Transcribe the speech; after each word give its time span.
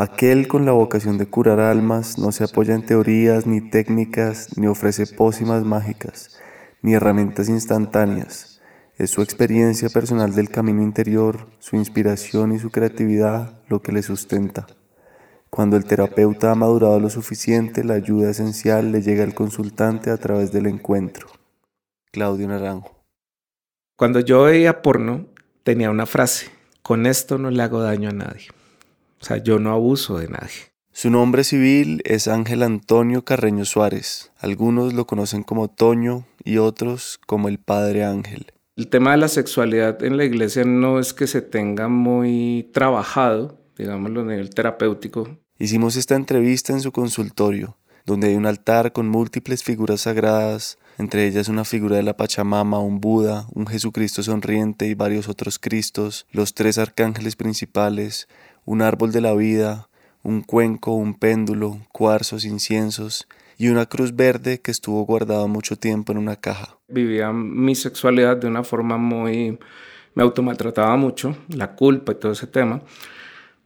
Aquel 0.00 0.48
con 0.48 0.64
la 0.64 0.72
vocación 0.72 1.18
de 1.18 1.26
curar 1.26 1.60
almas 1.60 2.16
no 2.16 2.32
se 2.32 2.44
apoya 2.44 2.74
en 2.74 2.86
teorías 2.86 3.46
ni 3.46 3.60
técnicas, 3.60 4.56
ni 4.56 4.66
ofrece 4.66 5.06
pócimas 5.06 5.62
mágicas, 5.62 6.40
ni 6.80 6.94
herramientas 6.94 7.50
instantáneas. 7.50 8.62
Es 8.96 9.10
su 9.10 9.20
experiencia 9.20 9.90
personal 9.90 10.34
del 10.34 10.48
camino 10.48 10.82
interior, 10.82 11.48
su 11.58 11.76
inspiración 11.76 12.52
y 12.52 12.58
su 12.58 12.70
creatividad 12.70 13.60
lo 13.68 13.82
que 13.82 13.92
le 13.92 14.02
sustenta. 14.02 14.66
Cuando 15.50 15.76
el 15.76 15.84
terapeuta 15.84 16.50
ha 16.50 16.54
madurado 16.54 16.98
lo 16.98 17.10
suficiente, 17.10 17.84
la 17.84 17.92
ayuda 17.92 18.30
esencial 18.30 18.92
le 18.92 19.02
llega 19.02 19.22
al 19.22 19.34
consultante 19.34 20.08
a 20.08 20.16
través 20.16 20.50
del 20.50 20.64
encuentro. 20.64 21.28
Claudio 22.10 22.48
Naranjo. 22.48 23.04
Cuando 23.96 24.20
yo 24.20 24.44
veía 24.44 24.80
porno, 24.80 25.26
tenía 25.62 25.90
una 25.90 26.06
frase, 26.06 26.46
con 26.80 27.04
esto 27.04 27.36
no 27.36 27.50
le 27.50 27.62
hago 27.62 27.82
daño 27.82 28.08
a 28.08 28.14
nadie. 28.14 28.46
O 29.20 29.24
sea, 29.24 29.36
yo 29.36 29.58
no 29.58 29.70
abuso 29.70 30.18
de 30.18 30.28
nadie. 30.28 30.70
Su 30.92 31.10
nombre 31.10 31.44
civil 31.44 32.00
es 32.04 32.26
Ángel 32.26 32.62
Antonio 32.62 33.24
Carreño 33.24 33.64
Suárez. 33.64 34.32
Algunos 34.38 34.94
lo 34.94 35.06
conocen 35.06 35.42
como 35.42 35.68
Toño 35.68 36.26
y 36.42 36.56
otros 36.56 37.20
como 37.26 37.48
el 37.48 37.58
Padre 37.58 38.04
Ángel. 38.04 38.46
El 38.76 38.88
tema 38.88 39.12
de 39.12 39.18
la 39.18 39.28
sexualidad 39.28 40.02
en 40.02 40.16
la 40.16 40.24
iglesia 40.24 40.64
no 40.64 40.98
es 40.98 41.12
que 41.12 41.26
se 41.26 41.42
tenga 41.42 41.88
muy 41.88 42.70
trabajado, 42.72 43.60
digámoslo, 43.76 44.22
a 44.22 44.24
nivel 44.24 44.50
terapéutico. 44.50 45.28
Hicimos 45.58 45.96
esta 45.96 46.14
entrevista 46.14 46.72
en 46.72 46.80
su 46.80 46.90
consultorio, 46.90 47.76
donde 48.06 48.28
hay 48.28 48.36
un 48.36 48.46
altar 48.46 48.92
con 48.92 49.08
múltiples 49.08 49.62
figuras 49.62 50.02
sagradas, 50.02 50.78
entre 50.96 51.26
ellas 51.26 51.48
una 51.48 51.64
figura 51.64 51.96
de 51.96 52.02
la 52.02 52.16
Pachamama, 52.16 52.78
un 52.78 53.00
Buda, 53.00 53.46
un 53.52 53.66
Jesucristo 53.66 54.22
sonriente 54.22 54.86
y 54.86 54.94
varios 54.94 55.28
otros 55.28 55.58
Cristos, 55.58 56.26
los 56.30 56.54
tres 56.54 56.78
arcángeles 56.78 57.36
principales, 57.36 58.28
un 58.70 58.82
árbol 58.82 59.10
de 59.10 59.20
la 59.20 59.34
vida, 59.34 59.88
un 60.22 60.42
cuenco, 60.42 60.92
un 60.92 61.14
péndulo, 61.14 61.78
cuarzos, 61.90 62.44
inciensos 62.44 63.26
y 63.58 63.66
una 63.66 63.86
cruz 63.86 64.14
verde 64.14 64.60
que 64.60 64.70
estuvo 64.70 65.04
guardada 65.04 65.48
mucho 65.48 65.74
tiempo 65.74 66.12
en 66.12 66.18
una 66.18 66.36
caja. 66.36 66.78
Vivía 66.86 67.32
mi 67.32 67.74
sexualidad 67.74 68.36
de 68.36 68.46
una 68.46 68.62
forma 68.62 68.96
muy... 68.96 69.58
me 70.14 70.22
automaltrataba 70.22 70.96
mucho, 70.96 71.36
la 71.48 71.74
culpa 71.74 72.12
y 72.12 72.14
todo 72.14 72.30
ese 72.30 72.46
tema 72.46 72.80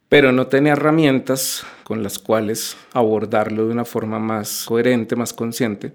pero 0.08 0.30
no 0.30 0.46
tenía 0.46 0.74
herramientas 0.74 1.66
con 1.82 2.04
las 2.04 2.20
cuales 2.20 2.76
abordarlo 2.92 3.66
de 3.66 3.72
una 3.72 3.84
forma 3.84 4.20
más 4.20 4.64
coherente, 4.64 5.16
más 5.16 5.32
consciente. 5.32 5.92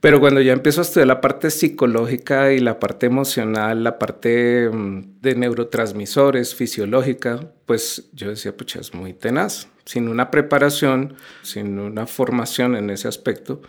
Pero 0.00 0.18
cuando 0.18 0.40
ya 0.40 0.52
empiezo 0.52 0.80
a 0.80 0.84
estudiar 0.84 1.06
la 1.06 1.20
parte 1.20 1.50
psicológica 1.50 2.52
y 2.52 2.58
la 2.58 2.80
parte 2.80 3.06
emocional, 3.06 3.84
la 3.84 3.98
parte 3.98 4.70
mm, 4.70 5.20
de 5.20 5.34
neurotransmisores, 5.34 6.54
fisiológica, 6.54 7.52
pues 7.66 8.08
yo 8.12 8.30
decía, 8.30 8.56
pucha, 8.56 8.80
es 8.80 8.94
muy 8.94 9.12
tenaz. 9.12 9.68
Sin 9.84 10.08
una 10.08 10.30
preparación, 10.30 11.14
sin 11.42 11.78
una 11.78 12.06
formación 12.06 12.76
en 12.76 12.88
ese 12.90 13.08
aspecto, 13.08 13.60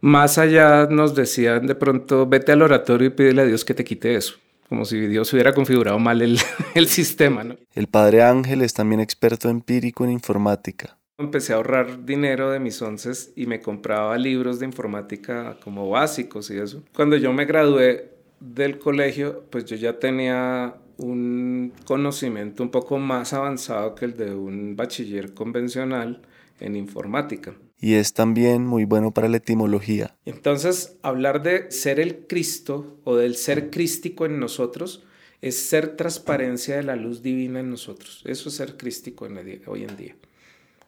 más 0.00 0.38
allá 0.38 0.86
nos 0.86 1.14
decían 1.14 1.66
de 1.66 1.74
pronto, 1.74 2.26
vete 2.26 2.52
al 2.52 2.62
oratorio 2.62 3.08
y 3.08 3.10
pídele 3.10 3.42
a 3.42 3.46
Dios 3.46 3.64
que 3.64 3.74
te 3.74 3.84
quite 3.84 4.14
eso 4.14 4.36
como 4.68 4.84
si 4.84 5.06
Dios 5.06 5.32
hubiera 5.32 5.52
configurado 5.52 5.98
mal 5.98 6.22
el, 6.22 6.38
sistema. 6.88 7.44
¿no? 7.44 7.56
El 7.74 7.86
padre 7.86 8.22
Ángel 8.22 8.62
es 8.62 8.74
también 8.74 9.00
experto 9.00 9.48
empírico 9.48 10.04
en 10.04 10.10
informática. 10.10 10.98
Empecé 11.18 11.52
a 11.52 11.56
ahorrar 11.56 12.04
dinero 12.04 12.50
de 12.50 12.58
mis 12.58 12.80
onces 12.82 13.32
y 13.36 13.46
me 13.46 13.60
compraba 13.60 14.18
libros 14.18 14.58
de 14.58 14.66
informática 14.66 15.58
como 15.62 15.88
básicos 15.88 16.50
y 16.50 16.58
eso. 16.58 16.82
Cuando 16.94 17.16
yo 17.16 17.32
me 17.32 17.44
gradué 17.44 18.10
del 18.40 18.78
colegio, 18.78 19.44
pues 19.50 19.64
yo 19.64 19.76
ya 19.76 19.98
tenía 19.98 20.76
un 20.96 21.72
conocimiento 21.84 22.62
un 22.62 22.70
poco 22.70 22.98
más 22.98 23.32
avanzado 23.32 23.94
que 23.94 24.06
el 24.06 24.16
de 24.16 24.34
un 24.34 24.76
bachiller 24.76 25.34
convencional 25.34 26.22
en 26.60 26.76
informática 26.76 27.54
y 27.84 27.96
es 27.96 28.14
también 28.14 28.64
muy 28.66 28.86
bueno 28.86 29.10
para 29.10 29.28
la 29.28 29.36
etimología. 29.36 30.16
Entonces, 30.24 30.96
hablar 31.02 31.42
de 31.42 31.70
ser 31.70 32.00
el 32.00 32.26
Cristo 32.26 32.98
o 33.04 33.16
del 33.16 33.36
ser 33.36 33.68
crístico 33.68 34.24
en 34.24 34.40
nosotros 34.40 35.04
es 35.42 35.68
ser 35.68 35.94
transparencia 35.94 36.76
de 36.76 36.82
la 36.82 36.96
luz 36.96 37.20
divina 37.20 37.60
en 37.60 37.68
nosotros. 37.68 38.22
Eso 38.24 38.48
es 38.48 38.54
ser 38.54 38.78
crístico 38.78 39.28
hoy 39.66 39.82
en 39.82 39.96
día. 39.98 40.16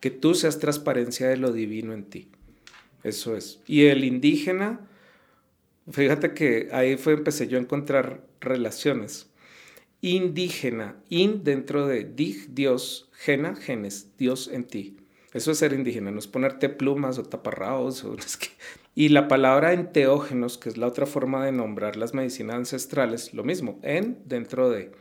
Que 0.06 0.12
tú 0.12 0.36
seas 0.36 0.60
transparencia 0.60 1.26
de 1.26 1.36
lo 1.36 1.50
divino 1.50 1.92
en 1.92 2.04
ti. 2.04 2.30
Eso 3.02 3.36
es. 3.36 3.58
Y 3.66 3.86
el 3.86 4.04
indígena, 4.04 4.88
fíjate 5.90 6.32
que 6.32 6.68
ahí 6.70 6.96
fue 6.96 7.14
empecé 7.14 7.48
yo 7.48 7.58
a 7.58 7.60
encontrar 7.60 8.24
relaciones. 8.40 9.28
Indígena, 10.02 10.94
in 11.08 11.42
dentro 11.42 11.88
de 11.88 12.04
dig, 12.04 12.54
Dios, 12.54 13.10
gena, 13.14 13.56
genes, 13.56 14.16
Dios 14.16 14.46
en 14.46 14.62
ti. 14.62 14.96
Eso 15.34 15.50
es 15.50 15.58
ser 15.58 15.72
indígena, 15.72 16.12
no 16.12 16.20
es 16.20 16.28
ponerte 16.28 16.68
plumas 16.68 17.18
o 17.18 17.24
taparraos. 17.24 18.04
O, 18.04 18.14
Y 18.94 19.08
la 19.08 19.26
palabra 19.26 19.72
enteógenos, 19.72 20.56
que 20.56 20.68
es 20.68 20.76
la 20.76 20.86
otra 20.86 21.06
forma 21.06 21.44
de 21.44 21.50
nombrar 21.50 21.96
las 21.96 22.14
medicinas 22.14 22.54
ancestrales, 22.54 23.34
lo 23.34 23.42
mismo, 23.42 23.80
en 23.82 24.22
dentro 24.24 24.70
de. 24.70 24.92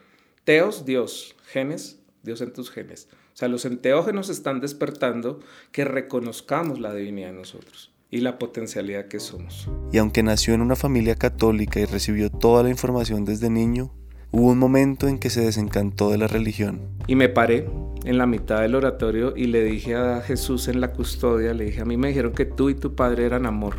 Teos, 0.46 0.84
Dios, 0.84 1.36
genes, 1.46 2.00
Dios 2.24 2.42
en 2.42 2.54
tus 2.54 2.72
genes. 2.72 3.08
O 3.36 3.38
sea, 3.38 3.50
los 3.50 3.66
enteógenos 3.66 4.30
están 4.30 4.62
despertando 4.62 5.42
que 5.74 5.84
reconozcamos 5.84 6.80
la 6.80 6.94
divinidad 6.94 7.32
en 7.32 7.36
nosotros 7.36 7.92
y 8.10 8.22
la 8.22 8.40
potencialidad 8.40 9.10
que 9.10 9.20
somos. 9.20 9.70
Y 9.92 9.98
aunque 9.98 10.24
nació 10.24 10.54
en 10.54 10.62
una 10.62 10.78
familia 10.78 11.16
católica 11.16 11.82
y 11.82 11.86
recibió 11.86 12.32
toda 12.32 12.64
la 12.64 12.70
información 12.70 13.26
desde 13.26 13.50
niño, 13.50 13.92
hubo 14.32 14.52
un 14.52 14.58
momento 14.58 15.10
en 15.10 15.20
que 15.20 15.30
se 15.30 15.42
desencantó 15.42 16.12
de 16.12 16.18
la 16.18 16.28
religión. 16.28 16.80
Y 17.08 17.16
me 17.16 17.28
paré 17.28 17.68
en 18.06 18.18
la 18.18 18.26
mitad 18.26 18.62
del 18.62 18.74
oratorio 18.74 19.34
y 19.36 19.48
le 19.48 19.66
dije 19.66 19.96
a 19.96 20.22
Jesús 20.22 20.70
en 20.70 20.80
la 20.80 20.94
custodia, 20.94 21.54
le 21.54 21.66
dije, 21.66 21.82
a 21.82 21.86
mí 21.86 21.98
me 21.98 22.08
dijeron 22.08 22.32
que 22.32 22.46
tú 22.46 22.70
y 22.70 22.76
tu 22.76 22.96
padre 22.96 23.26
eran 23.26 23.46
amor. 23.46 23.76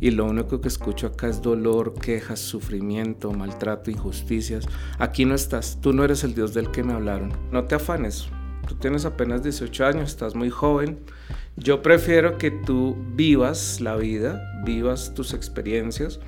Y 0.00 0.10
lo 0.10 0.24
único 0.24 0.60
que 0.60 0.66
escucho 0.66 1.06
acá 1.06 1.28
es 1.28 1.40
dolor, 1.40 1.94
quejas, 1.94 2.40
sufrimiento, 2.40 3.30
maltrato, 3.30 3.92
injusticias. 3.92 4.66
Aquí 4.98 5.24
no 5.24 5.36
estás, 5.36 5.78
tú 5.80 5.92
no 5.92 6.02
eres 6.02 6.24
el 6.24 6.34
Dios 6.34 6.52
del 6.52 6.72
que 6.72 6.82
me 6.82 6.94
hablaron. 6.94 7.32
No 7.52 7.64
te 7.66 7.76
afanes, 7.76 8.28
tú 8.68 8.74
tienes 8.74 9.06
apenas 9.06 9.42
18 9.42 9.86
años, 9.86 10.10
estás 10.10 10.34
muy 10.34 10.50
joven. 10.50 10.98
Yo 11.56 11.82
prefiero 11.82 12.36
que 12.36 12.50
tú 12.50 12.96
vivas 13.14 13.80
la 13.80 13.96
vida, 13.96 14.42
vivas 14.64 15.14
tus 15.14 15.32
experiencias 15.32 16.20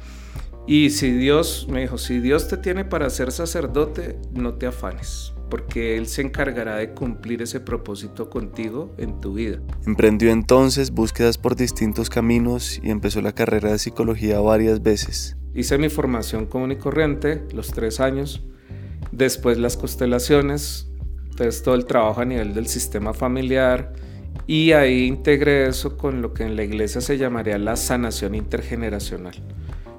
y 0.67 0.91
si 0.91 1.11
Dios, 1.11 1.67
me 1.69 1.81
dijo, 1.83 1.99
si 1.99 2.21
Dios 2.21 2.49
te 2.49 2.57
tiene 2.57 2.85
para 2.85 3.11
ser 3.11 3.33
sacerdote, 3.33 4.19
no 4.33 4.55
te 4.55 4.67
afanes, 4.67 5.33
porque 5.51 5.97
Él 5.97 6.07
se 6.07 6.23
encargará 6.23 6.77
de 6.77 6.93
cumplir 6.93 7.43
ese 7.43 7.61
propósito 7.61 8.31
contigo 8.31 8.95
en 8.97 9.21
tu 9.21 9.35
vida. 9.35 9.61
Emprendió 9.87 10.31
entonces 10.31 10.91
búsquedas 10.91 11.39
por 11.39 11.57
distintos 11.57 12.09
caminos 12.09 12.81
y 12.83 12.91
empezó 12.91 13.21
la 13.21 13.33
carrera 13.35 13.73
de 13.73 13.79
psicología 13.79 14.41
varias 14.41 14.83
veces. 14.83 15.37
Hice 15.55 15.77
mi 15.79 15.89
formación 15.89 16.47
común 16.47 16.73
y 16.73 16.77
corriente, 16.77 17.45
los 17.53 17.73
tres 17.73 17.99
años, 17.99 18.45
después 19.13 19.59
las 19.59 19.77
constelaciones, 19.77 20.90
entonces 21.41 21.63
todo 21.63 21.75
el 21.75 21.87
trabajo 21.87 22.21
a 22.21 22.25
nivel 22.25 22.55
del 22.55 22.67
sistema 22.67 23.15
familiar, 23.15 23.93
y 24.47 24.73
ahí 24.73 25.07
integré 25.07 25.67
eso 25.69 25.97
con 25.97 26.23
lo 26.23 26.35
que 26.35 26.45
en 26.45 26.57
la 26.57 26.65
iglesia 26.65 27.01
se 27.01 27.19
llamaría 27.19 27.59
la 27.59 27.77
sanación 27.77 28.35
intergeneracional 28.35 29.35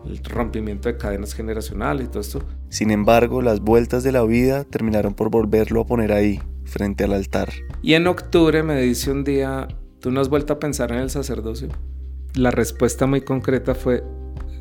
el 0.05 0.23
rompimiento 0.23 0.89
de 0.89 0.97
cadenas 0.97 1.33
generacionales 1.33 2.07
y 2.07 2.09
todo 2.09 2.21
esto. 2.21 2.43
Sin 2.69 2.91
embargo, 2.91 3.41
las 3.41 3.59
vueltas 3.59 4.03
de 4.03 4.11
la 4.11 4.23
vida 4.23 4.63
terminaron 4.63 5.13
por 5.13 5.29
volverlo 5.29 5.81
a 5.81 5.85
poner 5.85 6.11
ahí, 6.11 6.41
frente 6.65 7.03
al 7.03 7.13
altar. 7.13 7.49
Y 7.81 7.93
en 7.93 8.07
octubre 8.07 8.63
me 8.63 8.81
dice 8.81 9.11
un 9.11 9.23
día, 9.23 9.67
¿tú 9.99 10.11
no 10.11 10.21
has 10.21 10.29
vuelto 10.29 10.53
a 10.53 10.59
pensar 10.59 10.91
en 10.91 10.99
el 10.99 11.09
sacerdocio? 11.09 11.69
La 12.33 12.51
respuesta 12.51 13.05
muy 13.05 13.21
concreta 13.21 13.75
fue, 13.75 14.03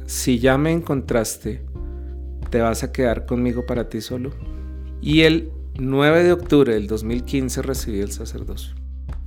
si 0.06 0.38
ya 0.38 0.58
me 0.58 0.72
encontraste, 0.72 1.62
¿te 2.50 2.60
vas 2.60 2.82
a 2.82 2.92
quedar 2.92 3.26
conmigo 3.26 3.64
para 3.64 3.88
ti 3.88 4.00
solo? 4.00 4.30
Y 5.00 5.22
el 5.22 5.52
9 5.80 6.24
de 6.24 6.32
octubre 6.32 6.74
del 6.74 6.86
2015 6.86 7.62
recibí 7.62 8.00
el 8.00 8.12
sacerdocio. 8.12 8.74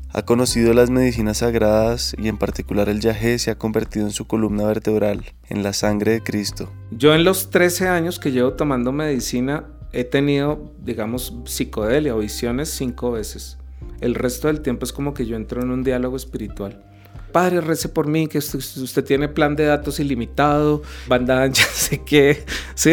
Ha 0.10 0.22
conocido 0.22 0.76
las 0.76 0.92
medicinas 0.92 1.40
sagradas 1.40 2.14
y 2.16 2.28
en 2.28 2.38
particular 2.38 2.90
el 2.90 3.00
yagé 3.00 3.40
se 3.40 3.50
ha 3.50 3.58
convertido 3.58 4.06
en 4.06 4.12
su 4.12 4.28
columna 4.28 4.64
vertebral, 4.66 5.24
en 5.50 5.64
la 5.64 5.74
sangre 5.74 6.12
de 6.12 6.22
Cristo. 6.22 6.72
Yo 6.92 7.16
en 7.16 7.24
los 7.24 7.50
13 7.50 7.88
años 7.88 8.20
que 8.20 8.32
llevo 8.32 8.54
tomando 8.54 8.92
medicina 8.92 9.66
he 9.94 10.04
tenido, 10.04 10.72
digamos, 10.80 11.34
psicodelia 11.46 12.16
o 12.16 12.20
visiones 12.20 12.70
cinco 12.70 13.12
veces. 13.12 13.58
El 14.00 14.14
resto 14.14 14.48
del 14.48 14.62
tiempo 14.62 14.86
es 14.86 14.94
como 14.94 15.16
que 15.16 15.26
yo 15.26 15.36
entro 15.36 15.64
en 15.64 15.72
un 15.72 15.84
diálogo 15.84 16.16
espiritual. 16.18 16.84
Padre, 17.32 17.62
rece 17.62 17.90
por 17.90 18.06
mí, 18.06 18.28
que 18.28 18.38
usted, 18.38 19.04
tiene 19.04 19.28
plan 19.28 19.56
de 19.56 19.66
datos 19.66 20.00
ilimitado, 20.00 20.84
banda 21.08 21.42
ancha, 21.42 21.64
sé 21.74 22.04
qué, 22.06 22.46
sí. 22.76 22.92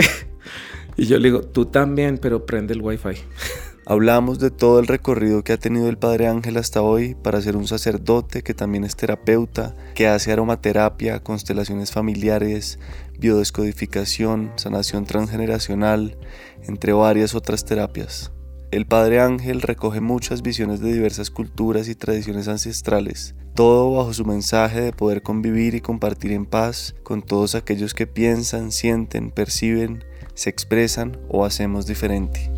Y 0.96 1.06
yo 1.06 1.18
le 1.18 1.28
digo, 1.28 1.42
tú 1.42 1.66
también, 1.66 2.18
pero 2.18 2.46
prende 2.46 2.74
el 2.74 2.82
wifi. 2.82 3.10
Hablamos 3.86 4.38
de 4.38 4.50
todo 4.50 4.78
el 4.78 4.86
recorrido 4.86 5.42
que 5.42 5.52
ha 5.52 5.56
tenido 5.56 5.88
el 5.88 5.98
Padre 5.98 6.28
Ángel 6.28 6.58
hasta 6.58 6.80
hoy 6.80 7.16
para 7.16 7.40
ser 7.40 7.56
un 7.56 7.66
sacerdote 7.66 8.42
que 8.42 8.54
también 8.54 8.84
es 8.84 8.94
terapeuta, 8.94 9.74
que 9.94 10.06
hace 10.06 10.30
aromaterapia, 10.30 11.24
constelaciones 11.24 11.90
familiares, 11.90 12.78
biodescodificación, 13.18 14.52
sanación 14.56 15.06
transgeneracional, 15.06 16.16
entre 16.62 16.92
varias 16.92 17.34
otras 17.34 17.64
terapias. 17.64 18.30
El 18.70 18.86
Padre 18.86 19.20
Ángel 19.20 19.62
recoge 19.62 20.00
muchas 20.00 20.42
visiones 20.42 20.78
de 20.80 20.92
diversas 20.92 21.30
culturas 21.30 21.88
y 21.88 21.96
tradiciones 21.96 22.46
ancestrales, 22.46 23.34
todo 23.56 23.92
bajo 23.92 24.14
su 24.14 24.24
mensaje 24.24 24.80
de 24.80 24.92
poder 24.92 25.22
convivir 25.22 25.74
y 25.74 25.80
compartir 25.80 26.30
en 26.30 26.46
paz 26.46 26.94
con 27.02 27.22
todos 27.22 27.56
aquellos 27.56 27.94
que 27.94 28.06
piensan, 28.06 28.70
sienten, 28.70 29.32
perciben, 29.32 30.04
se 30.40 30.48
expresan 30.48 31.18
o 31.28 31.44
hacemos 31.44 31.86
diferente. 31.86 32.50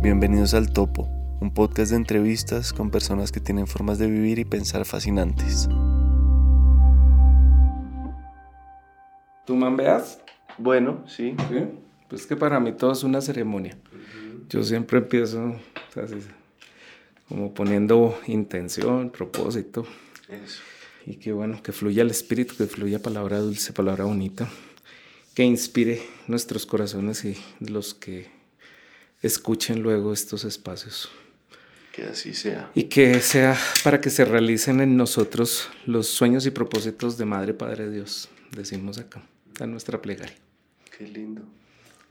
Bienvenidos 0.00 0.54
al 0.54 0.72
Topo, 0.72 1.06
un 1.38 1.52
podcast 1.52 1.90
de 1.90 1.98
entrevistas 1.98 2.72
con 2.72 2.90
personas 2.90 3.30
que 3.30 3.40
tienen 3.40 3.66
formas 3.66 3.98
de 3.98 4.06
vivir 4.06 4.38
y 4.38 4.46
pensar 4.46 4.86
fascinantes. 4.86 5.68
¿Tú 9.44 9.54
mambeas? 9.54 10.22
Bueno, 10.56 11.04
sí. 11.06 11.36
¿Sí? 11.50 11.66
Pues 12.08 12.26
que 12.26 12.36
para 12.36 12.58
mí 12.58 12.72
todo 12.72 12.92
es 12.92 13.04
una 13.04 13.20
ceremonia. 13.20 13.76
Yo 14.48 14.62
siempre 14.62 14.96
empiezo 14.96 15.56
como 17.28 17.52
poniendo 17.52 18.18
intención, 18.28 19.10
propósito. 19.10 19.84
Eso. 20.30 20.62
Y 21.04 21.16
que 21.16 21.32
bueno, 21.32 21.62
que 21.62 21.72
fluya 21.72 22.00
el 22.00 22.10
espíritu, 22.10 22.54
que 22.56 22.64
fluya 22.64 23.02
palabra 23.02 23.40
dulce, 23.40 23.74
palabra 23.74 24.04
bonita, 24.04 24.48
que 25.38 25.44
inspire 25.44 26.02
nuestros 26.26 26.66
corazones 26.66 27.24
y 27.24 27.36
los 27.60 27.94
que 27.94 28.26
escuchen 29.22 29.84
luego 29.84 30.12
estos 30.12 30.42
espacios. 30.42 31.10
Que 31.92 32.02
así 32.02 32.34
sea. 32.34 32.72
Y 32.74 32.86
que 32.86 33.20
sea 33.20 33.56
para 33.84 34.00
que 34.00 34.10
se 34.10 34.24
realicen 34.24 34.80
en 34.80 34.96
nosotros 34.96 35.68
los 35.86 36.08
sueños 36.08 36.44
y 36.46 36.50
propósitos 36.50 37.18
de 37.18 37.24
Madre, 37.24 37.54
Padre 37.54 37.88
Dios, 37.88 38.28
decimos 38.50 38.98
acá, 38.98 39.22
a 39.60 39.66
nuestra 39.68 40.02
plegaria. 40.02 40.34
Qué 40.98 41.06
lindo. 41.06 41.42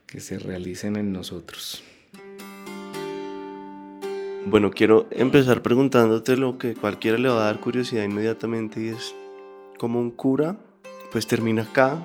Que 0.05 0.21
se 0.21 0.39
realicen 0.39 0.95
en 0.95 1.11
nosotros. 1.11 1.83
Bueno, 4.45 4.71
quiero 4.71 5.09
empezar 5.11 5.61
preguntándote 5.61 6.37
lo 6.37 6.57
que 6.57 6.75
cualquiera 6.75 7.17
le 7.17 7.27
va 7.27 7.41
a 7.41 7.45
dar 7.47 7.59
curiosidad 7.59 8.05
inmediatamente 8.05 8.81
y 8.81 8.87
es, 8.87 9.13
¿cómo 9.77 9.99
un 9.99 10.11
cura? 10.11 10.57
Pues 11.11 11.25
termina 11.27 11.63
acá. 11.63 12.01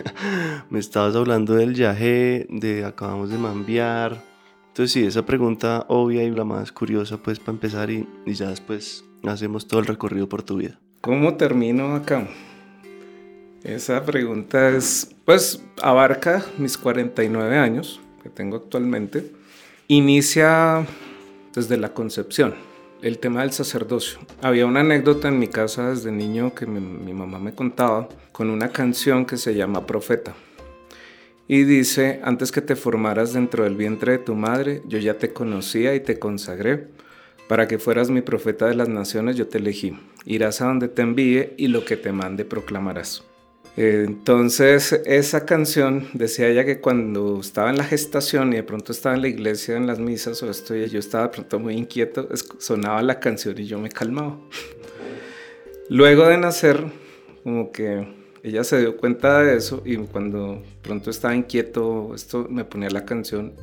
Me 0.70 0.78
estabas 0.78 1.14
hablando 1.14 1.54
del 1.54 1.74
viaje, 1.74 2.46
de 2.50 2.84
acabamos 2.84 3.30
de 3.30 3.38
mambiar. 3.38 4.22
Entonces 4.68 4.92
sí, 4.92 5.06
esa 5.06 5.24
pregunta 5.24 5.86
obvia 5.88 6.24
y 6.24 6.30
la 6.30 6.44
más 6.44 6.72
curiosa 6.72 7.16
pues 7.18 7.38
para 7.38 7.52
empezar 7.52 7.90
y, 7.90 8.08
y 8.26 8.34
ya 8.34 8.48
después 8.48 9.04
hacemos 9.24 9.68
todo 9.68 9.80
el 9.80 9.86
recorrido 9.86 10.28
por 10.28 10.42
tu 10.42 10.56
vida. 10.56 10.78
¿Cómo 11.00 11.34
termino 11.34 11.94
acá? 11.94 12.26
Esa 13.62 14.04
pregunta 14.04 14.68
es, 14.70 15.14
pues 15.24 15.64
abarca 15.80 16.44
mis 16.58 16.76
49 16.76 17.56
años 17.56 18.00
que 18.22 18.28
tengo 18.28 18.56
actualmente. 18.56 19.32
Inicia 19.88 20.86
desde 21.54 21.76
la 21.76 21.94
concepción, 21.94 22.54
el 23.04 23.18
tema 23.18 23.42
del 23.42 23.52
sacerdocio. 23.52 24.18
Había 24.40 24.64
una 24.64 24.80
anécdota 24.80 25.28
en 25.28 25.38
mi 25.38 25.46
casa 25.46 25.90
desde 25.90 26.10
niño 26.10 26.54
que 26.54 26.64
mi, 26.64 27.12
mamá 27.12 27.38
me 27.38 27.54
contaba 27.54 28.08
con 28.32 28.48
una 28.48 28.70
canción 28.70 29.26
que 29.26 29.36
se 29.36 29.54
llama 29.54 29.86
Profeta. 29.86 30.34
Y 31.46 31.64
dice, 31.64 32.20
antes 32.24 32.50
que 32.50 32.62
te 32.62 32.76
formaras 32.76 33.34
dentro 33.34 33.64
del 33.64 33.76
vientre 33.76 34.12
de 34.12 34.18
tu 34.18 34.34
madre, 34.34 34.80
yo 34.86 34.98
ya 34.98 35.18
te 35.18 35.34
conocía 35.34 35.94
y 35.94 36.00
te 36.00 36.18
consagré. 36.18 36.88
Para 37.46 37.68
que 37.68 37.78
fueras 37.78 38.08
mi 38.08 38.22
profeta 38.22 38.66
de 38.66 38.74
las 38.74 38.88
naciones, 38.88 39.36
yo 39.36 39.48
te 39.48 39.58
elegí. 39.58 39.98
Irás 40.24 40.62
a 40.62 40.66
donde 40.66 40.88
te 40.88 41.02
envíe 41.02 41.52
y 41.58 41.68
lo 41.68 41.84
que 41.84 41.98
te 41.98 42.10
mande 42.10 42.46
proclamarás. 42.46 43.22
Entonces, 43.76 44.92
esa 45.04 45.44
canción 45.44 46.08
decía 46.12 46.46
ella 46.48 46.64
que 46.64 46.80
cuando 46.80 47.40
estaba 47.40 47.70
en 47.70 47.76
la 47.76 47.84
gestación 47.84 48.52
y 48.52 48.56
de 48.56 48.62
pronto 48.62 48.92
estaba 48.92 49.16
en 49.16 49.22
la 49.22 49.28
iglesia, 49.28 49.76
en 49.76 49.88
las 49.88 49.98
misas 49.98 50.40
o 50.44 50.50
esto, 50.50 50.76
y 50.76 50.88
yo 50.88 51.00
estaba 51.00 51.24
de 51.24 51.30
pronto 51.30 51.58
muy 51.58 51.74
inquieto, 51.74 52.28
sonaba 52.58 53.02
la 53.02 53.18
canción 53.18 53.58
y 53.58 53.66
yo 53.66 53.80
me 53.80 53.88
calmaba. 53.88 54.38
Luego 55.88 56.26
de 56.26 56.38
nacer, 56.38 56.84
como 57.42 57.72
que 57.72 58.06
ella 58.44 58.62
se 58.62 58.78
dio 58.78 58.96
cuenta 58.96 59.42
de 59.42 59.56
eso 59.56 59.82
y 59.84 59.96
cuando 59.96 60.62
pronto 60.80 61.10
estaba 61.10 61.34
inquieto, 61.34 62.14
esto 62.14 62.46
me 62.48 62.64
ponía 62.64 62.90
la 62.90 63.04
canción 63.04 63.54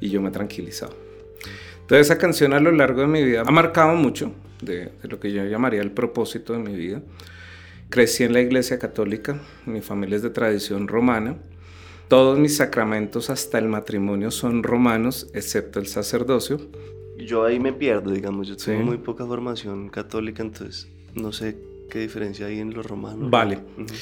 y 0.00 0.08
yo 0.08 0.22
me 0.22 0.30
tranquilizaba. 0.30 0.94
Entonces, 1.82 2.06
esa 2.06 2.16
canción 2.16 2.54
a 2.54 2.60
lo 2.60 2.72
largo 2.72 3.02
de 3.02 3.08
mi 3.08 3.22
vida 3.22 3.42
ha 3.42 3.50
marcado 3.50 3.94
mucho 3.94 4.32
de, 4.62 4.90
de 5.02 5.08
lo 5.08 5.20
que 5.20 5.32
yo 5.32 5.44
llamaría 5.44 5.82
el 5.82 5.90
propósito 5.90 6.54
de 6.54 6.60
mi 6.60 6.74
vida. 6.74 7.02
Crecí 7.94 8.24
en 8.24 8.32
la 8.32 8.40
iglesia 8.40 8.76
católica, 8.80 9.38
mi 9.66 9.80
familia 9.80 10.16
es 10.16 10.22
de 10.22 10.30
tradición 10.30 10.88
romana. 10.88 11.36
Todos 12.08 12.40
mis 12.40 12.56
sacramentos 12.56 13.30
hasta 13.30 13.56
el 13.58 13.68
matrimonio 13.68 14.32
son 14.32 14.64
romanos, 14.64 15.28
excepto 15.32 15.78
el 15.78 15.86
sacerdocio. 15.86 16.60
Yo 17.16 17.44
ahí 17.44 17.60
me 17.60 17.72
pierdo, 17.72 18.10
digamos, 18.10 18.48
yo 18.48 18.56
tengo 18.56 18.80
sí. 18.80 18.84
muy 18.84 18.98
poca 18.98 19.24
formación 19.24 19.90
católica, 19.90 20.42
entonces 20.42 20.88
no 21.14 21.30
sé 21.30 21.56
qué 21.88 22.00
diferencia 22.00 22.46
hay 22.46 22.58
en 22.58 22.74
los 22.74 22.84
romanos. 22.84 23.30
Vale. 23.30 23.60
Uh 23.78 23.82
-huh. 23.82 23.92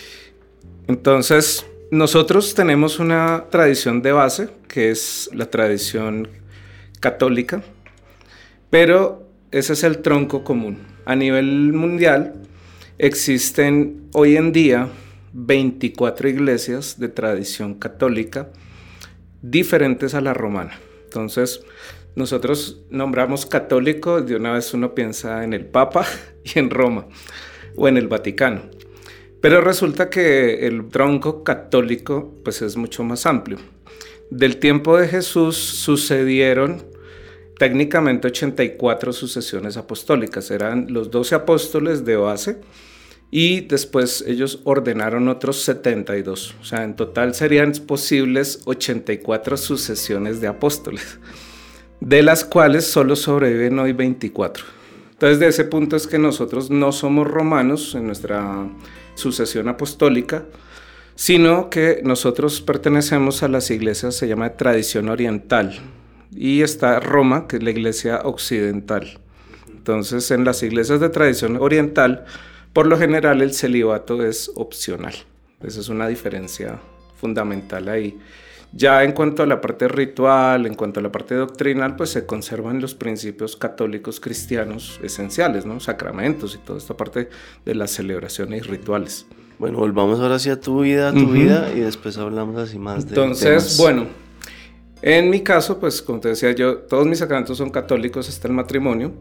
Entonces, 0.88 1.66
nosotros 1.90 2.54
tenemos 2.54 2.98
una 2.98 3.44
tradición 3.50 4.00
de 4.00 4.12
base, 4.12 4.48
que 4.68 4.90
es 4.90 5.28
la 5.34 5.50
tradición 5.50 6.28
católica, 6.98 7.62
pero 8.70 9.28
ese 9.50 9.74
es 9.74 9.84
el 9.84 9.98
tronco 9.98 10.44
común. 10.44 10.78
A 11.04 11.14
nivel 11.14 11.74
mundial, 11.74 12.42
Existen 13.02 14.10
hoy 14.12 14.36
en 14.36 14.52
día 14.52 14.88
24 15.32 16.28
iglesias 16.28 17.00
de 17.00 17.08
tradición 17.08 17.74
católica 17.74 18.50
diferentes 19.42 20.14
a 20.14 20.20
la 20.20 20.34
romana. 20.34 20.78
Entonces, 21.06 21.64
nosotros 22.14 22.82
nombramos 22.90 23.44
católico, 23.44 24.22
de 24.22 24.36
una 24.36 24.52
vez 24.52 24.72
uno 24.72 24.94
piensa 24.94 25.42
en 25.42 25.52
el 25.52 25.66
Papa 25.66 26.06
y 26.44 26.60
en 26.60 26.70
Roma 26.70 27.08
o 27.74 27.88
en 27.88 27.96
el 27.96 28.06
Vaticano. 28.06 28.62
Pero 29.40 29.60
resulta 29.60 30.08
que 30.08 30.64
el 30.68 30.88
tronco 30.88 31.42
católico 31.42 32.32
pues 32.44 32.62
es 32.62 32.76
mucho 32.76 33.02
más 33.02 33.26
amplio. 33.26 33.58
Del 34.30 34.58
tiempo 34.58 34.96
de 34.96 35.08
Jesús 35.08 35.56
sucedieron 35.56 36.84
técnicamente 37.58 38.28
84 38.28 39.12
sucesiones 39.12 39.76
apostólicas. 39.76 40.52
Eran 40.52 40.86
los 40.90 41.10
12 41.10 41.34
apóstoles 41.34 42.04
de 42.04 42.14
base 42.14 42.60
y 43.34 43.62
después 43.62 44.22
ellos 44.28 44.60
ordenaron 44.64 45.26
otros 45.28 45.62
72. 45.62 46.54
O 46.60 46.64
sea, 46.64 46.84
en 46.84 46.94
total 46.94 47.34
serían 47.34 47.72
posibles 47.86 48.60
84 48.66 49.56
sucesiones 49.56 50.42
de 50.42 50.48
apóstoles, 50.48 51.18
de 51.98 52.22
las 52.22 52.44
cuales 52.44 52.86
solo 52.86 53.16
sobreviven 53.16 53.78
hoy 53.78 53.94
24. 53.94 54.64
Entonces, 55.12 55.40
de 55.40 55.48
ese 55.48 55.64
punto 55.64 55.96
es 55.96 56.06
que 56.06 56.18
nosotros 56.18 56.70
no 56.70 56.92
somos 56.92 57.26
romanos 57.26 57.94
en 57.94 58.06
nuestra 58.06 58.68
sucesión 59.14 59.66
apostólica, 59.66 60.44
sino 61.14 61.70
que 61.70 62.02
nosotros 62.04 62.60
pertenecemos 62.60 63.42
a 63.42 63.48
las 63.48 63.70
iglesias, 63.70 64.14
se 64.14 64.28
llama 64.28 64.58
tradición 64.58 65.08
oriental, 65.08 65.80
y 66.36 66.60
está 66.60 67.00
Roma, 67.00 67.46
que 67.48 67.56
es 67.56 67.62
la 67.62 67.70
iglesia 67.70 68.20
occidental. 68.24 69.20
Entonces, 69.70 70.30
en 70.30 70.44
las 70.44 70.62
iglesias 70.62 71.00
de 71.00 71.08
tradición 71.08 71.56
oriental, 71.56 72.26
por 72.72 72.86
lo 72.86 72.98
general 72.98 73.42
el 73.42 73.52
celibato 73.52 74.24
es 74.24 74.50
opcional. 74.54 75.14
Esa 75.62 75.80
es 75.80 75.88
una 75.88 76.08
diferencia 76.08 76.78
fundamental 77.16 77.88
ahí. 77.88 78.18
Ya 78.74 79.04
en 79.04 79.12
cuanto 79.12 79.42
a 79.42 79.46
la 79.46 79.60
parte 79.60 79.86
ritual, 79.86 80.64
en 80.66 80.74
cuanto 80.74 80.98
a 81.00 81.02
la 81.02 81.12
parte 81.12 81.34
doctrinal, 81.34 81.94
pues 81.94 82.10
se 82.10 82.24
conservan 82.24 82.80
los 82.80 82.94
principios 82.94 83.54
católicos 83.54 84.18
cristianos 84.18 84.98
esenciales, 85.02 85.66
¿no? 85.66 85.78
Sacramentos 85.78 86.54
y 86.54 86.58
toda 86.58 86.78
esta 86.78 86.96
parte 86.96 87.28
de 87.66 87.74
las 87.74 87.90
celebraciones 87.90 88.64
y 88.64 88.68
rituales. 88.68 89.26
Bueno, 89.58 89.76
volvamos 89.78 90.20
ahora 90.20 90.36
hacia 90.36 90.58
tu 90.58 90.80
vida, 90.80 91.12
tu 91.12 91.18
uh 91.18 91.22
-huh. 91.22 91.32
vida, 91.32 91.70
y 91.76 91.80
después 91.80 92.16
hablamos 92.16 92.56
así 92.56 92.78
más 92.78 93.04
de 93.04 93.10
Entonces, 93.10 93.46
temas. 93.46 93.78
bueno, 93.78 94.06
en 95.02 95.28
mi 95.28 95.42
caso, 95.42 95.78
pues 95.78 96.00
como 96.00 96.20
te 96.20 96.28
decía 96.28 96.52
yo, 96.52 96.78
todos 96.78 97.06
mis 97.06 97.18
sacramentos 97.18 97.58
son 97.58 97.68
católicos 97.70 98.26
hasta 98.28 98.48
el 98.48 98.54
matrimonio. 98.54 99.12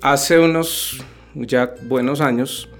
Hace 0.00 0.38
unos 0.38 1.04
ya 1.34 1.74
buenos 1.82 2.22
años, 2.22 2.70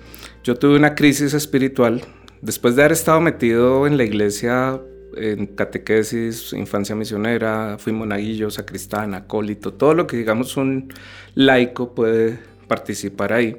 yo 0.47 0.55
tuve 0.55 0.77
una 0.77 0.95
crisis 0.95 1.35
espiritual 1.35 2.03
después 2.41 2.77
de 2.77 2.83
haber 2.83 2.93
estado 2.93 3.21
metido 3.21 3.85
en 3.85 3.97
la 3.97 4.05
iglesia 4.05 4.81
en 5.17 5.47
catequesis, 5.47 6.53
infancia 6.53 6.95
misionera, 6.95 7.79
fui 7.81 7.93
monaguillo, 7.93 8.49
sacristán, 8.49 9.15
acólito, 9.15 9.75
todo 9.75 9.95
lo 9.95 10.07
que 10.07 10.17
digamos 10.17 10.57
un 10.57 10.95
laico 11.35 11.97
puede 11.97 12.39
participar 12.69 13.33
ahí. 13.33 13.57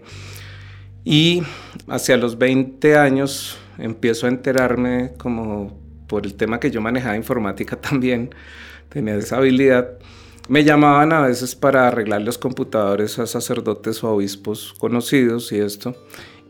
Y 1.04 1.44
hacia 1.90 2.16
los 2.16 2.38
20 2.38 2.96
años 2.96 3.58
empiezo 3.78 4.28
a 4.28 4.30
enterarme 4.30 5.12
como 5.18 5.78
por 6.08 6.26
el 6.26 6.36
tema 6.36 6.58
que 6.62 6.72
yo 6.72 6.80
manejaba 6.80 7.18
informática 7.18 7.76
también, 7.82 8.34
tenía 8.88 9.16
esa 9.16 9.38
habilidad. 9.38 9.98
Me 10.48 10.64
llamaban 10.64 11.12
a 11.12 11.20
veces 11.24 11.54
para 11.54 11.90
arreglar 11.90 12.22
los 12.22 12.38
computadores 12.38 13.20
a 13.20 13.28
sacerdotes 13.28 14.02
o 14.06 14.12
obispos 14.12 14.74
conocidos 14.80 15.52
y 15.52 15.60
esto. 15.60 15.94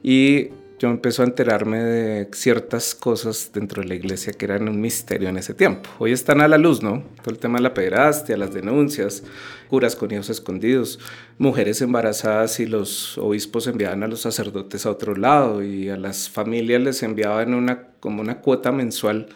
Y 0.04 0.50
yo 0.80 0.90
empecé 0.90 1.24
a 1.24 1.26
enterarme 1.26 1.80
de 1.80 2.30
ciertas 2.34 2.94
cosas 2.94 3.50
dentro 3.52 3.82
de 3.82 3.88
la 3.88 3.96
iglesia 3.96 4.34
que 4.34 4.46
eran 4.46 4.70
un 4.70 4.80
misterio 4.80 5.28
en 5.28 5.38
ese 5.38 5.56
tiempo. 5.56 5.90
Hoy 5.98 6.12
están 6.12 6.40
a 6.40 6.48
la 6.48 6.60
luz, 6.60 6.84
¿no? 6.84 7.04
Todo 7.24 7.34
el 7.34 7.40
tema 7.40 7.58
de 7.58 7.64
la 7.64 7.74
pederastia, 7.74 8.38
las 8.38 8.54
denuncias, 8.54 9.24
curas 9.70 9.96
con 9.96 10.12
hijos 10.12 10.30
escondidos, 10.30 11.00
mujeres 11.40 11.82
embarazadas 11.82 12.60
y 12.60 12.68
los 12.68 13.18
obispos 13.18 13.66
enviaban 13.66 14.04
a 14.04 14.08
los 14.08 14.22
sacerdotes 14.22 14.86
a 14.86 14.92
otro 14.92 15.16
lado 15.16 15.64
y 15.64 15.90
a 15.90 15.98
las 15.98 16.30
familias 16.30 16.82
les 16.82 17.02
enviaban 17.02 17.56
una, 17.56 17.88
como 18.00 18.22
una 18.22 18.42
cuota 18.42 18.72
mensual 18.72 19.30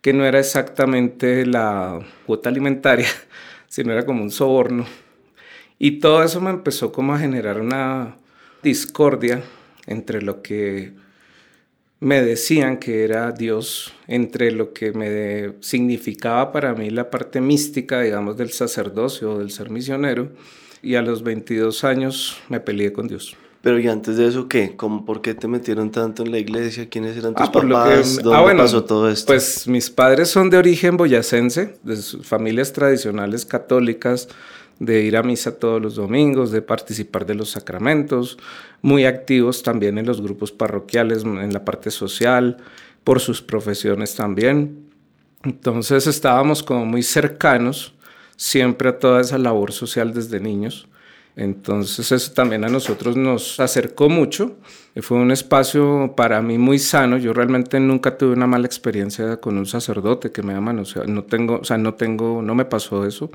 que 0.00 0.12
no 0.12 0.24
era 0.24 0.40
exactamente 0.40 1.46
la 1.46 2.00
cuota 2.26 2.48
alimentaria, 2.48 3.08
sino 3.68 3.92
era 3.92 4.04
como 4.04 4.24
un 4.24 4.32
soborno. 4.32 4.84
Y 5.78 6.00
todo 6.00 6.24
eso 6.24 6.40
me 6.40 6.50
empezó 6.50 6.90
como 6.90 7.14
a 7.14 7.20
generar 7.20 7.60
una 7.60 8.16
discordia 8.64 9.42
entre 9.88 10.22
lo 10.22 10.42
que 10.42 10.92
me 12.00 12.22
decían 12.22 12.76
que 12.78 13.02
era 13.02 13.32
Dios, 13.32 13.92
entre 14.06 14.52
lo 14.52 14.72
que 14.72 14.92
me 14.92 15.54
significaba 15.60 16.52
para 16.52 16.74
mí 16.74 16.90
la 16.90 17.10
parte 17.10 17.40
mística, 17.40 18.00
digamos, 18.00 18.36
del 18.36 18.50
sacerdocio 18.50 19.32
o 19.32 19.38
del 19.38 19.50
ser 19.50 19.70
misionero, 19.70 20.28
y 20.80 20.94
a 20.94 21.02
los 21.02 21.24
22 21.24 21.82
años 21.82 22.38
me 22.48 22.60
peleé 22.60 22.92
con 22.92 23.08
Dios. 23.08 23.36
Pero 23.60 23.80
y 23.80 23.88
antes 23.88 24.16
de 24.16 24.28
eso, 24.28 24.46
¿qué? 24.46 24.76
¿Cómo, 24.76 25.04
¿Por 25.04 25.20
qué 25.20 25.34
te 25.34 25.48
metieron 25.48 25.90
tanto 25.90 26.22
en 26.22 26.30
la 26.30 26.38
iglesia? 26.38 26.88
¿Quiénes 26.88 27.16
eran 27.16 27.34
tus 27.34 27.48
ah, 27.48 27.50
papás? 27.50 28.16
¿Dónde 28.22 28.38
ah, 28.38 28.42
bueno, 28.42 28.62
pasó 28.62 28.84
todo 28.84 29.10
esto? 29.10 29.26
Pues 29.26 29.66
mis 29.66 29.90
padres 29.90 30.28
son 30.28 30.48
de 30.48 30.58
origen 30.58 30.96
boyacense, 30.96 31.74
de 31.82 31.96
sus 31.96 32.24
familias 32.24 32.72
tradicionales 32.72 33.44
católicas, 33.44 34.28
de 34.78 35.02
ir 35.02 35.16
a 35.16 35.22
misa 35.22 35.58
todos 35.58 35.82
los 35.82 35.96
domingos, 35.96 36.50
de 36.50 36.62
participar 36.62 37.26
de 37.26 37.34
los 37.34 37.50
sacramentos, 37.50 38.38
muy 38.82 39.04
activos 39.04 39.62
también 39.62 39.98
en 39.98 40.06
los 40.06 40.20
grupos 40.20 40.52
parroquiales, 40.52 41.24
en 41.24 41.52
la 41.52 41.64
parte 41.64 41.90
social, 41.90 42.58
por 43.04 43.20
sus 43.20 43.42
profesiones 43.42 44.14
también. 44.14 44.88
Entonces 45.42 46.06
estábamos 46.06 46.62
como 46.62 46.84
muy 46.84 47.02
cercanos 47.02 47.94
siempre 48.36 48.88
a 48.88 48.98
toda 48.98 49.20
esa 49.20 49.38
labor 49.38 49.72
social 49.72 50.12
desde 50.14 50.40
niños. 50.40 50.88
Entonces 51.34 52.10
eso 52.10 52.32
también 52.32 52.64
a 52.64 52.68
nosotros 52.68 53.16
nos 53.16 53.60
acercó 53.60 54.08
mucho. 54.08 54.56
Fue 55.00 55.16
un 55.16 55.30
espacio 55.30 56.14
para 56.16 56.42
mí 56.42 56.58
muy 56.58 56.80
sano. 56.80 57.16
Yo 57.16 57.32
realmente 57.32 57.78
nunca 57.78 58.18
tuve 58.18 58.32
una 58.32 58.48
mala 58.48 58.66
experiencia 58.66 59.36
con 59.36 59.56
un 59.56 59.66
sacerdote 59.66 60.32
que 60.32 60.42
me 60.42 60.54
ama. 60.54 60.72
O 60.72 61.04
no 61.06 61.24
tengo, 61.24 61.60
o 61.60 61.64
sea, 61.64 61.78
no 61.78 61.94
tengo, 61.94 62.42
no 62.42 62.56
me 62.56 62.64
pasó 62.64 63.06
eso 63.06 63.30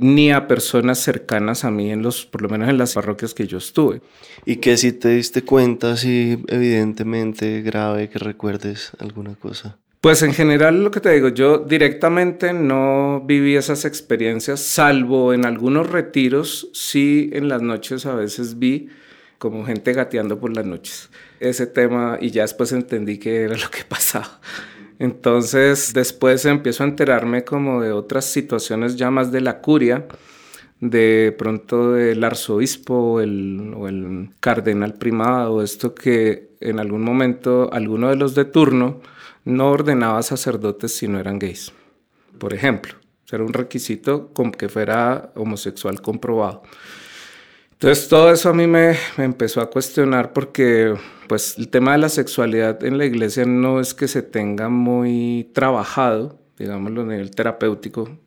ni 0.00 0.32
a 0.32 0.48
personas 0.48 0.98
cercanas 0.98 1.64
a 1.64 1.70
mí, 1.70 1.90
en 1.90 2.02
los, 2.02 2.26
por 2.26 2.42
lo 2.42 2.48
menos 2.48 2.68
en 2.68 2.78
las 2.78 2.94
parroquias 2.94 3.34
que 3.34 3.46
yo 3.46 3.58
estuve. 3.58 4.00
¿Y 4.44 4.56
que 4.56 4.76
si 4.76 4.92
te 4.92 5.10
diste 5.10 5.42
cuenta, 5.42 5.96
si 5.96 6.42
evidentemente 6.48 7.62
grave, 7.62 8.08
que 8.08 8.18
recuerdes 8.18 8.92
alguna 8.98 9.34
cosa? 9.34 9.78
Pues 10.00 10.22
en 10.22 10.32
general 10.32 10.82
lo 10.82 10.90
que 10.90 11.00
te 11.00 11.10
digo, 11.10 11.28
yo 11.28 11.58
directamente 11.58 12.54
no 12.54 13.22
viví 13.26 13.56
esas 13.56 13.84
experiencias, 13.84 14.60
salvo 14.60 15.34
en 15.34 15.44
algunos 15.44 15.90
retiros, 15.90 16.70
sí 16.72 17.28
en 17.34 17.50
las 17.50 17.60
noches 17.60 18.06
a 18.06 18.14
veces 18.14 18.58
vi 18.58 18.88
como 19.36 19.64
gente 19.66 19.92
gateando 19.92 20.40
por 20.40 20.56
las 20.56 20.64
noches. 20.64 21.10
Ese 21.38 21.66
tema 21.66 22.16
y 22.18 22.30
ya 22.30 22.42
después 22.42 22.72
entendí 22.72 23.18
que 23.18 23.42
era 23.42 23.56
lo 23.58 23.70
que 23.70 23.84
pasaba. 23.88 24.40
Entonces 25.00 25.92
después 25.94 26.44
empiezo 26.44 26.84
a 26.84 26.86
enterarme 26.86 27.42
como 27.42 27.80
de 27.80 27.90
otras 27.90 28.26
situaciones 28.26 28.94
ya 28.94 29.10
más 29.10 29.32
de 29.32 29.40
la 29.40 29.60
curia, 29.60 30.06
de 30.78 31.34
pronto 31.36 31.92
del 31.92 32.22
arzobispo 32.22 33.14
o 33.14 33.20
el 33.20 34.30
cardenal 34.38 34.94
primado, 34.94 35.62
esto 35.62 35.94
que 35.94 36.50
en 36.60 36.78
algún 36.78 37.02
momento 37.02 37.70
alguno 37.72 38.10
de 38.10 38.16
los 38.16 38.34
de 38.34 38.44
turno 38.44 39.00
no 39.44 39.70
ordenaba 39.70 40.22
sacerdotes 40.22 40.94
si 40.94 41.08
no 41.08 41.18
eran 41.18 41.38
gays, 41.38 41.72
por 42.38 42.54
ejemplo. 42.54 42.94
Era 43.32 43.44
un 43.44 43.52
requisito 43.52 44.32
con 44.34 44.50
que 44.50 44.68
fuera 44.68 45.30
homosexual 45.36 46.02
comprobado. 46.02 46.62
Entonces 47.72 48.08
todo 48.08 48.32
eso 48.32 48.50
a 48.50 48.52
mí 48.52 48.66
me, 48.66 48.96
empezó 49.16 49.60
a 49.60 49.70
cuestionar 49.70 50.32
porque 50.32 50.94
pues 51.30 51.56
el 51.58 51.68
tema 51.68 51.92
de 51.92 51.98
la 51.98 52.08
sexualidad 52.08 52.82
en 52.82 52.98
la 52.98 53.04
iglesia 53.04 53.44
no 53.44 53.78
es 53.78 53.94
que 53.94 54.08
se 54.08 54.20
tenga 54.20 54.68
muy 54.68 55.48
trabajado, 55.52 56.40
digámoslo 56.58 57.02
a 57.02 57.04
nivel 57.04 57.30
terapéutico, 57.30 58.18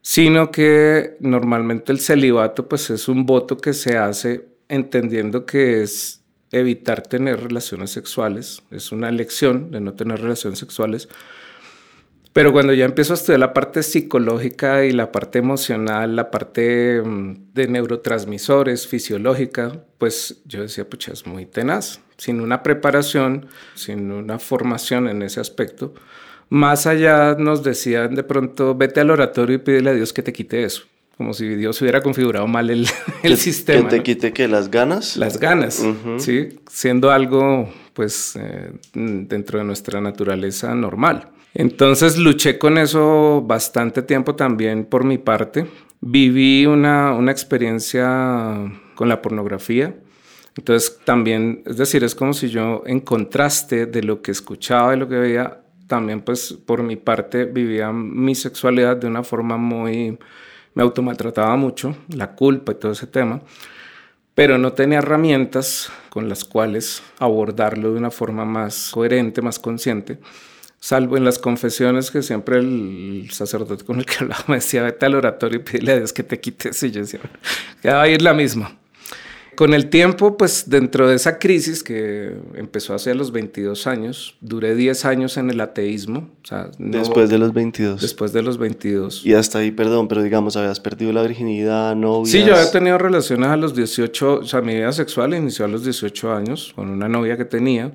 sino 0.00 0.50
que 0.50 1.18
normalmente 1.20 1.92
el 1.92 2.00
celibato 2.00 2.66
pues 2.66 2.88
es 2.88 3.08
un 3.08 3.26
voto 3.26 3.58
que 3.58 3.74
se 3.74 3.98
hace 3.98 4.48
entendiendo 4.70 5.44
que 5.44 5.82
es 5.82 6.22
evitar 6.50 7.02
tener 7.02 7.42
relaciones 7.42 7.90
sexuales, 7.90 8.62
es 8.70 8.90
una 8.90 9.10
elección 9.10 9.70
de 9.70 9.82
no 9.82 9.92
tener 9.92 10.22
relaciones 10.22 10.58
sexuales, 10.58 11.10
pero 12.38 12.52
cuando 12.52 12.72
ya 12.72 12.84
empiezo 12.84 13.14
a 13.14 13.16
estudiar 13.16 13.40
la 13.40 13.52
parte 13.52 13.82
psicológica 13.82 14.84
y 14.84 14.92
la 14.92 15.10
parte 15.10 15.40
emocional, 15.40 16.14
la 16.14 16.30
parte 16.30 17.02
mm, 17.02 17.52
de 17.52 17.66
neurotransmisores, 17.66 18.86
fisiológica, 18.86 19.72
pues 19.98 20.40
yo 20.44 20.62
decía, 20.62 20.88
pucha, 20.88 21.12
es 21.12 21.26
muy 21.26 21.46
tenaz. 21.46 22.00
Sin 22.16 22.40
una 22.40 22.62
preparación, 22.62 23.48
sin 23.74 24.12
una 24.12 24.38
formación 24.38 25.08
en 25.08 25.22
ese 25.22 25.40
aspecto, 25.40 25.94
más 26.48 26.86
allá 26.86 27.34
nos 27.34 27.64
decían 27.64 28.14
de 28.14 28.22
pronto, 28.22 28.76
vete 28.76 29.00
al 29.00 29.10
oratorio 29.10 29.56
y 29.56 29.58
pídele 29.58 29.90
a 29.90 29.94
Dios 29.94 30.12
que 30.12 30.22
te 30.22 30.32
quite 30.32 30.62
eso. 30.62 30.84
Como 31.16 31.34
si 31.34 31.56
Dios 31.56 31.82
hubiera 31.82 32.02
configurado 32.02 32.46
mal 32.46 32.70
el, 32.70 32.86
el 33.24 33.36
sistema. 33.36 33.88
¿Que 33.88 33.96
te 33.96 34.02
quite 34.04 34.32
que 34.32 34.46
las 34.46 34.70
ganas? 34.70 35.16
Las 35.16 35.40
ganas, 35.40 35.84
sí, 36.18 36.60
siendo 36.70 37.10
algo 37.10 37.68
pues 37.94 38.36
eh, 38.36 38.70
dentro 38.94 39.58
de 39.58 39.64
nuestra 39.64 40.00
naturaleza 40.00 40.72
normal. 40.76 41.32
Entonces 41.54 42.18
luché 42.18 42.58
con 42.58 42.78
eso 42.78 43.42
bastante 43.46 44.02
tiempo 44.02 44.34
también 44.34 44.84
por 44.84 45.04
mi 45.04 45.18
parte. 45.18 45.66
Viví 46.00 46.66
una, 46.66 47.14
una 47.14 47.32
experiencia 47.32 48.70
con 48.94 49.08
la 49.08 49.20
pornografía. 49.22 49.94
Entonces 50.56 51.00
también, 51.04 51.62
es 51.66 51.76
decir, 51.76 52.04
es 52.04 52.14
como 52.14 52.32
si 52.32 52.48
yo 52.48 52.82
en 52.86 53.00
contraste 53.00 53.86
de 53.86 54.02
lo 54.02 54.22
que 54.22 54.32
escuchaba 54.32 54.94
y 54.94 54.98
lo 54.98 55.08
que 55.08 55.16
veía, 55.16 55.60
también 55.86 56.20
pues 56.20 56.52
por 56.52 56.82
mi 56.82 56.96
parte 56.96 57.44
vivía 57.44 57.92
mi 57.92 58.34
sexualidad 58.34 58.96
de 58.96 59.06
una 59.06 59.22
forma 59.22 59.56
muy, 59.56 60.18
me 60.74 60.82
automaltrataba 60.82 61.56
mucho, 61.56 61.96
la 62.08 62.34
culpa 62.34 62.72
y 62.72 62.74
todo 62.74 62.92
ese 62.92 63.06
tema, 63.06 63.40
pero 64.34 64.58
no 64.58 64.72
tenía 64.72 64.98
herramientas 64.98 65.92
con 66.10 66.28
las 66.28 66.44
cuales 66.44 67.02
abordarlo 67.20 67.92
de 67.92 67.98
una 67.98 68.10
forma 68.10 68.44
más 68.44 68.90
coherente, 68.92 69.40
más 69.40 69.60
consciente 69.60 70.18
salvo 70.80 71.16
en 71.16 71.24
las 71.24 71.38
confesiones 71.38 72.10
que 72.10 72.22
siempre 72.22 72.58
el 72.58 73.28
sacerdote 73.32 73.84
con 73.84 73.98
el 73.98 74.06
que 74.06 74.14
hablaba 74.20 74.44
me 74.48 74.56
decía, 74.56 74.82
vete 74.82 75.06
al 75.06 75.14
oratorio 75.14 75.60
y 75.60 75.62
pídele 75.62 75.92
a 75.92 75.96
Dios 75.96 76.12
que 76.12 76.22
te 76.22 76.40
quites. 76.40 76.82
Y 76.82 76.90
yo 76.90 77.00
decía, 77.00 77.20
que 77.82 77.90
va 77.90 78.02
a 78.02 78.08
ir 78.08 78.22
la 78.22 78.34
misma. 78.34 78.78
Con 79.58 79.74
el 79.74 79.90
tiempo, 79.90 80.36
pues 80.36 80.70
dentro 80.70 81.08
de 81.08 81.16
esa 81.16 81.40
crisis 81.40 81.82
que 81.82 82.32
empezó 82.54 82.94
hace 82.94 83.12
los 83.16 83.32
22 83.32 83.88
años, 83.88 84.36
duré 84.40 84.76
10 84.76 85.04
años 85.04 85.36
en 85.36 85.50
el 85.50 85.60
ateísmo. 85.60 86.30
después 86.78 87.28
de 87.28 87.38
los 87.38 87.52
22. 87.52 88.00
Después 88.00 88.32
de 88.32 88.42
los 88.42 88.56
22. 88.56 89.26
Y 89.26 89.34
hasta 89.34 89.58
ahí, 89.58 89.72
perdón, 89.72 90.06
pero 90.06 90.22
digamos, 90.22 90.56
habías 90.56 90.78
perdido 90.78 91.12
la 91.12 91.22
virginidad, 91.22 91.96
novias. 91.96 92.30
Sí, 92.30 92.44
yo 92.44 92.54
había 92.54 92.70
tenido 92.70 92.98
relaciones 92.98 93.48
a 93.48 93.56
los 93.56 93.74
18, 93.74 94.34
o 94.34 94.44
sea, 94.44 94.60
mi 94.60 94.76
vida 94.76 94.92
sexual 94.92 95.34
inició 95.34 95.64
a 95.64 95.68
los 95.68 95.82
18 95.82 96.32
años 96.32 96.72
con 96.76 96.88
una 96.88 97.08
novia 97.08 97.36
que 97.36 97.44
tenía 97.44 97.92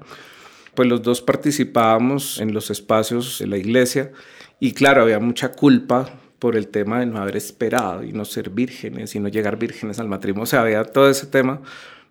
pues 0.75 0.88
los 0.88 1.01
dos 1.01 1.22
participábamos 1.22 2.39
en 2.39 2.53
los 2.53 2.70
espacios 2.70 3.39
de 3.39 3.48
la 3.48 3.58
iglesia 3.58 4.12
y 4.60 4.74
claro, 4.74 5.01
había 5.01 5.20
mucha 5.20 5.51
culpa 5.51 6.10
por 6.39 6.56
el 6.56 6.68
tema 6.68 7.00
de 7.00 7.06
no 7.06 7.20
haber 7.20 7.38
esperado 7.38 8.03
y 8.03 8.12
no 8.12 8.25
ser 8.25 8.50
vírgenes 8.50 9.15
y 9.15 9.20
no 9.20 9.30
llegar 9.30 9.58
vírgenes 9.58 10.00
al 10.00 10.08
matrimonio, 10.08 10.44
o 10.44 10.48
sea, 10.48 10.62
había 10.62 10.84
todo 10.84 11.10
ese 11.10 11.27
tema, 11.27 11.62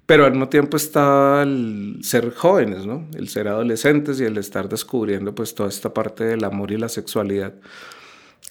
pero 0.07 0.25
al 0.25 0.33
mismo 0.33 0.49
tiempo 0.49 0.76
estaba 0.76 1.42
el 1.42 1.99
ser 2.02 2.33
jóvenes, 2.35 2.87
¿no? 2.87 3.07
El 3.14 3.28
ser 3.28 3.49
adolescentes 3.49 4.21
y 4.21 4.25
el 4.25 4.38
estar 4.38 4.69
descubriendo 4.69 5.35
pues 5.35 5.54
toda 5.54 5.69
esta 5.69 5.92
parte 5.92 6.25
del 6.25 6.45
amor 6.45 6.73
y 6.73 6.78
la 6.78 6.88
sexualidad 6.88 7.54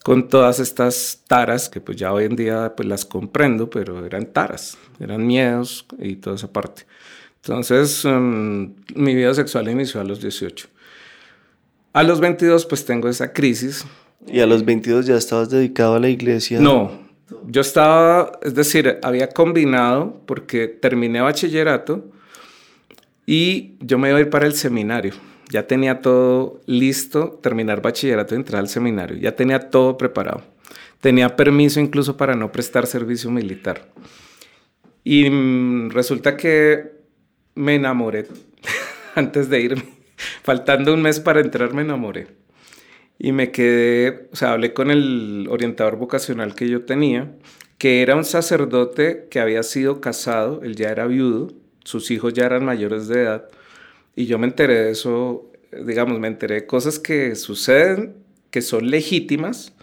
con 0.03 0.29
todas 0.29 0.59
estas 0.59 1.23
taras 1.27 1.69
que 1.69 1.79
pues 1.79 1.97
ya 1.97 2.11
hoy 2.11 2.25
en 2.25 2.35
día 2.35 2.73
pues 2.75 2.87
las 2.87 3.05
comprendo, 3.05 3.69
pero 3.69 4.05
eran 4.05 4.27
taras, 4.33 4.77
eran 4.99 5.25
miedos 5.25 5.85
y 5.99 6.15
toda 6.15 6.35
esa 6.35 6.51
parte. 6.51 6.83
Entonces, 7.43 8.05
em, 8.05 8.75
mi 8.95 9.15
vida 9.15 9.33
sexual 9.33 9.67
inició 9.69 9.99
a 10.01 10.03
los 10.03 10.21
18. 10.21 10.67
A 11.93 12.03
los 12.03 12.19
22, 12.19 12.65
pues 12.67 12.85
tengo 12.85 13.09
esa 13.09 13.33
crisis. 13.33 13.85
¿Y 14.27 14.39
a 14.39 14.45
los 14.45 14.63
22 14.63 15.07
ya 15.07 15.15
estabas 15.15 15.49
dedicado 15.49 15.95
a 15.95 15.99
la 15.99 16.09
iglesia? 16.09 16.59
No, 16.59 16.91
yo 17.47 17.61
estaba, 17.61 18.39
es 18.43 18.53
decir, 18.53 18.99
había 19.01 19.29
combinado 19.29 20.21
porque 20.25 20.67
terminé 20.67 21.21
bachillerato 21.21 22.05
y 23.25 23.75
yo 23.79 23.97
me 23.97 24.09
iba 24.09 24.19
a 24.19 24.21
ir 24.21 24.29
para 24.29 24.45
el 24.45 24.53
seminario. 24.53 25.13
Ya 25.49 25.67
tenía 25.67 26.01
todo 26.01 26.61
listo, 26.65 27.39
terminar 27.41 27.81
bachillerato 27.81 28.35
y 28.35 28.37
entrar 28.37 28.59
al 28.61 28.69
seminario. 28.69 29.17
Ya 29.17 29.35
tenía 29.35 29.59
todo 29.69 29.97
preparado. 29.97 30.43
Tenía 31.01 31.35
permiso 31.35 31.79
incluso 31.79 32.15
para 32.15 32.35
no 32.35 32.51
prestar 32.51 32.85
servicio 32.85 33.31
militar. 33.31 33.89
Y 35.03 35.29
mm, 35.29 35.89
resulta 35.89 36.37
que 36.37 37.00
me 37.55 37.75
enamoré 37.75 38.27
antes 39.15 39.49
de 39.49 39.61
irme. 39.61 40.01
Faltando 40.43 40.93
un 40.93 41.01
mes 41.01 41.19
para 41.19 41.41
entrar 41.41 41.73
me 41.73 41.81
enamoré. 41.81 42.27
Y 43.19 43.31
me 43.33 43.51
quedé, 43.51 44.29
o 44.31 44.35
sea, 44.35 44.53
hablé 44.53 44.73
con 44.73 44.89
el 44.89 45.47
orientador 45.49 45.97
vocacional 45.97 46.55
que 46.55 46.67
yo 46.67 46.85
tenía, 46.85 47.31
que 47.77 48.01
era 48.01 48.15
un 48.15 48.25
sacerdote 48.25 49.27
que 49.29 49.39
había 49.39 49.61
sido 49.63 50.01
casado, 50.01 50.61
él 50.63 50.75
ya 50.75 50.89
era 50.89 51.05
viudo, 51.05 51.53
sus 51.83 52.09
hijos 52.09 52.33
ya 52.33 52.45
eran 52.45 52.65
mayores 52.65 53.07
de 53.07 53.21
edad, 53.21 53.47
y 54.15 54.25
yo 54.25 54.39
me 54.39 54.47
enteré 54.47 54.75
de 54.75 54.91
eso, 54.91 55.51
digamos, 55.85 56.19
me 56.19 56.27
enteré 56.27 56.55
de 56.55 56.65
cosas 56.65 56.97
que 56.97 57.35
suceden, 57.35 58.15
que 58.49 58.63
son 58.63 58.89
legítimas, 58.89 59.73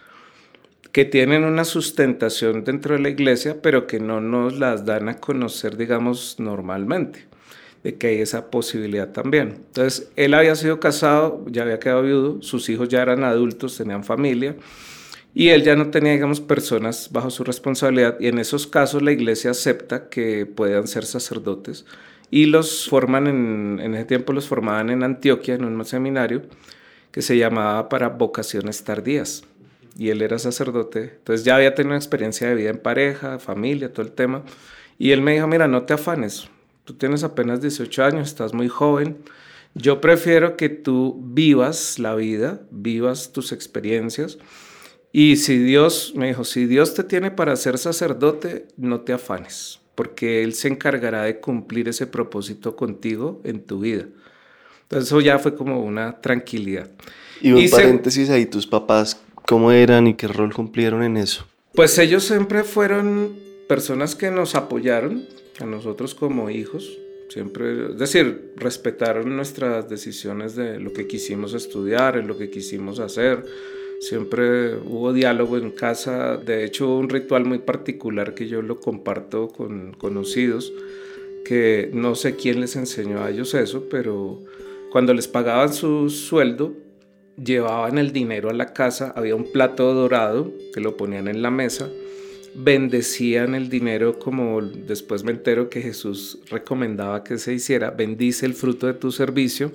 que 0.90 1.04
tienen 1.04 1.44
una 1.44 1.64
sustentación 1.64 2.64
dentro 2.64 2.96
de 2.96 3.02
la 3.02 3.08
iglesia, 3.08 3.62
pero 3.62 3.86
que 3.86 4.00
no 4.00 4.20
nos 4.20 4.58
las 4.58 4.84
dan 4.84 5.08
a 5.08 5.18
conocer, 5.18 5.76
digamos, 5.76 6.40
normalmente 6.40 7.27
de 7.82 7.96
que 7.96 8.08
hay 8.08 8.20
esa 8.20 8.50
posibilidad 8.50 9.08
también. 9.12 9.64
Entonces, 9.66 10.10
él 10.16 10.34
había 10.34 10.54
sido 10.54 10.80
casado, 10.80 11.44
ya 11.48 11.62
había 11.62 11.78
quedado 11.78 12.02
viudo, 12.02 12.42
sus 12.42 12.68
hijos 12.68 12.88
ya 12.88 13.02
eran 13.02 13.24
adultos, 13.24 13.76
tenían 13.76 14.04
familia, 14.04 14.56
y 15.34 15.48
él 15.48 15.62
ya 15.62 15.76
no 15.76 15.90
tenía, 15.90 16.12
digamos, 16.12 16.40
personas 16.40 17.10
bajo 17.12 17.30
su 17.30 17.44
responsabilidad, 17.44 18.16
y 18.18 18.26
en 18.26 18.38
esos 18.38 18.66
casos 18.66 19.02
la 19.02 19.12
iglesia 19.12 19.52
acepta 19.52 20.08
que 20.08 20.46
puedan 20.46 20.88
ser 20.88 21.04
sacerdotes, 21.04 21.86
y 22.30 22.46
los 22.46 22.88
forman, 22.88 23.26
en, 23.26 23.80
en 23.82 23.94
ese 23.94 24.04
tiempo 24.04 24.32
los 24.32 24.48
formaban 24.48 24.90
en 24.90 25.02
Antioquia, 25.02 25.54
en 25.54 25.64
un 25.64 25.84
seminario, 25.84 26.42
que 27.10 27.22
se 27.22 27.38
llamaba 27.38 27.88
para 27.88 28.10
vocaciones 28.10 28.84
tardías. 28.84 29.44
Y 29.96 30.10
él 30.10 30.22
era 30.22 30.38
sacerdote, 30.38 31.14
entonces 31.18 31.44
ya 31.44 31.56
había 31.56 31.74
tenido 31.74 31.90
una 31.90 31.96
experiencia 31.96 32.48
de 32.48 32.54
vida 32.54 32.70
en 32.70 32.78
pareja, 32.78 33.40
familia, 33.40 33.92
todo 33.92 34.06
el 34.06 34.12
tema. 34.12 34.44
Y 34.96 35.10
él 35.10 35.22
me 35.22 35.32
dijo, 35.32 35.48
mira, 35.48 35.66
no 35.66 35.82
te 35.82 35.94
afanes, 35.94 36.48
tú 36.88 36.94
tienes 36.94 37.22
apenas 37.22 37.60
18 37.60 38.02
años, 38.02 38.28
estás 38.28 38.54
muy 38.54 38.66
joven. 38.66 39.18
Yo 39.74 40.00
prefiero 40.00 40.56
que 40.56 40.70
tú 40.70 41.20
vivas 41.22 41.98
la 41.98 42.14
vida, 42.14 42.62
vivas 42.70 43.30
tus 43.30 43.52
experiencias. 43.52 44.38
Y 45.12 45.36
si 45.36 45.58
Dios, 45.58 46.14
me 46.16 46.28
dijo, 46.28 46.44
si 46.44 46.64
Dios 46.64 46.94
te 46.94 47.04
tiene 47.04 47.30
para 47.30 47.54
ser 47.56 47.76
sacerdote, 47.76 48.68
no 48.78 49.02
te 49.02 49.12
afanes, 49.12 49.80
porque 49.94 50.42
Él 50.42 50.54
se 50.54 50.68
encargará 50.68 51.24
de 51.24 51.40
cumplir 51.40 51.90
ese 51.90 52.06
propósito 52.06 52.74
contigo 52.74 53.42
en 53.44 53.60
tu 53.60 53.80
vida. 53.80 54.06
Entonces 54.84 55.08
eso 55.08 55.20
ya 55.20 55.38
fue 55.38 55.54
como 55.54 55.84
una 55.84 56.22
tranquilidad. 56.22 56.88
Y 57.42 57.52
un 57.52 57.68
paréntesis 57.68 58.30
ahí, 58.30 58.46
tus 58.46 58.66
papás, 58.66 59.20
¿cómo 59.46 59.72
eran 59.72 60.06
y 60.06 60.14
qué 60.14 60.26
rol 60.26 60.54
cumplieron 60.54 61.02
en 61.02 61.18
eso? 61.18 61.46
Pues 61.74 61.98
ellos 61.98 62.24
siempre 62.24 62.64
fueron 62.64 63.36
personas 63.68 64.14
que 64.14 64.30
nos 64.30 64.54
apoyaron, 64.54 65.26
a 65.60 65.64
nosotros 65.64 66.14
como 66.14 66.50
hijos, 66.50 66.98
siempre, 67.28 67.90
es 67.90 67.98
decir, 67.98 68.52
respetaron 68.56 69.36
nuestras 69.36 69.88
decisiones 69.88 70.54
de 70.54 70.78
lo 70.80 70.92
que 70.92 71.06
quisimos 71.06 71.54
estudiar, 71.54 72.16
en 72.16 72.26
lo 72.26 72.38
que 72.38 72.50
quisimos 72.50 73.00
hacer. 73.00 73.44
Siempre 74.00 74.76
hubo 74.76 75.12
diálogo 75.12 75.56
en 75.56 75.70
casa, 75.70 76.36
de 76.36 76.64
hecho 76.64 76.96
un 76.96 77.08
ritual 77.08 77.44
muy 77.44 77.58
particular 77.58 78.34
que 78.34 78.46
yo 78.46 78.62
lo 78.62 78.78
comparto 78.80 79.48
con 79.48 79.92
conocidos, 79.92 80.72
que 81.44 81.90
no 81.92 82.14
sé 82.14 82.36
quién 82.36 82.60
les 82.60 82.76
enseñó 82.76 83.22
a 83.22 83.30
ellos 83.30 83.54
eso, 83.54 83.88
pero 83.90 84.44
cuando 84.92 85.14
les 85.14 85.26
pagaban 85.26 85.72
su 85.72 86.10
sueldo, 86.10 86.74
llevaban 87.42 87.98
el 87.98 88.12
dinero 88.12 88.50
a 88.50 88.54
la 88.54 88.72
casa, 88.72 89.12
había 89.16 89.34
un 89.34 89.50
plato 89.50 89.92
dorado 89.94 90.52
que 90.72 90.80
lo 90.80 90.96
ponían 90.96 91.26
en 91.26 91.42
la 91.42 91.50
mesa 91.50 91.90
bendecían 92.58 93.54
el 93.54 93.68
dinero 93.68 94.18
como 94.18 94.60
después 94.60 95.22
me 95.22 95.30
entero 95.30 95.70
que 95.70 95.80
Jesús 95.80 96.40
recomendaba 96.50 97.22
que 97.22 97.38
se 97.38 97.54
hiciera, 97.54 97.90
bendice 97.90 98.46
el 98.46 98.54
fruto 98.54 98.86
de 98.86 98.94
tu 98.94 99.12
servicio. 99.12 99.72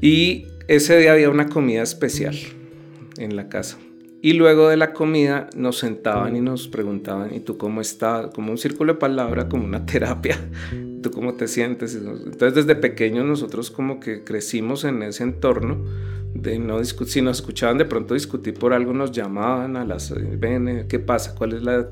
Y 0.00 0.46
ese 0.68 0.98
día 0.98 1.12
había 1.12 1.30
una 1.30 1.48
comida 1.48 1.82
especial 1.82 2.36
en 3.18 3.36
la 3.36 3.48
casa. 3.48 3.78
Y 4.20 4.32
luego 4.32 4.68
de 4.68 4.76
la 4.76 4.92
comida 4.92 5.48
nos 5.56 5.78
sentaban 5.78 6.36
y 6.36 6.40
nos 6.40 6.68
preguntaban, 6.68 7.34
¿y 7.34 7.40
tú 7.40 7.56
cómo 7.56 7.80
estás? 7.80 8.28
Como 8.34 8.50
un 8.50 8.58
círculo 8.58 8.94
de 8.94 8.98
palabra, 8.98 9.48
como 9.48 9.64
una 9.64 9.86
terapia. 9.86 10.38
¿Tú 11.02 11.10
cómo 11.10 11.34
te 11.34 11.48
sientes? 11.48 11.94
Entonces 11.94 12.54
desde 12.54 12.74
pequeños 12.74 13.24
nosotros 13.24 13.70
como 13.70 14.00
que 14.00 14.24
crecimos 14.24 14.84
en 14.84 15.02
ese 15.02 15.22
entorno 15.22 15.84
de 16.42 16.58
no 16.58 16.82
si 16.84 17.22
nos 17.22 17.38
escuchaban 17.38 17.78
de 17.78 17.84
pronto 17.84 18.14
discutir 18.14 18.54
por 18.54 18.72
algo, 18.72 18.92
nos 18.92 19.12
llamaban 19.12 19.76
a 19.76 19.84
las, 19.84 20.12
ven, 20.38 20.86
¿qué 20.88 20.98
pasa? 20.98 21.34
¿Cuál 21.34 21.54
es 21.54 21.62
la...? 21.62 21.88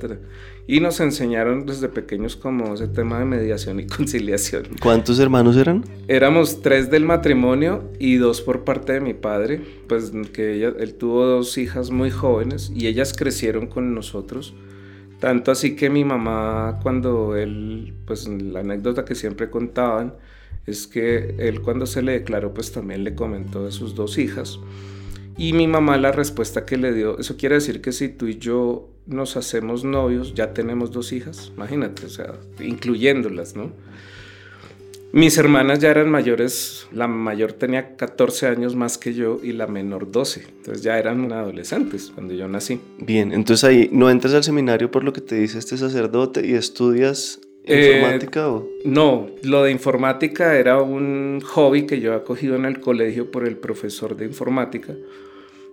Y 0.67 0.81
nos 0.81 0.99
enseñaron 1.01 1.67
desde 1.67 1.89
pequeños 1.89 2.37
como 2.37 2.73
ese 2.73 2.89
tema 2.89 3.19
de 3.19 3.27
mediación 3.27 3.81
y 3.81 3.87
conciliación. 3.89 4.65
¿Cuántos 4.81 5.19
hermanos 5.19 5.57
eran? 5.57 5.85
Éramos 6.09 6.63
tres 6.63 6.91
del 6.91 7.05
matrimonio 7.05 7.91
y 7.99 8.17
dos 8.17 8.41
por 8.41 8.65
parte 8.65 8.95
de 8.95 9.01
mi 9.01 9.13
padre, 9.13 9.61
pues 9.89 10.13
que 10.33 10.55
ella, 10.55 10.73
él 10.79 10.95
tuvo 10.95 11.27
dos 11.27 11.59
hijas 11.59 11.91
muy 11.91 12.11
jóvenes 12.11 12.73
y 12.75 12.87
ellas 12.87 13.13
crecieron 13.13 13.67
con 13.67 13.95
nosotros. 13.95 14.55
Tanto 15.21 15.51
así 15.51 15.77
que 15.77 15.91
mi 15.91 16.05
mamá, 16.05 16.81
cuando 16.83 17.37
él, 17.37 17.95
pues 18.07 18.27
la 18.27 18.61
anécdota 18.61 19.05
que 19.05 19.15
siempre 19.15 19.51
contaban, 19.51 20.15
es 20.67 20.87
que 20.87 21.35
él 21.39 21.61
cuando 21.61 21.87
se 21.87 22.03
le 22.03 22.13
declaró 22.13 22.55
pues 22.55 22.73
también 22.73 23.05
le 23.05 23.15
comentó 23.15 23.65
de 23.65 23.73
sus 23.73 23.95
dos 23.95 24.19
hijas 24.19 24.59
y 25.37 25.53
mi 25.53 25.67
mamá 25.67 25.97
la 25.97 26.13
respuesta 26.13 26.65
que 26.65 26.77
le 26.77 26.93
dio, 26.93 27.19
eso 27.19 27.37
quiere 27.37 27.57
decir 27.57 27.81
que 27.81 27.93
si 27.93 28.09
tú 28.09 28.27
y 28.27 28.39
yo 28.39 28.89
nos 29.07 29.37
hacemos 29.37 29.85
novios 29.85 30.35
ya 30.35 30.55
tenemos 30.55 30.93
dos 30.93 31.13
hijas, 31.13 31.53
imagínate, 31.57 32.07
o 32.07 32.09
sea, 32.09 32.35
incluyéndolas, 32.61 33.57
¿no? 33.57 33.73
Mis 35.13 35.39
hermanas 35.39 35.79
ya 35.79 35.91
eran 35.91 36.11
mayores, 36.11 36.89
la 36.93 37.07
mayor 37.07 37.53
tenía 37.53 37.95
14 37.95 38.49
años 38.49 38.75
más 38.75 38.99
que 38.99 39.15
yo 39.15 39.39
y 39.43 39.53
la 39.53 39.69
menor 39.69 40.11
12, 40.11 40.45
entonces 40.59 40.83
ya 40.83 40.99
eran 40.99 41.33
adolescentes 41.33 42.11
cuando 42.13 42.35
yo 42.35 42.49
nací. 42.49 42.81
Bien, 42.99 43.33
entonces 43.33 43.63
ahí 43.63 43.89
no 43.93 44.11
entras 44.11 44.35
al 44.35 44.43
seminario 44.43 44.91
por 44.91 45.05
lo 45.05 45.13
que 45.13 45.21
te 45.21 45.37
dice 45.37 45.59
este 45.59 45.79
sacerdote 45.79 46.45
y 46.45 46.55
estudias 46.55 47.41
¿Informática 47.67 48.41
eh, 48.41 48.45
o? 48.45 48.69
No, 48.85 49.31
lo 49.43 49.65
de 49.65 49.71
informática 49.71 50.59
era 50.59 50.81
un 50.83 51.41
hobby 51.41 51.87
que 51.87 52.01
yo 52.01 52.13
había 52.13 52.25
cogido 52.25 52.57
en 52.57 52.67
el 52.67 52.81
colegio 52.81 53.31
por 53.31 53.47
el 53.47 53.57
profesor 53.57 54.17
de 54.17 54.27
informática. 54.27 54.95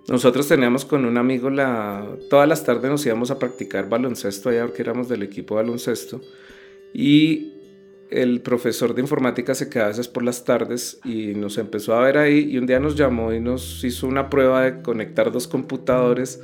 Nosotros 0.07 0.47
teníamos 0.47 0.85
con 0.85 1.05
un 1.05 1.17
amigo 1.17 1.49
la... 1.49 2.07
Todas 2.29 2.47
las 2.47 2.63
tardes 2.63 2.89
nos 2.89 3.05
íbamos 3.05 3.29
a 3.29 3.39
practicar 3.39 3.89
baloncesto 3.89 4.49
allá 4.49 4.65
porque 4.65 4.81
éramos 4.81 5.09
del 5.09 5.23
equipo 5.23 5.55
de 5.55 5.63
baloncesto. 5.63 6.21
Y 6.93 7.53
el 8.09 8.41
profesor 8.41 8.93
de 8.93 9.01
informática 9.01 9.53
se 9.53 9.69
quedaba 9.69 9.87
a 9.87 9.91
veces 9.91 10.07
por 10.07 10.23
las 10.23 10.43
tardes 10.43 10.99
y 11.05 11.33
nos 11.35 11.57
empezó 11.57 11.95
a 11.95 12.03
ver 12.03 12.17
ahí 12.17 12.49
y 12.51 12.57
un 12.57 12.67
día 12.67 12.79
nos 12.79 12.95
llamó 12.95 13.33
y 13.33 13.39
nos 13.39 13.83
hizo 13.83 14.07
una 14.07 14.29
prueba 14.29 14.63
de 14.63 14.81
conectar 14.81 15.31
dos 15.31 15.47
computadores 15.47 16.41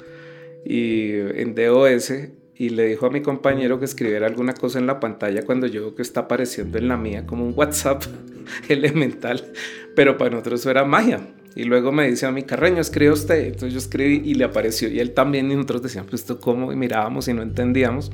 y 0.65 1.11
en 1.11 1.55
DOS 1.55 2.13
y 2.59 2.69
le 2.69 2.85
dijo 2.87 3.05
a 3.05 3.09
mi 3.09 3.21
compañero 3.21 3.79
que 3.79 3.85
escribiera 3.85 4.25
alguna 4.25 4.53
cosa 4.53 4.79
en 4.79 4.87
la 4.87 4.99
pantalla 4.99 5.43
cuando 5.43 5.67
yo 5.67 5.81
veo 5.81 5.95
que 5.95 6.01
está 6.01 6.21
apareciendo 6.21 6.77
en 6.77 6.87
la 6.87 6.97
mía 6.97 7.25
como 7.25 7.45
un 7.45 7.53
WhatsApp 7.55 8.03
elemental, 8.69 9.43
pero 9.95 10.17
para 10.17 10.31
nosotros 10.31 10.61
eso 10.61 10.71
era 10.71 10.83
magia. 10.83 11.21
Y 11.55 11.63
luego 11.63 11.91
me 11.91 12.07
dice 12.07 12.27
a 12.27 12.31
mi 12.31 12.43
Carreño, 12.43 12.81
escribe 12.81 13.11
usted. 13.11 13.45
Entonces 13.45 13.73
yo 13.73 13.79
escribí 13.79 14.21
y 14.23 14.35
le 14.35 14.43
apareció. 14.43 14.89
Y 14.89 14.99
él 14.99 15.15
también, 15.15 15.49
y 15.49 15.55
nosotros 15.55 15.81
decíamos, 15.81 16.11
pues 16.11 16.21
esto 16.21 16.39
cómo, 16.39 16.71
y 16.71 16.75
mirábamos 16.75 17.27
y 17.27 17.33
no 17.33 17.41
entendíamos. 17.41 18.11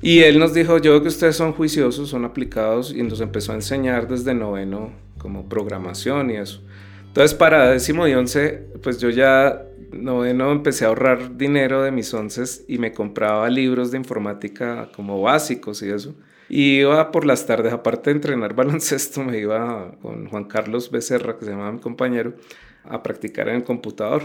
Y 0.00 0.20
él 0.20 0.38
nos 0.38 0.54
dijo, 0.54 0.78
yo 0.78 0.92
veo 0.92 1.02
que 1.02 1.08
ustedes 1.08 1.36
son 1.36 1.52
juiciosos, 1.52 2.08
son 2.08 2.24
aplicados, 2.24 2.94
y 2.94 3.02
nos 3.02 3.20
empezó 3.20 3.52
a 3.52 3.56
enseñar 3.56 4.08
desde 4.08 4.32
noveno 4.32 4.92
como 5.18 5.46
programación 5.46 6.30
y 6.30 6.36
eso. 6.36 6.62
Entonces 7.08 7.34
para 7.34 7.68
décimo 7.70 8.08
y 8.08 8.14
once, 8.14 8.66
pues 8.82 8.98
yo 8.98 9.10
ya 9.10 9.67
noveno 9.92 10.52
empecé 10.52 10.84
a 10.84 10.88
ahorrar 10.88 11.36
dinero 11.36 11.82
de 11.82 11.90
mis 11.90 12.12
onces 12.14 12.64
y 12.68 12.78
me 12.78 12.92
compraba 12.92 13.48
libros 13.48 13.90
de 13.90 13.98
informática 13.98 14.90
como 14.94 15.20
básicos 15.20 15.82
y 15.82 15.90
eso. 15.90 16.14
Y 16.48 16.80
iba 16.80 17.10
por 17.10 17.26
las 17.26 17.46
tardes, 17.46 17.72
aparte 17.72 18.10
de 18.10 18.16
entrenar 18.16 18.54
baloncesto, 18.56 19.22
me 19.22 19.38
iba 19.38 19.92
con 20.00 20.28
Juan 20.28 20.44
Carlos 20.44 20.90
Becerra, 20.90 21.38
que 21.38 21.44
se 21.44 21.50
llamaba 21.50 21.72
mi 21.72 21.80
compañero, 21.80 22.34
a 22.84 23.02
practicar 23.02 23.48
en 23.48 23.56
el 23.56 23.64
computador. 23.64 24.22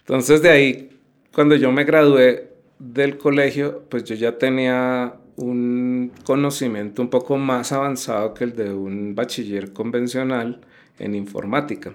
Entonces 0.00 0.42
de 0.42 0.50
ahí, 0.50 1.00
cuando 1.32 1.56
yo 1.56 1.72
me 1.72 1.84
gradué 1.84 2.52
del 2.78 3.16
colegio, 3.16 3.84
pues 3.88 4.04
yo 4.04 4.14
ya 4.14 4.38
tenía 4.38 5.14
un 5.36 6.12
conocimiento 6.24 7.02
un 7.02 7.10
poco 7.10 7.36
más 7.36 7.72
avanzado 7.72 8.34
que 8.34 8.44
el 8.44 8.54
de 8.54 8.72
un 8.72 9.14
bachiller 9.14 9.72
convencional 9.72 10.60
en 10.98 11.14
informática. 11.14 11.92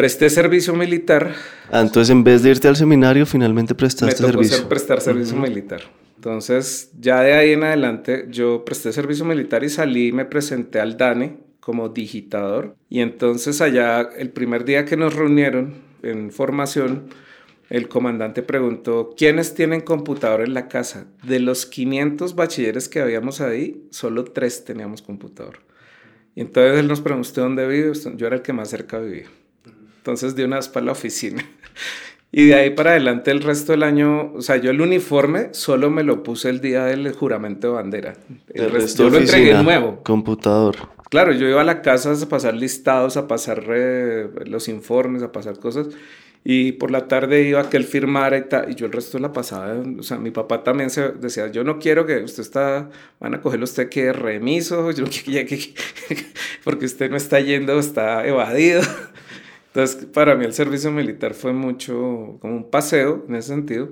Presté 0.00 0.30
servicio 0.30 0.74
militar. 0.74 1.34
Ah, 1.70 1.82
entonces 1.82 2.08
en 2.08 2.24
vez 2.24 2.42
de 2.42 2.48
irte 2.48 2.66
al 2.66 2.76
seminario, 2.76 3.26
finalmente 3.26 3.74
prestaste 3.74 4.22
me 4.22 4.32
tocó 4.32 4.42
servicio. 4.42 4.66
prestar 4.66 4.98
servicio 5.02 5.36
militar. 5.36 5.82
Entonces, 6.16 6.90
ya 6.98 7.20
de 7.20 7.34
ahí 7.34 7.50
en 7.50 7.64
adelante, 7.64 8.24
yo 8.30 8.64
presté 8.64 8.94
servicio 8.94 9.26
militar 9.26 9.62
y 9.62 9.68
salí 9.68 10.06
y 10.06 10.12
me 10.12 10.24
presenté 10.24 10.80
al 10.80 10.96
DANE 10.96 11.36
como 11.60 11.90
digitador. 11.90 12.76
Y 12.88 13.00
entonces 13.00 13.60
allá, 13.60 14.00
el 14.16 14.30
primer 14.30 14.64
día 14.64 14.86
que 14.86 14.96
nos 14.96 15.12
reunieron 15.12 15.74
en 16.02 16.30
formación, 16.30 17.10
el 17.68 17.90
comandante 17.90 18.42
preguntó, 18.42 19.14
¿quiénes 19.14 19.52
tienen 19.52 19.82
computador 19.82 20.40
en 20.40 20.54
la 20.54 20.68
casa? 20.68 21.08
De 21.24 21.40
los 21.40 21.66
500 21.66 22.34
bachilleres 22.34 22.88
que 22.88 23.02
habíamos 23.02 23.42
ahí, 23.42 23.86
solo 23.90 24.24
tres 24.24 24.64
teníamos 24.64 25.02
computador. 25.02 25.58
Y 26.34 26.40
entonces 26.40 26.78
él 26.78 26.88
nos 26.88 27.02
preguntó 27.02 27.42
dónde 27.42 27.68
vive. 27.68 27.92
Yo 28.16 28.26
era 28.26 28.36
el 28.36 28.40
que 28.40 28.54
más 28.54 28.70
cerca 28.70 28.98
vivía. 28.98 29.26
Entonces 30.10 30.34
di 30.34 30.42
una 30.42 30.56
vez 30.56 30.68
para 30.68 30.86
la 30.86 30.92
oficina. 30.92 31.44
Y 32.32 32.46
de 32.46 32.54
ahí 32.54 32.70
para 32.70 32.90
adelante 32.90 33.32
el 33.32 33.42
resto 33.42 33.72
del 33.72 33.82
año, 33.82 34.34
o 34.34 34.40
sea, 34.40 34.56
yo 34.56 34.70
el 34.70 34.80
uniforme 34.80 35.48
solo 35.52 35.90
me 35.90 36.04
lo 36.04 36.22
puse 36.22 36.48
el 36.48 36.60
día 36.60 36.84
del 36.84 37.12
juramento 37.12 37.66
de 37.66 37.72
bandera. 37.72 38.14
El, 38.54 38.70
resto 38.70 39.02
yo 39.02 39.10
lo 39.10 39.18
entregué 39.18 39.60
nuevo. 39.60 40.00
Computador. 40.04 40.76
Claro, 41.10 41.32
yo 41.32 41.48
iba 41.48 41.60
a 41.60 41.64
la 41.64 41.82
casa 41.82 42.12
a 42.12 42.28
pasar 42.28 42.54
listados, 42.54 43.16
a 43.16 43.26
pasar 43.26 43.64
eh, 43.68 44.28
los 44.46 44.68
informes, 44.68 45.24
a 45.24 45.32
pasar 45.32 45.58
cosas. 45.58 45.88
Y 46.44 46.72
por 46.72 46.92
la 46.92 47.08
tarde 47.08 47.42
iba 47.42 47.60
a 47.60 47.68
que 47.68 47.76
él 47.76 47.84
firmara 47.84 48.38
y 48.38 48.48
tal. 48.48 48.70
Y 48.70 48.76
yo 48.76 48.86
el 48.86 48.92
resto 48.92 49.18
la 49.18 49.32
pasaba. 49.32 49.74
O 49.98 50.02
sea, 50.04 50.18
mi 50.18 50.30
papá 50.30 50.62
también 50.62 50.88
se 50.88 51.10
decía, 51.10 51.48
yo 51.48 51.64
no 51.64 51.80
quiero 51.80 52.06
que 52.06 52.22
usted 52.22 52.42
está, 52.42 52.88
van 53.18 53.34
a 53.34 53.40
cogerlo 53.40 53.64
usted 53.64 53.88
que 53.88 54.12
remiso, 54.12 54.92
yo 54.92 55.04
que, 55.04 55.44
que, 55.46 55.74
porque 56.64 56.86
usted 56.86 57.10
no 57.10 57.16
está 57.16 57.40
yendo, 57.40 57.76
está 57.78 58.24
evadido. 58.24 58.82
Entonces, 59.72 60.06
para 60.06 60.34
mí 60.34 60.44
el 60.44 60.52
servicio 60.52 60.90
militar 60.90 61.34
fue 61.34 61.52
mucho 61.52 62.38
como 62.40 62.56
un 62.56 62.70
paseo 62.70 63.24
en 63.28 63.36
ese 63.36 63.48
sentido. 63.48 63.90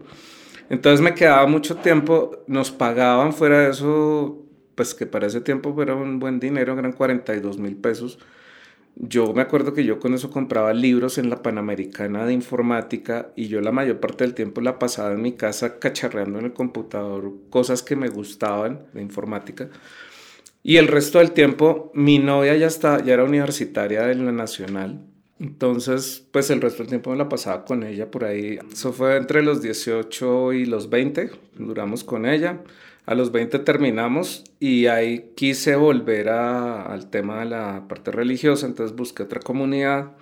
Entonces 0.71 1.01
me 1.01 1.15
quedaba 1.15 1.47
mucho 1.47 1.77
tiempo, 1.77 2.43
nos 2.47 2.71
pagaban 2.71 3.33
fuera 3.33 3.61
de 3.61 3.71
eso, 3.71 4.45
pues 4.75 4.95
que 4.95 5.07
para 5.07 5.27
ese 5.29 5.41
tiempo 5.41 5.81
era 5.83 5.95
un 5.95 6.19
buen 6.19 6.41
dinero, 6.41 6.79
eran 6.79 6.93
42 6.93 7.59
mil 7.59 7.77
pesos. 7.77 8.19
Yo 8.97 9.33
me 9.33 9.43
acuerdo 9.43 9.73
que 9.73 9.85
yo 9.85 10.01
con 10.01 10.15
eso 10.15 10.31
compraba 10.31 10.75
libros 10.75 11.19
en 11.19 11.31
la 11.31 11.43
Panamericana 11.43 12.27
de 12.27 12.33
informática 12.33 13.31
y 13.37 13.47
yo 13.47 13.61
la 13.61 13.71
mayor 13.71 14.01
parte 14.01 14.25
del 14.25 14.35
tiempo 14.35 14.61
la 14.61 14.79
pasaba 14.81 15.13
en 15.13 15.23
mi 15.23 15.33
casa 15.35 15.79
cacharreando 15.79 16.41
en 16.41 16.47
el 16.47 16.53
computador 16.53 17.33
cosas 17.51 17.85
que 17.85 17.95
me 17.95 18.09
gustaban 18.09 18.87
de 18.93 19.01
informática. 19.01 19.71
Y 20.65 20.77
el 20.79 20.89
resto 20.89 21.19
del 21.19 21.31
tiempo 21.31 21.93
mi 21.95 22.19
novia 22.19 22.57
ya, 22.57 22.67
está, 22.67 23.03
ya 23.03 23.15
era 23.15 23.25
universitaria 23.25 24.11
en 24.11 24.27
la 24.27 24.33
Nacional 24.33 25.08
entonces, 25.41 26.27
pues 26.33 26.51
el 26.51 26.61
resto 26.61 26.79
del 26.79 26.89
tiempo 26.89 27.11
me 27.11 27.17
la 27.17 27.29
pasaba 27.29 27.65
con 27.65 27.85
ella 27.85 28.11
por 28.11 28.25
ahí. 28.25 28.59
Eso 28.73 28.93
fue 28.93 29.17
entre 29.17 29.43
los 29.43 29.63
18 29.63 30.53
y 30.55 30.67
los 30.67 30.91
20, 30.91 31.31
duramos 31.57 32.03
con 32.03 32.27
ella. 32.27 32.63
A 33.07 33.15
los 33.15 33.33
20 33.33 33.61
terminamos 33.61 34.45
y 34.61 34.87
ahí 34.87 35.33
quise 35.35 35.77
volver 35.77 36.29
al 36.29 37.09
tema 37.09 37.41
de 37.41 37.47
la 37.47 37.87
parte 37.89 38.11
religiosa, 38.11 38.67
entonces 38.67 38.95
busqué 38.95 39.23
otra 39.23 39.41
comunidad 39.41 40.13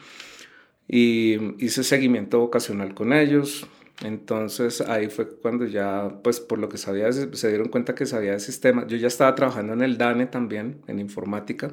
y 0.87 1.65
hice 1.65 1.83
seguimiento 1.83 2.39
vocacional 2.39 2.95
con 2.95 3.13
ellos. 3.13 3.67
Entonces 4.05 4.83
ahí 4.83 5.09
fue 5.09 5.29
cuando 5.29 5.65
ya, 5.67 6.21
pues 6.23 6.41
por 6.41 6.59
lo 6.59 6.69
que 6.69 6.79
sabía, 6.79 7.11
se 7.13 7.49
dieron 7.49 7.69
cuenta 7.71 7.95
que 7.95 8.07
sabía 8.07 8.33
de 8.33 8.41
sistema. 8.41 8.87
Yo 8.87 8.97
ya 8.99 9.09
estaba 9.09 9.35
trabajando 9.35 9.73
en 9.73 9.83
el 9.83 9.99
DANE 9.99 10.27
también, 10.27 10.83
en 10.87 11.01
informática. 11.01 11.73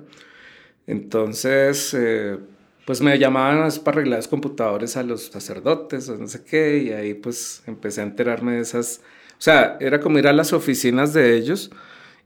Entonces, 0.87 1.93
eh, 1.93 2.39
pues 2.85 3.01
me 3.01 3.17
llamaban 3.17 3.69
para 3.83 3.97
arreglar 3.97 4.19
los 4.19 4.27
computadores 4.27 4.97
a 4.97 5.03
los 5.03 5.27
sacerdotes 5.27 6.09
o 6.09 6.17
no 6.17 6.27
sé 6.27 6.43
qué, 6.43 6.79
y 6.79 6.91
ahí 6.91 7.13
pues 7.13 7.63
empecé 7.67 8.01
a 8.01 8.05
enterarme 8.05 8.53
de 8.53 8.61
esas, 8.61 9.01
o 9.31 9.41
sea, 9.41 9.77
era 9.79 9.99
como 9.99 10.19
ir 10.19 10.27
a 10.27 10.33
las 10.33 10.53
oficinas 10.53 11.13
de 11.13 11.35
ellos 11.37 11.71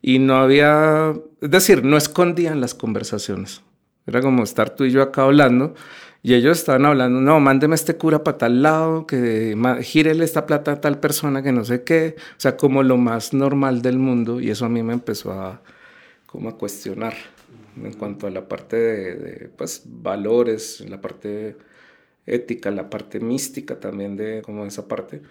y 0.01 0.19
no 0.19 0.37
había, 0.37 1.13
es 1.41 1.51
decir, 1.51 1.83
no 1.83 1.97
escondían 1.97 2.61
las 2.61 2.73
conversaciones, 2.73 3.61
era 4.05 4.21
como 4.21 4.43
estar 4.43 4.69
tú 4.71 4.85
y 4.85 4.91
yo 4.91 5.01
acá 5.01 5.23
hablando. 5.23 5.75
Y 6.23 6.33
ellos 6.33 6.57
estaban 6.57 6.85
hablando, 6.85 7.21
no, 7.21 7.39
mándeme 7.39 7.75
este 7.75 7.95
cura 7.95 8.23
para 8.23 8.37
tal 8.37 8.61
lado, 8.61 9.05
que 9.05 9.55
gírele 9.81 10.25
esta 10.25 10.45
plata 10.45 10.73
a 10.73 10.81
tal 10.81 10.99
persona, 10.99 11.41
que 11.43 11.51
no 11.53 11.63
sé 11.63 11.83
qué. 11.83 12.15
O 12.31 12.39
sea, 12.39 12.57
como 12.57 12.83
lo 12.83 12.97
más 12.97 13.33
normal 13.33 13.81
del 13.81 13.97
mundo. 13.97 14.41
Y 14.41 14.49
eso 14.49 14.65
a 14.65 14.69
mí 14.69 14.83
me 14.83 14.93
empezó 14.93 15.31
a, 15.31 15.61
como 16.25 16.49
a 16.49 16.57
cuestionar 16.57 17.13
en 17.83 17.93
cuanto 17.93 18.27
a 18.27 18.31
la 18.31 18.47
parte 18.47 18.77
de, 18.77 19.49
pues, 19.49 19.83
valores, 19.85 20.81
la 20.87 21.01
parte 21.01 21.55
ética, 22.25 22.71
la 22.71 22.89
parte 22.89 23.19
mística 23.19 23.79
también 23.79 24.15
de 24.15 24.41
como 24.41 24.65
esa 24.65 24.87
parte. 24.87 25.21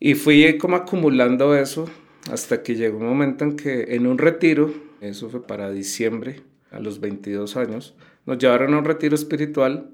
Y 0.00 0.14
fui 0.14 0.58
como 0.58 0.76
acumulando 0.76 1.54
eso 1.56 1.88
hasta 2.30 2.62
que 2.62 2.74
llegó 2.74 2.98
un 2.98 3.06
momento 3.06 3.44
en 3.44 3.56
que 3.56 3.94
en 3.94 4.06
un 4.06 4.18
retiro, 4.18 4.72
eso 5.00 5.28
fue 5.28 5.46
para 5.46 5.70
diciembre, 5.70 6.42
a 6.70 6.80
los 6.80 7.00
22 7.00 7.56
años, 7.56 7.94
nos 8.26 8.38
llevaron 8.38 8.74
a 8.74 8.78
un 8.78 8.84
retiro 8.84 9.14
espiritual 9.14 9.90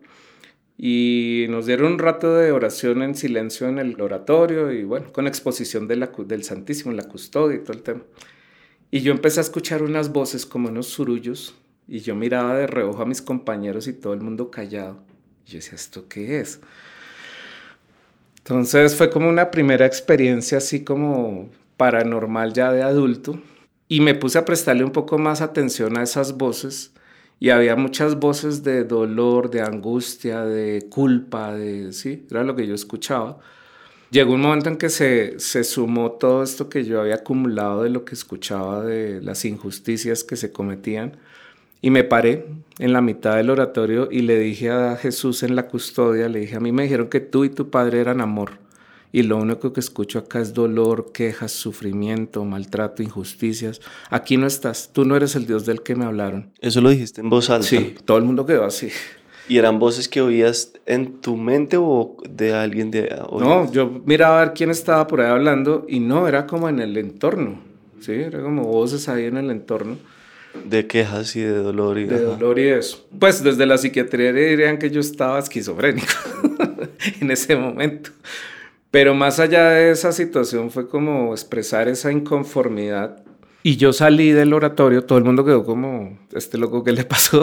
y 0.79 1.47
nos 1.51 1.67
dieron 1.67 1.93
un 1.93 1.99
rato 1.99 2.35
de 2.35 2.51
oración 2.51 3.03
en 3.03 3.15
silencio 3.15 3.69
en 3.69 3.79
el 3.79 4.01
oratorio 4.01 4.73
y 4.73 4.85
bueno, 4.85 5.13
con 5.13 5.27
exposición 5.27 5.87
de 5.87 5.97
la, 5.97 6.11
del 6.27 6.45
Santísimo, 6.45 6.93
la 6.93 7.05
custodia 7.05 7.57
y 7.57 7.61
todo 7.61 7.75
el 7.75 7.83
tema. 7.83 8.03
Y 8.95 9.01
yo 9.01 9.11
empecé 9.11 9.41
a 9.41 9.43
escuchar 9.43 9.83
unas 9.83 10.13
voces 10.13 10.45
como 10.45 10.69
unos 10.69 10.87
surullos 10.87 11.55
y 11.89 12.01
yo 12.01 12.15
miraba 12.15 12.55
de 12.55 12.67
reojo 12.67 13.01
a 13.01 13.07
mis 13.07 13.23
compañeros 13.23 13.89
y 13.89 13.95
todo 13.95 14.13
el 14.13 14.21
mundo 14.21 14.51
callado. 14.51 14.99
Y 15.47 15.53
yo 15.53 15.59
decía, 15.61 15.77
¿esto 15.77 16.09
qué 16.11 16.41
es? 16.41 16.61
Entonces 18.37 18.95
fue 18.95 19.09
como 19.09 19.31
una 19.31 19.51
primera 19.51 19.87
experiencia 19.87 20.59
así 20.59 20.85
como 20.85 21.49
paranormal 21.79 22.53
ya 22.53 22.71
de 22.71 22.83
adulto. 22.83 23.41
Y 23.89 24.03
me 24.03 24.15
puse 24.15 24.37
a 24.37 24.45
prestarle 24.45 24.85
un 24.85 24.93
poco 24.93 25.17
más 25.17 25.41
atención 25.41 25.97
a 25.97 26.03
esas 26.03 26.37
voces. 26.37 26.93
Y 27.41 27.49
había 27.49 27.77
muchas 27.77 28.17
voces 28.21 28.63
de 28.63 28.85
dolor, 28.85 29.51
de 29.51 29.63
angustia, 29.63 30.45
de 30.45 30.87
culpa, 30.91 31.55
de... 31.55 31.95
Sí, 31.95 32.27
era 32.31 32.45
lo 32.45 32.55
que 32.55 32.67
yo 32.67 32.75
escuchaba. 32.75 33.39
Llegó 34.13 34.35
un 34.35 34.43
momento 34.43 34.69
en 34.69 34.77
que 34.77 34.91
se, 34.91 35.41
se 35.41 35.65
sumó 35.65 36.13
todo 36.13 36.43
esto 36.43 36.69
que 36.69 36.85
yo 36.85 37.01
había 37.01 37.15
acumulado 37.15 37.83
de 37.83 37.89
lo 37.89 38.05
que 38.05 38.15
escuchaba 38.15 38.85
de 38.85 39.23
las 39.23 39.47
injusticias 39.47 40.23
que 40.23 40.37
se 40.37 40.53
cometían 40.53 41.17
y 41.81 41.89
me 41.89 42.05
paré 42.05 42.45
en 42.79 42.93
la 42.93 43.01
mitad 43.01 43.37
del 43.37 43.49
oratorio 43.49 44.09
y 44.11 44.21
le 44.21 44.39
dije 44.39 44.69
a 44.69 44.97
Jesús 44.97 45.43
en 45.43 45.57
la 45.57 45.67
custodia, 45.67 46.29
le 46.29 46.41
dije, 46.41 46.57
a 46.57 46.61
mí 46.61 46.73
me 46.73 46.83
dijeron 46.83 47.09
que 47.09 47.21
tú 47.21 47.45
y 47.45 47.49
tu 47.49 47.71
padre 47.71 48.01
eran 48.01 48.21
amor. 48.21 48.59
Y 49.13 49.23
lo 49.23 49.39
único 49.39 49.73
que 49.73 49.81
escucho 49.81 50.19
acá 50.19 50.41
es 50.41 50.53
dolor, 50.53 51.13
quejas, 51.13 51.53
sufrimiento, 51.53 52.45
maltrato, 52.45 53.03
injusticias. 53.03 53.81
Aquí 54.11 54.37
no 54.37 54.47
estás, 54.47 54.91
tú 54.93 55.07
no 55.07 55.17
eres 55.17 55.37
el 55.37 55.47
Dios 55.47 55.65
del 55.65 55.83
que 55.83 55.97
me 55.97 56.05
hablaron. 56.05 56.51
Eso 56.61 56.83
lo 56.83 56.91
dijiste 56.91 57.23
en 57.23 57.31
voz 57.31 57.49
alta. 57.49 57.67
Sí, 57.67 57.95
todo 58.05 58.19
el 58.19 58.25
mundo 58.25 58.45
quedó 58.45 58.67
así. 58.67 58.91
¿Y 59.49 59.59
eran 59.59 59.79
voces 59.79 60.09
que 60.09 60.21
oías 60.21 60.73
en 60.87 61.21
tu 61.21 61.37
mente 61.37 61.77
o 61.77 62.17
de 62.29 62.55
alguien 62.55 62.91
de... 62.91 63.15
No, 63.39 63.71
yo 63.73 64.03
miraba 64.07 64.41
a 64.41 64.45
ver 64.45 64.55
quién 64.55 64.71
estaba 64.71 65.07
por 65.07 65.21
ahí 65.21 65.31
hablando 65.31 65.85
y 65.89 66.01
no, 66.01 66.29
era 66.29 66.47
como 66.47 66.69
en 66.69 66.81
el 66.81 66.97
entorno, 66.97 67.61
¿sí? 68.01 68.13
Era 68.13 68.41
como 68.41 68.65
voces 68.65 69.09
ahí 69.09 69.25
en 69.25 69.37
el 69.37 69.51
entorno. 69.51 69.99
De 70.65 70.87
quejas 70.87 71.35
y 71.35 71.41
de 71.41 71.55
dolor 71.55 71.99
y 71.99 72.05
de 72.05 72.21
dolor 72.21 72.59
y 72.59 72.69
eso. 72.69 73.07
Pues 73.19 73.43
desde 73.43 73.67
la 73.67 73.79
psiquiatría 73.79 74.33
dirían 74.33 74.79
que 74.79 74.91
yo 74.91 75.01
estaba 75.01 75.39
esquizofrénico 75.39 76.13
en 77.21 77.31
ese 77.31 77.57
momento. 77.57 78.11
Pero 78.91 79.15
más 79.15 79.41
allá 79.41 79.71
de 79.71 79.91
esa 79.91 80.13
situación 80.13 80.71
fue 80.71 80.87
como 80.87 81.33
expresar 81.33 81.89
esa 81.89 82.13
inconformidad. 82.13 83.25
Y 83.63 83.77
yo 83.77 83.95
salí 83.95 84.33
del 84.33 84.53
oratorio, 84.53 85.05
todo 85.05 85.17
el 85.19 85.25
mundo 85.25 85.45
quedó 85.45 85.65
como, 85.65 86.19
este 86.35 86.59
loco, 86.59 86.85
¿qué 86.85 86.93
le 86.93 87.05
pasó? 87.05 87.43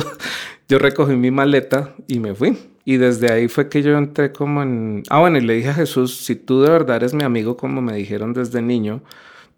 Yo 0.70 0.78
recogí 0.78 1.16
mi 1.16 1.32
maleta 1.32 1.96
y 2.08 2.20
me 2.20 2.36
fui. 2.36 2.58
Y 2.86 2.98
desde 2.98 3.32
ahí 3.32 3.48
fue 3.48 3.70
que 3.70 3.82
yo 3.82 3.98
entré 3.98 4.32
como 4.32 4.62
en... 4.64 5.04
Ah, 5.10 5.20
bueno, 5.20 5.38
y 5.38 5.42
le 5.42 5.56
dije 5.56 5.70
a 5.70 5.74
Jesús, 5.74 6.18
si 6.18 6.36
tú 6.36 6.62
de 6.62 6.70
verdad 6.70 6.98
eres 6.98 7.14
mi 7.14 7.24
amigo, 7.24 7.58
como 7.58 7.82
me 7.82 7.94
dijeron 7.96 8.34
desde 8.34 8.62
niño, 8.62 9.04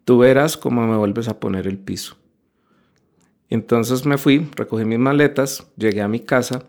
tú 0.05 0.17
verás 0.17 0.57
cómo 0.57 0.87
me 0.87 0.97
vuelves 0.97 1.27
a 1.27 1.39
poner 1.39 1.67
el 1.67 1.77
piso. 1.77 2.17
Entonces 3.49 4.05
me 4.05 4.17
fui, 4.17 4.49
recogí 4.55 4.85
mis 4.85 4.99
maletas, 4.99 5.67
llegué 5.77 6.01
a 6.01 6.07
mi 6.07 6.21
casa 6.21 6.63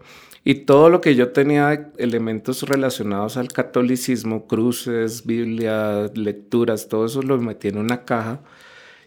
y 0.44 0.54
todo 0.54 0.90
lo 0.90 1.00
que 1.00 1.14
yo 1.14 1.30
tenía 1.30 1.68
de 1.68 1.86
elementos 1.98 2.62
relacionados 2.62 3.36
al 3.36 3.48
catolicismo, 3.48 4.48
cruces, 4.48 5.24
Biblia, 5.24 6.10
lecturas, 6.14 6.88
todo 6.88 7.06
eso 7.06 7.22
lo 7.22 7.38
metí 7.38 7.68
en 7.68 7.78
una 7.78 8.04
caja 8.04 8.40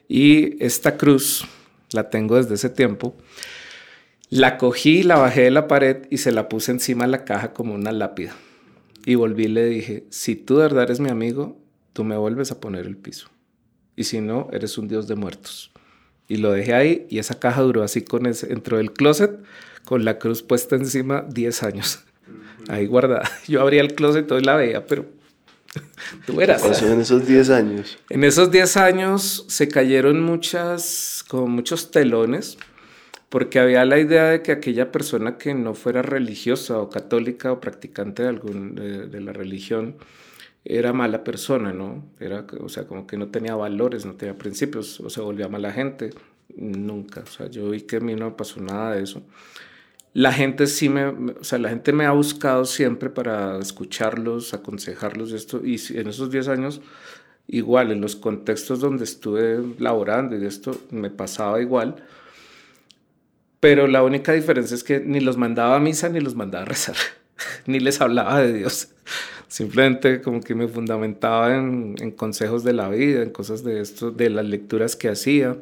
y 0.08 0.64
esta 0.64 0.96
cruz 0.96 1.46
la 1.92 2.10
tengo 2.10 2.38
desde 2.38 2.56
ese 2.56 2.70
tiempo. 2.70 3.16
La 4.36 4.58
cogí, 4.58 5.04
la 5.04 5.18
bajé 5.18 5.44
de 5.44 5.52
la 5.52 5.66
pared 5.70 6.08
y 6.10 6.18
se 6.18 6.34
la 6.34 6.50
puse 6.50 6.70
encima 6.74 7.06
de 7.06 7.12
la 7.12 7.24
caja 7.24 7.54
como 7.54 7.74
una 7.74 7.94
lápida. 7.94 8.36
Y 9.06 9.16
volví 9.16 9.46
y 9.46 9.48
le 9.48 9.64
dije, 9.64 10.04
si 10.10 10.36
tú 10.36 10.58
de 10.58 10.64
verdad 10.64 10.84
eres 10.84 11.00
mi 11.00 11.10
amigo, 11.10 11.58
tú 11.94 12.04
me 12.04 12.18
vuelves 12.18 12.52
a 12.52 12.60
poner 12.60 12.86
el 12.86 12.98
piso. 12.98 13.30
Y 13.96 14.04
si 14.04 14.20
no, 14.20 14.50
eres 14.52 14.78
un 14.78 14.90
dios 14.90 15.08
de 15.08 15.16
muertos. 15.16 15.72
Y 16.28 16.36
lo 16.36 16.52
dejé 16.52 16.74
ahí 16.74 17.08
y 17.10 17.20
esa 17.20 17.40
caja 17.40 17.62
duró 17.62 17.82
así 17.82 18.02
con 18.02 18.26
ese, 18.26 18.52
entró 18.52 18.76
del 18.76 18.92
closet 18.92 19.40
con 19.86 20.04
la 20.04 20.20
cruz 20.20 20.44
puesta 20.44 20.76
encima 20.76 21.26
10 21.30 21.64
años. 21.64 22.04
Ahí 22.68 22.88
guardada. 22.88 23.32
Yo 23.48 23.62
abría 23.62 23.80
el 23.80 23.96
closet 23.96 24.30
y 24.30 24.42
la 24.42 24.58
veía, 24.58 24.86
pero 24.86 25.06
tú 26.26 26.42
eras. 26.42 26.62
pasó 26.62 26.92
en 26.92 27.00
esos 27.00 27.26
10 27.26 27.50
años? 27.52 27.98
En 28.10 28.26
esos 28.26 28.52
10 28.52 28.76
años 28.76 29.46
se 29.48 29.70
cayeron 29.70 30.22
muchas, 30.22 31.24
como 31.26 31.48
muchos 31.48 31.90
telones, 31.90 32.58
porque 33.30 33.60
había 33.60 33.86
la 33.86 34.00
idea 34.00 34.26
de 34.30 34.42
que 34.42 34.52
aquella 34.52 34.92
persona 34.92 35.38
que 35.38 35.54
no 35.54 35.74
fuera 35.74 36.02
religiosa 36.02 36.80
o 36.80 36.90
católica 36.90 37.52
o 37.52 37.60
practicante 37.60 38.24
de, 38.24 38.30
algún, 38.30 38.76
de 38.76 39.22
la 39.22 39.34
religión, 39.34 39.96
era 40.66 40.94
mala 40.94 41.24
persona, 41.24 41.72
¿no? 41.74 42.04
Era, 42.20 42.46
o 42.60 42.70
sea, 42.70 42.88
como 42.88 43.06
que 43.06 43.18
no 43.18 43.28
tenía 43.30 43.56
valores, 43.56 44.06
no 44.06 44.16
tenía 44.16 44.38
principios, 44.38 45.00
o 45.00 45.10
se 45.10 45.22
volvía 45.22 45.48
mala 45.48 45.72
gente. 45.72 46.10
nunca. 46.56 47.22
O 47.22 47.28
sea, 47.28 47.48
yo 47.50 47.70
vi 47.70 47.82
que 47.82 47.98
a 47.98 48.00
mí 48.00 48.16
no 48.16 48.26
me 48.32 48.36
pasó 48.36 48.62
nada 48.62 48.96
de 48.96 49.04
eso. 49.04 49.24
La 50.14 50.32
gente 50.34 50.68
sí 50.68 50.90
me, 50.90 51.06
o 51.08 51.44
sea, 51.44 51.60
la 51.60 51.70
gente 51.70 51.94
me 51.94 52.06
ha 52.06 52.12
buscado 52.12 52.66
siempre 52.66 53.10
para 53.10 53.60
escucharlos, 53.60 54.54
aconsejarlos 54.54 55.34
esto. 55.34 55.62
Y 55.66 55.80
en 55.96 56.08
esos 56.08 56.32
10 56.32 56.48
años, 56.48 56.82
igual, 57.48 57.92
en 57.92 58.02
los 58.02 58.16
contextos 58.16 58.80
donde 58.80 59.04
estuve 59.04 59.60
laborando 59.80 60.38
y 60.38 60.46
esto, 60.46 60.80
me 60.92 61.12
pasaba 61.12 61.62
igual. 61.62 61.98
Pero 63.60 63.88
la 63.88 64.04
única 64.04 64.34
diferencia 64.34 64.76
es 64.76 64.84
que 64.84 65.00
ni 65.00 65.20
los 65.20 65.38
mandaba 65.38 65.76
a 65.76 65.80
misa 65.80 66.10
ni 66.10 66.20
los 66.20 66.36
mandaba 66.36 66.64
a 66.64 66.66
rezar, 66.66 66.96
ni 67.66 67.80
les 67.80 68.02
hablaba 68.02 68.42
de 68.42 68.54
Dios. 68.54 68.90
Simplemente 69.48 70.22
como 70.22 70.42
que 70.42 70.56
me 70.56 70.68
fundamentaba 70.68 71.56
en, 71.56 71.96
en 72.00 72.12
consejos 72.12 72.64
de 72.64 72.74
la 72.74 72.90
vida, 72.90 73.22
en 73.22 73.30
cosas 73.30 73.64
de 73.64 73.80
esto, 73.80 74.12
de 74.12 74.30
las 74.30 74.46
lecturas 74.46 74.96
que 74.96 75.10
hacía 75.10 75.56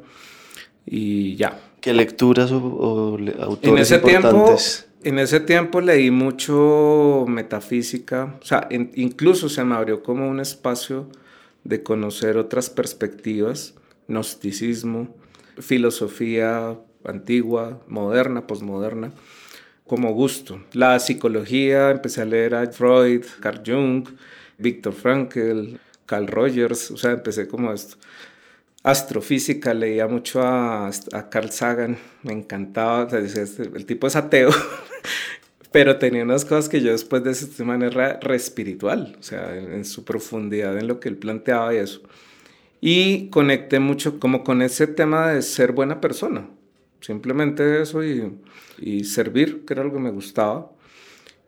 y 0.86 1.36
ya. 1.36 1.60
¿Qué 1.82 1.94
lecturas 1.94 2.52
o, 2.52 3.18
autores 3.40 3.64
en 3.64 3.78
ese 3.78 3.96
importantes? 3.96 4.88
Tiempo, 4.88 5.10
en 5.10 5.20
ese 5.20 5.40
tiempo 5.42 5.82
leí 5.82 6.12
mucho 6.12 7.26
metafísica, 7.28 8.38
o 8.42 8.46
sea, 8.46 8.68
incluso 8.72 9.50
se 9.50 9.64
me 9.66 9.76
abrió 9.76 10.02
como 10.02 10.30
un 10.30 10.40
espacio 10.40 11.10
de 11.66 11.84
conocer 11.84 12.38
otras 12.38 12.70
perspectivas, 12.70 13.74
gnosticismo, 14.08 15.14
filosofía 15.60 16.78
antigua, 17.06 17.82
moderna, 17.88 18.48
posmoderna 18.48 19.12
como 19.86 20.13
gusto. 20.13 20.63
La 20.74 21.00
psicología, 21.00 21.92
empecé 21.92 22.22
a 22.22 22.26
leer 22.26 22.56
a 22.56 22.66
Freud, 22.72 23.26
Carl 23.42 23.62
Jung, 23.66 24.08
Viktor 24.58 24.94
Frankl, 24.94 25.76
Carl 26.06 26.28
Rogers, 26.28 26.92
o 26.92 26.98
sea, 26.98 27.12
empecé 27.12 27.48
como 27.48 27.72
esto. 27.74 27.98
Astrofísica, 28.84 29.74
leía 29.74 30.08
mucho 30.08 30.42
a, 30.42 30.88
a 30.88 31.30
Carl 31.30 31.52
Sagan, 31.52 31.98
me 32.24 32.34
encantaba, 32.34 33.08
este, 33.18 33.63
el 33.63 33.86
tipo 33.86 34.08
es 34.08 34.16
ateo, 34.16 34.50
pero 35.72 35.98
tenía 35.98 36.24
unas 36.24 36.44
cosas 36.44 36.68
que 36.70 36.82
yo 36.82 36.92
después 36.92 37.24
de 37.24 37.32
esta 37.32 37.63
manera 37.63 38.20
re 38.22 38.36
espiritual, 38.36 39.16
o 39.20 39.24
sea, 39.24 39.56
en, 39.56 39.72
en, 39.74 39.86
su 39.86 40.04
profundidad 40.04 40.78
en 40.78 40.88
lo 40.88 41.00
que 41.00 41.08
él 41.08 41.18
planteaba 41.18 41.74
y 41.74 41.78
eso. 41.78 42.02
Y 42.82 43.30
conecté 43.30 43.80
mucho 43.80 44.20
como 44.20 44.44
con 44.44 44.62
ese 44.62 44.88
tema 44.88 45.30
de 45.30 45.42
ser 45.42 45.72
buena 45.72 46.02
persona, 46.02 46.50
simplemente 47.04 47.82
eso 47.82 48.04
y, 48.04 48.34
y 48.80 49.04
servir, 49.04 49.66
que 49.66 49.74
era 49.74 49.84
algo 49.84 49.96
que 49.96 50.02
me 50.02 50.12
gustaba. 50.12 50.72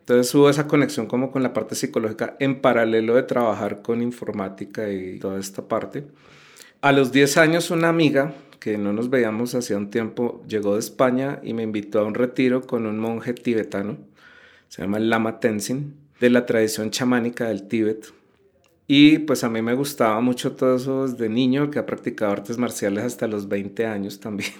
Entonces 0.00 0.32
hubo 0.34 0.48
esa 0.48 0.68
conexión 0.68 1.06
como 1.06 1.32
con 1.32 1.42
la 1.42 1.52
parte 1.52 1.74
psicológica 1.74 2.36
en 2.38 2.60
paralelo 2.60 3.16
de 3.16 3.24
trabajar 3.24 3.82
con 3.82 4.02
informática 4.02 4.88
y 4.88 5.18
toda 5.18 5.40
esta 5.40 5.66
parte. 5.66 6.04
A 6.80 6.92
los 6.92 7.10
10 7.10 7.38
años 7.38 7.70
una 7.70 7.88
amiga 7.88 8.34
que 8.60 8.78
no 8.78 8.92
nos 8.92 9.10
veíamos 9.10 9.54
hacía 9.54 9.76
un 9.76 9.90
tiempo 9.90 10.44
llegó 10.46 10.74
de 10.74 10.80
España 10.80 11.40
y 11.42 11.54
me 11.54 11.62
invitó 11.62 12.00
a 12.00 12.04
un 12.04 12.14
retiro 12.14 12.62
con 12.62 12.86
un 12.86 12.98
monje 12.98 13.32
tibetano, 13.34 13.96
se 14.68 14.82
llama 14.82 14.98
Lama 14.98 15.40
Tenzin, 15.40 15.94
de 16.20 16.30
la 16.30 16.46
tradición 16.46 16.90
chamánica 16.90 17.48
del 17.48 17.66
Tíbet. 17.66 18.15
Y 18.88 19.18
pues 19.20 19.42
a 19.42 19.48
mí 19.48 19.62
me 19.62 19.74
gustaba 19.74 20.20
mucho 20.20 20.52
todo 20.52 20.76
eso 20.76 21.08
desde 21.08 21.28
niño, 21.28 21.70
que 21.70 21.78
ha 21.78 21.86
practicado 21.86 22.32
artes 22.32 22.56
marciales 22.56 23.04
hasta 23.04 23.26
los 23.26 23.48
20 23.48 23.86
años 23.86 24.20
también. 24.20 24.52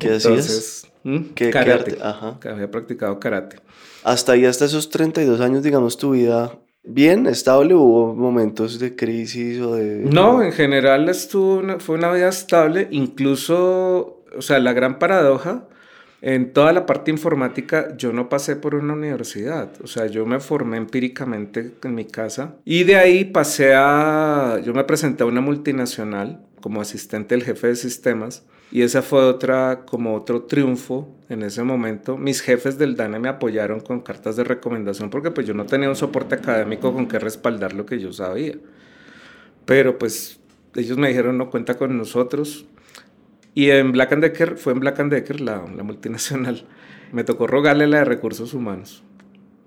¿Qué 0.00 0.14
Entonces, 0.14 0.90
¿Mm? 1.04 1.18
¿Qué, 1.34 1.50
karate. 1.50 1.98
Ajá. 2.02 2.38
Que 2.40 2.48
había 2.48 2.70
practicado 2.70 3.20
karate. 3.20 3.60
Hasta 4.02 4.32
ahí, 4.32 4.44
hasta 4.44 4.64
esos 4.64 4.90
32 4.90 5.40
años, 5.40 5.62
digamos, 5.62 5.98
tu 5.98 6.12
vida 6.12 6.58
bien, 6.88 7.26
estable, 7.26 7.74
hubo 7.74 8.14
momentos 8.14 8.78
de 8.78 8.96
crisis 8.96 9.60
o 9.60 9.74
de... 9.74 10.00
No, 10.10 10.42
en 10.42 10.52
general 10.52 11.08
estuvo 11.08 11.78
fue 11.78 11.96
una 11.96 12.10
vida 12.12 12.28
estable, 12.28 12.88
incluso, 12.90 14.24
o 14.36 14.42
sea, 14.42 14.58
la 14.58 14.72
gran 14.72 14.98
paradoja 14.98 15.68
en 16.20 16.52
toda 16.52 16.72
la 16.72 16.84
parte 16.84 17.10
informática 17.10 17.96
yo 17.96 18.12
no 18.12 18.28
pasé 18.28 18.56
por 18.56 18.74
una 18.74 18.94
universidad, 18.94 19.70
o 19.82 19.86
sea, 19.86 20.06
yo 20.06 20.26
me 20.26 20.40
formé 20.40 20.76
empíricamente 20.76 21.72
en 21.84 21.94
mi 21.94 22.04
casa 22.04 22.56
y 22.64 22.84
de 22.84 22.96
ahí 22.96 23.24
pasé 23.24 23.74
a, 23.74 24.60
yo 24.64 24.74
me 24.74 24.84
presenté 24.84 25.22
a 25.22 25.26
una 25.26 25.40
multinacional 25.40 26.40
como 26.60 26.80
asistente 26.80 27.34
del 27.34 27.44
jefe 27.44 27.68
de 27.68 27.76
sistemas 27.76 28.44
y 28.70 28.82
esa 28.82 29.00
fue 29.00 29.24
otra, 29.24 29.84
como 29.86 30.14
otro 30.14 30.42
triunfo 30.42 31.08
en 31.30 31.42
ese 31.42 31.62
momento. 31.62 32.18
Mis 32.18 32.42
jefes 32.42 32.76
del 32.76 32.96
DANE 32.96 33.18
me 33.18 33.28
apoyaron 33.28 33.80
con 33.80 34.00
cartas 34.00 34.36
de 34.36 34.44
recomendación 34.44 35.08
porque 35.08 35.30
pues 35.30 35.46
yo 35.46 35.54
no 35.54 35.64
tenía 35.64 35.88
un 35.88 35.96
soporte 35.96 36.34
académico 36.34 36.92
con 36.92 37.08
que 37.08 37.18
respaldar 37.18 37.72
lo 37.72 37.86
que 37.86 37.98
yo 37.98 38.12
sabía. 38.12 38.56
Pero 39.64 39.98
pues 39.98 40.40
ellos 40.74 40.98
me 40.98 41.08
dijeron 41.08 41.38
no 41.38 41.50
cuenta 41.50 41.78
con 41.78 41.96
nosotros 41.96 42.66
y 43.58 43.72
en 43.72 43.90
Black 43.90 44.14
Decker, 44.14 44.56
fue 44.56 44.72
en 44.72 44.78
Black 44.78 45.02
Decker, 45.02 45.40
la, 45.40 45.64
la 45.76 45.82
multinacional, 45.82 46.64
me 47.12 47.24
tocó 47.24 47.48
rogarle 47.48 47.88
la 47.88 47.98
de 47.98 48.04
recursos 48.04 48.54
humanos. 48.54 49.02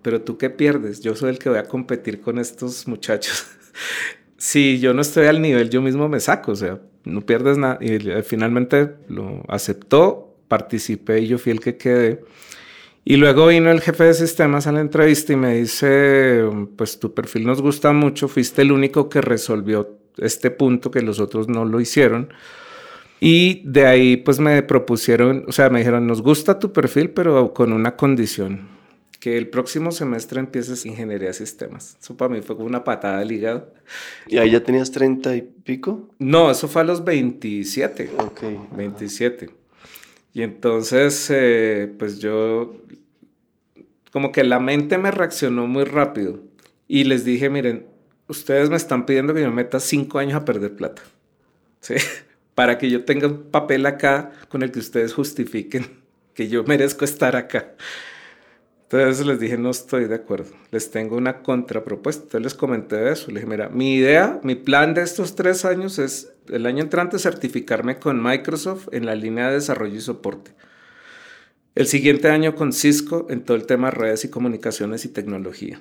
Pero 0.01 0.21
tú 0.21 0.37
qué 0.37 0.49
pierdes? 0.49 1.01
Yo 1.01 1.13
soy 1.13 1.31
el 1.31 1.39
que 1.39 1.49
voy 1.49 1.57
a 1.57 1.65
competir 1.65 2.21
con 2.21 2.39
estos 2.39 2.87
muchachos. 2.87 3.47
si 4.37 4.79
yo 4.79 4.93
no 4.93 5.01
estoy 5.01 5.25
al 5.25 5.41
nivel, 5.41 5.69
yo 5.69 5.81
mismo 5.81 6.07
me 6.07 6.21
saco, 6.21 6.53
o 6.53 6.55
sea, 6.55 6.79
no 7.03 7.19
pierdes 7.25 7.57
nada. 7.57 7.79
Y 7.81 7.99
finalmente 8.23 8.95
lo 9.09 9.43
aceptó, 9.49 10.37
participé 10.47 11.19
y 11.19 11.27
yo 11.27 11.37
fui 11.37 11.51
el 11.51 11.59
que 11.59 11.75
quedé. 11.75 12.23
Y 13.03 13.17
luego 13.17 13.47
vino 13.47 13.71
el 13.71 13.81
jefe 13.81 14.05
de 14.05 14.13
sistemas 14.13 14.67
a 14.67 14.71
la 14.71 14.79
entrevista 14.79 15.33
y 15.33 15.35
me 15.35 15.55
dice, 15.55 16.45
pues 16.77 16.97
tu 16.97 17.13
perfil 17.13 17.45
nos 17.45 17.61
gusta 17.61 17.91
mucho, 17.91 18.29
fuiste 18.29 18.61
el 18.61 18.71
único 18.71 19.09
que 19.09 19.19
resolvió 19.19 19.99
este 20.17 20.49
punto 20.49 20.91
que 20.91 21.01
los 21.01 21.19
otros 21.19 21.49
no 21.49 21.65
lo 21.65 21.81
hicieron. 21.81 22.29
Y 23.23 23.61
de 23.65 23.85
ahí 23.85 24.17
pues 24.17 24.39
me 24.39 24.63
propusieron, 24.63 25.45
o 25.47 25.51
sea, 25.51 25.69
me 25.69 25.77
dijeron, 25.79 26.07
nos 26.07 26.23
gusta 26.23 26.57
tu 26.57 26.73
perfil, 26.73 27.11
pero 27.11 27.53
con 27.53 27.71
una 27.71 27.95
condición, 27.95 28.67
que 29.19 29.37
el 29.37 29.47
próximo 29.47 29.91
semestre 29.91 30.39
empieces 30.39 30.87
ingeniería 30.87 31.27
de 31.27 31.35
sistemas. 31.35 31.95
Eso 32.01 32.17
para 32.17 32.33
mí 32.33 32.41
fue 32.41 32.55
como 32.55 32.67
una 32.67 32.83
patada 32.83 33.23
de 33.23 33.31
hígado. 33.31 33.71
¿Y 34.27 34.39
ahí 34.39 34.49
ya 34.49 34.63
tenías 34.63 34.89
30 34.89 35.35
y 35.35 35.41
pico? 35.43 36.09
No, 36.17 36.49
eso 36.49 36.67
fue 36.67 36.81
a 36.81 36.85
los 36.85 37.05
27. 37.05 38.09
Ok. 38.17 38.41
27. 38.75 39.51
Y 40.33 40.41
entonces, 40.41 41.27
eh, 41.29 41.93
pues 41.99 42.17
yo, 42.17 42.75
como 44.11 44.31
que 44.31 44.43
la 44.43 44.59
mente 44.59 44.97
me 44.97 45.11
reaccionó 45.11 45.67
muy 45.67 45.83
rápido 45.83 46.39
y 46.87 47.03
les 47.03 47.23
dije, 47.23 47.51
miren, 47.51 47.85
ustedes 48.27 48.71
me 48.71 48.77
están 48.77 49.05
pidiendo 49.05 49.35
que 49.35 49.43
yo 49.43 49.51
meta 49.51 49.79
cinco 49.79 50.17
años 50.17 50.33
a 50.33 50.45
perder 50.45 50.75
plata. 50.75 51.03
¿Sí? 51.81 51.93
Para 52.55 52.77
que 52.77 52.89
yo 52.89 53.05
tenga 53.05 53.27
un 53.27 53.43
papel 53.43 53.85
acá 53.85 54.31
con 54.49 54.63
el 54.63 54.71
que 54.71 54.79
ustedes 54.79 55.13
justifiquen 55.13 55.85
que 56.33 56.47
yo 56.47 56.63
merezco 56.63 57.05
estar 57.05 57.35
acá. 57.35 57.75
Entonces 58.83 59.25
les 59.25 59.39
dije, 59.39 59.57
no 59.57 59.69
estoy 59.69 60.05
de 60.05 60.15
acuerdo, 60.15 60.51
les 60.69 60.91
tengo 60.91 61.15
una 61.15 61.41
contrapropuesta. 61.43 62.23
Entonces 62.23 62.43
les 62.43 62.53
comenté 62.53 63.09
eso, 63.09 63.27
les 63.27 63.35
dije, 63.35 63.45
mira, 63.45 63.69
mi 63.69 63.95
idea, 63.95 64.41
mi 64.43 64.55
plan 64.55 64.93
de 64.93 65.01
estos 65.01 65.35
tres 65.35 65.63
años 65.63 65.97
es 65.97 66.33
el 66.49 66.65
año 66.65 66.83
entrante 66.83 67.17
certificarme 67.17 67.99
con 67.99 68.21
Microsoft 68.21 68.89
en 68.91 69.05
la 69.05 69.15
línea 69.15 69.47
de 69.47 69.53
desarrollo 69.53 69.95
y 69.95 70.01
soporte. 70.01 70.51
El 71.73 71.87
siguiente 71.87 72.27
año 72.27 72.53
con 72.53 72.73
Cisco 72.73 73.27
en 73.29 73.45
todo 73.45 73.55
el 73.55 73.65
tema 73.65 73.89
de 73.89 73.91
redes 73.91 74.25
y 74.25 74.29
comunicaciones 74.29 75.05
y 75.05 75.07
tecnología. 75.07 75.79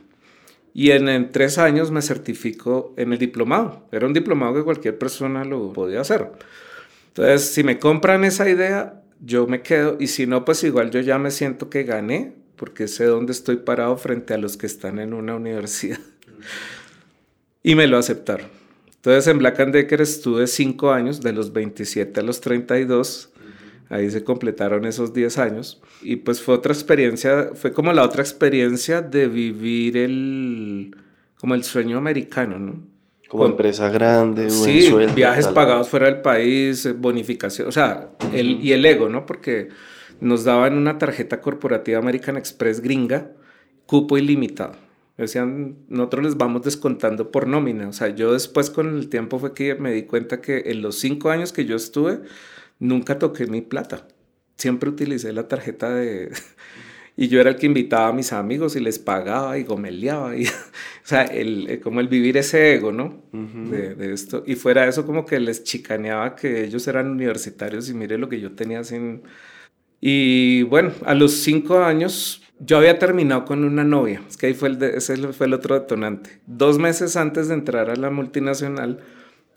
Y 0.73 0.93
en, 0.93 1.09
en, 1.09 1.31
tres 1.31 1.59
años 1.59 1.91
me 1.91 2.03
certifico 2.03 2.95
en 2.97 3.13
el 3.13 3.19
diplomado. 3.19 3.87
Era 3.91 4.07
un 4.07 4.13
diplomado 4.13 4.55
que 4.55 4.63
cualquier 4.63 4.99
persona 4.99 5.45
lo 5.45 5.73
podía 5.73 6.01
hacer. 6.01 6.31
Entonces, 7.09 7.53
si 7.53 7.65
me 7.65 7.79
compran 7.79 8.25
esa 8.25 8.49
idea, 8.49 9.03
yo 9.21 9.47
me 9.47 9.63
quedo. 9.63 9.97
Y 9.99 10.07
si 10.07 10.27
no, 10.27 10.45
pues 10.45 10.63
igual 10.65 10.91
yo 10.91 11.01
ya 11.01 11.19
me 11.19 11.31
siento 11.31 11.69
que 11.71 11.83
gané, 11.83 12.35
porque 12.57 12.89
sé 12.89 13.05
dónde 13.05 13.33
estoy 13.33 13.57
parado 13.57 13.97
frente 13.97 14.35
a 14.35 14.39
los 14.39 14.57
que 14.57 14.67
están 14.67 14.99
en 14.99 15.13
una 15.13 15.35
universidad. 15.37 16.01
y 17.63 17.75
me 17.75 17.87
lo 17.87 17.99
aceptaron. 17.99 18.49
Entonces, 18.95 19.27
en 19.29 19.39
Black 19.39 19.59
Decker 19.59 20.01
estuve 20.03 20.47
cinco 20.47 20.93
años, 20.93 21.21
de 21.21 21.33
los 21.33 21.53
27 21.53 22.21
a 22.21 22.23
los 22.23 22.41
32. 22.41 23.30
Ahí 23.91 24.09
se 24.09 24.23
completaron 24.23 24.87
esos 24.87 25.13
10 25.13 25.39
años. 25.39 25.83
Y 26.01 26.17
pues 26.17 26.41
fue 26.41 26.55
otra 26.55 26.73
experiencia, 26.73 27.51
fue 27.55 27.73
como 27.73 27.93
la 27.93 28.05
otra 28.05 28.23
experiencia 28.23 29.03
de 29.03 29.27
vivir 29.27 29.97
el, 29.97 30.97
como 31.39 31.57
el 31.57 31.65
sueño 31.65 31.99
americano, 31.99 32.59
¿no? 32.59 32.81
Como 33.29 33.47
empresa 33.47 33.89
grande, 33.91 34.51
sí, 34.51 34.83
sueldo, 34.83 35.15
viajes 35.15 35.47
pagados 35.49 35.89
fuera 35.89 36.07
del 36.07 36.21
país, 36.21 36.85
eh, 36.85 36.93
bonificación, 36.93 37.69
o 37.69 37.73
sea, 37.73 38.11
el, 38.33 38.61
y 38.61 38.73
el 38.73 38.85
ego, 38.85 39.09
¿no? 39.09 39.25
Porque 39.25 39.69
nos 40.21 40.43
daban 40.43 40.77
una 40.77 40.99
tarjeta 40.99 41.41
corporativa 41.41 41.99
American 41.99 42.37
Express 42.37 42.81
gringa, 42.81 43.31
cupo 43.87 44.19
ilimitado. 44.19 44.75
Decían, 45.17 45.77
nosotros 45.89 46.25
les 46.25 46.37
vamos 46.37 46.63
descontando 46.63 47.31
por 47.31 47.47
nómina. 47.47 47.89
O 47.89 47.93
sea, 47.93 48.09
yo 48.09 48.33
después 48.33 48.71
con 48.71 48.97
el 48.97 49.09
tiempo 49.09 49.39
fue 49.39 49.53
que 49.53 49.75
me 49.75 49.93
di 49.93 50.05
cuenta 50.05 50.41
que 50.41 50.63
en 50.67 50.81
los 50.81 50.99
cinco 50.99 51.31
años 51.31 51.53
que 51.53 51.67
yo 51.67 51.77
estuve, 51.77 52.21
nunca 52.81 53.19
toqué 53.19 53.47
mi 53.47 53.61
plata. 53.61 54.09
Siempre 54.57 54.91
utilicé 54.91 55.33
la 55.33 55.47
tarjeta 55.47 55.95
de... 55.95 56.33
Y 57.17 57.29
yo 57.29 57.39
era 57.39 57.51
el 57.51 57.57
que 57.57 57.67
invitaba 57.67 58.09
a 58.09 58.13
mis 58.15 58.33
amigos 58.33 58.77
y 58.77 58.81
les 58.81 58.99
pagaba 58.99 59.59
y 59.59 59.65
gomeleaba. 59.65 60.35
Y, 60.37 60.47
o 60.47 60.51
sea, 61.03 61.25
el, 61.25 61.69
eh, 61.69 61.81
como 61.81 62.01
el 62.01 62.09
vivir 62.09 62.39
ese 62.39 62.73
ego, 62.73 62.93
¿no? 62.93 63.23
de, 63.33 63.95
de, 63.95 64.15
esto. 64.15 64.43
Y 64.47 64.55
fuera 64.55 64.89
eso 64.89 65.05
como 65.05 65.27
que 65.27 65.39
les 65.39 65.63
chicaneaba 65.63 66.35
que 66.35 66.65
ellos 66.65 66.89
eran 66.89 67.11
universitarios 67.11 67.91
y 67.91 67.95
mire 67.95 68.17
lo 68.17 68.29
que 68.29 68.41
yo 68.41 68.53
tenía 68.53 68.85
sin... 68.85 69.23
Y 70.01 70.63
bueno, 70.63 70.93
a 71.05 71.13
los 71.15 71.33
cinco 71.33 71.83
años 71.83 72.43
yo 72.61 72.77
había 72.77 72.99
terminado 72.99 73.45
con 73.45 73.65
una 73.65 73.85
novia. 73.85 74.23
Es 74.29 74.37
que 74.37 74.47
ahí 74.47 74.55
fue 74.55 74.69
el, 74.69 74.83
ese 74.83 75.17
fue 75.33 75.47
el 75.47 75.55
otro 75.55 75.79
detonante. 75.79 76.41
Dos 76.47 76.79
meses 76.79 77.17
antes 77.17 77.49
de 77.49 77.55
entrar 77.55 77.91
a 77.91 77.97
la 77.97 78.11
multinacional, 78.11 79.01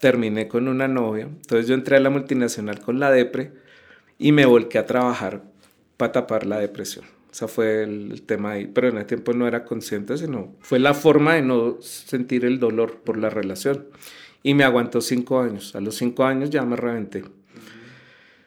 terminé 0.04 0.48
con 0.48 0.68
una 0.68 0.86
novia. 0.86 1.22
Entonces 1.22 1.66
yo 1.66 1.72
entré 1.72 1.96
a 1.96 2.00
la 2.00 2.10
multinacional 2.10 2.78
con 2.78 3.00
la 3.00 3.10
depre 3.10 3.52
y 4.18 4.32
me 4.32 4.44
volqué 4.44 4.76
a 4.76 4.84
trabajar 4.84 5.44
para 5.96 6.12
tapar 6.12 6.44
la 6.44 6.58
depresión. 6.58 7.06
Ese 7.32 7.48
fue 7.48 7.84
el, 7.84 8.20
tema 8.26 8.50
ahí. 8.50 8.66
Pero 8.66 8.88
en 8.88 8.98
ese 8.98 9.06
tiempo 9.06 9.32
no 9.32 9.48
era 9.48 9.64
consciente, 9.64 10.18
sino 10.18 10.56
fue 10.60 10.78
la 10.78 10.92
forma 10.92 11.36
de 11.36 11.40
no 11.40 11.78
sentir 11.80 12.44
el 12.44 12.60
dolor 12.60 12.98
por 12.98 13.16
la 13.16 13.30
relación. 13.30 13.86
Y 14.42 14.52
me 14.52 14.64
aguantó 14.64 15.00
cinco 15.00 15.40
años. 15.40 15.74
A 15.74 15.80
los 15.80 15.94
cinco 15.94 16.24
años 16.24 16.50
ya 16.50 16.66
me 16.66 16.76
reventé. 16.76 17.24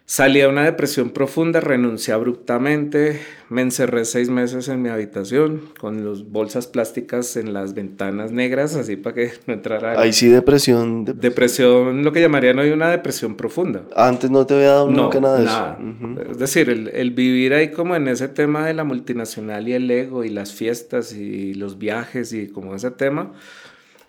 Salí 0.09 0.39
a 0.39 0.47
una 0.47 0.63
depresión 0.63 1.09
profunda, 1.09 1.59
renuncié 1.59 2.13
abruptamente, 2.13 3.19
me 3.49 3.61
encerré 3.61 4.05
seis 4.05 4.29
meses 4.29 4.69
en 4.69 4.81
mi 4.81 4.87
habitación 4.87 5.63
con 5.81 6.09
las 6.09 6.23
bolsas 6.23 6.65
plásticas 6.65 7.35
en 7.35 7.51
las 7.51 7.73
ventanas 7.73 8.31
negras, 8.31 8.73
así 8.75 8.95
para 8.95 9.15
que 9.15 9.31
no 9.47 9.53
entrara... 9.53 9.99
Ahí 9.99 10.13
sí 10.13 10.29
depresión. 10.29 11.03
Depresión, 11.03 12.05
lo 12.05 12.13
que 12.13 12.21
llamarían 12.21 12.57
hoy 12.57 12.69
una 12.69 12.89
depresión 12.89 13.35
profunda. 13.35 13.83
Antes 13.97 14.31
no 14.31 14.45
te 14.45 14.53
había 14.53 14.67
dado 14.67 14.89
nunca 14.89 15.19
nada 15.19 15.39
de 15.39 15.43
nada. 15.45 15.77
eso. 15.77 16.31
Es 16.31 16.37
decir, 16.37 16.69
el, 16.69 16.87
el, 16.87 17.11
vivir 17.11 17.53
ahí 17.53 17.71
como 17.71 17.93
en 17.97 18.07
ese 18.07 18.29
tema 18.29 18.65
de 18.65 18.75
la 18.75 18.85
multinacional 18.85 19.67
y 19.67 19.73
el 19.73 19.91
ego 19.91 20.23
y 20.23 20.29
las 20.29 20.53
fiestas 20.53 21.11
y 21.11 21.53
los 21.53 21.79
viajes 21.79 22.31
y 22.31 22.47
como 22.47 22.73
ese 22.75 22.91
tema 22.91 23.33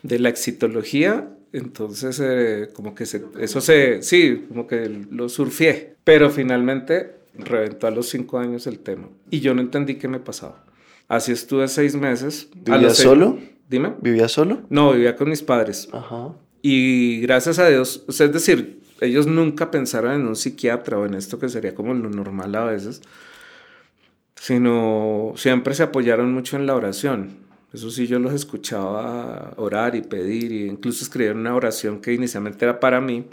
de 0.04 0.20
la 0.20 0.28
excitología, 0.28 1.28
entonces, 1.52 2.20
eh, 2.22 2.68
como 2.74 2.94
que 2.94 3.06
se, 3.06 3.24
eso 3.38 3.60
se, 3.60 4.02
sí, 4.02 4.44
como 4.48 4.66
que 4.66 4.88
lo 5.10 5.28
surfié. 5.28 5.96
Pero 6.04 6.30
finalmente 6.30 7.16
reventó 7.34 7.86
a 7.86 7.90
los 7.90 8.08
cinco 8.08 8.38
años 8.38 8.66
el 8.66 8.78
tema. 8.80 9.08
Y 9.30 9.40
yo 9.40 9.54
no 9.54 9.60
entendí 9.60 9.96
qué 9.96 10.08
me 10.08 10.20
pasaba. 10.20 10.64
Así 11.06 11.32
estuve 11.32 11.68
seis 11.68 11.94
meses. 11.94 12.48
¿Vivía 12.54 12.90
solo? 12.90 13.38
Dime. 13.68 13.94
¿Vivía 14.00 14.28
solo? 14.28 14.62
No, 14.68 14.92
vivía 14.92 15.16
con 15.16 15.28
mis 15.28 15.42
padres. 15.42 15.88
Ajá. 15.92 16.34
Y 16.62 17.20
gracias 17.20 17.58
a 17.58 17.68
Dios, 17.68 18.04
es 18.08 18.32
decir, 18.32 18.80
ellos 19.00 19.26
nunca 19.26 19.70
pensaron 19.70 20.12
en 20.12 20.26
un 20.26 20.36
psiquiatra 20.36 20.98
o 20.98 21.06
en 21.06 21.14
esto 21.14 21.38
que 21.38 21.48
sería 21.48 21.74
como 21.74 21.94
lo 21.94 22.10
normal 22.10 22.54
a 22.56 22.64
veces, 22.64 23.00
sino 24.34 25.34
siempre 25.36 25.74
se 25.74 25.84
apoyaron 25.84 26.32
mucho 26.32 26.56
en 26.56 26.66
la 26.66 26.74
oración. 26.74 27.47
Eso 27.72 27.90
sí, 27.90 28.06
yo 28.06 28.18
los 28.18 28.32
escuchaba 28.32 29.52
orar 29.58 29.94
y 29.94 30.00
pedir, 30.00 30.52
e 30.52 30.66
incluso 30.66 31.04
escribir 31.04 31.34
una 31.34 31.54
oración 31.54 32.00
que 32.00 32.14
inicialmente 32.14 32.64
era 32.64 32.80
para 32.80 33.00
mí, 33.00 33.26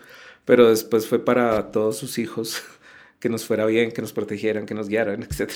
pero 0.43 0.69
después 0.69 1.07
fue 1.07 1.23
para 1.23 1.71
todos 1.71 1.97
sus 1.97 2.17
hijos, 2.17 2.61
que 3.19 3.29
nos 3.29 3.45
fuera 3.45 3.65
bien, 3.65 3.91
que 3.91 4.01
nos 4.01 4.11
protegieran, 4.11 4.65
que 4.65 4.73
nos 4.73 4.89
guiaran, 4.89 5.23
etc. 5.29 5.51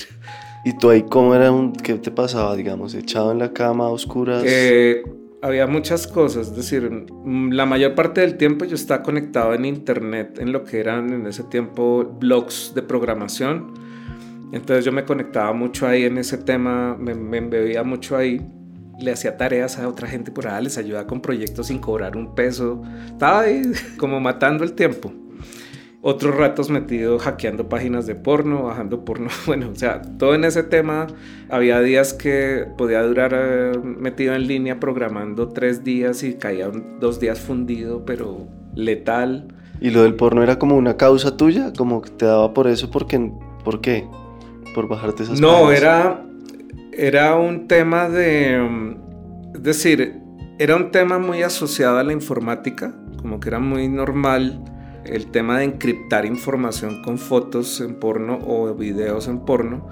¿Y 0.64 0.78
tú 0.78 0.88
ahí 0.88 1.02
cómo 1.02 1.34
era 1.34 1.52
un, 1.52 1.74
qué 1.74 1.94
te 1.94 2.10
pasaba, 2.10 2.56
digamos, 2.56 2.94
echado 2.94 3.32
en 3.32 3.38
la 3.38 3.52
cama 3.52 3.84
a 3.84 3.88
oscuras? 3.88 4.42
Eh, 4.46 5.02
había 5.42 5.66
muchas 5.66 6.06
cosas, 6.06 6.48
es 6.48 6.56
decir, 6.56 6.90
mm, 6.90 7.52
la 7.52 7.66
mayor 7.66 7.94
parte 7.94 8.22
del 8.22 8.38
tiempo 8.38 8.64
yo 8.64 8.76
estaba 8.76 9.02
conectado 9.02 9.52
en 9.52 9.66
internet, 9.66 10.38
en 10.38 10.52
lo 10.52 10.64
que 10.64 10.80
eran 10.80 11.12
en 11.12 11.26
ese 11.26 11.44
tiempo 11.44 12.16
blogs 12.18 12.72
de 12.74 12.80
programación. 12.80 13.74
Entonces 14.52 14.86
yo 14.86 14.90
me 14.90 15.04
conectaba 15.04 15.52
mucho 15.52 15.86
ahí 15.86 16.04
en 16.04 16.16
ese 16.16 16.38
tema, 16.38 16.96
me, 16.98 17.14
me 17.14 17.36
embebía 17.36 17.84
mucho 17.84 18.16
ahí 18.16 18.40
le 19.00 19.12
hacía 19.12 19.36
tareas 19.36 19.78
a 19.78 19.88
otra 19.88 20.08
gente 20.08 20.30
por 20.30 20.46
allá, 20.46 20.60
les 20.60 20.78
ayudaba 20.78 21.06
con 21.06 21.20
proyectos 21.20 21.68
sin 21.68 21.78
cobrar 21.78 22.16
un 22.16 22.34
peso. 22.34 22.82
Estaba 23.06 23.40
ahí 23.40 23.62
como 23.98 24.20
matando 24.20 24.64
el 24.64 24.72
tiempo. 24.72 25.12
Otros 26.02 26.34
ratos 26.34 26.70
metido 26.70 27.18
hackeando 27.18 27.68
páginas 27.68 28.06
de 28.06 28.14
porno, 28.14 28.64
bajando 28.64 29.04
porno. 29.04 29.28
Bueno, 29.46 29.70
o 29.70 29.74
sea, 29.74 30.00
todo 30.18 30.34
en 30.34 30.44
ese 30.44 30.62
tema. 30.62 31.08
Había 31.50 31.80
días 31.80 32.14
que 32.14 32.66
podía 32.78 33.02
durar 33.02 33.32
eh, 33.34 33.78
metido 33.78 34.34
en 34.34 34.46
línea 34.46 34.80
programando 34.80 35.48
tres 35.48 35.84
días 35.84 36.22
y 36.22 36.34
caía 36.34 36.70
dos 37.00 37.20
días 37.20 37.38
fundido, 37.38 38.04
pero 38.06 38.48
letal. 38.74 39.48
¿Y 39.80 39.90
lo 39.90 40.02
del 40.02 40.14
porno 40.14 40.42
era 40.42 40.58
como 40.58 40.76
una 40.76 40.96
causa 40.96 41.36
tuya? 41.36 41.72
¿Como 41.76 42.00
que 42.00 42.10
te 42.10 42.24
daba 42.24 42.54
por 42.54 42.66
eso? 42.66 42.90
¿Por 42.90 43.06
qué? 43.06 43.32
¿Por, 43.64 43.80
qué? 43.82 44.06
¿Por 44.74 44.88
bajarte 44.88 45.24
esas 45.24 45.38
No, 45.38 45.70
era 45.70 46.24
era 46.92 47.36
un 47.36 47.68
tema 47.68 48.08
de, 48.08 48.58
mm, 48.58 49.56
es 49.56 49.62
decir, 49.62 50.20
era 50.58 50.76
un 50.76 50.90
tema 50.90 51.18
muy 51.18 51.42
asociado 51.42 51.98
a 51.98 52.04
la 52.04 52.12
informática, 52.12 52.94
como 53.20 53.40
que 53.40 53.48
era 53.48 53.58
muy 53.58 53.88
normal 53.88 54.62
el 55.04 55.30
tema 55.30 55.58
de 55.58 55.64
encriptar 55.64 56.26
información 56.26 57.02
con 57.02 57.18
fotos 57.18 57.80
en 57.80 57.94
porno 57.94 58.38
o 58.46 58.74
videos 58.74 59.28
en 59.28 59.40
porno. 59.40 59.88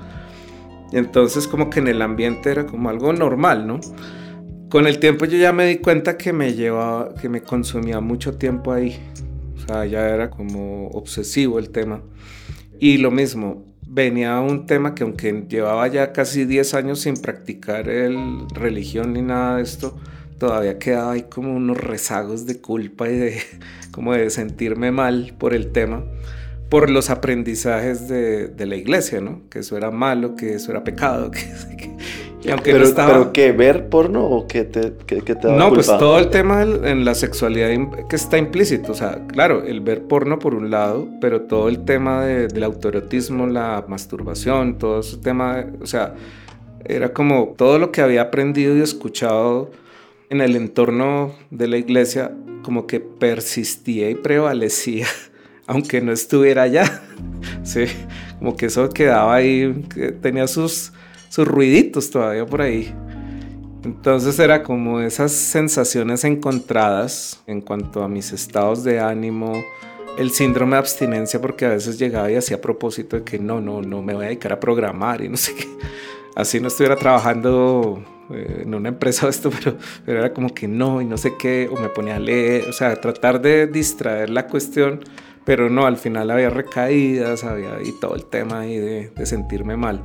Entonces 0.92 1.46
como 1.48 1.70
que 1.70 1.80
en 1.80 1.88
el 1.88 2.02
ambiente 2.02 2.50
era 2.50 2.66
como 2.66 2.88
algo 2.88 3.12
normal, 3.12 3.66
¿no? 3.66 3.80
Con 4.70 4.86
el 4.86 4.98
tiempo 4.98 5.24
yo 5.24 5.38
ya 5.38 5.52
me 5.52 5.66
di 5.66 5.78
cuenta 5.78 6.18
que 6.18 6.32
me 6.32 6.54
llevaba, 6.54 7.14
que 7.14 7.28
me 7.28 7.42
consumía 7.42 8.00
mucho 8.00 8.36
tiempo 8.36 8.72
ahí. 8.72 8.98
O 9.56 9.66
sea, 9.66 9.86
ya 9.86 10.08
era 10.08 10.30
como 10.30 10.88
obsesivo 10.88 11.58
el 11.58 11.70
tema. 11.70 12.02
Y 12.78 12.98
lo 12.98 13.10
mismo, 13.10 13.67
venía 13.98 14.38
un 14.38 14.64
tema 14.66 14.94
que 14.94 15.02
aunque 15.02 15.44
llevaba 15.48 15.88
ya 15.88 16.12
casi 16.12 16.44
10 16.44 16.74
años 16.74 17.00
sin 17.00 17.16
practicar 17.16 17.88
el 17.88 18.46
religión 18.54 19.12
ni 19.12 19.22
nada 19.22 19.56
de 19.56 19.64
esto, 19.64 19.98
todavía 20.38 20.78
quedaba 20.78 21.12
ahí 21.12 21.22
como 21.22 21.56
unos 21.56 21.78
rezagos 21.78 22.46
de 22.46 22.60
culpa 22.60 23.08
y 23.08 23.16
de 23.16 23.42
como 23.90 24.12
de 24.14 24.30
sentirme 24.30 24.92
mal 24.92 25.34
por 25.36 25.52
el 25.52 25.72
tema, 25.72 26.04
por 26.70 26.90
los 26.90 27.10
aprendizajes 27.10 28.08
de, 28.08 28.46
de 28.46 28.66
la 28.66 28.76
iglesia, 28.76 29.20
¿no? 29.20 29.42
Que 29.50 29.58
eso 29.58 29.76
era 29.76 29.90
malo, 29.90 30.36
que 30.36 30.54
eso 30.54 30.70
era 30.70 30.84
pecado, 30.84 31.30
que, 31.32 31.40
pero, 32.62 32.84
estaba... 32.84 33.32
¿qué? 33.32 33.52
¿Ver 33.52 33.88
porno 33.88 34.24
o 34.24 34.46
qué 34.46 34.64
te, 34.64 34.94
qué, 35.06 35.22
qué 35.22 35.34
te 35.34 35.48
No, 35.48 35.72
pues 35.72 35.86
todo 35.86 36.18
el 36.18 36.28
tema 36.30 36.62
en 36.62 37.04
la 37.04 37.14
sexualidad 37.14 37.70
que 38.08 38.16
está 38.16 38.38
implícito. 38.38 38.92
O 38.92 38.94
sea, 38.94 39.26
claro, 39.26 39.64
el 39.64 39.80
ver 39.80 40.04
porno 40.04 40.38
por 40.38 40.54
un 40.54 40.70
lado, 40.70 41.08
pero 41.20 41.42
todo 41.42 41.68
el 41.68 41.84
tema 41.84 42.24
del 42.24 42.62
autoerotismo, 42.62 43.46
la 43.46 43.84
masturbación, 43.88 44.78
todo 44.78 45.00
ese 45.00 45.18
tema, 45.18 45.66
o 45.80 45.86
sea, 45.86 46.14
era 46.84 47.12
como 47.12 47.54
todo 47.56 47.78
lo 47.78 47.92
que 47.92 48.00
había 48.00 48.22
aprendido 48.22 48.76
y 48.76 48.80
escuchado 48.80 49.70
en 50.30 50.40
el 50.40 50.56
entorno 50.56 51.34
de 51.50 51.68
la 51.68 51.76
iglesia, 51.76 52.32
como 52.62 52.86
que 52.86 53.00
persistía 53.00 54.10
y 54.10 54.14
prevalecía, 54.14 55.06
aunque 55.66 56.00
no 56.00 56.12
estuviera 56.12 56.62
allá. 56.62 57.02
Sí, 57.64 57.84
como 58.38 58.56
que 58.56 58.66
eso 58.66 58.88
quedaba 58.88 59.34
ahí, 59.34 59.84
que 59.92 60.12
tenía 60.12 60.46
sus 60.46 60.92
sus 61.28 61.46
ruiditos 61.46 62.10
todavía 62.10 62.46
por 62.46 62.62
ahí. 62.62 62.94
Entonces 63.84 64.38
era 64.38 64.62
como 64.62 65.00
esas 65.00 65.32
sensaciones 65.32 66.24
encontradas 66.24 67.42
en 67.46 67.60
cuanto 67.60 68.02
a 68.02 68.08
mis 68.08 68.32
estados 68.32 68.84
de 68.84 69.00
ánimo, 69.00 69.52
el 70.18 70.30
síndrome 70.30 70.72
de 70.72 70.78
abstinencia 70.78 71.40
porque 71.40 71.64
a 71.64 71.70
veces 71.70 71.98
llegaba 71.98 72.30
y 72.30 72.34
hacía 72.34 72.60
propósito 72.60 73.16
de 73.16 73.24
que 73.24 73.38
no, 73.38 73.60
no, 73.60 73.80
no 73.80 74.02
me 74.02 74.14
voy 74.14 74.24
a 74.24 74.28
dedicar 74.28 74.52
a 74.52 74.60
programar 74.60 75.22
y 75.22 75.28
no 75.28 75.36
sé 75.36 75.54
qué. 75.54 75.66
Así 76.34 76.60
no 76.60 76.68
estuviera 76.68 76.96
trabajando 76.96 78.02
eh, 78.30 78.62
en 78.62 78.74
una 78.74 78.90
empresa 78.90 79.26
o 79.26 79.28
esto, 79.28 79.50
pero, 80.04 80.18
era 80.18 80.32
como 80.32 80.52
que 80.52 80.68
no 80.68 81.00
y 81.00 81.04
no 81.04 81.16
sé 81.16 81.34
qué, 81.38 81.68
o 81.70 81.80
me 81.80 81.88
ponía 81.88 82.16
a 82.16 82.20
leer, 82.20 82.68
o 82.68 82.72
sea, 82.72 82.94
tratar 83.00 83.40
de 83.40 83.66
distraer 83.66 84.30
la 84.30 84.46
cuestión, 84.46 85.00
pero 85.44 85.70
no, 85.70 85.86
al 85.86 85.96
final 85.96 86.30
había 86.30 86.50
recaídas, 86.50 87.44
había 87.44 87.80
y 87.82 87.92
todo 87.92 88.14
el 88.16 88.26
tema 88.26 88.60
ahí 88.60 88.76
de, 88.76 89.10
de 89.16 89.26
sentirme 89.26 89.76
mal. 89.76 90.02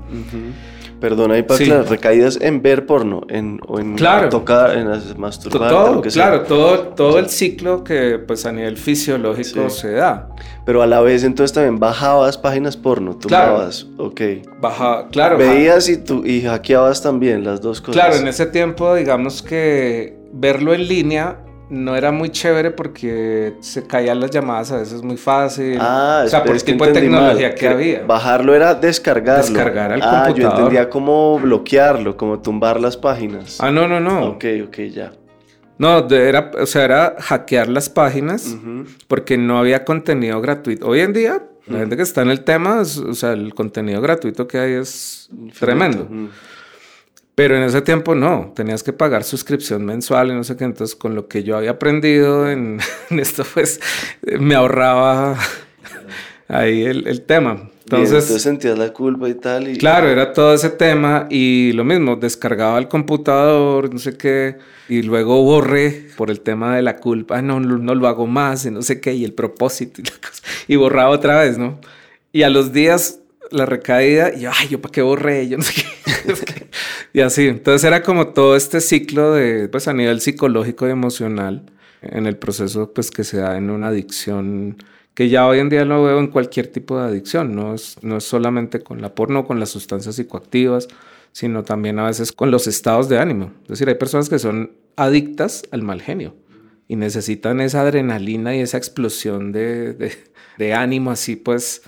Perdona, 1.04 1.38
y 1.38 1.44
para 1.44 1.66
las 1.66 1.90
recaídas 1.90 2.40
en 2.40 2.62
ver 2.62 2.86
porno, 2.86 3.24
en, 3.28 3.60
o 3.68 3.78
en 3.78 3.98
tocar, 4.30 4.78
en 4.78 4.88
masturbar. 5.20 5.70
Todo, 5.70 6.02
claro, 6.02 6.44
todo, 6.44 6.80
todo 6.80 7.20
el 7.20 7.28
ciclo 7.28 7.84
que 7.84 8.20
pues 8.26 8.46
a 8.46 8.54
nivel 8.54 8.78
fisiológico 8.78 9.70
se 9.70 9.92
da. 9.92 10.30
Pero 10.66 10.82
a 10.82 10.88
la 10.88 11.02
vez 11.02 11.26
entonces 11.26 11.54
también 11.54 11.78
bajabas 11.78 12.38
páginas 12.38 12.78
porno, 12.78 13.18
tumbabas, 13.18 13.84
claro. 13.84 14.06
ok. 14.12 14.22
Baja, 14.62 15.08
claro. 15.12 15.38
Veías 15.38 15.90
y, 15.90 15.98
tú, 15.98 16.26
y 16.26 16.42
hackeabas 16.44 17.04
también 17.04 17.44
las 17.44 17.60
dos 17.60 17.82
cosas. 17.82 18.02
Claro, 18.02 18.16
en 18.16 18.30
ese 18.30 18.46
tiempo 18.46 18.96
digamos 18.96 19.42
que 19.42 20.18
verlo 20.32 20.74
en 20.74 20.88
línea 20.88 21.38
no 21.74 21.96
era 21.96 22.12
muy 22.12 22.30
chévere 22.30 22.70
porque 22.70 23.56
se 23.60 23.88
caían 23.88 24.20
las 24.20 24.30
llamadas 24.30 24.72
a 24.72 24.78
veces 24.78 25.02
muy 25.02 25.18
fácil. 25.18 25.78
Ah, 25.82 26.22
o 26.26 26.30
sea, 26.30 26.44
por 26.44 26.56
el 26.56 26.64
tipo 26.64 26.86
de 26.86 26.94
tecnología 26.94 27.56
que, 27.56 27.68
había. 27.68 28.06
Bajarlo 28.06 28.54
era 28.54 28.76
descargarlo. 28.76 29.44
Descargar 29.44 29.92
al 29.92 30.02
ah, 30.04 30.32
yo 30.36 30.50
entendía 30.50 30.90
cómo 30.90 31.40
bloquearlo, 31.40 32.16
como 32.16 32.40
tumbar 32.40 32.80
las 32.80 32.96
páginas. 32.96 33.58
Ah, 33.60 33.72
no, 33.72 33.88
no, 33.88 34.00
no. 34.00 34.28
Ok, 34.28 34.46
ok, 34.68 34.78
ya. 34.94 35.14
No, 35.80 36.08
era, 36.08 36.52
o 36.62 36.66
sea, 36.68 36.86
era 36.86 37.16
hackear 37.20 37.68
las 37.68 37.90
páginas 37.90 38.56
porque 39.08 39.38
no 39.38 39.58
había 39.58 39.84
contenido 39.84 40.40
gratuito. 40.40 40.88
Hoy 40.88 41.00
en 41.00 41.14
día 41.14 41.44
La 41.66 41.80
gente 41.80 41.98
que 41.98 42.04
está 42.04 42.22
en 42.22 42.30
el 42.30 42.44
tema, 42.44 42.82
o 42.82 42.86
sea, 42.86 43.34
el 43.34 43.56
contenido 43.56 44.00
gratuito 44.00 44.48
que 44.48 44.60
hay 44.60 44.74
es 44.74 45.30
tremendo. 45.60 46.08
Pero 47.36 47.58
en 47.58 47.64
ese 47.64 47.82
tiempo 47.82 48.14
no, 48.14 48.54
tenías 48.56 48.84
que 48.84 48.94
pagar 48.94 49.24
suscripción 49.24 49.84
mensual 49.86 50.30
y 50.30 50.34
no 50.34 50.44
sé 50.44 50.56
qué. 50.56 50.66
Entonces, 50.66 50.96
con 50.96 51.16
lo 51.16 51.28
que 51.28 51.44
yo 51.44 51.58
había 51.58 51.72
aprendido 51.72 52.50
en, 52.50 52.80
esto, 53.10 53.44
pues 53.54 53.80
me 54.22 54.56
ahorraba 54.56 55.38
ahí 56.48 56.84
el, 56.84 57.08
el 57.08 57.22
tema. 57.22 57.70
Entonces, 57.84 58.42
sentías 58.42 58.78
la 58.78 58.94
culpa 58.94 59.28
y 59.30 59.34
tal. 59.36 59.68
Y... 59.68 59.78
Claro, 59.78 60.08
era 60.10 60.34
todo 60.34 60.54
ese 60.54 60.70
tema 60.70 61.28
y 61.30 61.74
lo 61.74 61.84
mismo, 61.84 62.16
descargaba 62.16 62.78
el 62.78 62.88
computador, 62.88 63.94
no 63.94 64.00
sé 64.00 64.18
qué, 64.18 64.58
y 64.88 65.02
luego 65.02 65.44
borré 65.44 66.08
por 66.16 66.32
el 66.32 66.40
tema 66.40 66.76
de 66.76 66.82
la 66.82 66.98
culpa, 66.98 67.42
no, 67.42 67.60
no, 67.60 67.96
lo 67.96 68.08
hago 68.08 68.26
más 68.26 68.66
y 68.66 68.72
no 68.72 68.82
sé 68.82 69.02
qué, 69.02 69.14
y 69.14 69.26
el 69.26 69.34
propósito 69.34 70.02
y, 70.02 70.06
la 70.06 70.12
cosa, 70.12 70.44
y 70.68 70.76
borraba 70.76 71.10
otra 71.10 71.42
vez, 71.42 71.58
¿no? 71.58 71.80
Y 72.32 72.44
a 72.44 72.50
los 72.50 72.72
días 72.72 73.20
la 73.52 73.66
recaída, 73.66 74.34
y 74.34 74.42
yo, 74.42 74.52
ay, 74.58 74.70
yo 74.70 74.82
para 74.82 74.92
qué 74.92 75.02
borré, 75.02 75.48
yo 75.48 75.58
no 75.58 75.64
sé 75.64 75.84
qué. 75.84 76.63
y 77.14 77.22
así, 77.22 77.48
entonces 77.48 77.84
era 77.86 78.04
como 78.04 78.30
todo 78.30 78.56
este 78.56 78.82
ciclo 78.82 79.34
de, 79.34 79.70
pues 79.70 79.88
a 79.88 79.94
nivel 79.94 80.20
psicológico 80.22 80.88
y 80.88 80.92
emocional, 80.92 81.64
en 82.02 82.26
el 82.26 82.38
proceso 82.38 82.94
pues 82.94 83.12
que 83.12 83.24
se 83.24 83.38
da 83.38 83.58
en 83.58 83.70
una 83.70 83.88
adicción 83.88 84.78
que 85.14 85.30
ya 85.30 85.48
hoy 85.48 85.60
en 85.60 85.70
día 85.70 85.86
lo 85.86 86.04
veo 86.04 86.20
en 86.20 86.28
cualquier 86.28 86.68
tipo 86.68 86.98
de 86.98 87.06
adicción, 87.06 87.56
no 87.56 87.76
es, 87.76 87.98
no 88.02 88.18
es 88.18 88.24
solamente 88.24 88.82
con 88.82 89.02
la 89.02 89.14
porno, 89.14 89.46
con 89.46 89.60
las 89.60 89.70
sustancias 89.70 90.16
psicoactivas, 90.16 90.88
sino 91.32 91.64
también 91.64 92.00
a 92.00 92.06
veces 92.06 92.32
con 92.32 92.52
los 92.52 92.68
estados 92.68 93.10
de 93.10 93.20
ánimo. 93.20 93.52
Es 93.64 93.70
decir, 93.70 93.90
hay 93.90 93.96
personas 93.96 94.30
que 94.30 94.40
son 94.40 94.72
adictas 94.96 95.64
al 95.72 95.84
mal 95.84 96.02
genio 96.02 96.36
y 96.88 96.96
necesitan 96.96 97.62
esa 97.62 97.82
adrenalina 97.82 98.56
y 98.56 98.62
esa 98.62 98.78
explosión 98.78 99.52
de, 99.52 99.94
de, 99.94 100.14
de 100.58 100.74
ánimo 100.74 101.12
así 101.12 101.36
pues 101.36 101.84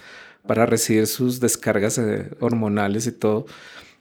para 0.47 0.65
recibir 0.65 1.07
sus 1.07 1.39
descargas 1.39 1.97
eh, 1.97 2.29
hormonales 2.39 3.07
y 3.07 3.11
todo. 3.11 3.45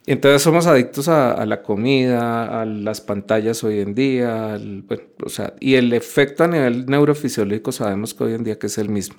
Entonces 0.07 0.43
somos 0.43 0.67
adictos 0.67 1.09
a, 1.09 1.47
la 1.47 1.63
comida, 1.63 2.61
a 2.61 2.67
las 2.67 3.01
pantallas 3.01 3.65
hoy 3.65 3.81
en 3.81 3.95
día, 3.95 4.61
o 5.25 5.29
sea, 5.31 5.55
y 5.61 5.77
el 5.77 5.95
efecto 5.95 6.45
a 6.45 6.49
nivel 6.49 6.85
neurofisiológico 6.87 7.73
sabemos 7.73 8.13
que 8.13 8.25
hoy 8.25 8.35
en 8.35 8.45
día 8.45 8.59
que 8.59 8.67
es 8.67 8.77
el 8.77 8.91
mismo. 8.91 9.17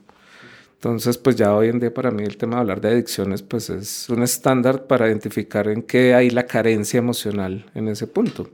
Entonces, 0.76 1.18
pues 1.18 1.36
ya 1.36 1.56
hoy 1.56 1.70
en 1.70 1.80
día 1.80 1.92
para 1.92 2.12
mí 2.12 2.24
el 2.24 2.38
tema 2.38 2.58
de 2.58 2.62
hablar 2.62 2.82
de 2.82 2.90
adicciones, 2.90 3.42
pues 3.42 3.72
es 3.72 4.08
un 4.10 4.22
estándar 4.22 4.86
para 4.86 5.08
identificar 5.08 5.68
en 5.70 5.82
qué 5.82 6.14
hay 6.14 6.30
la 6.30 6.46
carencia 6.46 7.00
emocional 7.00 7.66
en 7.74 7.88
ese 7.88 8.06
punto. 8.06 8.48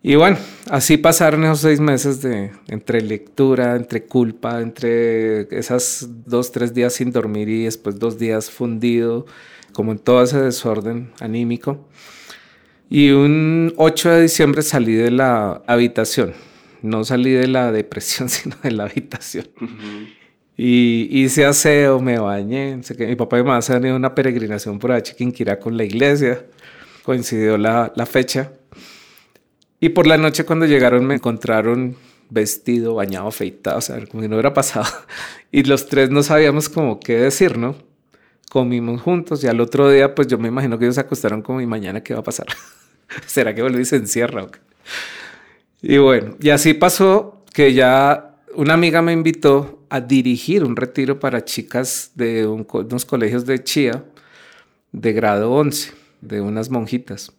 Y 0.00 0.14
bueno, 0.14 0.36
así 0.70 0.98
pasaron 0.98 1.42
esos 1.44 1.60
seis 1.60 1.80
meses 1.80 2.20
de 2.22 2.52
entre 2.68 3.00
lectura, 3.00 3.74
entre 3.74 4.04
culpa, 4.04 4.60
entre 4.60 5.48
esas 5.58 6.06
dos, 6.26 6.52
tres 6.52 6.74
días 6.74 6.92
sin 6.92 7.10
dormir 7.10 7.48
y 7.48 7.64
después 7.64 7.98
dos 7.98 8.18
días 8.18 8.50
fundido 8.50 9.26
como 9.74 9.92
en 9.92 9.98
todo 9.98 10.22
ese 10.22 10.40
desorden 10.40 11.12
anímico. 11.20 11.86
Y 12.88 13.10
un 13.10 13.74
8 13.76 14.10
de 14.10 14.22
diciembre 14.22 14.62
salí 14.62 14.94
de 14.94 15.10
la 15.10 15.62
habitación. 15.66 16.32
No 16.80 17.04
salí 17.04 17.32
de 17.32 17.48
la 17.48 17.72
depresión, 17.72 18.28
sino 18.30 18.56
de 18.62 18.70
la 18.70 18.84
habitación. 18.84 19.46
Y 20.56 21.08
hice 21.10 21.44
aseo, 21.44 22.00
me 22.00 22.18
bañé. 22.18 22.80
Que 22.96 23.06
mi 23.06 23.16
papá 23.16 23.38
y 23.38 23.42
mi 23.42 23.48
mamá 23.48 23.62
se 23.62 23.74
han 23.74 23.84
ido 23.84 23.94
a 23.94 23.96
una 23.96 24.14
peregrinación 24.14 24.78
por 24.78 24.92
a 24.92 25.02
Chiquinquirá 25.02 25.58
con 25.58 25.76
la 25.76 25.84
iglesia. 25.84 26.46
Coincidió 27.02 27.58
la, 27.58 27.92
la 27.96 28.06
fecha. 28.06 28.52
Y 29.80 29.90
por 29.90 30.06
la 30.06 30.16
noche 30.16 30.44
cuando 30.44 30.64
llegaron 30.64 31.04
me 31.04 31.14
encontraron 31.14 31.96
vestido, 32.30 32.94
bañado, 32.94 33.28
afeitado, 33.28 33.78
o 33.78 33.80
sea, 33.80 34.04
como 34.06 34.22
si 34.22 34.28
no 34.28 34.36
hubiera 34.36 34.54
pasado. 34.54 34.86
Y 35.52 35.62
los 35.62 35.86
tres 35.86 36.10
no 36.10 36.22
sabíamos 36.22 36.68
cómo 36.68 36.98
qué 36.98 37.16
decir, 37.16 37.58
¿no? 37.58 37.76
Comimos 38.54 39.02
juntos 39.02 39.42
y 39.42 39.48
al 39.48 39.60
otro 39.60 39.90
día, 39.90 40.14
pues 40.14 40.28
yo 40.28 40.38
me 40.38 40.46
imagino 40.46 40.78
que 40.78 40.84
ellos 40.84 40.94
se 40.94 41.00
acostaron 41.00 41.42
como, 41.42 41.60
¿y 41.60 41.66
mañana 41.66 42.04
qué 42.04 42.14
va 42.14 42.20
a 42.20 42.22
pasar? 42.22 42.46
¿Será 43.26 43.52
que 43.52 43.62
vuelve 43.62 43.82
y 43.82 43.84
se 43.84 43.96
encierra? 43.96 44.46
Y 45.82 45.98
bueno, 45.98 46.36
y 46.38 46.50
así 46.50 46.72
pasó 46.72 47.42
que 47.52 47.74
ya 47.74 48.36
una 48.54 48.74
amiga 48.74 49.02
me 49.02 49.12
invitó 49.12 49.84
a 49.90 50.00
dirigir 50.00 50.62
un 50.62 50.76
retiro 50.76 51.18
para 51.18 51.44
chicas 51.44 52.12
de 52.14 52.46
unos 52.46 53.04
colegios 53.04 53.44
de 53.44 53.60
Chía 53.64 54.04
de 54.92 55.12
grado 55.12 55.50
11, 55.50 55.92
de 56.20 56.40
unas 56.40 56.70
monjitas. 56.70 57.32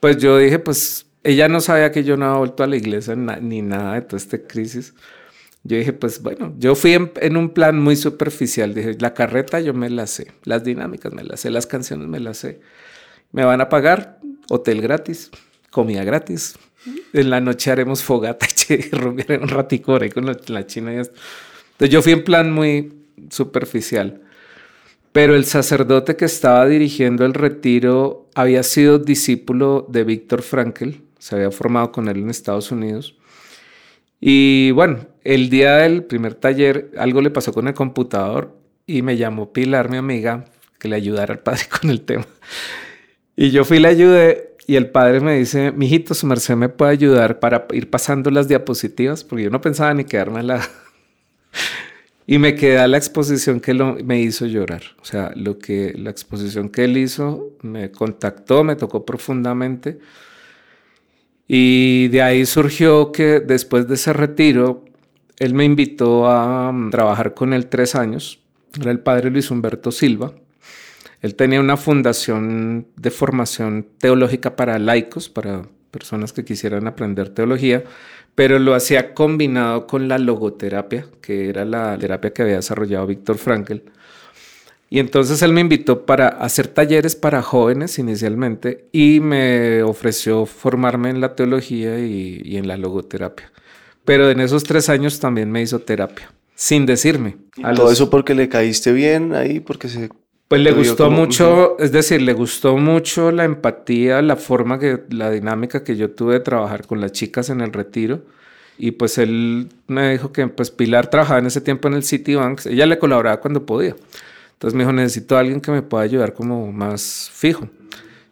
Pues 0.00 0.16
yo 0.16 0.38
dije, 0.38 0.58
pues 0.58 1.04
ella 1.22 1.48
no 1.48 1.60
sabía 1.60 1.92
que 1.92 2.02
yo 2.02 2.16
no 2.16 2.24
había 2.24 2.38
vuelto 2.38 2.62
a 2.62 2.66
la 2.66 2.76
iglesia 2.76 3.14
ni 3.14 3.60
nada 3.60 3.96
de 3.96 4.00
toda 4.00 4.16
esta 4.16 4.38
crisis. 4.38 4.94
Yo 5.64 5.76
dije, 5.76 5.92
pues 5.92 6.22
bueno, 6.22 6.54
yo 6.58 6.74
fui 6.74 6.94
en, 6.94 7.36
un 7.36 7.50
plan 7.50 7.78
muy 7.80 7.96
superficial. 7.96 8.74
Dije, 8.74 8.96
la 8.98 9.14
carreta 9.14 9.60
yo 9.60 9.74
me 9.74 9.90
la 9.90 10.06
sé, 10.06 10.32
las 10.44 10.64
dinámicas 10.64 11.12
me 11.12 11.22
las 11.22 11.40
sé, 11.40 11.50
las 11.50 11.66
canciones 11.66 12.08
me 12.08 12.18
las 12.18 12.38
sé. 12.38 12.60
Me 13.30 13.44
van 13.44 13.60
a 13.60 13.68
pagar 13.68 14.18
hotel 14.48 14.80
gratis, 14.80 15.30
comida 15.70 16.02
gratis. 16.04 16.58
En 17.12 17.30
la 17.30 17.40
noche 17.40 17.70
haremos 17.70 18.02
fogata 18.02 18.46
y 18.68 18.90
romper 18.90 19.40
un 19.40 19.48
ratico 19.48 19.96
ahí 20.00 20.10
con 20.10 20.26
la 20.26 20.66
china. 20.66 20.92
Y 20.92 20.96
Entonces 20.96 21.90
yo 21.90 22.02
fui 22.02 22.12
en 22.12 22.24
plan 22.24 22.52
muy 22.52 22.92
superficial. 23.30 24.20
Pero 25.12 25.36
el 25.36 25.44
sacerdote 25.44 26.16
que 26.16 26.24
estaba 26.24 26.66
dirigiendo 26.66 27.26
el 27.26 27.34
retiro 27.34 28.30
había 28.34 28.62
sido 28.62 28.98
discípulo 28.98 29.86
de 29.90 30.04
Víctor 30.04 30.40
Frankl, 30.40 30.90
se 31.18 31.36
había 31.36 31.50
formado 31.50 31.92
con 31.92 32.08
él 32.08 32.16
en 32.16 32.30
Estados 32.30 32.72
Unidos. 32.72 33.14
Y 34.20 34.70
bueno, 34.70 35.06
el 35.24 35.50
día 35.50 35.76
del 35.76 36.04
primer 36.04 36.34
taller 36.34 36.90
algo 36.98 37.20
le 37.20 37.30
pasó 37.30 37.52
con 37.52 37.68
el 37.68 37.74
computador 37.74 38.56
y 38.86 39.02
me 39.02 39.16
llamó 39.16 39.52
Pilar, 39.52 39.90
mi 39.90 39.96
amiga, 39.96 40.46
que 40.78 40.88
le 40.88 40.96
ayudara 40.96 41.34
al 41.34 41.40
padre 41.40 41.62
con 41.80 41.90
el 41.90 42.02
tema. 42.02 42.26
Y 43.36 43.50
yo 43.50 43.64
fui 43.64 43.78
y 43.78 43.80
le 43.80 43.88
ayudé 43.88 44.52
y 44.66 44.76
el 44.76 44.90
padre 44.90 45.20
me 45.20 45.38
dice, 45.38 45.72
mijito, 45.72 46.14
su 46.14 46.26
merced 46.26 46.54
me 46.54 46.68
puede 46.68 46.92
ayudar 46.92 47.40
para 47.40 47.66
ir 47.72 47.90
pasando 47.90 48.30
las 48.30 48.48
diapositivas, 48.48 49.24
porque 49.24 49.44
yo 49.44 49.50
no 49.50 49.60
pensaba 49.60 49.92
ni 49.94 50.04
quedarme 50.04 50.42
la... 50.42 50.66
y 52.26 52.38
me 52.38 52.54
queda 52.54 52.86
la 52.86 52.96
exposición 52.96 53.60
que 53.60 53.74
lo, 53.74 53.96
me 53.96 54.20
hizo 54.20 54.46
llorar. 54.46 54.82
O 55.00 55.04
sea, 55.04 55.32
lo 55.34 55.58
que, 55.58 55.94
la 55.96 56.10
exposición 56.10 56.68
que 56.68 56.84
él 56.84 56.96
hizo 56.96 57.50
me 57.62 57.90
contactó, 57.90 58.62
me 58.62 58.76
tocó 58.76 59.04
profundamente. 59.04 59.98
Y 61.48 62.08
de 62.08 62.22
ahí 62.22 62.46
surgió 62.46 63.10
que 63.10 63.40
después 63.40 63.88
de 63.88 63.94
ese 63.94 64.12
retiro, 64.12 64.84
él 65.42 65.54
me 65.54 65.64
invitó 65.64 66.28
a 66.28 66.70
mm, 66.70 66.90
trabajar 66.90 67.34
con 67.34 67.52
él 67.52 67.66
tres 67.66 67.94
años. 67.94 68.38
Era 68.80 68.92
el 68.92 69.00
padre 69.00 69.30
Luis 69.30 69.50
Humberto 69.50 69.90
Silva. 69.90 70.32
Él 71.20 71.34
tenía 71.34 71.60
una 71.60 71.76
fundación 71.76 72.86
de 72.96 73.10
formación 73.10 73.86
teológica 73.98 74.56
para 74.56 74.78
laicos, 74.78 75.28
para 75.28 75.62
personas 75.90 76.32
que 76.32 76.44
quisieran 76.44 76.86
aprender 76.86 77.28
teología, 77.28 77.84
pero 78.34 78.58
lo 78.58 78.74
hacía 78.74 79.14
combinado 79.14 79.86
con 79.86 80.08
la 80.08 80.18
logoterapia, 80.18 81.06
que 81.20 81.48
era 81.48 81.64
la 81.64 81.98
terapia 81.98 82.32
que 82.32 82.42
había 82.42 82.56
desarrollado 82.56 83.06
Víctor 83.06 83.38
Frankl. 83.38 83.78
Y 84.90 84.98
entonces 84.98 85.42
él 85.42 85.52
me 85.52 85.60
invitó 85.60 86.06
para 86.06 86.28
hacer 86.28 86.68
talleres 86.68 87.16
para 87.16 87.42
jóvenes 87.42 87.98
inicialmente 87.98 88.88
y 88.92 89.20
me 89.20 89.82
ofreció 89.82 90.44
formarme 90.46 91.10
en 91.10 91.20
la 91.20 91.34
teología 91.34 91.98
y, 91.98 92.56
en 92.56 92.68
la 92.68 92.76
logoterapia. 92.76 93.51
Pero 94.04 94.30
en 94.30 94.40
esos 94.40 94.64
tres 94.64 94.88
años 94.88 95.20
también 95.20 95.50
me 95.50 95.62
hizo 95.62 95.78
terapia, 95.78 96.32
sin 96.54 96.86
decirme. 96.86 97.36
todo 97.74 97.90
eso 97.90 98.10
porque 98.10 98.34
le 98.34 98.48
caíste 98.48 98.92
bien 98.92 99.34
ahí, 99.34 99.60
porque 99.60 99.88
se... 99.88 100.10
Pues 100.48 100.60
le 100.60 100.72
gustó 100.72 101.10
mucho, 101.10 101.78
es 101.78 101.92
decir, 101.92 102.20
le 102.20 102.34
gustó 102.34 102.76
mucho 102.76 103.30
la 103.32 103.44
empatía, 103.44 104.20
la 104.20 104.36
forma 104.36 104.78
que, 104.78 105.00
la 105.08 105.30
dinámica 105.30 105.82
que 105.82 105.96
yo 105.96 106.10
tuve 106.10 106.34
de 106.34 106.40
trabajar 106.40 106.86
con 106.86 107.00
las 107.00 107.12
chicas 107.12 107.48
en 107.48 107.62
el 107.62 107.72
retiro. 107.72 108.22
Y 108.76 108.90
pues 108.90 109.16
él 109.16 109.68
me 109.86 110.12
dijo 110.12 110.30
que 110.30 110.46
pues 110.48 110.70
Pilar 110.70 111.08
trabajaba 111.08 111.38
en 111.38 111.46
ese 111.46 111.62
tiempo 111.62 111.88
en 111.88 111.94
el 111.94 112.04
Citibank, 112.04 112.66
ella 112.66 112.84
le 112.84 112.98
colaboraba 112.98 113.40
cuando 113.40 113.64
podía. 113.64 113.96
Entonces 114.52 114.76
me 114.76 114.82
dijo, 114.84 114.92
necesito 114.92 115.36
a 115.36 115.40
alguien 115.40 115.60
que 115.60 115.70
me 115.70 115.82
pueda 115.82 116.04
ayudar 116.04 116.34
como 116.34 116.70
más 116.70 117.30
fijo. 117.32 117.68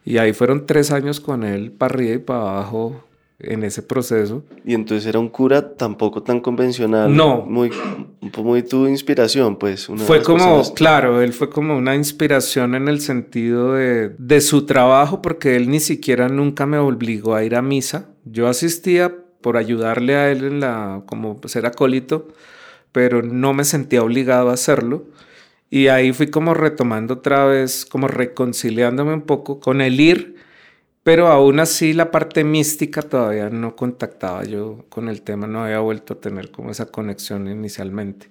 Y 0.04 0.18
ahí 0.18 0.32
fueron 0.32 0.66
tres 0.66 0.90
años 0.90 1.20
con 1.20 1.42
él 1.42 1.72
para 1.72 1.94
arriba 1.94 2.14
y 2.14 2.18
para 2.18 2.40
abajo 2.40 3.04
en 3.40 3.64
ese 3.64 3.82
proceso. 3.82 4.44
Y 4.64 4.74
entonces 4.74 5.06
era 5.06 5.18
un 5.18 5.28
cura 5.28 5.74
tampoco 5.74 6.22
tan 6.22 6.40
convencional. 6.40 7.14
No. 7.14 7.42
Muy, 7.46 7.70
muy 8.38 8.62
tu 8.62 8.86
inspiración, 8.86 9.56
pues. 9.56 9.88
fue 10.06 10.22
como, 10.22 10.62
claro, 10.74 11.20
él 11.22 11.32
fue 11.32 11.50
como 11.50 11.76
una 11.76 11.94
inspiración 11.94 12.74
en 12.74 12.88
el 12.88 13.00
sentido 13.00 13.74
de, 13.74 14.10
de 14.18 14.40
su 14.40 14.66
trabajo, 14.66 15.22
porque 15.22 15.56
él 15.56 15.70
ni 15.70 15.80
siquiera 15.80 16.28
nunca 16.28 16.66
me 16.66 16.78
obligó 16.78 17.34
a 17.34 17.44
ir 17.44 17.54
a 17.54 17.62
misa. 17.62 18.10
Yo 18.24 18.48
asistía 18.48 19.14
por 19.40 19.56
ayudarle 19.56 20.16
a 20.16 20.30
él 20.30 20.44
en 20.44 20.60
la, 20.60 21.02
como 21.06 21.40
ser 21.46 21.66
acólito, 21.66 22.28
pero 22.92 23.22
no 23.22 23.54
me 23.54 23.64
sentía 23.64 24.02
obligado 24.02 24.50
a 24.50 24.54
hacerlo. 24.54 25.04
Y 25.70 25.86
ahí 25.86 26.12
fui 26.12 26.28
como 26.28 26.52
retomando 26.52 27.14
otra 27.14 27.46
vez, 27.46 27.86
como 27.86 28.08
reconciliándome 28.08 29.14
un 29.14 29.22
poco 29.22 29.60
con 29.60 29.80
el 29.80 30.00
ir, 30.00 30.36
pero 31.02 31.28
aún 31.28 31.60
así 31.60 31.92
la 31.92 32.10
parte 32.10 32.44
mística 32.44 33.02
todavía 33.02 33.48
no 33.50 33.74
contactaba 33.74 34.44
yo 34.44 34.84
con 34.88 35.08
el 35.08 35.22
tema, 35.22 35.46
no 35.46 35.64
había 35.64 35.80
vuelto 35.80 36.14
a 36.14 36.20
tener 36.20 36.50
como 36.50 36.70
esa 36.70 36.86
conexión 36.86 37.48
inicialmente. 37.48 38.28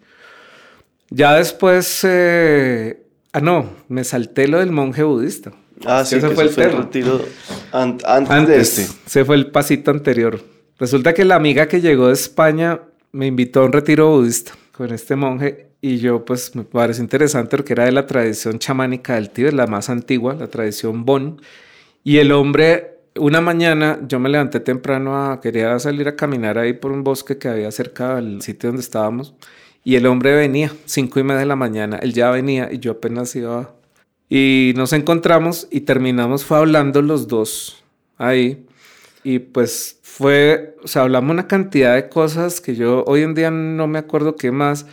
Ya 1.10 1.34
después, 1.36 2.02
eh, 2.04 3.02
ah, 3.34 3.40
no, 3.42 3.70
me 3.88 4.04
salté 4.04 4.48
lo 4.48 4.60
del 4.60 4.72
monje 4.72 5.04
budista. 5.04 5.52
Ah, 5.86 6.06
sí, 6.06 6.18
ese 6.18 6.30
fue 6.30 6.44
el, 6.44 6.56
retiro 6.56 7.22
antes, 7.72 8.48
de 8.48 8.60
este. 8.60 8.82
Ese 9.08 9.26
fue 9.26 9.36
el 9.38 9.48
pasito 9.48 9.92
anterior. 9.92 10.44
Resulta 10.78 11.14
que 11.14 11.26
la 11.26 11.36
amiga 11.36 11.68
que 11.68 11.82
llegó 11.82 12.08
de 12.08 12.14
España 12.14 12.82
me 13.12 13.28
invitó 13.28 13.62
a 13.62 13.66
un 13.66 13.72
retiro 13.72 14.12
budista 14.12 14.52
con 14.72 14.94
este 14.94 15.16
monje 15.16 15.70
y 15.82 15.98
yo 15.98 16.26
pues 16.26 16.56
me 16.56 16.64
parece 16.64 17.02
interesante 17.02 17.58
porque 17.58 17.74
era 17.74 17.86
de 17.86 17.92
la 17.92 18.06
tradición 18.06 18.60
chamánica 18.60 19.16
del 19.16 19.30
Tíbet, 19.30 19.54
la 19.54 19.68
más 19.68 19.90
antigua, 19.90 20.36
la 20.36 20.48
tradición 20.48 21.06
Bon. 21.06 21.42
Y 22.04 22.18
el 22.18 22.32
hombre, 22.32 23.00
una 23.16 23.42
mañana 23.42 24.00
yo 24.08 24.20
me 24.20 24.30
levanté 24.30 24.60
temprano 24.60 25.40
quería 25.42 25.78
salir 25.80 26.08
a 26.08 26.16
caminar 26.16 26.58
ahí 26.58 26.74
por 26.74 26.92
un 26.92 27.04
bosque 27.04 27.38
que 27.38 27.50
había 27.50 27.72
cerca 27.72 28.16
del 28.16 28.42
sitio 28.42 28.70
donde 28.70 28.82
estábamos 28.82 29.36
y 29.84 29.96
el 29.96 30.06
hombre 30.06 30.36
venía, 30.36 30.72
cinco 30.86 31.20
y 31.20 31.24
media 31.24 31.40
de 31.40 31.46
la 31.46 31.56
mañana, 31.56 31.98
él 31.98 32.14
ya 32.14 32.32
venía 32.32 32.70
y 32.72 32.80
yo 32.80 32.94
apenas 32.94 33.36
iba 33.36 33.74
y 34.30 34.74
nos 34.76 34.94
encontramos 34.94 35.68
y 35.72 35.82
terminamos 35.82 36.46
fue 36.46 36.58
hablando 36.58 37.02
los 37.02 37.28
dos 37.28 37.84
ahí 38.18 38.66
y 39.24 39.40
pues 39.40 40.00
fue, 40.04 40.76
o 40.84 40.88
sea, 40.88 41.04
hablamos 41.04 41.32
una 41.32 41.48
cantidad 41.48 41.96
de 41.96 42.10
cosas 42.10 42.62
que 42.62 42.76
yo 42.76 43.04
hoy 43.08 43.22
en 43.22 43.34
día 43.34 43.52
no 43.52 43.88
me 43.88 44.00
acuerdo 44.00 44.36
qué 44.36 44.52
más 44.52 44.86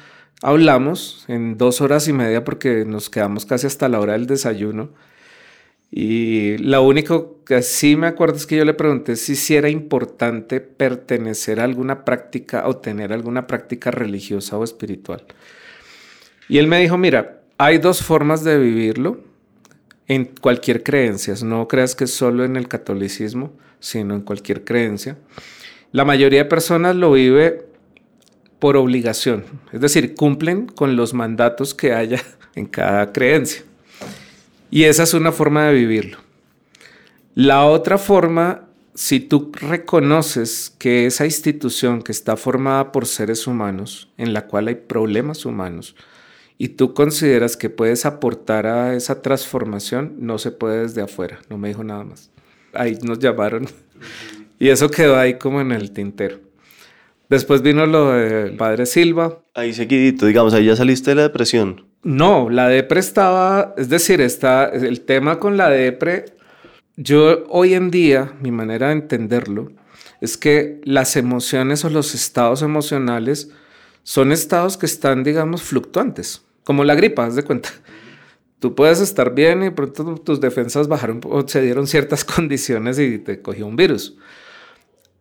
hablamos 0.43 1.25
en 1.29 1.59
dos 1.59 1.81
horas 1.81 2.09
y 2.09 2.13
media 2.13 2.45
porque 2.45 2.85
nos 2.85 3.11
quedamos 3.11 3.47
casi 3.47 3.67
hasta 3.67 3.89
la 3.89 4.01
hora 4.01 4.13
del 4.15 4.27
desayuno. 4.27 4.91
Y 5.91 6.59
lo 6.59 6.83
único 6.83 7.43
que 7.45 7.63
sí 7.63 7.97
me 7.97 8.09
acuerdo 8.09 8.37
es 8.37 8.47
que 8.47 8.57
yo 8.57 8.65
le 8.65 8.75
pregunté 8.75 9.17
si, 9.17 9.55
era 9.55 9.69
importante 9.69 10.61
pertenecer 10.61 11.61
a 11.61 11.65
alguna 11.65 12.05
práctica 12.05 12.67
o 12.67 12.77
tener 12.77 13.13
alguna 13.13 13.47
práctica 13.47 13.91
religiosa 13.91 14.59
o 14.59 14.65
espiritual. 14.65 15.25
Y 16.49 16.59
él 16.59 16.67
me 16.67 16.81
dijo, 16.81 16.99
mira, 16.99 17.41
hay 17.59 17.79
dos 17.79 18.03
formas 18.03 18.45
de 18.45 18.59
vivirlo 18.59 19.21
en 20.09 20.25
cualquier 20.25 20.83
creencia. 20.83 21.35
No 21.43 21.67
creas 21.69 21.95
que 21.95 22.07
solo 22.07 22.45
en 22.45 22.57
el 22.57 22.69
catolicismo 22.69 23.53
sino 23.81 24.15
en 24.15 24.23
cualquier 24.23 24.65
creencia. 24.65 25.17
La 25.93 26.05
mayoría 26.05 26.41
de 26.41 26.49
personas 26.49 26.97
lo 26.97 27.13
vive 27.13 27.67
por 28.59 28.77
obligación, 28.77 29.45
es 29.73 29.81
decir, 29.81 30.15
cumplen 30.15 30.67
con 30.67 30.97
los 30.97 31.15
mandatos 31.15 31.75
que 31.75 31.93
haya 31.93 32.23
en 32.55 32.67
cada 32.67 33.13
creencia. 33.13 33.63
Y 34.71 34.85
esa 34.85 35.05
es 35.05 35.15
una 35.15 35.33
forma 35.33 35.67
de 35.67 35.75
vivirlo. 35.75 36.19
La 37.35 37.65
otra 37.67 37.99
forma, 37.99 38.69
si 38.95 39.21
tú 39.21 39.53
reconoces 39.53 40.75
que 40.79 41.07
esa 41.07 41.25
institución 41.25 42.03
que 42.03 42.13
está 42.13 42.37
formada 42.37 42.93
por 42.93 43.07
seres 43.07 43.47
humanos, 43.47 44.11
en 44.17 44.33
la 44.33 44.47
cual 44.47 44.69
hay 44.69 44.77
problemas 44.77 45.45
humanos, 45.45 45.97
y 46.59 46.69
tú 46.69 46.95
consideras 46.95 47.57
que 47.57 47.69
puedes 47.69 48.07
aportar 48.07 48.67
a 48.67 48.95
esa 48.95 49.21
transformación, 49.21 50.15
no 50.19 50.39
se 50.39 50.51
puede 50.51 50.83
desde 50.83 51.03
afuera, 51.03 51.41
no 51.51 51.59
me 51.59 51.69
dijo 51.69 51.85
nada 51.85 52.05
más 52.05 52.31
ahí 52.77 52.99
nos 53.03 53.19
llamaron. 53.19 53.67
Y 54.59 54.71
eso 54.71 54.89
quedó 54.89 55.19
ahí 55.19 55.35
como 55.35 55.61
en 55.61 55.71
el 55.71 55.91
tintero. 55.91 56.39
Después 57.29 57.61
vino 57.61 57.85
lo 57.85 58.13
del 58.13 58.57
padre 58.57 58.87
Silva. 58.87 59.39
Ahí 59.53 59.75
seguidito, 59.75 60.25
digamos, 60.25 60.55
ahí 60.55 60.65
ya 60.65 60.75
saliste 60.75 61.11
de 61.11 61.17
la 61.17 61.23
depresión. 61.25 61.85
No, 62.07 62.51
la 62.51 62.69
depre 62.69 63.01
estaba, 63.01 63.75
es 63.77 63.89
decir, 63.89 64.21
está 64.21 64.67
el 64.67 65.01
tema 65.01 65.41
con 65.41 65.57
la 65.57 65.69
depre. 65.69 66.37
Yo 66.95 67.43
hoy 67.49 67.75
en 67.75 67.91
día, 67.91 68.33
mi 68.41 68.53
manera 68.53 68.87
de 68.87 68.93
entenderlo, 68.93 69.73
es 70.21 70.37
que 70.37 70.81
las 70.85 71.17
emociones 71.17 71.85
o 71.85 71.91
los 71.91 72.15
estados 72.15 72.63
emocionales 72.63 73.51
son 74.05 74.31
estados 74.31 74.77
que 74.77 74.87
están, 74.87 75.25
digamos, 75.25 75.63
fluctuantes, 75.65 76.45
como 76.63 76.85
la 76.85 76.95
gripa, 76.95 77.27
haz 77.27 77.35
de 77.35 77.43
cuenta. 77.43 77.71
Tú 78.61 78.77
puedes 78.77 79.01
estar 79.01 79.35
bien 79.35 79.65
y 79.65 79.71
pronto 79.71 80.15
tus 80.15 80.41
defensas 80.41 80.87
bajaron 80.87 81.21
o 81.25 81.49
se 81.49 81.61
dieron 81.61 81.89
ciertas 81.89 82.25
condiciones 82.37 83.01
y 83.01 83.19
te 83.19 83.43
cogió 83.43 83.67
un 83.67 83.75
virus. 83.75 84.17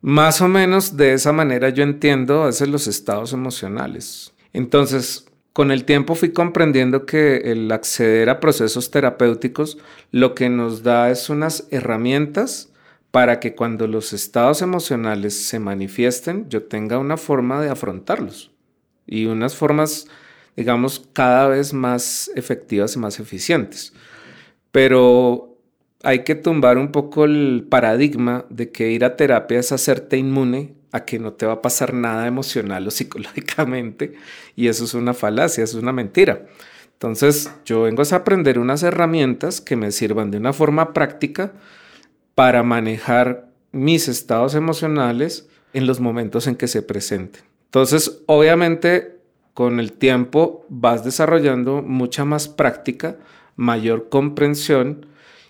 Más 0.01 0.39
o 0.39 0.47
menos 0.47 0.95
de 0.95 1.13
esa 1.13 1.31
manera 1.31 1.69
yo 1.69 1.81
entiendo 1.81 2.43
a 2.43 2.45
veces 2.45 2.69
los 2.69 2.85
estados 2.85 3.33
emocionales. 3.33 4.35
Entonces, 4.53 5.25
con 5.55 5.71
el 5.71 5.85
tiempo 5.85 6.15
fui 6.15 6.33
comprendiendo 6.33 7.05
que 7.05 7.37
el 7.45 7.71
acceder 7.71 8.29
a 8.29 8.41
procesos 8.41 8.91
terapéuticos 8.91 9.77
lo 10.11 10.35
que 10.35 10.49
nos 10.49 10.83
da 10.83 11.09
es 11.09 11.29
unas 11.29 11.67
herramientas 11.71 12.73
para 13.11 13.39
que 13.39 13.55
cuando 13.55 13.87
los 13.87 14.11
estados 14.11 14.61
emocionales 14.61 15.47
se 15.47 15.59
manifiesten, 15.59 16.49
yo 16.49 16.63
tenga 16.63 16.99
una 16.99 17.15
forma 17.15 17.61
de 17.61 17.69
afrontarlos 17.69 18.51
y 19.07 19.27
unas 19.27 19.55
formas 19.55 20.07
digamos, 20.55 21.07
cada 21.13 21.47
vez 21.47 21.73
más 21.73 22.31
efectivas 22.35 22.95
y 22.95 22.99
más 22.99 23.19
eficientes. 23.19 23.93
Pero 24.71 25.57
hay 26.03 26.23
que 26.23 26.35
tumbar 26.35 26.77
un 26.77 26.91
poco 26.91 27.25
el 27.25 27.65
paradigma 27.69 28.45
de 28.49 28.71
que 28.71 28.91
ir 28.91 29.03
a 29.03 29.15
terapia 29.15 29.59
es 29.59 29.71
hacerte 29.71 30.17
inmune 30.17 30.74
a 30.91 31.05
que 31.05 31.19
no 31.19 31.33
te 31.33 31.45
va 31.45 31.53
a 31.53 31.61
pasar 31.61 31.93
nada 31.93 32.27
emocional 32.27 32.87
o 32.87 32.91
psicológicamente. 32.91 34.13
Y 34.55 34.67
eso 34.67 34.85
es 34.85 34.93
una 34.93 35.13
falacia, 35.13 35.63
es 35.63 35.73
una 35.73 35.91
mentira. 35.91 36.45
Entonces, 36.93 37.51
yo 37.65 37.83
vengo 37.83 38.03
a 38.09 38.15
aprender 38.15 38.57
unas 38.57 38.83
herramientas 38.83 39.59
que 39.61 39.75
me 39.75 39.91
sirvan 39.91 40.31
de 40.31 40.37
una 40.37 40.53
forma 40.53 40.93
práctica 40.93 41.53
para 42.35 42.63
manejar 42.63 43.49
mis 43.71 44.07
estados 44.07 44.55
emocionales 44.55 45.49
en 45.73 45.87
los 45.87 45.99
momentos 45.99 46.47
en 46.47 46.55
que 46.55 46.67
se 46.67 46.81
presenten. 46.81 47.43
Entonces, 47.65 48.21
obviamente, 48.27 49.19
con 49.53 49.79
el 49.79 49.93
tiempo 49.93 50.65
vas 50.69 51.03
desarrollando 51.03 51.81
mucha 51.81 52.23
más 52.23 52.47
práctica, 52.47 53.17
mayor 53.55 54.09
comprensión 54.09 55.07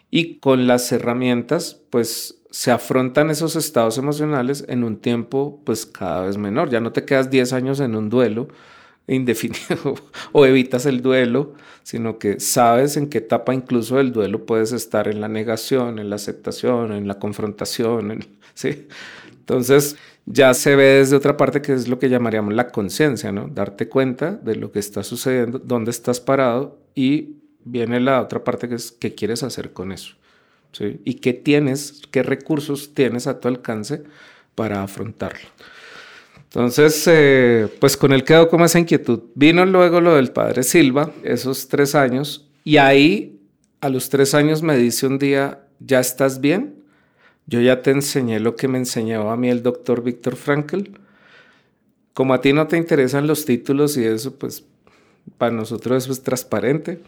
y 0.09 0.39
con 0.39 0.67
las 0.67 0.91
herramientas 0.91 1.81
pues 1.89 2.41
se 2.55 2.71
afrontan 2.71 3.29
esos 3.29 3.57
estados 3.57 3.97
emocionales 3.97 4.63
en 4.69 4.85
un 4.85 4.95
tiempo 4.95 5.59
pues 5.65 5.85
cada 5.85 6.21
vez 6.25 6.37
menor. 6.37 6.69
Ya 6.69 6.79
no 6.79 6.93
te 6.93 7.03
quedas 7.03 7.29
10 7.29 7.51
años 7.51 7.81
en 7.81 7.97
un 7.97 8.09
duelo 8.09 8.47
indefinido 9.07 9.95
o 10.31 10.45
evitas 10.45 10.85
el 10.85 11.01
duelo, 11.01 11.53
sino 11.83 12.17
que 12.17 12.39
sabes 12.39 12.95
en 12.95 13.09
qué 13.09 13.17
etapa 13.17 13.53
incluso 13.53 13.97
del 13.97 14.13
duelo 14.13 14.45
puedes 14.45 14.71
estar 14.71 15.09
en 15.09 15.19
la 15.19 15.27
negación, 15.27 15.99
en 15.99 16.09
la 16.09 16.15
aceptación, 16.15 16.93
en 16.93 17.09
la 17.09 17.19
confrontación, 17.19 18.25
¿sí? 18.53 18.87
Entonces, 19.33 19.97
ya 20.25 20.53
se 20.53 20.77
ve 20.77 20.99
desde 20.99 21.17
otra 21.17 21.35
parte 21.35 21.61
que 21.61 21.73
es 21.73 21.89
lo 21.89 21.99
que 21.99 22.07
llamaríamos 22.07 22.53
la 22.53 22.69
conciencia, 22.69 23.33
¿no? 23.33 23.49
Darte 23.49 23.89
cuenta 23.89 24.31
de 24.31 24.55
lo 24.55 24.71
que 24.71 24.79
está 24.79 25.03
sucediendo, 25.03 25.59
dónde 25.59 25.91
estás 25.91 26.21
parado 26.21 26.79
y 26.95 27.41
viene 27.65 27.99
la 27.99 28.21
otra 28.21 28.45
parte 28.45 28.69
que 28.69 28.75
es 28.75 28.93
qué 28.93 29.13
quieres 29.13 29.43
hacer 29.43 29.73
con 29.73 29.91
eso, 29.91 30.15
Y 31.03 31.15
qué 31.15 31.33
tienes, 31.33 32.01
qué 32.11 32.23
recursos 32.23 32.93
tienes 32.93 33.27
a 33.27 33.39
tu 33.39 33.47
alcance 33.47 34.03
para 34.55 34.83
afrontarlo. 34.83 35.47
Entonces, 36.45 37.03
eh, 37.07 37.67
pues 37.79 37.97
con 37.97 38.13
él 38.13 38.23
quedó 38.23 38.47
como 38.49 38.65
esa 38.65 38.79
inquietud. 38.79 39.23
Vino 39.35 39.65
luego 39.65 39.99
lo 39.99 40.15
del 40.15 40.31
padre 40.31 40.63
Silva, 40.63 41.11
esos 41.23 41.67
tres 41.67 41.95
años, 41.95 42.49
y 42.63 42.77
ahí 42.77 43.41
a 43.81 43.89
los 43.89 44.09
tres 44.09 44.33
años 44.33 44.63
me 44.63 44.77
dice 44.77 45.05
un 45.05 45.19
día, 45.19 45.67
¿ya 45.79 45.99
estás 45.99 46.39
bien? 46.41 46.83
Yo 47.45 47.61
ya 47.61 47.81
te 47.81 47.91
enseñé 47.91 48.39
lo 48.39 48.55
que 48.55 48.67
me 48.67 48.77
enseñaba 48.77 49.33
a 49.33 49.37
mí 49.37 49.49
el 49.49 49.61
doctor 49.61 50.01
Víctor 50.01 50.35
Frankl. 50.35 50.81
Como 52.13 52.33
a 52.33 52.41
ti 52.41 52.53
no 52.53 52.67
te 52.67 52.77
interesan 52.77 53.27
los 53.27 53.45
títulos 53.45 53.97
y 53.97 54.05
eso, 54.05 54.35
pues 54.35 54.63
para 55.37 55.51
nosotros 55.51 56.03
eso 56.03 56.13
es 56.13 56.23
transparente. 56.23 56.99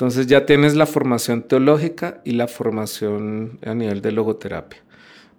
Entonces 0.00 0.28
ya 0.28 0.46
tienes 0.46 0.76
la 0.76 0.86
formación 0.86 1.42
teológica 1.42 2.22
y 2.24 2.32
la 2.32 2.48
formación 2.48 3.58
a 3.62 3.74
nivel 3.74 4.00
de 4.00 4.12
logoterapia. 4.12 4.82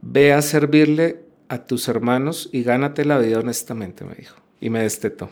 Ve 0.03 0.33
a 0.33 0.43
servirle 0.43 1.23
a 1.47 1.65
tus 1.65 1.87
hermanos 1.87 2.47
y 2.51 2.61
gánate 2.61 3.03
la 3.03 3.17
vida 3.17 3.39
honestamente, 3.39 4.05
me 4.05 4.13
dijo. 4.13 4.35
Y 4.59 4.69
me 4.69 4.83
destetó. 4.83 5.31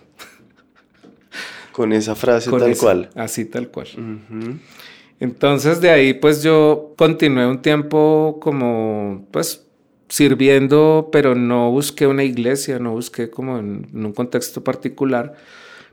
Con 1.73 1.93
esa 1.93 2.15
frase 2.15 2.49
tal 2.49 2.75
cual. 2.75 3.11
Así 3.13 3.45
tal 3.45 3.67
cual. 3.67 3.89
Entonces 5.19 5.79
de 5.79 5.91
ahí 5.91 6.15
pues 6.15 6.41
yo 6.41 6.95
continué 6.97 7.45
un 7.45 7.61
tiempo 7.61 8.39
como 8.41 9.27
pues 9.29 9.63
sirviendo, 10.07 11.09
pero 11.11 11.35
no 11.35 11.69
busqué 11.69 12.07
una 12.07 12.23
iglesia, 12.23 12.79
no 12.79 12.93
busqué 12.93 13.29
como 13.29 13.59
en, 13.59 13.89
un 13.93 14.11
contexto 14.11 14.63
particular, 14.63 15.35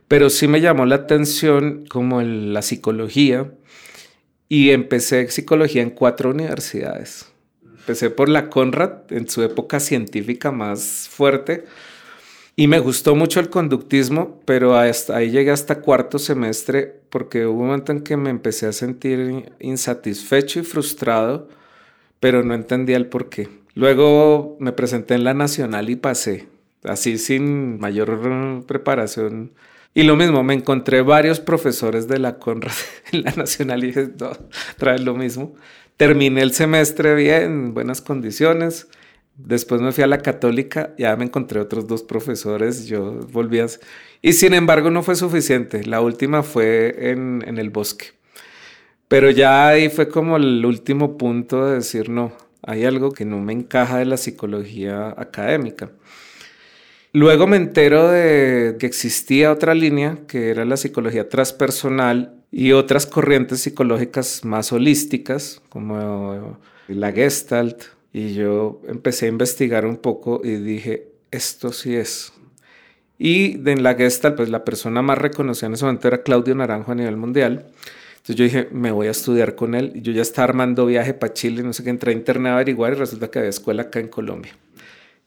pero 0.09 0.31
sí 0.31 0.49
me 0.49 0.61
llamó 0.61 0.87
la 0.87 0.97
atención 0.97 1.85
como 1.89 2.23
la 2.23 2.63
psicología 2.63 3.51
y 4.49 4.71
empecé 4.71 5.29
psicología 5.31 5.83
en 5.83 5.91
cuatro 5.91 6.31
universidades. 6.31 7.27
Empecé 7.63 8.11
por 8.11 8.29
la 8.29 8.49
Conrad 8.49 9.11
en 9.11 9.29
su 9.29 9.43
época 9.43 9.81
científica 9.81 10.51
más 10.51 11.09
fuerte 11.11 11.65
y 12.59 12.69
me 12.69 12.79
gustó 12.79 13.15
mucho 13.15 13.39
el 13.39 13.51
conductismo, 13.51 14.41
pero 14.47 14.77
hasta 14.77 15.17
ahí 15.17 15.31
llegué 15.31 15.51
hasta 15.51 15.83
cuarto 15.83 16.19
semestre 16.19 17.01
porque 17.11 17.45
hubo 17.47 17.61
un 17.61 17.67
momento 17.67 17.93
en 17.93 18.01
que 18.01 18.17
me 18.17 18.31
empecé 18.31 18.67
a 18.67 18.73
sentir 18.73 19.53
insatisfecho 19.61 20.61
y 20.61 20.63
frustrado, 20.63 21.49
pero 22.19 22.43
no 22.43 22.55
entendía 22.55 22.97
el 22.97 23.09
por 23.09 23.29
qué. 23.29 23.49
Luego 23.75 24.57
me 24.59 24.73
presenté 24.73 25.15
en 25.15 25.25
la 25.25 25.35
Nacional 25.35 25.91
y 25.91 25.97
pasé, 25.97 26.49
así 26.83 27.19
sin 27.19 27.79
mayor 27.79 28.65
preparación. 28.67 29.53
Y 29.97 30.03
lo 30.03 30.15
mismo, 30.15 30.43
me 30.45 30.53
encontré 30.53 31.01
varios 31.01 31.41
profesores 31.41 32.07
de 32.07 32.19
la 32.19 32.39
Conrad 32.39 32.75
en 33.13 33.23
la 33.23 33.31
Nacional 33.31 33.83
y 33.83 33.87
dije, 33.87 34.11
no, 34.21 34.31
trae 34.77 34.99
lo 34.99 35.15
mismo. 35.15 35.55
Terminé 35.97 36.43
el 36.43 36.53
semestre 36.53 37.15
bien, 37.15 37.43
en 37.43 37.75
buenas 37.75 38.03
condiciones. 38.03 38.89
Después 39.39 39.81
me 39.81 39.93
fui 39.93 40.05
a 40.05 40.07
la 40.07 40.19
católica, 40.19 40.93
ya 40.99 41.17
me 41.17 41.25
encontré 41.25 41.61
otros 41.61 41.89
dos 41.89 42.03
profesores, 42.03 42.87
yo 42.87 43.27
volví. 43.33 43.59
Y 44.21 44.35
sin 44.35 44.53
embargo 44.53 44.91
no 44.91 45.03
fue 45.03 45.17
suficiente, 45.17 45.83
la 45.85 46.03
última 46.03 46.43
fue 46.43 47.11
en, 47.11 47.43
en 47.47 47.57
el 47.57 47.71
bosque. 47.71 48.09
Pero 49.09 49.31
ya 49.31 49.67
ahí 49.67 49.89
fue 49.89 50.11
como 50.11 50.37
el 50.37 50.67
último 50.67 51.17
punto 51.17 51.65
de 51.65 51.77
decir, 51.77 52.11
no, 52.11 52.33
hay 52.63 52.85
algo 52.85 53.13
que 53.13 53.25
no 53.25 53.39
me 53.39 53.55
encaja 53.55 53.97
de 53.97 54.05
la 54.05 54.19
psicología 54.19 55.15
académica. 55.17 55.91
Luego 57.17 57.47
me 57.47 57.57
entero 57.57 58.11
de 58.11 58.77
que 58.79 58.85
existía 58.85 59.51
otra 59.51 59.75
línea, 59.75 60.19
que 60.29 60.51
era 60.51 60.67
la 60.67 60.77
psicología 60.77 61.31
transpersonal 61.31 62.35
y 62.51 62.73
otras 62.73 63.07
corrientes 63.07 63.61
psicológicas 63.61 64.45
más 64.45 64.71
holísticas, 64.71 65.63
como 65.71 66.59
la 66.89 67.13
Gestalt. 67.13 67.85
Y 68.13 68.35
yo 68.35 68.83
empecé 68.87 69.25
a 69.25 69.29
investigar 69.31 69.87
un 69.87 69.97
poco 69.97 70.43
y 70.45 70.57
dije, 70.57 71.09
esto 71.31 71.73
sí 71.73 71.97
es. 71.97 72.35
Y 73.19 73.67
en 73.67 73.83
la 73.83 73.95
Gestalt, 73.95 74.37
pues 74.37 74.51
la 74.51 74.63
persona 74.63 75.01
más 75.01 75.17
reconocida 75.17 75.69
en 75.69 75.73
ese 75.73 75.87
momento 75.87 76.09
era 76.09 76.23
Claudio 76.23 76.55
Naranjo 76.55 76.93
a 76.93 76.97
nivel 76.97 77.17
mundial. 77.17 77.65
Entonces 78.17 78.37
yo 78.37 78.45
dije, 78.45 78.69
me 78.73 78.93
voy 78.93 79.07
a 79.07 79.13
estudiar 79.13 79.55
con 79.55 79.75
él. 79.75 80.03
Yo 80.03 80.13
ya 80.13 80.21
estaba 80.21 80.45
armando 80.49 80.85
viaje 80.85 81.15
para 81.15 81.33
Chile, 81.33 81.63
no 81.63 81.73
sé 81.73 81.83
qué, 81.83 81.89
entré 81.89 82.13
a 82.13 82.15
internet 82.15 82.51
a 82.51 82.55
averiguar 82.57 82.93
y 82.93 82.97
resulta 82.97 83.31
que 83.31 83.39
había 83.39 83.49
escuela 83.49 83.85
acá 83.85 84.01
en 84.01 84.09
Colombia. 84.09 84.53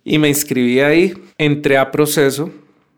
Y 0.10 0.18
me 0.18 0.28
inscribí 0.28 0.80
ahí, 0.80 1.14
entré 1.38 1.78
a 1.78 1.92
proceso. 1.92 2.50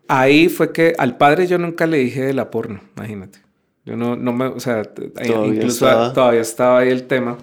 Ahí 0.08 0.48
fue 0.48 0.72
que 0.72 0.94
al 0.96 1.18
padre 1.18 1.46
yo 1.46 1.58
nunca 1.58 1.86
le 1.86 1.98
dije 1.98 2.22
de 2.22 2.32
la 2.32 2.50
porno, 2.50 2.80
imagínate. 2.96 3.40
Yo 3.84 3.98
no, 3.98 4.16
no 4.16 4.32
me, 4.32 4.46
o 4.46 4.58
sea, 4.60 4.82
todavía 4.84 5.46
incluso 5.46 5.86
estaba. 5.86 6.12
todavía 6.14 6.40
estaba 6.40 6.78
ahí 6.78 6.88
el 6.88 7.04
tema. 7.04 7.36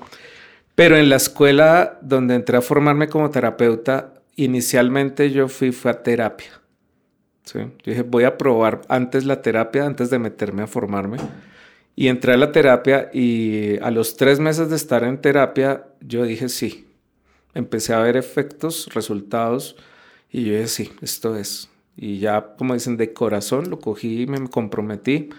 Pero 0.74 0.98
en 0.98 1.08
la 1.08 1.18
escuela 1.18 2.00
donde 2.02 2.34
entré 2.34 2.58
a 2.58 2.62
formarme 2.62 3.10
como 3.10 3.30
terapeuta, 3.30 4.16
inicialmente 4.36 5.30
yo 5.30 5.48
fui 5.48 5.72
fue 5.72 5.92
a 5.92 6.02
terapia. 6.02 6.50
¿sí? 7.44 7.60
Yo 7.60 7.92
dije, 7.92 8.02
voy 8.02 8.24
a 8.24 8.40
probar 8.40 8.82
antes 8.90 9.24
la 9.24 9.44
terapia, 9.44 9.86
antes 9.86 10.10
de 10.10 10.18
meterme 10.18 10.64
a 10.64 10.68
formarme. 10.68 11.18
Y 11.96 12.08
entré 12.08 12.34
a 12.34 12.38
la 12.38 12.52
terapia 12.52 13.12
y 13.14 13.78
a 13.84 13.92
los 13.92 14.18
tres 14.18 14.40
meses 14.40 14.72
de 14.72 14.78
estar 14.78 15.04
en 15.04 15.22
terapia, 15.22 15.84
yo 16.02 16.24
dije 16.24 16.50
sí. 16.50 16.89
Empecé 17.54 17.94
a 17.94 18.00
ver 18.00 18.18
efectos, 18.18 18.90
resultados 18.94 19.76
y 20.32 20.46
yo 20.46 20.54
dije 20.54 20.68
sí, 20.68 20.92
esto 21.02 21.36
es. 21.36 21.70
Y 21.98 22.20
ya, 22.20 22.56
como 22.58 22.74
dicen, 22.74 22.98
de 22.98 23.14
corazón 23.14 23.70
lo 23.70 23.80
cogí 23.80 24.22
y 24.22 24.28
me 24.28 24.48
comprometí. 24.50 25.30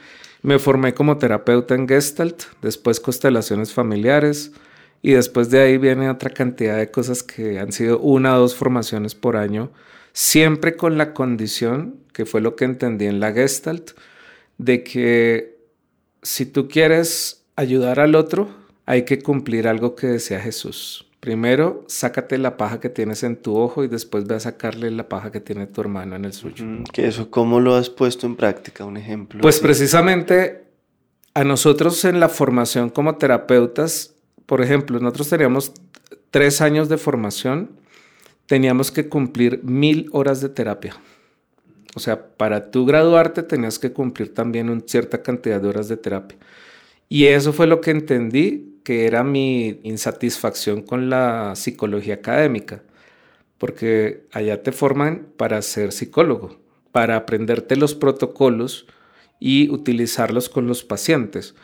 Me 0.42 0.58
formé 0.58 0.94
como 0.94 1.18
terapeuta 1.18 1.74
en 1.74 1.88
Gestalt, 1.88 2.42
después 2.62 3.00
constelaciones 3.00 3.72
familiares 3.72 4.52
y 5.02 5.12
después 5.12 5.50
de 5.50 5.60
ahí 5.60 5.78
viene 5.78 6.10
otra 6.10 6.30
cantidad 6.30 6.76
de 6.76 6.90
cosas 6.90 7.22
que 7.22 7.58
han 7.58 7.72
sido 7.72 7.98
una 8.00 8.36
o 8.36 8.40
dos 8.40 8.54
formaciones 8.54 9.14
por 9.14 9.36
año, 9.36 9.70
siempre 10.12 10.76
con 10.76 10.98
la 10.98 11.14
condición, 11.14 11.96
que 12.12 12.26
fue 12.26 12.40
lo 12.40 12.56
que 12.56 12.64
entendí 12.64 13.06
en 13.06 13.20
la 13.20 13.32
Gestalt, 13.32 13.92
de 14.58 14.82
que 14.82 15.58
si 16.22 16.44
tú 16.46 16.68
quieres 16.68 17.44
ayudar 17.56 18.00
al 18.00 18.14
otro, 18.14 18.50
hay 18.86 19.04
que 19.04 19.20
cumplir 19.20 19.68
algo 19.68 19.94
que 19.94 20.06
decía 20.06 20.40
Jesús. 20.40 21.09
Primero, 21.20 21.84
sácate 21.86 22.38
la 22.38 22.56
paja 22.56 22.80
que 22.80 22.88
tienes 22.88 23.22
en 23.24 23.36
tu 23.36 23.54
ojo 23.56 23.84
y 23.84 23.88
después 23.88 24.26
ve 24.26 24.36
a 24.36 24.40
sacarle 24.40 24.90
la 24.90 25.06
paja 25.06 25.30
que 25.30 25.40
tiene 25.40 25.66
tu 25.66 25.82
hermano 25.82 26.16
en 26.16 26.24
el 26.24 26.32
suyo. 26.32 26.64
¿Que 26.94 27.06
eso 27.06 27.30
cómo 27.30 27.60
lo 27.60 27.74
has 27.74 27.90
puesto 27.90 28.26
en 28.26 28.36
práctica? 28.36 28.86
Un 28.86 28.96
ejemplo. 28.96 29.42
Pues 29.42 29.60
precisamente 29.60 30.64
a 31.34 31.44
nosotros 31.44 32.04
en 32.06 32.20
la 32.20 32.30
formación 32.30 32.88
como 32.88 33.16
terapeutas, 33.16 34.14
por 34.46 34.62
ejemplo, 34.62 34.98
nosotros 34.98 35.28
teníamos 35.28 35.72
tres 36.30 36.62
años 36.62 36.88
de 36.88 36.96
formación, 36.96 37.70
teníamos 38.46 38.90
que 38.90 39.08
cumplir 39.08 39.60
mil 39.62 40.08
horas 40.12 40.40
de 40.40 40.48
terapia. 40.48 40.96
O 41.94 42.00
sea, 42.00 42.28
para 42.36 42.70
tú 42.70 42.86
graduarte 42.86 43.42
tenías 43.42 43.78
que 43.78 43.92
cumplir 43.92 44.32
también 44.32 44.70
una 44.70 44.82
cierta 44.86 45.22
cantidad 45.22 45.60
de 45.60 45.68
horas 45.68 45.88
de 45.88 45.98
terapia. 45.98 46.38
Y 47.10 47.26
eso 47.26 47.52
fue 47.52 47.66
lo 47.66 47.80
que 47.80 47.90
entendí 47.90 48.69
que 48.84 49.06
era 49.06 49.24
mi 49.24 49.80
insatisfacción 49.82 50.82
con 50.82 51.10
la 51.10 51.54
psicología 51.56 52.14
académica, 52.14 52.82
porque 53.58 54.24
allá 54.32 54.62
te 54.62 54.72
forman 54.72 55.28
para 55.36 55.60
ser 55.62 55.92
psicólogo, 55.92 56.58
para 56.92 57.16
aprenderte 57.16 57.76
los 57.76 57.94
protocolos 57.94 58.86
y 59.38 59.70
utilizarlos 59.70 60.48
con 60.48 60.66
los 60.66 60.84
pacientes. 60.84 61.54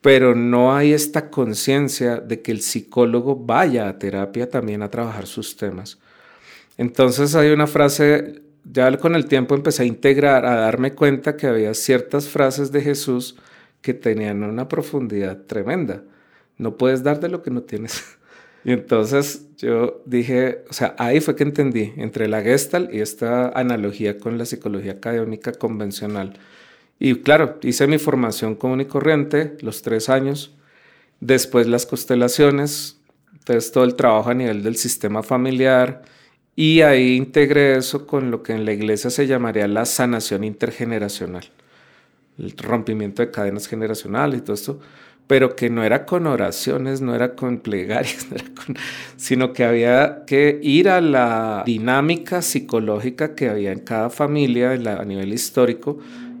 Pero 0.00 0.34
no 0.34 0.74
hay 0.74 0.92
esta 0.92 1.30
conciencia 1.30 2.16
de 2.16 2.42
que 2.42 2.52
el 2.52 2.60
psicólogo 2.60 3.36
vaya 3.36 3.88
a 3.88 3.98
terapia 3.98 4.48
también 4.48 4.82
a 4.82 4.90
trabajar 4.90 5.26
sus 5.26 5.56
temas. 5.56 5.98
Entonces 6.76 7.34
hay 7.34 7.50
una 7.50 7.66
frase 7.66 8.42
ya 8.70 8.96
con 8.98 9.14
el 9.14 9.26
tiempo 9.26 9.54
empecé 9.54 9.82
a 9.82 9.86
integrar, 9.86 10.44
a 10.44 10.56
darme 10.56 10.94
cuenta 10.94 11.36
que 11.36 11.46
había 11.46 11.72
ciertas 11.74 12.28
frases 12.28 12.70
de 12.70 12.82
Jesús 12.82 13.36
que 13.80 13.94
tenían 13.94 14.42
una 14.42 14.68
profundidad 14.68 15.38
tremenda. 15.46 16.02
No 16.58 16.76
puedes 16.76 17.02
dar 17.02 17.20
de 17.20 17.28
lo 17.28 17.42
que 17.42 17.50
no 17.50 17.62
tienes. 17.62 18.04
Y 18.64 18.72
entonces 18.72 19.46
yo 19.56 20.02
dije, 20.04 20.64
o 20.68 20.72
sea, 20.72 20.94
ahí 20.98 21.20
fue 21.20 21.36
que 21.36 21.44
entendí 21.44 21.92
entre 21.96 22.28
la 22.28 22.42
Gestalt 22.42 22.92
y 22.92 23.00
esta 23.00 23.48
analogía 23.50 24.18
con 24.18 24.36
la 24.36 24.44
psicología 24.44 24.92
académica 24.92 25.52
convencional. 25.52 26.34
Y 26.98 27.14
claro, 27.22 27.58
hice 27.62 27.86
mi 27.86 27.98
formación 27.98 28.56
común 28.56 28.80
y 28.80 28.86
corriente, 28.86 29.56
los 29.60 29.82
tres 29.82 30.08
años, 30.08 30.56
después 31.20 31.66
las 31.66 31.86
constelaciones, 31.86 33.00
entonces 33.32 33.72
todo 33.72 33.84
el 33.84 33.94
trabajo 33.94 34.30
a 34.30 34.34
nivel 34.34 34.62
del 34.62 34.76
sistema 34.76 35.22
familiar, 35.22 36.02
y 36.56 36.80
ahí 36.80 37.14
integré 37.14 37.76
eso 37.76 38.04
con 38.06 38.32
lo 38.32 38.42
que 38.42 38.52
en 38.52 38.64
la 38.64 38.72
iglesia 38.72 39.10
se 39.10 39.28
llamaría 39.28 39.68
la 39.68 39.84
sanación 39.84 40.42
intergeneracional, 40.42 41.44
el 42.36 42.50
rompimiento 42.56 43.22
de 43.22 43.30
cadenas 43.30 43.68
generacionales 43.68 44.40
y 44.40 44.42
todo 44.42 44.54
esto, 44.54 44.80
pero 45.28 45.54
que 45.54 45.70
no 45.70 45.84
era 45.84 46.06
con 46.06 46.26
oraciones, 46.26 47.00
no 47.02 47.14
era 47.14 47.36
con 47.36 47.58
plegarias, 47.58 48.26
sino 49.16 49.52
que 49.52 49.62
había 49.62 50.24
que 50.26 50.58
ir 50.62 50.88
a 50.88 51.00
la 51.00 51.62
dinámica 51.64 52.42
psicológica 52.42 53.34
que 53.34 53.48
había 53.48 53.70
en 53.70 53.80
cada 53.80 54.10
familia 54.10 54.72
a 54.72 55.04
nivel 55.04 55.32
histórico 55.32 55.98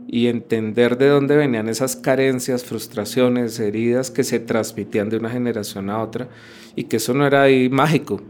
y 0.08 0.28
entender 0.28 0.96
de 0.96 1.08
dónde 1.08 1.36
venían 1.36 1.68
esas 1.68 1.94
carencias, 1.94 2.64
frustraciones, 2.64 3.60
heridas 3.60 4.10
que 4.10 4.24
se 4.24 4.40
transmitían 4.40 5.10
de 5.10 5.18
una 5.18 5.28
generación 5.28 5.90
a 5.90 6.02
otra 6.02 6.28
y 6.74 6.84
que 6.84 6.96
eso 6.96 7.12
no 7.12 7.26
era 7.26 7.42
ahí 7.42 7.68
mágico, 7.68 8.22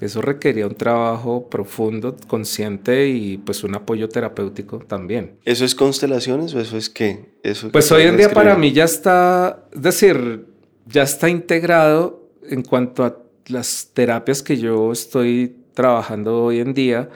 que 0.00 0.06
eso 0.06 0.22
requería 0.22 0.66
un 0.66 0.76
trabajo 0.76 1.50
profundo, 1.50 2.16
consciente 2.26 3.08
y 3.08 3.36
pues 3.36 3.62
un 3.64 3.74
apoyo 3.74 4.08
terapéutico 4.08 4.78
también. 4.78 5.36
¿Eso 5.44 5.62
es 5.66 5.74
constelaciones 5.74 6.54
o 6.54 6.60
eso 6.60 6.78
es 6.78 6.88
qué? 6.88 7.34
Eso 7.42 7.70
pues 7.70 7.92
hoy 7.92 8.04
en 8.04 8.16
día 8.16 8.30
para 8.30 8.56
mí 8.56 8.72
ya 8.72 8.84
está, 8.84 9.66
es 9.74 9.82
decir, 9.82 10.46
ya 10.86 11.02
está 11.02 11.28
integrado 11.28 12.30
en 12.48 12.62
cuanto 12.62 13.04
a 13.04 13.18
las 13.48 13.90
terapias 13.92 14.42
que 14.42 14.56
yo 14.56 14.90
estoy 14.90 15.54
trabajando 15.74 16.44
hoy 16.44 16.60
en 16.60 16.72
día. 16.72 17.10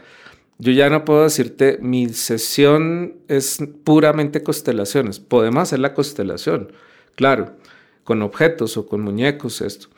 Yo 0.58 0.70
ya 0.70 0.90
no 0.90 1.06
puedo 1.06 1.24
decirte, 1.24 1.78
mi 1.80 2.10
sesión 2.10 3.14
es 3.28 3.60
puramente 3.84 4.42
constelaciones. 4.42 5.20
Podemos 5.20 5.62
hacer 5.62 5.78
la 5.78 5.94
constelación, 5.94 6.70
claro, 7.14 7.56
con 8.04 8.20
objetos 8.20 8.76
o 8.76 8.86
con 8.86 9.00
muñecos, 9.00 9.62
esto. 9.62 9.88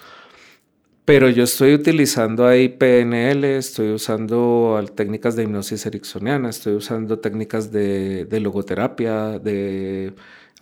Pero 1.07 1.31
yo 1.31 1.45
estoy 1.45 1.73
utilizando 1.73 2.49
ahí 2.49 2.69
PNL, 2.69 3.45
estoy 3.45 3.93
usando 3.93 4.85
técnicas 4.97 5.37
de 5.37 5.45
hipnosis 5.45 5.87
ericksoniana, 5.87 6.51
estoy 6.51 6.75
usando 6.75 7.21
técnicas 7.21 7.71
de, 7.71 8.27
logoterapia, 8.41 9.39
de 9.39 10.15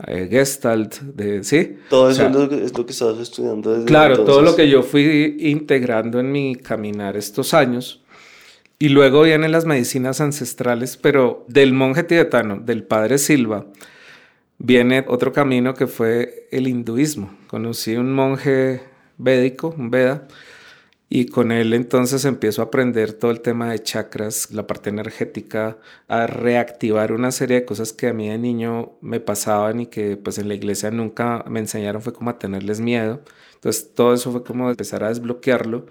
eh, 0.06 0.28
Gestalt, 0.30 1.00
de, 1.00 1.42
¿sí? 1.44 1.78
Todo 1.88 2.10
eso 2.10 2.26
es, 2.26 2.32
lo 2.76 2.84
que, 2.84 2.92
estabas 2.92 3.20
estudiando 3.20 3.72
desde 3.72 3.86
Claro, 3.86 4.22
todo 4.24 4.42
lo 4.42 4.54
que 4.54 4.68
yo 4.68 4.82
fui 4.82 5.34
integrando 5.40 6.20
en 6.20 6.30
mi 6.30 6.56
caminar 6.56 7.16
estos 7.16 7.54
años. 7.54 8.02
Y 8.78 8.90
luego 8.90 9.22
vienen 9.22 9.50
las 9.50 9.64
medicinas 9.64 10.20
ancestrales, 10.20 10.98
pero 10.98 11.46
del 11.48 11.72
monje 11.72 12.02
tibetano, 12.02 12.60
del 12.60 12.82
padre 12.82 13.16
Silva, 13.16 13.64
viene 14.58 15.06
otro 15.08 15.32
camino 15.32 15.72
que 15.72 15.86
fue 15.86 16.48
el 16.50 16.68
hinduismo. 16.68 17.34
Conocí 17.46 17.96
un 17.96 18.12
monje 18.12 18.82
védico, 19.18 19.74
un 19.76 19.90
Veda, 19.90 20.26
y 21.08 21.26
con 21.26 21.52
él 21.52 21.74
entonces 21.74 22.24
empiezo 22.24 22.62
a 22.62 22.66
aprender 22.66 23.12
todo 23.12 23.30
el 23.30 23.40
tema 23.40 23.70
de 23.70 23.82
chakras, 23.82 24.50
la 24.50 24.66
parte 24.66 24.90
energética, 24.90 25.76
a 26.08 26.26
reactivar 26.26 27.12
una 27.12 27.30
serie 27.30 27.60
de 27.60 27.64
cosas 27.64 27.92
que 27.92 28.08
a 28.08 28.12
mí 28.12 28.28
de 28.28 28.38
niño 28.38 28.92
me 29.00 29.20
pasaban 29.20 29.80
y 29.80 29.86
que 29.86 30.16
pues 30.16 30.38
en 30.38 30.48
la 30.48 30.54
iglesia 30.54 30.90
nunca 30.90 31.44
me 31.48 31.60
enseñaron, 31.60 32.02
fue 32.02 32.12
como 32.12 32.30
a 32.30 32.38
tenerles 32.38 32.80
miedo. 32.80 33.20
Entonces 33.54 33.94
todo 33.94 34.14
eso 34.14 34.32
fue 34.32 34.42
como 34.42 34.68
empezar 34.68 35.04
a 35.04 35.08
desbloquearlo. 35.08 35.86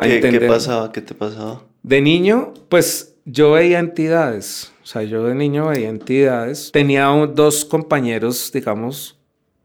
¿Qué, 0.00 0.20
¿Qué 0.20 0.40
pasaba? 0.40 0.92
¿Qué 0.92 1.00
te 1.00 1.14
pasaba? 1.14 1.62
De 1.82 2.00
niño, 2.00 2.54
pues 2.68 3.16
yo 3.24 3.52
veía 3.52 3.80
entidades, 3.80 4.72
o 4.82 4.86
sea, 4.86 5.02
yo 5.02 5.24
de 5.24 5.34
niño 5.34 5.68
veía 5.68 5.88
entidades. 5.88 6.70
Tenía 6.72 7.06
dos 7.06 7.64
compañeros, 7.64 8.50
digamos, 8.52 9.15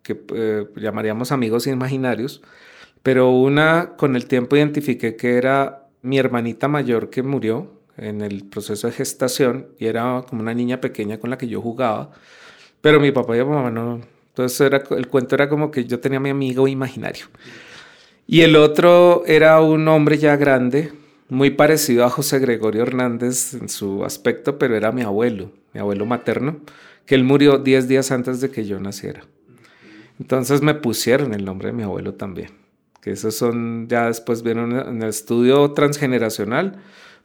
que 0.04 0.22
eh, 0.34 0.68
llamaríamos 0.76 1.32
amigos 1.32 1.68
imaginarios, 1.68 2.42
pero 3.04 3.32
una 3.32 3.94
con 3.98 4.16
el 4.16 4.26
tiempo 4.26 4.56
identifiqué 4.56 5.16
que 5.16 5.38
era 5.38 5.88
mi 6.02 6.18
hermanita 6.18 6.68
mayor 6.68 7.10
que 7.10 7.24
murió 7.24 7.72
en 7.98 8.22
el 8.22 8.46
proceso 8.46 8.88
de 8.88 8.94
gestación 8.94 9.68
y 9.78 9.86
era 9.86 10.24
como 10.28 10.42
una 10.42 10.54
niña 10.54 10.82
pequeña 10.82 11.20
con 11.20 11.30
la 11.30 11.38
que 11.38 11.48
yo 11.48 11.62
jugaba, 11.62 12.12
pero 12.82 13.00
mi 13.00 13.12
papá 13.12 13.38
y 13.38 13.44
mi 13.44 13.50
mamá 13.50 13.70
no. 13.70 14.02
Entonces 14.30 14.62
era, 14.62 14.84
el 14.92 15.08
cuento 15.08 15.36
era 15.36 15.50
como 15.50 15.72
que 15.72 15.86
yo 15.86 16.00
tenía 16.00 16.20
mi 16.20 16.30
amigo 16.30 16.68
imaginario. 16.68 17.26
Y 18.28 18.42
el 18.42 18.56
otro 18.56 19.24
era 19.26 19.60
un 19.62 19.88
hombre 19.88 20.18
ya 20.18 20.38
grande, 20.38 20.94
muy 21.28 21.50
parecido 21.50 22.06
a 22.06 22.10
José 22.10 22.40
Gregorio 22.40 22.84
Hernández 22.84 23.54
en 23.54 23.68
su 23.68 24.06
aspecto, 24.06 24.58
pero 24.58 24.76
era 24.76 24.92
mi 24.92 25.02
abuelo, 25.02 25.52
mi 25.74 25.80
abuelo 25.80 26.06
materno, 26.06 26.60
que 27.06 27.16
él 27.16 27.24
murió 27.24 27.58
10 27.58 27.88
días 27.88 28.12
antes 28.12 28.40
de 28.42 28.50
que 28.50 28.66
yo 28.66 28.80
naciera. 28.80 29.24
Entonces 30.22 30.62
me 30.62 30.76
pusieron 30.76 31.34
el 31.34 31.44
nombre 31.44 31.70
de 31.70 31.74
mi 31.74 31.82
abuelo 31.82 32.14
también, 32.14 32.52
que 33.02 33.10
esos 33.10 33.34
son, 33.34 33.88
ya 33.88 34.06
después 34.06 34.44
vieron 34.44 34.72
en 34.72 35.02
el 35.02 35.10
estudio 35.10 35.72
transgeneracional, 35.72 36.78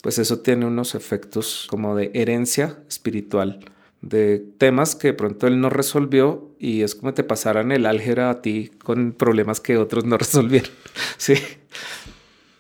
pues 0.03 0.19
eso 0.19 0.39
tiene 0.39 0.65
unos 0.65 0.95
efectos 0.95 1.67
como 1.69 1.95
de 1.95 2.11
herencia 2.15 2.79
espiritual, 2.89 3.61
de 4.01 4.43
temas 4.57 4.95
que 4.95 5.09
de 5.09 5.13
pronto 5.13 5.47
él 5.47 5.61
no 5.61 5.69
resolvió 5.69 6.55
y 6.59 6.81
es 6.81 6.95
como 6.95 7.13
te 7.13 7.23
pasaran 7.23 7.71
el 7.71 7.85
álgebra 7.85 8.31
a 8.31 8.41
ti 8.41 8.71
con 8.83 9.13
problemas 9.13 9.61
que 9.61 9.77
otros 9.77 10.07
no 10.07 10.17
resolvieron. 10.19 10.71
sí 11.19 11.35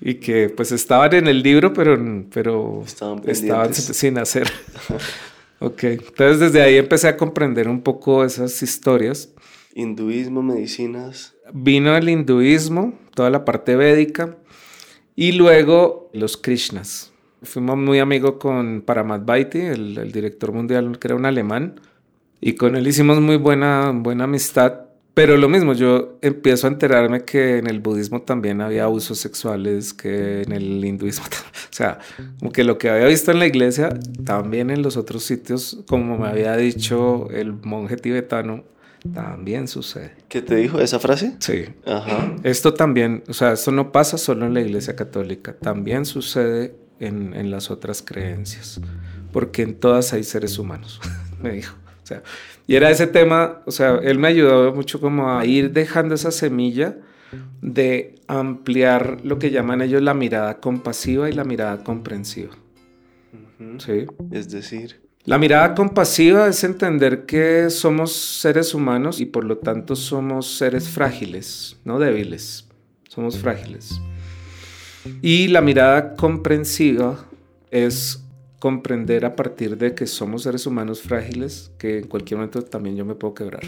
y 0.02 0.16
que 0.16 0.50
pues 0.50 0.70
estaban 0.70 1.14
en 1.14 1.26
el 1.26 1.42
libro, 1.42 1.72
pero, 1.72 1.98
pero 2.30 2.84
estaban, 3.26 3.72
sin 3.72 4.18
hacer. 4.18 4.52
ok, 5.60 5.84
entonces 5.84 6.40
desde 6.40 6.60
ahí 6.60 6.76
empecé 6.76 7.08
a 7.08 7.16
comprender 7.16 7.66
un 7.68 7.80
poco 7.80 8.22
esas 8.22 8.62
historias. 8.62 9.30
Hinduismo, 9.76 10.42
medicinas. 10.42 11.34
Vino 11.52 11.96
el 11.96 12.08
hinduismo, 12.08 12.94
toda 13.14 13.30
la 13.30 13.44
parte 13.44 13.76
védica, 13.76 14.36
y 15.14 15.32
luego 15.32 16.10
los 16.12 16.36
Krishnas. 16.36 17.12
Fuimos 17.42 17.76
muy 17.76 17.98
amigos 17.98 18.36
con 18.40 18.80
Paramat 18.80 19.24
Baiti, 19.24 19.60
el, 19.60 19.98
el 19.98 20.12
director 20.12 20.52
mundial 20.52 20.98
que 20.98 21.08
era 21.08 21.14
un 21.14 21.26
alemán, 21.26 21.78
y 22.40 22.54
con 22.54 22.74
él 22.74 22.86
hicimos 22.88 23.20
muy 23.20 23.36
buena, 23.36 23.92
buena 23.94 24.24
amistad 24.24 24.86
pero 25.16 25.38
lo 25.38 25.48
mismo, 25.48 25.72
yo 25.72 26.18
empiezo 26.20 26.66
a 26.66 26.70
enterarme 26.70 27.24
que 27.24 27.56
en 27.56 27.68
el 27.68 27.80
budismo 27.80 28.20
también 28.20 28.60
había 28.60 28.84
abusos 28.84 29.18
sexuales, 29.18 29.94
que 29.94 30.42
en 30.42 30.52
el 30.52 30.84
hinduismo, 30.84 31.24
o 31.70 31.74
sea, 31.74 32.00
como 32.38 32.52
que 32.52 32.64
lo 32.64 32.76
que 32.76 32.90
había 32.90 33.06
visto 33.06 33.30
en 33.30 33.38
la 33.38 33.46
iglesia, 33.46 33.98
también 34.26 34.68
en 34.68 34.82
los 34.82 34.98
otros 34.98 35.24
sitios, 35.24 35.82
como 35.86 36.18
me 36.18 36.28
había 36.28 36.54
dicho 36.58 37.30
el 37.30 37.54
monje 37.54 37.96
tibetano, 37.96 38.64
también 39.12 39.68
sucede. 39.68 40.12
¿Qué 40.28 40.42
te 40.42 40.56
dijo 40.56 40.80
esa 40.80 40.98
frase? 40.98 41.36
Sí. 41.40 41.66
Ajá. 41.86 42.34
Esto 42.42 42.74
también, 42.74 43.24
o 43.28 43.32
sea, 43.32 43.52
esto 43.52 43.72
no 43.72 43.92
pasa 43.92 44.18
solo 44.18 44.46
en 44.46 44.54
la 44.54 44.60
iglesia 44.60 44.96
católica, 44.96 45.54
también 45.54 46.04
sucede 46.04 46.74
en, 47.00 47.34
en 47.34 47.50
las 47.50 47.70
otras 47.70 48.02
creencias, 48.02 48.80
porque 49.32 49.62
en 49.62 49.74
todas 49.74 50.12
hay 50.12 50.24
seres 50.24 50.58
humanos, 50.58 51.00
me 51.42 51.52
dijo. 51.52 51.74
O 52.02 52.06
sea, 52.06 52.22
y 52.68 52.76
era 52.76 52.90
ese 52.90 53.08
tema, 53.08 53.62
o 53.66 53.72
sea, 53.72 53.96
él 53.96 54.18
me 54.18 54.28
ayudó 54.28 54.72
mucho 54.72 55.00
como 55.00 55.36
a 55.36 55.44
ir 55.44 55.72
dejando 55.72 56.14
esa 56.14 56.30
semilla 56.30 56.96
de 57.60 58.14
ampliar 58.28 59.20
lo 59.24 59.38
que 59.38 59.50
llaman 59.50 59.82
ellos 59.82 60.02
la 60.02 60.14
mirada 60.14 60.60
compasiva 60.60 61.28
y 61.28 61.32
la 61.32 61.44
mirada 61.44 61.82
comprensiva. 61.82 62.54
Sí. 63.78 64.06
Es 64.30 64.50
decir. 64.50 65.05
La 65.26 65.38
mirada 65.38 65.74
compasiva 65.74 66.46
es 66.46 66.62
entender 66.62 67.26
que 67.26 67.68
somos 67.68 68.12
seres 68.12 68.74
humanos 68.74 69.20
y 69.20 69.26
por 69.26 69.42
lo 69.42 69.58
tanto 69.58 69.96
somos 69.96 70.56
seres 70.56 70.88
frágiles, 70.88 71.76
no 71.84 71.98
débiles. 71.98 72.68
Somos 73.08 73.36
frágiles. 73.36 74.00
Y 75.22 75.48
la 75.48 75.62
mirada 75.62 76.14
comprensiva 76.14 77.26
es 77.72 78.22
comprender 78.60 79.24
a 79.24 79.34
partir 79.34 79.76
de 79.76 79.96
que 79.96 80.06
somos 80.06 80.44
seres 80.44 80.64
humanos 80.64 81.02
frágiles, 81.02 81.72
que 81.76 81.98
en 81.98 82.06
cualquier 82.06 82.38
momento 82.38 82.62
también 82.62 82.94
yo 82.94 83.04
me 83.04 83.16
puedo 83.16 83.34
quebrar. 83.34 83.64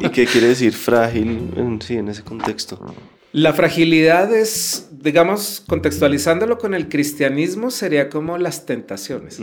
¿Y 0.00 0.10
qué 0.10 0.26
quiere 0.26 0.48
decir 0.48 0.74
frágil 0.74 1.54
en, 1.56 1.80
sí, 1.80 1.94
en 1.94 2.08
ese 2.08 2.22
contexto? 2.22 2.78
La 3.32 3.52
fragilidad 3.52 4.34
es, 4.34 4.88
digamos, 4.92 5.62
contextualizándolo 5.66 6.58
con 6.58 6.74
el 6.74 6.88
cristianismo, 6.88 7.70
sería 7.70 8.08
como 8.08 8.38
las 8.38 8.66
tentaciones. 8.66 9.40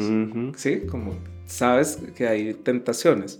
¿Sí? 0.56 0.82
Como 0.90 1.16
sabes 1.46 2.00
que 2.16 2.28
hay 2.28 2.54
tentaciones. 2.54 3.40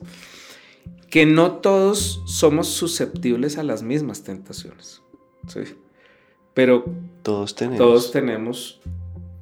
Que 1.10 1.26
no 1.26 1.54
todos 1.54 2.22
somos 2.26 2.68
susceptibles 2.68 3.58
a 3.58 3.64
las 3.64 3.84
mismas 3.84 4.24
tentaciones. 4.24 5.02
¿Sí? 5.48 5.62
Pero 6.54 6.86
todos 7.24 7.56
tenemos. 7.56 7.78
Todos 7.80 8.12
tenemos 8.12 8.80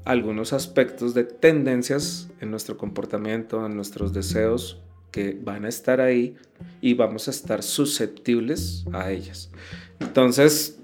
algunos 0.06 0.54
aspectos 0.54 1.14
de 1.14 1.24
tendencias 1.26 2.30
en 2.40 2.52
nuestro 2.52 2.78
comportamiento, 2.78 3.66
en 3.66 3.76
nuestros 3.76 4.14
deseos 4.14 4.82
que 5.12 5.38
van 5.42 5.66
a 5.66 5.70
estar 5.70 6.00
ahí 6.00 6.38
y 6.82 6.94
vamos 6.94 7.28
a 7.28 7.32
estar 7.32 7.64
susceptibles 7.64 8.86
a 8.94 9.12
ellas. 9.12 9.52
Entonces, 10.00 10.80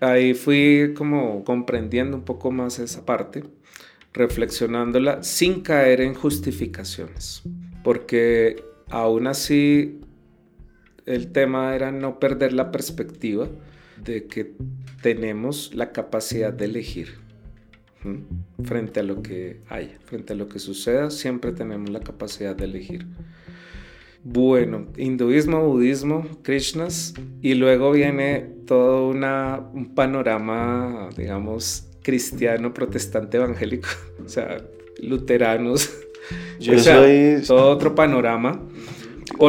ahí 0.00 0.34
fui 0.34 0.94
como 0.96 1.44
comprendiendo 1.44 2.16
un 2.16 2.24
poco 2.24 2.50
más 2.50 2.78
esa 2.78 3.04
parte, 3.04 3.44
reflexionándola 4.12 5.22
sin 5.22 5.60
caer 5.60 6.00
en 6.00 6.14
justificaciones, 6.14 7.42
porque 7.84 8.64
aún 8.88 9.26
así 9.26 10.00
el 11.06 11.32
tema 11.32 11.74
era 11.74 11.92
no 11.92 12.18
perder 12.18 12.52
la 12.52 12.72
perspectiva 12.72 13.48
de 14.02 14.26
que 14.26 14.52
tenemos 15.02 15.74
la 15.74 15.92
capacidad 15.92 16.52
de 16.52 16.64
elegir 16.64 17.18
frente 18.64 19.00
a 19.00 19.02
lo 19.02 19.22
que 19.22 19.60
haya, 19.68 19.98
frente 20.04 20.32
a 20.32 20.36
lo 20.36 20.48
que 20.48 20.58
suceda, 20.58 21.10
siempre 21.10 21.52
tenemos 21.52 21.90
la 21.90 22.00
capacidad 22.00 22.56
de 22.56 22.64
elegir. 22.64 23.06
Bueno, 24.22 24.86
hinduismo, 24.96 25.66
budismo, 25.66 26.26
Krishnas, 26.42 27.14
y 27.40 27.54
luego 27.54 27.90
viene 27.90 28.40
todo 28.66 29.08
una, 29.08 29.60
un 29.72 29.94
panorama, 29.94 31.08
digamos, 31.16 31.88
cristiano, 32.02 32.74
protestante, 32.74 33.38
evangélico, 33.38 33.88
o 34.24 34.28
sea, 34.28 34.58
luteranos, 35.02 35.90
Yo 36.60 36.78
soy... 36.78 37.42
todo 37.46 37.70
otro 37.70 37.94
panorama 37.94 38.60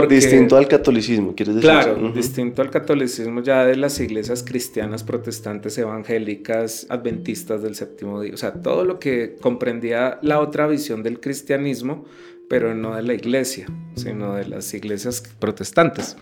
distinto 0.08 0.58
al 0.58 0.68
catolicismo, 0.68 1.36
¿quieres 1.36 1.56
decir? 1.56 1.70
Claro, 1.70 2.12
distinto 2.12 2.62
al 2.62 2.70
catolicismo 2.70 3.42
ya 3.42 3.66
de 3.66 3.76
las 3.76 4.00
iglesias 4.00 4.44
cristianas, 4.44 5.04
protestantes, 5.04 5.78
evangélicas, 5.78 6.86
adventistas 6.90 7.62
del 7.62 7.76
séptimo 7.76 8.22
día. 8.22 8.34
O 8.34 8.38
sea, 8.38 8.54
todo 8.54 8.86
lo 8.86 9.00
que 9.00 9.36
comprendía 9.42 10.20
la 10.22 10.40
otra 10.40 10.68
visión 10.68 11.04
del 11.04 11.20
cristianismo, 11.20 12.06
pero 12.52 12.76
no 12.76 12.96
de 12.96 13.02
la 13.02 13.14
iglesia, 13.14 13.66
sino 13.96 14.34
de 14.34 14.46
las 14.46 14.74
iglesias 14.74 15.24
protestantes. 15.40 16.18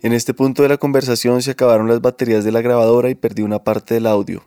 En 0.00 0.14
este 0.14 0.32
punto 0.32 0.62
de 0.62 0.70
la 0.70 0.78
conversación 0.78 1.42
se 1.42 1.50
acabaron 1.50 1.88
las 1.88 2.00
baterías 2.00 2.42
de 2.44 2.52
la 2.52 2.62
grabadora 2.62 3.10
y 3.10 3.14
perdí 3.14 3.42
una 3.42 3.64
parte 3.64 3.92
del 3.92 4.06
audio. 4.06 4.44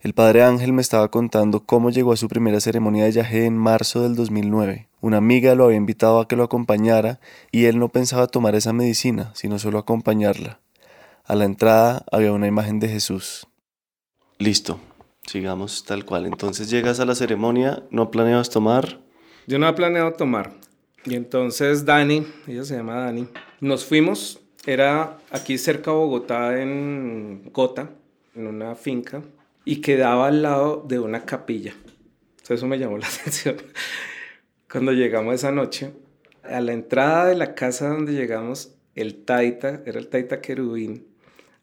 El 0.00 0.12
padre 0.12 0.42
Ángel 0.42 0.72
me 0.72 0.82
estaba 0.82 1.08
contando 1.12 1.60
cómo 1.66 1.90
llegó 1.90 2.12
a 2.12 2.16
su 2.16 2.26
primera 2.26 2.58
ceremonia 2.58 3.04
de 3.04 3.12
yagé 3.12 3.44
en 3.44 3.56
marzo 3.56 4.02
del 4.02 4.16
2009. 4.16 4.88
Una 5.00 5.18
amiga 5.18 5.54
lo 5.54 5.66
había 5.66 5.76
invitado 5.76 6.18
a 6.18 6.26
que 6.26 6.34
lo 6.34 6.42
acompañara 6.42 7.20
y 7.52 7.66
él 7.66 7.78
no 7.78 7.90
pensaba 7.90 8.26
tomar 8.26 8.56
esa 8.56 8.72
medicina, 8.72 9.30
sino 9.36 9.60
solo 9.60 9.78
acompañarla. 9.78 10.58
A 11.24 11.36
la 11.36 11.44
entrada 11.44 12.04
había 12.10 12.32
una 12.32 12.48
imagen 12.48 12.80
de 12.80 12.88
Jesús. 12.88 13.46
Listo, 14.38 14.80
sigamos 15.26 15.84
tal 15.84 16.04
cual. 16.04 16.26
Entonces 16.26 16.70
llegas 16.70 17.00
a 17.00 17.04
la 17.04 17.14
ceremonia, 17.14 17.82
¿no 17.90 18.10
planeabas 18.10 18.50
tomar? 18.50 19.00
Yo 19.46 19.58
no 19.58 19.68
he 19.68 19.72
planeado 19.72 20.12
tomar. 20.12 20.52
Y 21.04 21.14
entonces 21.14 21.84
Dani, 21.84 22.26
ella 22.46 22.64
se 22.64 22.76
llama 22.76 22.96
Dani, 22.96 23.26
nos 23.60 23.84
fuimos, 23.84 24.40
era 24.66 25.18
aquí 25.30 25.56
cerca 25.56 25.90
de 25.90 25.96
Bogotá, 25.96 26.60
en 26.60 27.48
Cota, 27.52 27.90
en 28.34 28.46
una 28.46 28.74
finca, 28.74 29.22
y 29.64 29.80
quedaba 29.80 30.28
al 30.28 30.42
lado 30.42 30.84
de 30.86 30.98
una 30.98 31.24
capilla. 31.24 31.74
eso 32.48 32.66
me 32.66 32.78
llamó 32.78 32.98
la 32.98 33.06
atención. 33.20 33.56
Cuando 34.70 34.92
llegamos 34.92 35.34
esa 35.34 35.52
noche, 35.52 35.92
a 36.42 36.60
la 36.60 36.72
entrada 36.72 37.26
de 37.26 37.36
la 37.36 37.54
casa 37.54 37.88
donde 37.88 38.12
llegamos, 38.12 38.74
el 38.94 39.24
taita, 39.24 39.82
era 39.86 39.98
el 39.98 40.08
taita 40.08 40.40
querubín, 40.40 41.06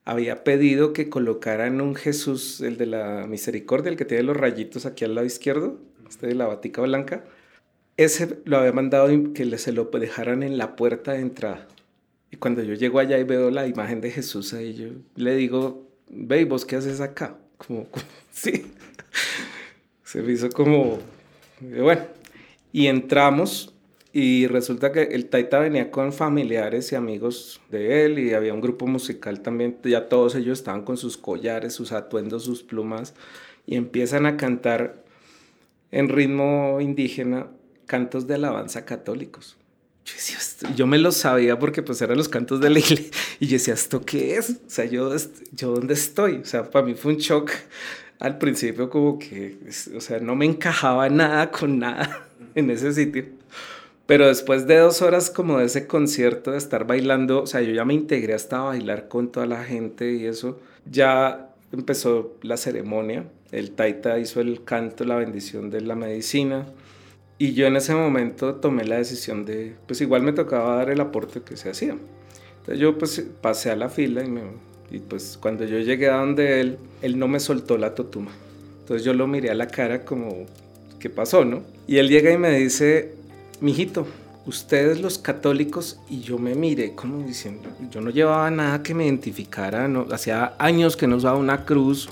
había 0.07 0.45
pedido 0.45 0.93
que 0.93 1.09
colocaran 1.09 1.81
un 1.81 1.93
Jesús, 1.93 2.61
el 2.61 2.77
de 2.77 2.85
la 2.85 3.27
misericordia, 3.27 3.89
el 3.89 3.97
que 3.97 4.05
tiene 4.05 4.23
los 4.23 4.37
rayitos 4.37 4.85
aquí 4.85 5.03
al 5.03 5.15
lado 5.15 5.27
izquierdo, 5.27 5.81
este 6.07 6.27
de 6.27 6.33
la 6.33 6.47
batica 6.47 6.81
blanca. 6.81 7.25
Ese 7.97 8.39
lo 8.45 8.57
había 8.57 8.71
mandado 8.71 9.09
que 9.33 9.57
se 9.57 9.73
lo 9.73 9.83
dejaran 9.83 10.43
en 10.43 10.57
la 10.57 10.77
puerta 10.77 11.11
de 11.11 11.19
entrada. 11.19 11.67
Y 12.31 12.37
cuando 12.37 12.63
yo 12.63 12.73
llego 12.73 12.99
allá 12.99 13.19
y 13.19 13.25
veo 13.25 13.51
la 13.51 13.67
imagen 13.67 13.99
de 13.99 14.09
Jesús 14.11 14.53
ahí, 14.53 14.75
yo 14.75 14.87
le 15.15 15.35
digo, 15.35 15.89
ve, 16.09 16.45
¿vos 16.45 16.63
qué 16.63 16.77
haces 16.77 17.01
acá? 17.01 17.35
como, 17.57 17.85
sí. 18.31 18.65
Se 20.05 20.21
me 20.21 20.31
hizo 20.31 20.47
como, 20.49 20.99
bueno. 21.59 22.03
Y 22.71 22.87
entramos 22.87 23.73
y 24.13 24.47
resulta 24.47 24.91
que 24.91 25.03
el 25.03 25.27
Taita 25.27 25.59
venía 25.59 25.91
con 25.91 26.13
familiares 26.13 26.91
y 26.91 26.95
amigos 26.95 27.61
de 27.69 28.05
él 28.05 28.19
y 28.19 28.33
había 28.33 28.53
un 28.53 28.61
grupo 28.61 28.87
musical 28.87 29.41
también, 29.41 29.77
ya 29.83 30.07
todos 30.07 30.35
ellos 30.35 30.59
estaban 30.59 30.83
con 30.83 30.97
sus 30.97 31.17
collares, 31.17 31.73
sus 31.73 31.91
atuendos, 31.91 32.43
sus 32.43 32.63
plumas 32.63 33.13
y 33.65 33.75
empiezan 33.75 34.25
a 34.25 34.37
cantar 34.37 35.03
en 35.91 36.09
ritmo 36.09 36.79
indígena 36.81 37.47
cantos 37.85 38.27
de 38.27 38.35
alabanza 38.35 38.85
católicos. 38.85 39.57
Yo, 40.05 40.73
yo 40.75 40.87
me 40.87 40.97
lo 40.97 41.11
sabía 41.11 41.59
porque 41.59 41.83
pues 41.83 42.01
eran 42.01 42.17
los 42.17 42.29
cantos 42.29 42.61
de 42.61 42.69
la 42.69 42.79
iglesia 42.79 43.11
y 43.39 43.47
yo 43.47 43.53
decía, 43.53 43.73
¿esto 43.73 44.05
qué 44.05 44.37
es? 44.37 44.51
O 44.51 44.69
sea, 44.69 44.85
yo, 44.85 45.13
yo 45.51 45.71
dónde 45.71 45.93
estoy? 45.93 46.37
O 46.37 46.45
sea, 46.45 46.69
para 46.69 46.85
mí 46.85 46.95
fue 46.95 47.13
un 47.13 47.19
shock 47.19 47.51
al 48.19 48.37
principio 48.37 48.89
como 48.89 49.19
que, 49.19 49.57
o 49.95 50.01
sea, 50.01 50.19
no 50.19 50.35
me 50.35 50.45
encajaba 50.45 51.09
nada 51.09 51.51
con 51.51 51.79
nada 51.79 52.29
en 52.55 52.69
ese 52.69 52.93
sitio. 52.93 53.36
Pero 54.07 54.27
después 54.27 54.67
de 54.67 54.77
dos 54.77 55.01
horas 55.01 55.29
como 55.29 55.59
de 55.59 55.65
ese 55.65 55.85
concierto, 55.85 56.51
de 56.51 56.57
estar 56.57 56.87
bailando, 56.87 57.43
o 57.43 57.45
sea, 57.45 57.61
yo 57.61 57.73
ya 57.73 57.83
me 57.83 57.93
integré 57.93 58.33
hasta 58.33 58.61
bailar 58.61 59.09
con 59.09 59.31
toda 59.33 59.45
la 59.45 59.65
gente 59.65 60.13
y 60.13 60.25
eso, 60.25 60.59
ya 60.89 61.49
empezó 61.73 62.33
la 62.41 62.55
ceremonia. 62.55 63.25
El 63.51 63.71
taita 63.71 64.17
hizo 64.17 64.39
el 64.39 64.63
canto, 64.63 65.03
la 65.03 65.17
bendición 65.17 65.69
de 65.69 65.81
la 65.81 65.95
medicina. 65.95 66.65
Y 67.37 67.53
yo 67.53 67.67
en 67.67 67.75
ese 67.75 67.93
momento 67.93 68.55
tomé 68.55 68.85
la 68.85 68.95
decisión 68.95 69.45
de, 69.45 69.75
pues 69.85 69.99
igual 69.99 70.23
me 70.23 70.31
tocaba 70.31 70.77
dar 70.77 70.89
el 70.89 71.01
aporte 71.01 71.41
que 71.41 71.57
se 71.57 71.69
hacía. 71.69 71.97
Entonces 72.59 72.79
yo 72.79 72.97
pues 72.97 73.25
pasé 73.41 73.71
a 73.71 73.75
la 73.75 73.89
fila 73.89 74.23
y, 74.23 74.29
me, 74.29 74.41
y 74.89 74.99
pues 74.99 75.37
cuando 75.39 75.65
yo 75.65 75.79
llegué 75.79 76.09
a 76.09 76.15
donde 76.15 76.61
él, 76.61 76.77
él 77.01 77.19
no 77.19 77.27
me 77.27 77.41
soltó 77.41 77.77
la 77.77 77.93
totuma. 77.93 78.31
Entonces 78.79 79.03
yo 79.03 79.13
lo 79.13 79.27
miré 79.27 79.49
a 79.49 79.55
la 79.55 79.67
cara 79.67 80.05
como, 80.05 80.45
¿qué 80.97 81.09
pasó, 81.09 81.43
no? 81.43 81.63
Y 81.87 81.97
él 81.97 82.07
llega 82.07 82.31
y 82.31 82.37
me 82.37 82.57
dice, 82.57 83.16
mijito, 83.61 84.07
ustedes 84.45 85.01
los 85.01 85.17
católicos, 85.17 85.99
y 86.09 86.21
yo 86.21 86.37
me 86.37 86.55
miré 86.55 86.95
como 86.95 87.25
diciendo, 87.25 87.69
yo 87.91 88.01
no 88.01 88.09
llevaba 88.09 88.49
nada 88.49 88.81
que 88.81 88.93
me 88.93 89.05
identificara, 89.05 89.89
hacía 90.11 90.55
años 90.57 90.95
que 90.95 91.07
no 91.07 91.17
usaba 91.17 91.37
una 91.37 91.65
cruz, 91.65 92.09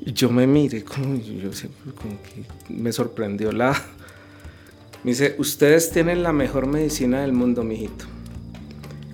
y 0.00 0.12
yo 0.12 0.30
me 0.30 0.46
miré 0.46 0.84
como, 0.84 1.16
yo, 1.16 1.50
como 1.96 2.22
que 2.22 2.72
me 2.72 2.92
sorprendió 2.92 3.52
la, 3.52 3.72
me 5.04 5.12
dice, 5.12 5.34
ustedes 5.38 5.90
tienen 5.90 6.22
la 6.22 6.32
mejor 6.32 6.66
medicina 6.66 7.22
del 7.22 7.32
mundo, 7.32 7.64
mijito. 7.64 8.04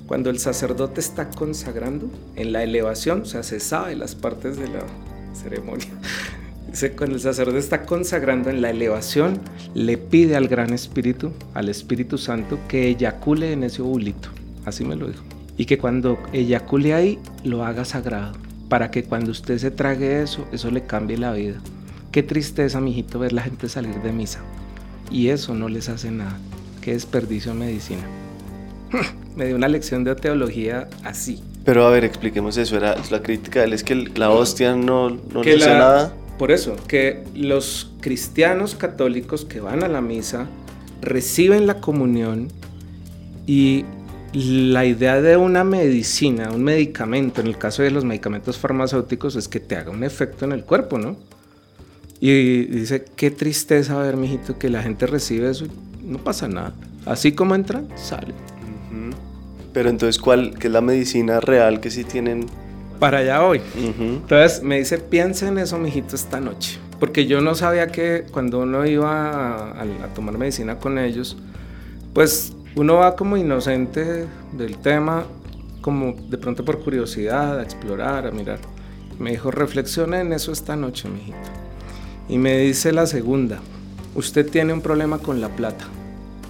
Cuando 0.07 0.29
el 0.29 0.39
sacerdote 0.39 1.01
está 1.01 1.31
consagrando 1.31 2.11
en 2.37 2.53
la 2.53 2.63
elevación, 2.63 3.23
o 3.23 3.25
sea, 3.25 3.43
se 3.43 3.59
sabe 3.59 3.97
las 3.97 4.15
partes 4.15 4.59
de 4.59 4.69
la 4.69 4.85
ceremonia. 5.33 5.89
Cuando 6.97 7.16
el 7.16 7.20
sacerdote 7.20 7.59
está 7.59 7.87
consagrando 7.87 8.51
en 8.51 8.61
la 8.61 8.70
elevación, 8.70 9.41
le 9.75 9.97
pide 9.97 10.37
al 10.37 10.49
Gran 10.49 10.72
Espíritu, 10.72 11.33
al 11.55 11.68
Espíritu 11.68 12.18
Santo, 12.18 12.59
que 12.68 12.89
eyacule 12.89 13.53
en 13.53 13.64
ese 13.64 13.83
ovulito. 13.83 14.29
Así 14.64 14.85
me 14.85 14.97
lo 14.97 15.09
dijo. 15.09 15.22
Y 15.57 15.66
que 15.66 15.79
cuando 15.79 16.18
eyacule 16.33 16.95
ahí, 16.95 17.18
lo 17.45 17.64
haga 17.64 17.85
sagrado. 17.85 18.33
Para 18.68 18.91
que 18.91 19.05
cuando 19.05 19.31
usted 19.31 19.59
se 19.59 19.70
trague 19.70 20.22
eso, 20.22 20.47
eso 20.53 20.70
le 20.70 20.85
cambie 20.85 21.16
la 21.16 21.33
vida. 21.33 21.61
Qué 22.11 22.22
tristeza, 22.22 22.81
mijito, 22.81 23.18
ver 23.18 23.33
la 23.33 23.43
gente 23.43 23.68
salir 23.68 24.01
de 24.03 24.12
misa 24.12 24.41
y 25.11 25.29
eso 25.29 25.55
no 25.55 25.68
les 25.68 25.89
hace 25.89 26.11
nada. 26.11 26.37
Qué 26.81 26.93
desperdicio 26.93 27.53
en 27.53 27.59
medicina. 27.59 28.03
Me 29.37 29.47
dio 29.47 29.57
una 29.57 29.68
lección 29.68 30.05
de 30.05 30.14
teología 30.14 30.89
así. 31.03 31.43
Pero 31.64 31.87
a 31.87 31.91
ver, 31.91 32.05
expliquemos 32.05 32.57
eso. 32.57 32.77
Era 32.77 32.97
la 33.11 33.22
crítica 33.22 33.61
de 33.61 33.66
él 33.66 33.72
es 33.72 33.83
que 33.83 33.95
la 33.95 34.31
hostia 34.31 34.77
no, 34.77 35.11
no 35.11 35.43
le 35.43 35.55
hace 35.55 35.70
nada. 35.70 36.12
Por 36.39 36.51
eso, 36.51 36.76
que 36.89 37.22
los 37.35 37.93
cristianos 38.01 38.74
católicos 38.74 39.45
que 39.45 39.61
van 39.61 39.82
a 39.85 39.89
la 39.89 40.01
misa 40.01 40.47
reciben 41.01 41.66
la 41.66 41.80
comunión 41.80 42.49
y 43.47 43.85
la 44.32 44.85
idea 44.85 45.20
de 45.20 45.37
una 45.37 45.62
medicina, 45.62 46.51
un 46.51 46.64
medicamento, 46.64 47.41
en 47.41 47.47
el 47.47 47.57
caso 47.57 47.82
de 47.82 47.93
los 47.93 48.05
medicamentos 48.05 48.59
farmacéuticos, 48.59 49.37
es 49.37 49.47
que 49.47 49.61
te 49.61 49.76
haga 49.76 49.91
un 49.91 50.03
efecto 50.03 50.45
en 50.45 50.53
el 50.53 50.64
cuerpo, 50.64 50.99
¿no? 50.99 51.16
Y 52.20 52.64
dice, 52.64 53.05
qué 53.16 53.30
tristeza 53.30 53.97
ver, 53.99 54.16
mijito, 54.16 54.59
que 54.59 54.70
la 54.70 54.82
gente 54.82 55.07
recibe 55.07 55.51
eso 55.51 55.66
no 56.05 56.18
pasa 56.18 56.49
nada. 56.49 56.74
Así 57.07 57.32
como 57.32 57.55
entran, 57.55 57.89
salen. 57.97 58.35
Pero 59.72 59.91
entonces, 59.91 60.20
¿cuál 60.20 60.57
que 60.57 60.68
es 60.68 60.72
la 60.72 60.80
medicina 60.80 61.41
real 61.41 61.80
que 61.80 61.91
sí 61.91 62.05
tienen? 62.05 62.47
Para 62.99 63.19
allá 63.19 63.45
hoy. 63.45 63.61
Entonces 63.77 64.63
me 64.63 64.79
dice, 64.79 64.99
piensa 64.99 65.49
en 65.49 65.59
eso, 65.59 65.79
mijito, 65.79 66.17
esta 66.17 66.41
noche. 66.41 66.79
Porque 67.01 67.27
yo 67.27 67.41
no 67.41 67.55
sabía 67.55 67.89
que 67.89 68.25
cuando 68.31 68.61
uno 68.61 68.87
iba 68.87 69.73
a, 69.73 69.85
tomar 70.15 70.39
medicina 70.39 70.79
con 70.79 70.99
ellos, 70.99 71.37
pues 72.13 72.55
uno 72.77 72.95
va 72.95 73.17
como 73.17 73.37
inocente 73.37 74.27
del 74.53 74.79
tema, 74.79 75.25
como 75.81 76.15
de 76.29 76.39
pronto 76.39 76.65
por 76.65 76.83
curiosidad, 76.83 77.59
a 77.59 77.63
explorar, 77.63 78.27
a 78.27 78.31
mirar. 78.31 78.61
Me 79.19 79.33
dijo, 79.33 79.51
reflexiona 79.51 80.21
en 80.21 80.33
eso 80.33 80.53
esta 80.53 80.77
noche, 80.77 81.09
mijito. 81.09 81.37
Y 82.29 82.39
me 82.39 82.59
dice 82.59 82.93
la 82.93 83.07
segunda, 83.07 83.61
usted 84.15 84.49
tiene 84.49 84.73
un 84.73 84.81
problema 84.81 85.19
con 85.19 85.41
la 85.41 85.49
plata. 85.49 85.85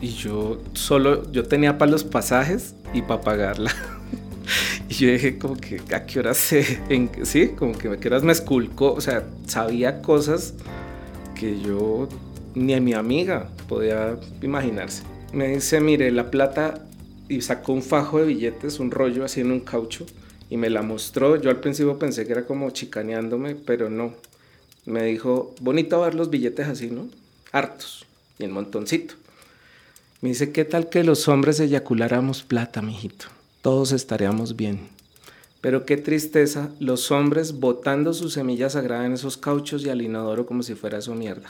Y 0.01 0.09
yo 0.09 0.61
solo, 0.75 1.31
yo 1.33 1.45
tenía 1.45 1.79
para 1.79 1.91
los 1.91 2.05
pasajes 2.05 2.75
y 2.93 3.03
para 3.03 3.23
pagarla. 3.23 3.73
y 4.95 4.99
yo 4.99 5.11
dije 5.11 5.39
como 5.39 5.57
que 5.57 5.81
a 5.93 6.07
qué 6.07 6.21
horas 6.21 6.37
se, 6.37 6.79
en, 6.89 7.11
sí, 7.25 7.49
como 7.49 7.77
que 7.77 7.89
a 7.89 7.97
qué 7.97 8.09
horas 8.09 8.23
me 8.23 8.33
esculcó, 8.33 8.93
o 8.93 9.01
sea, 9.01 9.25
sabía 9.47 10.01
cosas 10.03 10.55
que 11.35 11.61
yo 11.61 12.09
ni 12.55 12.75
a 12.75 12.81
mi 12.81 12.95
amiga 12.95 13.49
podía 13.69 14.17
imaginarse. 14.41 15.03
Me 15.33 15.49
dice, 15.49 15.81
mire, 15.81 16.13
la 16.13 16.31
plata, 16.31 16.87
y 17.29 17.41
sacó 17.41 17.73
un 17.73 17.83
fajo 17.83 18.21
de 18.21 18.27
billetes, 18.27 18.79
un 18.79 18.93
rollo 18.93 19.25
así 19.25 19.41
en 19.41 19.51
un 19.51 19.61
caucho, 19.61 20.07
y 20.49 20.57
me 20.57 20.71
la 20.71 20.83
mostró. 20.83 21.35
Yo 21.37 21.51
al 21.51 21.59
principio 21.59 21.99
pensé 21.99 22.25
que 22.25 22.33
era 22.33 22.47
como 22.47 22.71
chicaneándome, 22.71 23.57
pero 23.57 23.91
no 23.91 24.15
me 24.87 25.03
dijo, 25.05 25.55
bonito 25.61 26.01
ver 26.03 26.15
los 26.15 26.31
billetes 26.31 26.69
así, 26.69 26.91
¿no? 26.91 27.09
Hartos 27.51 28.07
y 28.39 28.45
en 28.45 28.53
montoncito. 28.53 29.15
Me 30.21 30.29
dice, 30.29 30.53
¿qué 30.53 30.65
tal 30.65 30.89
que 30.89 31.03
los 31.03 31.27
hombres 31.27 31.59
eyaculáramos 31.59 32.45
plata, 32.45 32.81
mijito? 32.81 33.27
Todos 33.65 33.93
estaríamos 33.93 34.57
bien. 34.57 34.89
Pero 35.63 35.87
qué 35.87 35.97
tristeza, 35.97 36.69
los 36.81 37.11
hombres 37.11 37.61
botando 37.61 38.13
su 38.13 38.29
semilla 38.29 38.69
sagrada 38.69 39.07
en 39.07 39.15
esos 39.15 39.39
cauchos 39.39 39.83
y 39.87 39.89
al 39.89 40.03
inodoro 40.03 40.45
como 40.45 40.63
si 40.63 40.75
fuera 40.75 41.01
su 41.01 41.15
mierda. 41.15 41.49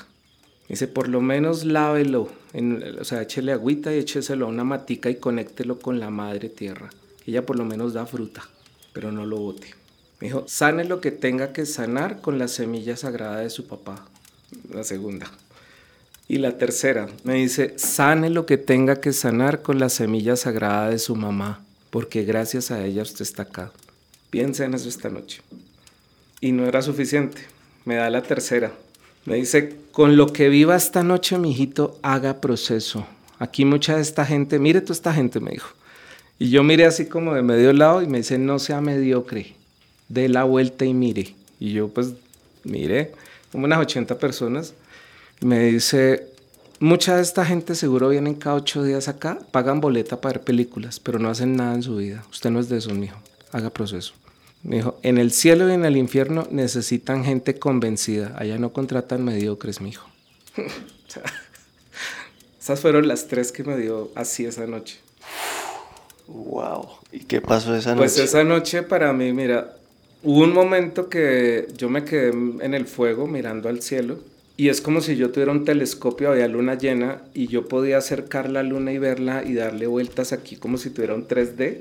Dice, 0.69 0.87
por 0.87 1.09
lo 1.09 1.21
menos 1.21 1.65
lávelo, 1.65 2.29
o 3.01 3.05
sea, 3.05 3.23
échele 3.23 3.51
agüita 3.51 3.93
y 3.93 3.99
écheselo 3.99 4.47
a 4.47 4.49
una 4.49 4.63
matica 4.63 5.11
y 5.11 5.17
conéctelo 5.17 5.81
con 5.81 5.99
la 5.99 6.11
madre 6.11 6.49
tierra. 6.49 6.89
Ella 7.27 7.45
por 7.45 7.59
lo 7.59 7.65
menos 7.65 7.95
da 7.95 8.07
fruta, 8.07 8.49
pero 8.93 9.11
no 9.11 9.27
lo 9.27 9.39
bote. 9.39 9.75
Me 10.21 10.29
dijo, 10.29 10.45
sane 10.47 10.85
lo 10.85 11.01
que 11.01 11.11
tenga 11.11 11.53
que 11.53 11.67
sanar 11.67 12.21
con 12.21 12.39
la 12.39 12.47
semilla 12.47 12.97
sagrada 12.97 13.41
de 13.41 13.51
su 13.51 13.67
papá. 13.67 14.07
La 14.73 14.85
segunda. 14.85 15.27
Y 16.29 16.39
la 16.39 16.59
tercera, 16.59 17.09
me 17.25 17.35
dice, 17.35 17.75
sane 17.77 18.31
lo 18.31 18.47
que 18.47 18.57
tenga 18.57 19.01
que 19.01 19.13
sanar 19.13 19.63
con 19.63 19.81
la 19.81 19.89
semilla 19.89 20.37
sagrada 20.37 20.91
de 20.91 21.01
su 21.01 21.17
mamá, 21.17 21.65
porque 21.95 22.25
gracias 22.25 22.73
a 22.73 22.85
ella 22.85 23.03
usted 23.03 23.23
está 23.23 23.43
acá. 23.43 23.71
Piensa 24.29 24.65
en 24.65 24.75
eso 24.75 24.89
esta 24.89 25.11
noche. 25.11 25.43
Y 26.41 26.51
no 26.51 26.67
era 26.67 26.83
suficiente. 26.83 27.41
Me 27.85 27.95
da 27.95 28.11
la 28.11 28.21
tercera. 28.21 28.73
Me 29.27 29.37
dice, 29.37 29.77
con 29.93 30.17
lo 30.17 30.33
que 30.33 30.49
viva 30.49 30.75
esta 30.75 31.05
noche, 31.05 31.39
mi 31.39 31.53
hijito, 31.53 31.97
haga 32.03 32.41
proceso. 32.41 33.07
Aquí 33.39 33.65
mucha 33.65 33.95
de 33.95 34.03
esta 34.03 34.27
gente, 34.27 34.59
mire 34.59 34.81
toda 34.81 34.95
esta 34.95 35.15
gente, 35.15 35.39
me 35.39 35.53
dijo. 35.53 35.69
Y 36.37 36.51
yo 36.51 36.65
miré 36.65 36.85
así 36.85 37.07
como 37.07 37.33
de 37.33 37.43
medio 37.43 37.73
lado 37.73 38.03
y 38.03 38.09
me 38.09 38.19
dice, 38.19 38.39
no 38.39 38.59
sea 38.59 38.81
mediocre 38.81 39.55
dé 40.09 40.29
la 40.29 40.43
vuelta 40.43 40.85
y 40.85 40.95
mire. 40.95 41.37
Y 41.61 41.75
yo 41.75 41.87
pues 41.87 42.15
mire, 42.65 43.13
como 43.53 43.67
unas 43.67 43.79
80 43.79 44.19
personas. 44.19 44.75
Me 45.43 45.61
dice, 45.67 46.27
mucha 46.81 47.17
de 47.17 47.23
esta 47.23 47.45
gente 47.45 47.75
seguro 47.75 48.09
vienen 48.09 48.35
cada 48.35 48.57
ocho 48.57 48.83
días 48.83 49.09
acá, 49.09 49.39
pagan 49.51 49.81
boleta 49.81 50.21
para 50.21 50.39
ver 50.39 50.45
películas, 50.45 51.01
pero 51.01 51.19
no 51.19 51.29
hacen 51.29 51.57
nada 51.57 51.75
en 51.75 51.83
su 51.83 51.97
vida. 51.97 52.25
Usted 52.31 52.51
no 52.51 52.61
es 52.61 52.69
de 52.69 52.79
eso, 52.79 52.95
mijo. 52.95 53.19
Haga 53.53 53.71
proceso. 53.71 54.15
Me 54.63 54.77
dijo, 54.77 54.99
en 55.03 55.19
el 55.19 55.33
cielo 55.33 55.69
y 55.69 55.73
en 55.73 55.85
el 55.85 55.97
infierno 55.97 56.47
necesitan 56.51 57.25
gente 57.25 57.59
convencida. 57.59 58.35
Allá 58.37 58.59
no 58.59 58.73
contratan 58.73 59.25
mediocres, 59.25 59.81
mijo. 59.81 60.09
Esas 62.61 62.81
fueron 62.81 63.07
las 63.07 63.29
tres 63.29 63.53
que 63.53 63.63
me 63.63 63.77
dio 63.77 64.11
así 64.15 64.47
esa 64.47 64.67
noche. 64.67 64.99
Wow. 66.27 66.89
¿Y 67.13 67.21
qué 67.21 67.43
pasó 67.43 67.75
esa 67.75 67.95
pues 67.95 68.13
noche? 68.13 68.15
Pues 68.17 68.19
esa 68.19 68.45
noche 68.45 68.83
para 68.83 69.13
mí, 69.13 69.35
mira, 69.35 69.77
Hubo 70.27 70.43
un 70.43 70.55
momento 70.55 71.11
que 71.11 71.69
yo 71.77 71.91
me 71.91 72.03
quedé 72.03 72.31
en 72.31 72.73
el 72.73 72.87
fuego 72.87 73.27
mirando 73.27 73.69
al 73.69 73.83
cielo 73.83 74.21
y 74.57 74.69
es 74.69 74.81
como 74.81 75.01
si 75.01 75.17
yo 75.17 75.31
tuviera 75.31 75.51
un 75.51 75.65
telescopio, 75.65 76.31
había 76.31 76.47
luna 76.47 76.75
llena 76.77 77.23
y 77.35 77.49
yo 77.49 77.67
podía 77.67 77.99
acercar 77.99 78.49
la 78.49 78.63
luna 78.63 78.93
y 78.93 78.99
verla 78.99 79.43
y 79.45 79.55
darle 79.55 79.89
vueltas 79.89 80.33
aquí 80.33 80.55
como 80.55 80.79
si 80.79 80.91
tuviera 80.91 81.15
un 81.15 81.27
3D 81.27 81.79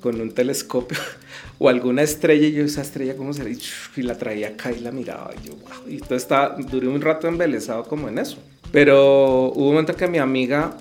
con 0.00 0.20
un 0.20 0.30
telescopio 0.30 0.96
o 1.58 1.68
alguna 1.68 2.02
estrella. 2.02 2.46
Y 2.46 2.52
yo 2.52 2.64
esa 2.64 2.82
estrella 2.82 3.16
como 3.16 3.32
se 3.32 3.58
y 3.96 4.02
la 4.02 4.16
traía 4.16 4.50
acá 4.50 4.70
y 4.70 4.78
la 4.78 4.92
miraba 4.92 5.32
y 5.42 5.48
yo 5.48 5.54
wow. 5.56 5.88
y 5.88 5.94
entonces 5.94 6.22
estaba 6.22 6.56
duré 6.70 6.86
un 6.86 7.00
rato 7.00 7.26
embelesado 7.26 7.82
como 7.84 8.08
en 8.08 8.18
eso. 8.18 8.38
Pero 8.70 9.46
hubo 9.48 9.64
un 9.64 9.74
momento 9.74 9.96
que 9.96 10.06
mi 10.06 10.18
amiga 10.18 10.76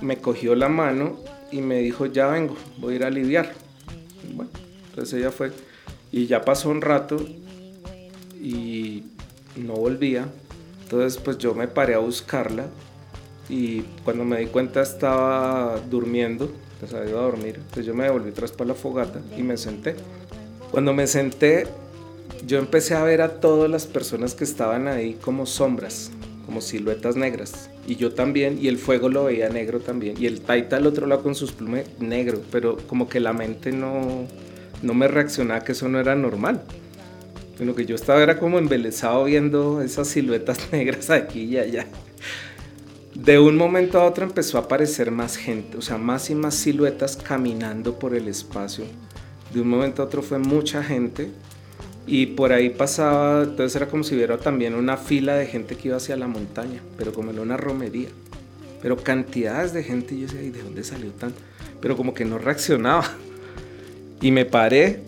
me 0.00 0.16
cogió 0.16 0.56
la 0.56 0.68
mano 0.68 1.16
y 1.52 1.60
me 1.60 1.78
dijo 1.78 2.06
ya 2.06 2.26
vengo 2.26 2.56
voy 2.78 2.94
a 2.94 2.96
ir 2.96 3.04
a 3.04 3.06
aliviar 3.06 3.52
bueno 4.34 4.50
entonces 4.90 5.20
ella 5.20 5.30
fue 5.30 5.52
y 6.10 6.26
ya 6.26 6.44
pasó 6.44 6.70
un 6.70 6.82
rato 6.82 7.24
y 8.34 9.04
no 9.56 9.74
volvía 9.74 10.28
entonces 10.86 11.20
pues 11.20 11.36
yo 11.38 11.52
me 11.52 11.66
paré 11.66 11.94
a 11.94 11.98
buscarla 11.98 12.66
y 13.48 13.80
cuando 14.04 14.24
me 14.24 14.38
di 14.38 14.46
cuenta 14.46 14.82
estaba 14.82 15.80
durmiendo 15.90 16.48
pues 16.78 16.94
había 16.94 17.10
ido 17.10 17.18
a 17.18 17.22
dormir. 17.22 17.56
Entonces 17.56 17.86
yo 17.86 17.94
me 17.94 18.04
devolví 18.04 18.30
tras 18.30 18.52
para 18.52 18.68
la 18.68 18.74
fogata 18.74 19.20
y 19.36 19.42
me 19.42 19.56
senté. 19.56 19.96
Cuando 20.70 20.94
me 20.94 21.08
senté, 21.08 21.66
yo 22.46 22.58
empecé 22.58 22.94
a 22.94 23.02
ver 23.02 23.20
a 23.20 23.40
todas 23.40 23.68
las 23.68 23.86
personas 23.86 24.36
que 24.36 24.44
estaban 24.44 24.86
ahí 24.86 25.14
como 25.14 25.44
sombras, 25.44 26.12
como 26.44 26.60
siluetas 26.60 27.16
negras. 27.16 27.68
Y 27.84 27.96
yo 27.96 28.12
también, 28.12 28.58
y 28.62 28.68
el 28.68 28.78
fuego 28.78 29.08
lo 29.08 29.24
veía 29.24 29.48
negro 29.48 29.80
también. 29.80 30.16
Y 30.20 30.26
el 30.26 30.40
taita 30.40 30.76
al 30.76 30.86
otro 30.86 31.08
lado 31.08 31.24
con 31.24 31.34
sus 31.34 31.50
plumas 31.50 31.82
negro, 31.98 32.42
pero 32.52 32.76
como 32.86 33.08
que 33.08 33.18
la 33.18 33.32
mente 33.32 33.72
no, 33.72 34.28
no 34.82 34.94
me 34.94 35.08
reaccionaba 35.08 35.64
que 35.64 35.72
eso 35.72 35.88
no 35.88 35.98
era 35.98 36.14
normal. 36.14 36.62
Lo 37.58 37.74
que 37.74 37.86
yo 37.86 37.94
estaba 37.94 38.22
era 38.22 38.38
como 38.38 38.58
embelesado 38.58 39.24
viendo 39.24 39.80
esas 39.80 40.08
siluetas 40.08 40.58
negras 40.72 41.10
aquí 41.10 41.44
y 41.44 41.58
allá 41.58 41.86
de 43.16 43.38
un 43.38 43.56
momento 43.56 43.98
a 43.98 44.04
otro 44.04 44.24
empezó 44.24 44.58
a 44.58 44.62
aparecer 44.62 45.10
más 45.10 45.36
gente, 45.36 45.78
o 45.78 45.82
sea, 45.82 45.96
más 45.96 46.28
y 46.30 46.34
más 46.34 46.54
siluetas 46.54 47.16
caminando 47.16 47.98
por 47.98 48.14
el 48.14 48.28
espacio. 48.28 48.84
De 49.52 49.60
un 49.60 49.68
momento 49.68 50.02
a 50.02 50.04
otro 50.04 50.22
fue 50.22 50.38
mucha 50.38 50.82
gente 50.82 51.30
y 52.06 52.26
por 52.26 52.52
ahí 52.52 52.70
pasaba, 52.70 53.42
entonces 53.44 53.74
era 53.74 53.88
como 53.88 54.04
si 54.04 54.14
hubiera 54.14 54.38
también 54.38 54.74
una 54.74 54.96
fila 54.96 55.34
de 55.34 55.46
gente 55.46 55.76
que 55.76 55.88
iba 55.88 55.96
hacia 55.96 56.16
la 56.16 56.28
montaña, 56.28 56.80
pero 56.98 57.12
como 57.12 57.30
en 57.30 57.38
una 57.38 57.56
romería. 57.56 58.08
Pero 58.82 58.98
cantidades 58.98 59.72
de 59.72 59.82
gente 59.82 60.14
y 60.14 60.20
yo 60.20 60.26
decía, 60.26 60.40
¿de 60.42 60.62
dónde 60.62 60.84
salió 60.84 61.10
tanto? 61.12 61.40
Pero 61.80 61.96
como 61.96 62.12
que 62.12 62.24
no 62.24 62.38
reaccionaba. 62.38 63.10
Y 64.20 64.30
me 64.30 64.44
paré 64.44 65.00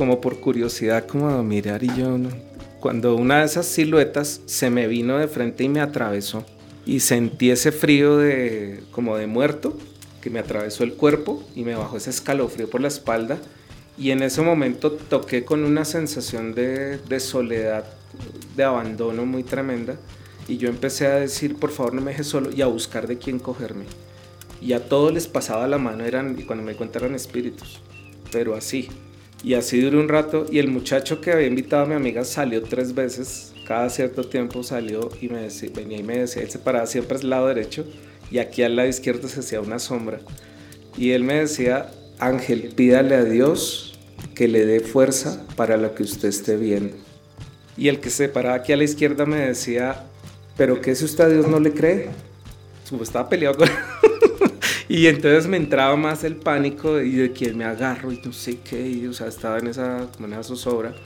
como 0.00 0.18
por 0.22 0.40
curiosidad, 0.40 1.06
como 1.06 1.28
a 1.28 1.42
mirar 1.42 1.84
y 1.84 1.94
yo, 1.94 2.16
cuando 2.80 3.16
una 3.16 3.40
de 3.40 3.44
esas 3.44 3.66
siluetas 3.66 4.40
se 4.46 4.70
me 4.70 4.86
vino 4.86 5.18
de 5.18 5.28
frente 5.28 5.62
y 5.64 5.68
me 5.68 5.82
atravesó 5.82 6.46
y 6.86 7.00
sentí 7.00 7.50
ese 7.50 7.70
frío 7.70 8.16
de 8.16 8.82
como 8.92 9.18
de 9.18 9.26
muerto 9.26 9.76
que 10.22 10.30
me 10.30 10.38
atravesó 10.38 10.84
el 10.84 10.94
cuerpo 10.94 11.44
y 11.54 11.64
me 11.64 11.74
bajó 11.74 11.98
ese 11.98 12.08
escalofrío 12.08 12.70
por 12.70 12.80
la 12.80 12.88
espalda 12.88 13.36
y 13.98 14.10
en 14.10 14.22
ese 14.22 14.40
momento 14.40 14.92
toqué 14.92 15.44
con 15.44 15.64
una 15.64 15.84
sensación 15.84 16.54
de, 16.54 17.20
soledad, 17.20 17.84
de 18.56 18.64
abandono 18.64 19.26
muy 19.26 19.42
tremenda 19.42 19.96
y 20.48 20.56
yo 20.56 20.70
empecé 20.70 21.08
a 21.08 21.16
decir 21.16 21.56
por 21.56 21.72
favor 21.72 21.92
no 21.92 22.00
me 22.00 22.12
dejes 22.12 22.26
solo 22.26 22.48
y 22.50 22.62
a 22.62 22.66
buscar 22.68 23.06
de 23.06 23.18
quién 23.18 23.38
cogerme. 23.38 23.84
Y 24.62 24.72
a 24.72 24.88
todos 24.88 25.12
les 25.12 25.28
pasaba 25.28 25.68
la 25.68 25.76
mano 25.76 26.06
eran 26.06 26.38
y 26.38 26.44
cuando 26.44 26.64
me 26.64 26.72
eran 26.72 27.14
espíritus 27.14 27.82
pero 28.32 28.54
así 28.54 28.88
y 29.42 29.54
así 29.54 29.80
duró 29.80 30.00
un 30.00 30.08
rato 30.08 30.46
y 30.50 30.58
el 30.58 30.68
muchacho 30.68 31.20
que 31.20 31.32
había 31.32 31.46
invitado 31.46 31.84
a 31.84 31.86
mi 31.86 31.94
amiga 31.94 32.24
salió 32.24 32.62
tres 32.62 32.94
veces 32.94 33.52
cada 33.70 33.88
cierto 33.88 34.24
tiempo 34.24 34.64
salió 34.64 35.10
y 35.20 35.28
me 35.28 35.42
decía, 35.42 35.70
venía 35.72 35.98
y 35.98 36.02
me 36.02 36.18
decía, 36.18 36.42
él 36.42 36.50
se 36.50 36.58
paraba 36.58 36.86
siempre 36.86 37.18
al 37.18 37.30
lado 37.30 37.46
derecho 37.46 37.86
y 38.28 38.38
aquí 38.38 38.64
al 38.64 38.74
lado 38.74 38.88
izquierdo 38.88 39.28
se 39.28 39.40
hacía 39.40 39.60
una 39.60 39.78
sombra. 39.78 40.18
Y 40.96 41.12
él 41.12 41.22
me 41.22 41.34
decía, 41.34 41.90
Ángel, 42.18 42.72
pídale 42.74 43.14
a 43.14 43.22
Dios 43.22 43.96
que 44.34 44.48
le 44.48 44.66
dé 44.66 44.80
fuerza 44.80 45.46
para 45.54 45.76
lo 45.76 45.94
que 45.94 46.02
usted 46.02 46.28
esté 46.30 46.56
viendo. 46.56 46.96
Y 47.76 47.86
el 47.86 48.00
que 48.00 48.10
se 48.10 48.28
paraba 48.28 48.56
aquí 48.56 48.72
a 48.72 48.76
la 48.76 48.82
izquierda 48.82 49.24
me 49.24 49.36
decía, 49.36 50.04
pero 50.56 50.80
que 50.80 50.96
si 50.96 51.04
usted 51.04 51.24
a 51.24 51.28
Dios 51.28 51.46
no 51.46 51.60
le 51.60 51.72
cree. 51.72 52.08
Como 52.88 53.04
estaba 53.04 53.28
peleado 53.28 53.56
con... 53.56 53.68
y 54.90 55.06
entonces 55.06 55.46
me 55.46 55.56
entraba 55.56 55.94
más 55.94 56.24
el 56.24 56.34
pánico 56.34 57.00
y 57.00 57.12
de 57.12 57.30
quién 57.30 57.56
me 57.56 57.64
agarro 57.64 58.10
y 58.10 58.20
no 58.24 58.32
sé 58.32 58.58
qué, 58.58 58.90
y, 58.90 59.06
o 59.06 59.12
sea, 59.12 59.28
estaba 59.28 59.58
en 59.58 59.68
esa, 59.68 60.08
como 60.12 60.26
en 60.26 60.32
esa 60.32 60.42
zozobra. 60.42 60.96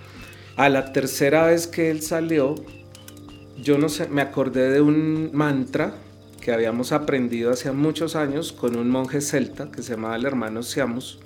A 0.57 0.71
la 0.71 0.91
tercera 0.95 1.49
vez 1.49 1.67
que 1.67 1.91
él 1.91 2.01
salió, 2.01 2.55
yo 3.63 3.77
no 3.77 3.91
sé, 3.91 4.09
me 4.09 4.23
acordé 4.23 4.71
de 4.71 4.81
un 4.81 5.33
mantra 5.35 5.97
que 6.41 6.51
habíamos 6.51 6.93
aprendido 6.93 7.51
hace 7.51 7.73
muchos 7.73 8.17
años 8.17 8.53
con 8.53 8.75
un 8.77 8.89
monje 8.89 9.21
celta 9.21 9.71
que 9.71 9.83
se 9.83 9.93
llamaba 9.93 10.17
el 10.17 10.25
hermano 10.25 10.63
Siamus. 10.63 11.19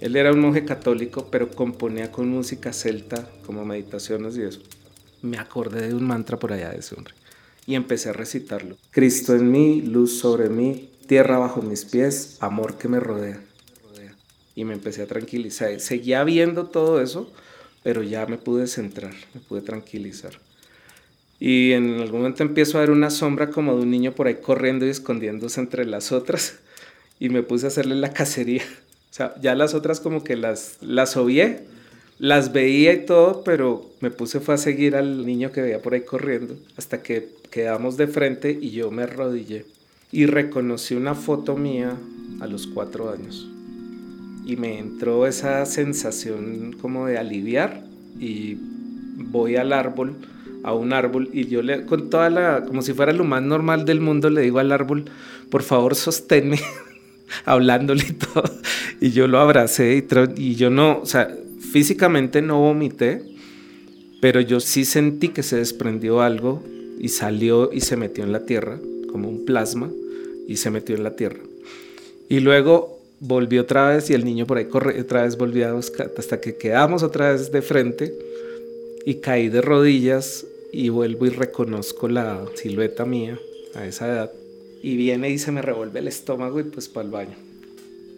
Él 0.00 0.16
era 0.16 0.32
un 0.32 0.40
monje 0.40 0.64
católico, 0.64 1.28
pero 1.30 1.48
componía 1.48 2.10
con 2.10 2.28
música 2.28 2.72
celta, 2.72 3.30
como 3.46 3.64
meditaciones 3.64 4.36
y 4.36 4.42
eso. 4.42 4.62
Me 5.22 5.38
acordé 5.38 5.86
de 5.86 5.94
un 5.94 6.04
mantra 6.04 6.40
por 6.40 6.52
allá 6.52 6.70
de 6.70 6.78
ese 6.78 6.96
hombre 6.96 7.14
y 7.66 7.76
empecé 7.76 8.10
a 8.10 8.12
recitarlo. 8.14 8.76
Cristo 8.90 9.34
en 9.34 9.50
mí, 9.50 9.80
luz 9.80 10.18
sobre 10.18 10.48
mí, 10.48 10.90
tierra 11.06 11.38
bajo 11.38 11.62
mis 11.62 11.84
pies, 11.84 12.38
amor 12.40 12.76
que 12.76 12.88
me 12.88 13.00
rodea. 13.00 13.40
Y 14.56 14.64
me 14.64 14.74
empecé 14.74 15.02
a 15.02 15.06
tranquilizar. 15.06 15.80
Seguía 15.80 16.22
viendo 16.22 16.66
todo 16.66 17.00
eso, 17.00 17.32
pero 17.82 18.02
ya 18.02 18.26
me 18.26 18.38
pude 18.38 18.66
centrar, 18.66 19.12
me 19.34 19.40
pude 19.40 19.62
tranquilizar. 19.62 20.38
Y 21.40 21.72
en 21.72 22.00
algún 22.00 22.20
momento 22.20 22.42
empiezo 22.42 22.78
a 22.78 22.82
ver 22.82 22.90
una 22.90 23.10
sombra 23.10 23.50
como 23.50 23.74
de 23.76 23.82
un 23.82 23.90
niño 23.90 24.12
por 24.12 24.28
ahí 24.28 24.36
corriendo 24.36 24.86
y 24.86 24.90
escondiéndose 24.90 25.60
entre 25.60 25.84
las 25.84 26.12
otras 26.12 26.58
y 27.18 27.28
me 27.28 27.42
puse 27.42 27.66
a 27.66 27.68
hacerle 27.68 27.96
la 27.96 28.12
cacería. 28.12 28.62
O 29.10 29.14
sea, 29.14 29.34
ya 29.40 29.54
las 29.54 29.74
otras 29.74 30.00
como 30.00 30.24
que 30.24 30.36
las, 30.36 30.78
las 30.80 31.16
obvié, 31.16 31.64
las 32.18 32.52
veía 32.52 32.92
y 32.92 33.04
todo, 33.06 33.44
pero 33.44 33.90
me 34.00 34.10
puse 34.10 34.40
fue 34.40 34.54
a 34.54 34.58
seguir 34.58 34.96
al 34.96 35.26
niño 35.26 35.52
que 35.52 35.62
veía 35.62 35.82
por 35.82 35.94
ahí 35.94 36.02
corriendo 36.02 36.56
hasta 36.76 37.02
que 37.02 37.28
quedamos 37.50 37.96
de 37.96 38.06
frente 38.06 38.56
y 38.60 38.70
yo 38.70 38.90
me 38.90 39.02
arrodillé 39.02 39.66
y 40.12 40.26
reconocí 40.26 40.94
una 40.94 41.14
foto 41.14 41.56
mía 41.56 41.96
a 42.40 42.46
los 42.46 42.66
cuatro 42.66 43.10
años 43.10 43.48
y 44.46 44.56
me 44.56 44.78
entró 44.78 45.26
esa 45.26 45.64
sensación 45.66 46.76
como 46.80 47.06
de 47.06 47.18
aliviar 47.18 47.84
y 48.18 48.56
voy 49.16 49.56
al 49.56 49.72
árbol, 49.72 50.16
a 50.62 50.74
un 50.74 50.92
árbol 50.92 51.30
y 51.32 51.46
yo 51.46 51.62
le, 51.62 51.86
con 51.86 52.10
toda 52.10 52.30
la, 52.30 52.64
como 52.64 52.82
si 52.82 52.92
fuera 52.92 53.12
lo 53.12 53.24
más 53.24 53.42
normal 53.42 53.84
del 53.84 54.00
mundo, 54.00 54.30
le 54.30 54.42
digo 54.42 54.58
al 54.58 54.72
árbol, 54.72 55.06
por 55.50 55.62
favor 55.62 55.94
sosténme, 55.94 56.58
hablándole 57.44 58.04
y 58.08 58.12
todo. 58.12 58.44
Y 59.00 59.10
yo 59.10 59.26
lo 59.28 59.40
abracé 59.40 59.96
y, 59.96 60.42
y 60.42 60.54
yo 60.54 60.70
no, 60.70 61.00
o 61.00 61.06
sea, 61.06 61.34
físicamente 61.72 62.42
no 62.42 62.60
vomité, 62.60 63.22
pero 64.20 64.40
yo 64.40 64.60
sí 64.60 64.84
sentí 64.84 65.28
que 65.28 65.42
se 65.42 65.56
desprendió 65.56 66.20
algo 66.20 66.62
y 66.98 67.08
salió 67.08 67.72
y 67.72 67.80
se 67.80 67.96
metió 67.96 68.24
en 68.24 68.32
la 68.32 68.46
tierra, 68.46 68.78
como 69.14 69.28
un 69.28 69.44
plasma, 69.44 69.92
y 70.48 70.56
se 70.56 70.72
metió 70.72 70.96
en 70.96 71.04
la 71.04 71.14
tierra. 71.14 71.38
Y 72.28 72.40
luego 72.40 72.98
volví 73.20 73.60
otra 73.60 73.90
vez 73.90 74.10
y 74.10 74.14
el 74.14 74.24
niño 74.24 74.44
por 74.44 74.58
ahí 74.58 74.64
corre, 74.64 75.00
otra 75.00 75.22
vez 75.22 75.38
volvió 75.38 75.68
a 75.68 75.72
buscar, 75.72 76.10
hasta 76.18 76.40
que 76.40 76.56
quedamos 76.56 77.04
otra 77.04 77.30
vez 77.30 77.52
de 77.52 77.62
frente 77.62 78.12
y 79.06 79.14
caí 79.20 79.48
de 79.50 79.60
rodillas 79.60 80.44
y 80.72 80.88
vuelvo 80.88 81.26
y 81.26 81.28
reconozco 81.28 82.08
la 82.08 82.44
silueta 82.56 83.04
mía 83.04 83.38
a 83.76 83.86
esa 83.86 84.08
edad. 84.08 84.32
Y 84.82 84.96
viene 84.96 85.30
y 85.30 85.38
se 85.38 85.52
me 85.52 85.62
revuelve 85.62 86.00
el 86.00 86.08
estómago 86.08 86.58
y 86.58 86.64
pues 86.64 86.88
para 86.88 87.04
el 87.04 87.12
baño. 87.12 87.36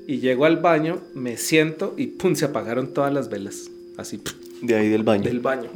Y 0.07 0.21
llego 0.21 0.47
al 0.47 0.57
baño, 0.57 1.03
me 1.13 1.37
siento 1.37 1.93
y 1.99 2.07
pum, 2.07 2.35
se 2.37 2.47
apagaron 2.47 2.95
todas 2.95 3.13
las 3.13 3.29
velas. 3.29 3.71
Así. 3.99 4.19
De 4.63 4.75
ahí 4.75 4.89
del 4.89 5.03
baño. 5.03 5.25
Del 5.25 5.41
baño. 5.41 5.69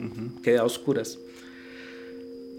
Quedé 0.43 0.57
a 0.57 0.64
oscuras. 0.64 1.18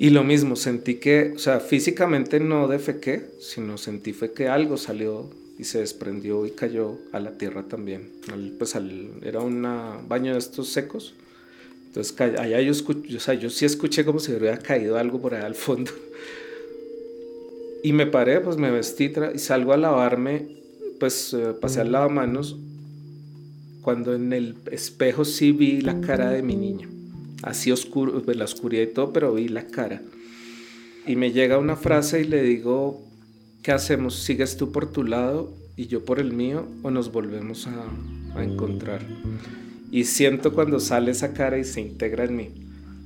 Y 0.01 0.09
lo 0.09 0.23
mismo, 0.23 0.55
sentí 0.55 0.95
que, 0.95 1.33
o 1.35 1.37
sea, 1.37 1.59
físicamente 1.59 2.39
no 2.39 2.67
defequé, 2.67 3.21
sino 3.39 3.77
sentí 3.77 4.13
fue 4.13 4.33
que 4.33 4.47
algo 4.47 4.75
salió 4.75 5.29
y 5.59 5.63
se 5.65 5.77
desprendió 5.77 6.47
y 6.47 6.49
cayó 6.49 6.97
a 7.11 7.19
la 7.19 7.37
tierra 7.37 7.67
también. 7.67 8.09
pues 8.57 8.73
era 9.21 9.41
un 9.41 9.61
baño 10.07 10.33
de 10.33 10.39
estos 10.39 10.69
secos. 10.69 11.13
Entonces 11.85 12.19
allá 12.19 12.59
yo, 12.61 12.71
escuché, 12.71 13.15
o 13.15 13.19
sea, 13.19 13.35
yo 13.35 13.51
sí 13.51 13.65
escuché 13.65 14.03
como 14.03 14.17
si 14.17 14.31
hubiera 14.33 14.57
caído 14.57 14.97
algo 14.97 15.21
por 15.21 15.35
allá 15.35 15.45
al 15.45 15.53
fondo. 15.53 15.91
Y 17.83 17.93
me 17.93 18.07
paré, 18.07 18.39
pues 18.41 18.57
me 18.57 18.71
vestí 18.71 19.13
y 19.35 19.37
salgo 19.37 19.73
a 19.73 19.77
lavarme, 19.77 20.47
pues 20.99 21.33
eh, 21.33 21.53
pasé 21.61 21.81
al 21.81 21.91
lavamanos 21.91 22.57
cuando 23.81 24.15
en 24.15 24.33
el 24.33 24.55
espejo 24.71 25.25
sí 25.25 25.51
vi 25.51 25.81
la 25.81 26.01
cara 26.01 26.31
de 26.31 26.41
mi 26.41 26.55
niño. 26.55 27.00
Así 27.43 27.71
oscuro, 27.71 28.21
pues 28.21 28.37
la 28.37 28.45
oscuridad 28.45 28.83
y 28.83 28.87
todo, 28.87 29.13
pero 29.13 29.33
vi 29.33 29.47
la 29.47 29.67
cara. 29.67 30.01
Y 31.07 31.15
me 31.15 31.31
llega 31.31 31.57
una 31.57 31.75
frase 31.75 32.21
y 32.21 32.25
le 32.25 32.43
digo, 32.43 33.01
¿qué 33.63 33.71
hacemos? 33.71 34.15
¿Sigues 34.15 34.57
tú 34.57 34.71
por 34.71 34.91
tu 34.91 35.03
lado 35.03 35.51
y 35.75 35.87
yo 35.87 36.05
por 36.05 36.19
el 36.19 36.33
mío 36.33 36.67
o 36.83 36.91
nos 36.91 37.11
volvemos 37.11 37.67
a, 37.67 38.41
encontrar? 38.41 39.01
Y 39.91 40.03
siento 40.03 40.53
cuando 40.53 40.79
sale 40.79 41.11
esa 41.11 41.33
cara 41.33 41.57
y 41.57 41.63
se 41.63 41.81
integra 41.81 42.25
en 42.25 42.35
mí. 42.35 42.49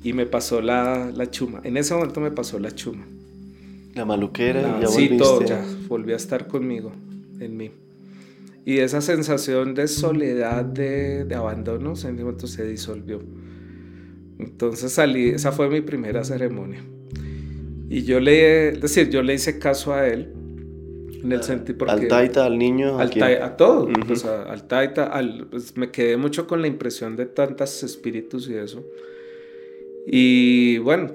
Y 0.04 0.14
me 0.14 0.26
pasó 0.26 0.62
la, 0.62 1.12
la 1.16 1.32
chuma. 1.32 1.62
En 1.64 1.78
ese 1.78 1.94
momento 1.94 2.20
me 2.20 2.32
pasó 2.32 2.60
la 2.60 2.72
chuma. 2.72 3.08
La 3.96 4.06
maluquera 4.06 4.78
y 4.78 4.82
ya 4.82 4.88
Sí, 4.88 5.18
todo, 5.18 5.44
ya 5.44 5.66
volví 5.88 6.12
a 6.12 6.18
estar 6.18 6.48
conmigo, 6.48 6.92
en 7.40 7.56
mí. 7.56 7.72
Y 8.66 8.80
esa 8.80 9.00
sensación 9.00 9.74
de 9.74 9.88
soledad, 9.88 10.66
de, 10.66 11.24
de 11.24 11.36
abandono, 11.36 11.96
sentimiento 11.96 12.46
se 12.46 12.68
disolvió. 12.68 13.22
Entonces 14.40 14.92
salí, 14.92 15.30
esa 15.30 15.52
fue 15.52 15.70
mi 15.70 15.82
primera 15.82 16.24
ceremonia. 16.24 16.84
Y 17.90 18.04
yo 18.04 18.20
le, 18.20 18.70
es 18.70 18.82
decir, 18.82 19.10
yo 19.10 19.22
le 19.22 19.34
hice 19.36 19.60
caso 19.60 19.94
a 19.94 20.08
él. 20.08 20.34
En 21.24 21.32
el 21.32 21.42
sentido 21.42 21.80
porque, 21.80 21.94
al 21.94 22.08
taita, 22.08 22.46
al 22.46 22.58
niño, 22.60 23.00
al 23.00 23.10
taita, 23.10 23.46
a 23.46 23.58
todo. 23.58 23.90
sea, 24.16 24.44
al 24.44 24.68
taita, 24.68 25.08
al, 25.08 25.48
pues, 25.50 25.76
me 25.76 25.90
quedé 25.90 26.18
mucho 26.18 26.46
con 26.46 26.62
la 26.62 26.68
impresión 26.68 27.16
de 27.16 27.26
tantos 27.26 27.82
espíritus 27.82 28.48
y 28.48 28.56
eso. 28.56 28.86
Y 30.06 30.78
bueno, 30.80 31.10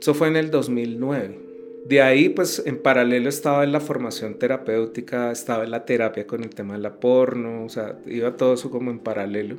eso 0.00 0.14
fue 0.14 0.28
en 0.28 0.36
el 0.36 0.50
2009. 0.50 1.48
De 1.86 2.02
ahí, 2.02 2.28
pues 2.30 2.62
en 2.64 2.78
paralelo 2.78 3.28
estaba 3.28 3.64
en 3.64 3.72
la 3.72 3.80
formación 3.80 4.38
terapéutica, 4.38 5.30
estaba 5.30 5.64
en 5.64 5.70
la 5.70 5.84
terapia 5.84 6.26
con 6.26 6.42
el 6.42 6.50
tema 6.50 6.74
de 6.74 6.80
la 6.80 7.00
porno, 7.00 7.64
o 7.64 7.68
sea, 7.68 7.98
iba 8.06 8.36
todo 8.36 8.54
eso 8.54 8.70
como 8.70 8.90
en 8.90 8.98
paralelo. 8.98 9.56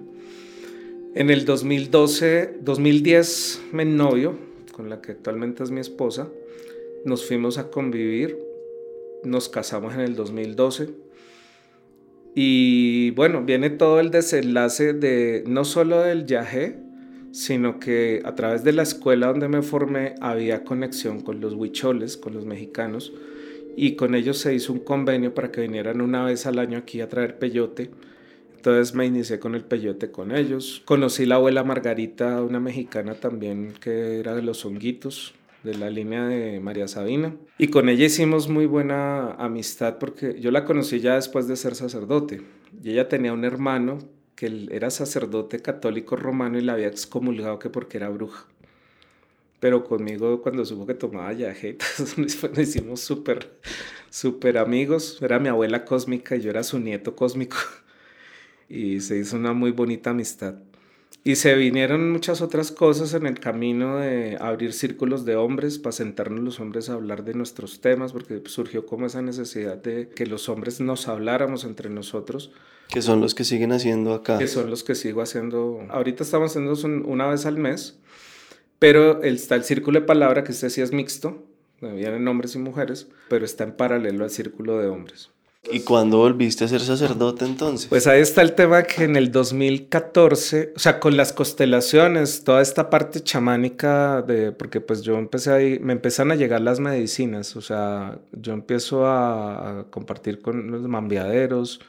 En 1.16 1.32
el 1.32 1.44
2012, 1.44 2.60
2010 2.62 3.62
me 3.74 3.84
novio, 3.84 4.38
con 4.72 4.92
la 4.92 5.02
que 5.02 5.14
actualmente 5.14 5.64
es 5.64 5.72
mi 5.72 5.80
esposa, 5.80 6.30
nos 7.04 7.26
fuimos 7.26 7.58
a 7.58 7.72
convivir, 7.72 8.38
nos 9.24 9.50
casamos 9.50 9.96
en 9.96 10.02
el 10.02 10.16
2012. 10.16 10.90
Y 12.36 13.10
bueno, 13.12 13.44
viene 13.44 13.72
todo 13.72 14.00
el 14.00 14.12
desenlace 14.12 14.94
de 14.94 15.44
no 15.48 15.66
solo 15.66 16.00
del 16.02 16.26
viaje, 16.26 16.76
sino 17.32 17.80
que 17.80 18.22
a 18.24 18.36
través 18.36 18.64
de 18.64 18.74
la 18.74 18.84
escuela 18.84 19.28
donde 19.28 19.48
me 19.48 19.64
formé 19.64 20.14
había 20.22 20.64
conexión 20.64 21.22
con 21.22 21.42
los 21.42 21.56
huicholes, 21.56 22.18
con 22.18 22.36
los 22.36 22.46
mexicanos, 22.46 23.14
y 23.76 23.96
con 23.96 24.14
ellos 24.14 24.38
se 24.38 24.54
hizo 24.54 24.74
un 24.74 24.80
convenio 24.80 25.34
para 25.34 25.52
que 25.52 25.62
vinieran 25.62 26.02
una 26.02 26.24
vez 26.24 26.46
al 26.46 26.60
año 26.60 26.78
aquí 26.78 27.02
a 27.02 27.10
traer 27.10 27.40
peyote. 27.40 27.90
Entonces 28.60 28.94
me 28.94 29.06
inicié 29.06 29.40
con 29.40 29.56
el 29.56 29.64
peyote 29.64 30.12
con 30.12 30.36
ellos. 30.36 30.82
Conocí 30.84 31.26
la 31.26 31.36
abuela 31.36 31.64
Margarita, 31.64 32.44
una 32.44 32.60
mexicana 32.60 33.14
también 33.14 33.72
que 33.80 34.20
era 34.20 34.36
de 34.36 34.42
los 34.42 34.66
honguitos, 34.66 35.34
de 35.64 35.76
la 35.76 35.90
línea 35.90 36.28
de 36.28 36.60
María 36.60 36.90
Sabina. 36.90 37.34
Y 37.58 37.70
con 37.70 37.88
ella 37.88 38.08
hicimos 38.08 38.50
muy 38.50 38.66
buena 38.66 39.32
amistad 39.36 39.98
porque 39.98 40.42
yo 40.42 40.52
la 40.52 40.66
conocí 40.66 41.00
ya 41.00 41.16
después 41.16 41.48
de 41.48 41.56
ser 41.56 41.74
sacerdote. 41.74 42.42
Y 42.84 42.92
ella 42.92 43.08
tenía 43.08 43.32
un 43.32 43.46
hermano 43.46 44.00
que 44.36 44.68
era 44.72 44.90
sacerdote 44.90 45.62
católico 45.62 46.18
romano 46.18 46.58
y 46.58 46.62
la 46.62 46.74
había 46.74 46.88
excomulgado 46.88 47.60
que 47.60 47.70
porque 47.70 47.96
era 47.96 48.10
bruja. 48.10 48.46
Pero 49.62 49.86
conmigo 49.86 50.42
cuando 50.42 50.66
supo 50.66 50.86
que 50.86 50.96
tomaba 50.96 51.32
yaje, 51.32 51.78
nos 52.18 52.60
hicimos 52.60 53.00
súper, 53.00 53.54
súper 54.10 54.58
amigos. 54.58 55.18
Era 55.22 55.40
mi 55.40 55.48
abuela 55.48 55.86
cósmica 55.86 56.36
y 56.36 56.42
yo 56.42 56.50
era 56.50 56.64
su 56.64 56.78
nieto 56.78 57.16
cósmico. 57.16 57.56
Y 58.70 59.02
se 59.02 59.18
hizo 59.18 59.36
una 59.36 59.54
muy 59.54 59.72
bonita 59.72 60.12
amistad. 60.12 60.56
Y 61.24 61.36
se 61.36 61.54
vinieron 61.56 62.12
muchas 62.12 62.42
otras 62.42 62.72
cosas 62.72 63.14
en 63.14 63.26
el 63.26 63.40
camino 63.40 63.98
de 63.98 64.38
abrir 64.40 64.72
círculos 64.72 65.26
de 65.26 65.36
hombres 65.36 65.78
para 65.78 65.92
sentarnos 65.92 66.40
los 66.40 66.60
hombres 66.62 66.90
a 66.90 66.94
hablar 66.94 67.26
de 67.26 67.34
nuestros 67.34 67.82
temas, 67.82 68.14
porque 68.14 68.42
surgió 68.46 68.86
como 68.86 69.06
esa 69.06 69.22
necesidad 69.22 69.78
de 69.78 70.08
que 70.10 70.26
los 70.26 70.48
hombres 70.48 70.80
nos 70.80 71.08
habláramos 71.10 71.66
entre 71.66 71.90
nosotros. 71.90 72.52
Que 72.88 73.02
son 73.02 73.20
los 73.20 73.36
que 73.36 73.44
siguen 73.44 73.74
haciendo 73.74 74.14
acá. 74.14 74.38
Que 74.38 74.48
son 74.48 74.70
los 74.70 74.84
que 74.84 74.96
sigo 74.96 75.22
haciendo. 75.22 75.86
Ahorita 75.90 76.24
estamos 76.24 76.52
haciendo 76.56 76.74
una 77.08 77.28
vez 77.28 77.46
al 77.46 77.58
mes, 77.58 78.00
pero 78.80 79.22
está 79.22 79.56
el 79.56 79.66
círculo 79.66 80.00
de 80.00 80.06
palabra, 80.06 80.46
que 80.46 80.54
este 80.54 80.70
sí 80.70 80.80
es 80.80 80.94
mixto, 80.94 81.44
vienen 81.82 82.28
hombres 82.28 82.56
y 82.56 82.60
mujeres, 82.60 83.10
pero 83.28 83.44
está 83.44 83.66
en 83.66 83.74
paralelo 83.74 84.24
al 84.24 84.30
círculo 84.30 84.80
de 84.80 84.88
hombres. 84.88 85.32
¿Y 85.64 85.82
cuándo 85.82 86.20
volviste 86.20 86.64
a 86.64 86.68
ser 86.70 86.80
sacerdote 86.80 87.44
entonces? 87.44 87.90
Pues 87.90 88.08
ahí 88.08 88.22
está 88.22 88.42
el 88.42 88.54
tema 88.54 88.84
que 88.84 89.04
en 89.04 89.18
el 89.18 89.30
2014, 89.32 90.74
o 90.76 90.80
sea, 90.80 91.00
con 91.02 91.18
las 91.18 91.34
constelaciones, 91.34 92.46
toda 92.46 92.62
esta 92.62 92.90
parte 92.90 93.22
chamánica 93.22 94.22
de, 94.22 94.54
porque 94.54 94.80
pues 94.80 95.02
yo 95.02 95.18
empecé 95.18 95.52
ahí, 95.52 95.80
me 95.80 95.94
empiezan 95.94 96.32
a 96.32 96.36
llegar 96.36 96.62
las 96.62 96.80
medicinas, 96.80 97.58
o 97.58 97.62
sea, 97.62 98.20
yo 98.32 98.54
empiezo 98.54 99.06
a, 99.06 99.86
compartir 99.90 100.42
con 100.42 100.72
los 100.72 100.82
mambiaderos, 100.88 101.82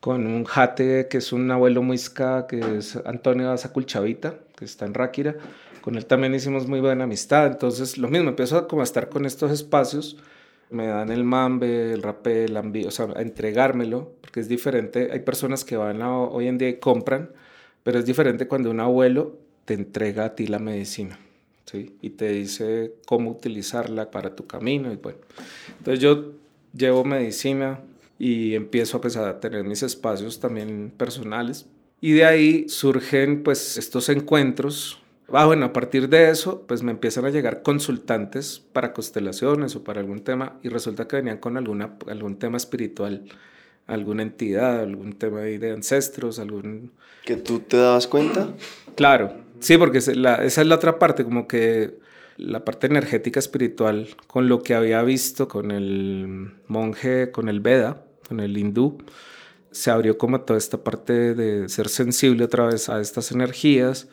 con 0.00 0.26
un 0.26 0.44
jate 0.44 1.06
que 1.08 1.18
es 1.18 1.32
un 1.32 1.50
abuelo 1.50 1.82
muisca, 1.82 2.46
que 2.46 2.78
es 2.78 2.96
Antonio 3.04 3.50
Azaculchavita, 3.52 4.36
que 4.56 4.64
está 4.64 4.86
en 4.86 4.94
Ráquira, 4.94 5.36
con 5.82 5.96
él 5.96 6.06
también 6.06 6.34
hicimos 6.34 6.66
muy 6.66 6.80
buena 6.80 7.04
amistad, 7.04 7.46
entonces 7.48 7.98
lo 7.98 8.08
mismo, 8.08 8.30
empiezo 8.30 8.66
como 8.66 8.80
a 8.80 8.84
estar 8.84 9.10
con 9.10 9.26
estos 9.26 9.52
espacios 9.52 10.16
me 10.70 10.86
dan 10.86 11.10
el 11.10 11.24
mambe, 11.24 11.92
el 11.92 12.02
rapel, 12.02 12.56
el 12.56 12.86
o 12.86 12.90
sea, 12.90 13.08
a 13.14 13.22
entregármelo, 13.22 14.12
porque 14.20 14.40
es 14.40 14.48
diferente. 14.48 15.10
Hay 15.12 15.20
personas 15.20 15.64
que 15.64 15.76
van 15.76 16.00
hoy 16.02 16.48
en 16.48 16.58
día 16.58 16.68
y 16.68 16.78
compran, 16.78 17.30
pero 17.82 17.98
es 17.98 18.06
diferente 18.06 18.46
cuando 18.46 18.70
un 18.70 18.80
abuelo 18.80 19.36
te 19.64 19.74
entrega 19.74 20.24
a 20.26 20.34
ti 20.34 20.46
la 20.46 20.58
medicina, 20.58 21.18
¿sí? 21.64 21.96
Y 22.00 22.10
te 22.10 22.28
dice 22.28 22.94
cómo 23.06 23.30
utilizarla 23.30 24.10
para 24.10 24.34
tu 24.34 24.46
camino 24.46 24.92
y 24.92 24.96
bueno. 24.96 25.18
Entonces 25.78 26.00
yo 26.00 26.32
llevo 26.72 27.04
medicina 27.04 27.80
y 28.18 28.54
empiezo 28.54 28.96
a, 28.96 28.98
empezar 28.98 29.28
a 29.28 29.40
tener 29.40 29.64
mis 29.64 29.82
espacios 29.82 30.40
también 30.40 30.92
personales. 30.96 31.66
Y 32.00 32.12
de 32.12 32.24
ahí 32.24 32.68
surgen 32.68 33.42
pues 33.42 33.76
estos 33.76 34.08
encuentros 34.08 34.99
Ah, 35.32 35.46
bueno, 35.46 35.66
a 35.66 35.72
partir 35.72 36.08
de 36.08 36.30
eso, 36.30 36.64
pues 36.66 36.82
me 36.82 36.90
empiezan 36.90 37.24
a 37.24 37.30
llegar 37.30 37.62
consultantes 37.62 38.62
para 38.72 38.92
constelaciones 38.92 39.76
o 39.76 39.84
para 39.84 40.00
algún 40.00 40.20
tema 40.24 40.58
y 40.62 40.68
resulta 40.68 41.06
que 41.06 41.16
venían 41.16 41.38
con 41.38 41.56
alguna, 41.56 41.96
algún 42.08 42.38
tema 42.38 42.56
espiritual, 42.56 43.24
alguna 43.86 44.22
entidad, 44.22 44.80
algún 44.80 45.12
tema 45.12 45.40
de 45.40 45.70
ancestros, 45.70 46.38
algún... 46.38 46.92
¿Que 47.24 47.36
tú 47.36 47.60
te 47.60 47.76
dabas 47.76 48.06
cuenta? 48.06 48.48
Claro, 48.96 49.32
sí, 49.60 49.76
porque 49.78 49.98
esa 49.98 50.12
es 50.12 50.66
la 50.66 50.74
otra 50.74 50.98
parte, 50.98 51.24
como 51.24 51.46
que 51.46 51.98
la 52.36 52.64
parte 52.64 52.86
energética 52.86 53.38
espiritual, 53.38 54.08
con 54.26 54.48
lo 54.48 54.62
que 54.62 54.74
había 54.74 55.02
visto 55.02 55.46
con 55.46 55.70
el 55.70 56.54
monje, 56.66 57.30
con 57.30 57.48
el 57.48 57.60
Veda, 57.60 58.04
con 58.26 58.40
el 58.40 58.56
hindú, 58.56 58.98
se 59.70 59.90
abrió 59.90 60.18
como 60.18 60.40
toda 60.40 60.58
esta 60.58 60.82
parte 60.82 61.34
de 61.34 61.68
ser 61.68 61.88
sensible 61.88 62.44
otra 62.44 62.66
vez 62.66 62.88
a 62.88 63.00
estas 63.00 63.30
energías 63.30 64.08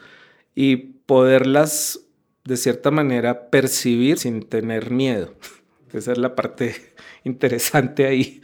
y 0.56 0.97
poderlas 1.08 2.02
de 2.44 2.58
cierta 2.58 2.92
manera 2.92 3.50
percibir 3.50 4.20
sin 4.20 4.44
tener 4.44 4.92
miedo. 4.92 5.34
Esa 5.94 6.12
es 6.12 6.18
la 6.20 6.36
parte 6.36 6.76
interesante 7.24 8.06
ahí. 8.06 8.42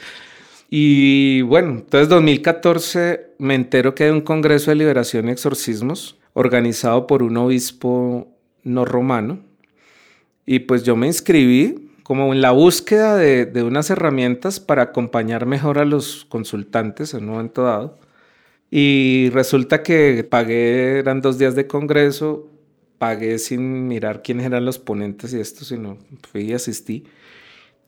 Y 0.69 1.43
bueno, 1.43 1.69
entonces 1.71 2.09
2014 2.09 3.35
me 3.37 3.53
entero 3.53 3.93
que 3.93 4.05
hay 4.05 4.09
un 4.09 4.21
Congreso 4.21 4.71
de 4.71 4.75
Liberación 4.75 5.29
y 5.29 5.31
Exorcismos 5.31 6.17
organizado 6.33 7.05
por 7.05 7.21
un 7.21 7.37
obispo 7.37 8.27
no 8.63 8.83
romano. 8.83 9.39
Y 10.45 10.59
pues 10.59 10.83
yo 10.83 10.95
me 10.95 11.05
inscribí 11.05 11.91
como 12.01 12.33
en 12.33 12.41
la 12.41 12.51
búsqueda 12.51 13.15
de, 13.15 13.45
de 13.45 13.63
unas 13.63 13.89
herramientas 13.89 14.59
para 14.59 14.81
acompañar 14.81 15.45
mejor 15.45 15.77
a 15.77 15.85
los 15.85 16.25
consultantes 16.25 17.13
en 17.13 17.25
un 17.25 17.29
momento 17.29 17.63
dado. 17.63 17.99
Y 18.71 19.29
resulta 19.29 19.83
que 19.83 20.27
pagué, 20.27 20.97
eran 20.97 21.21
dos 21.21 21.37
días 21.37 21.53
de 21.55 21.67
congreso, 21.67 22.49
pagué 23.03 23.37
sin 23.37 23.89
mirar 23.89 24.21
quiénes 24.23 24.45
eran 24.45 24.63
los 24.63 24.79
ponentes 24.79 25.33
y 25.33 25.39
esto, 25.41 25.65
sino 25.65 25.97
fui 26.31 26.43
y 26.43 26.53
asistí. 26.53 27.03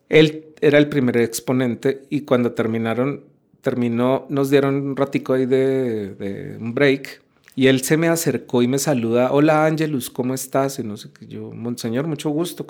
Él 0.10 0.48
era 0.60 0.78
el 0.78 0.90
primer 0.90 1.16
exponente 1.16 2.04
y 2.10 2.22
cuando 2.22 2.52
terminaron, 2.52 3.24
terminó, 3.62 4.26
nos 4.28 4.50
dieron 4.50 4.76
un 4.76 4.98
ratico 4.98 5.32
ahí 5.32 5.46
de, 5.46 6.16
de 6.16 6.58
un 6.58 6.74
break 6.74 7.22
y 7.56 7.68
él 7.68 7.82
se 7.84 7.96
me 7.96 8.10
acercó 8.10 8.62
y 8.62 8.68
me 8.68 8.78
saluda, 8.78 9.32
hola 9.32 9.66
Ángelus, 9.66 10.10
¿cómo 10.10 10.34
estás? 10.34 10.80
Y 10.80 10.84
no 10.84 10.98
sé 10.98 11.08
qué, 11.18 11.28
yo, 11.28 11.50
Monseñor, 11.52 12.08
mucho 12.08 12.30
gusto. 12.30 12.68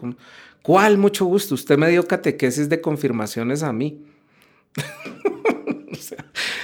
¿Cuál 0.62 1.00
mucho 1.00 1.26
gusto? 1.26 1.56
Usted 1.56 1.80
me 1.80 1.90
dio 1.90 2.08
catequesis 2.08 2.70
de 2.70 2.80
confirmaciones 2.80 3.64
a 3.64 3.74
mí. 3.74 4.06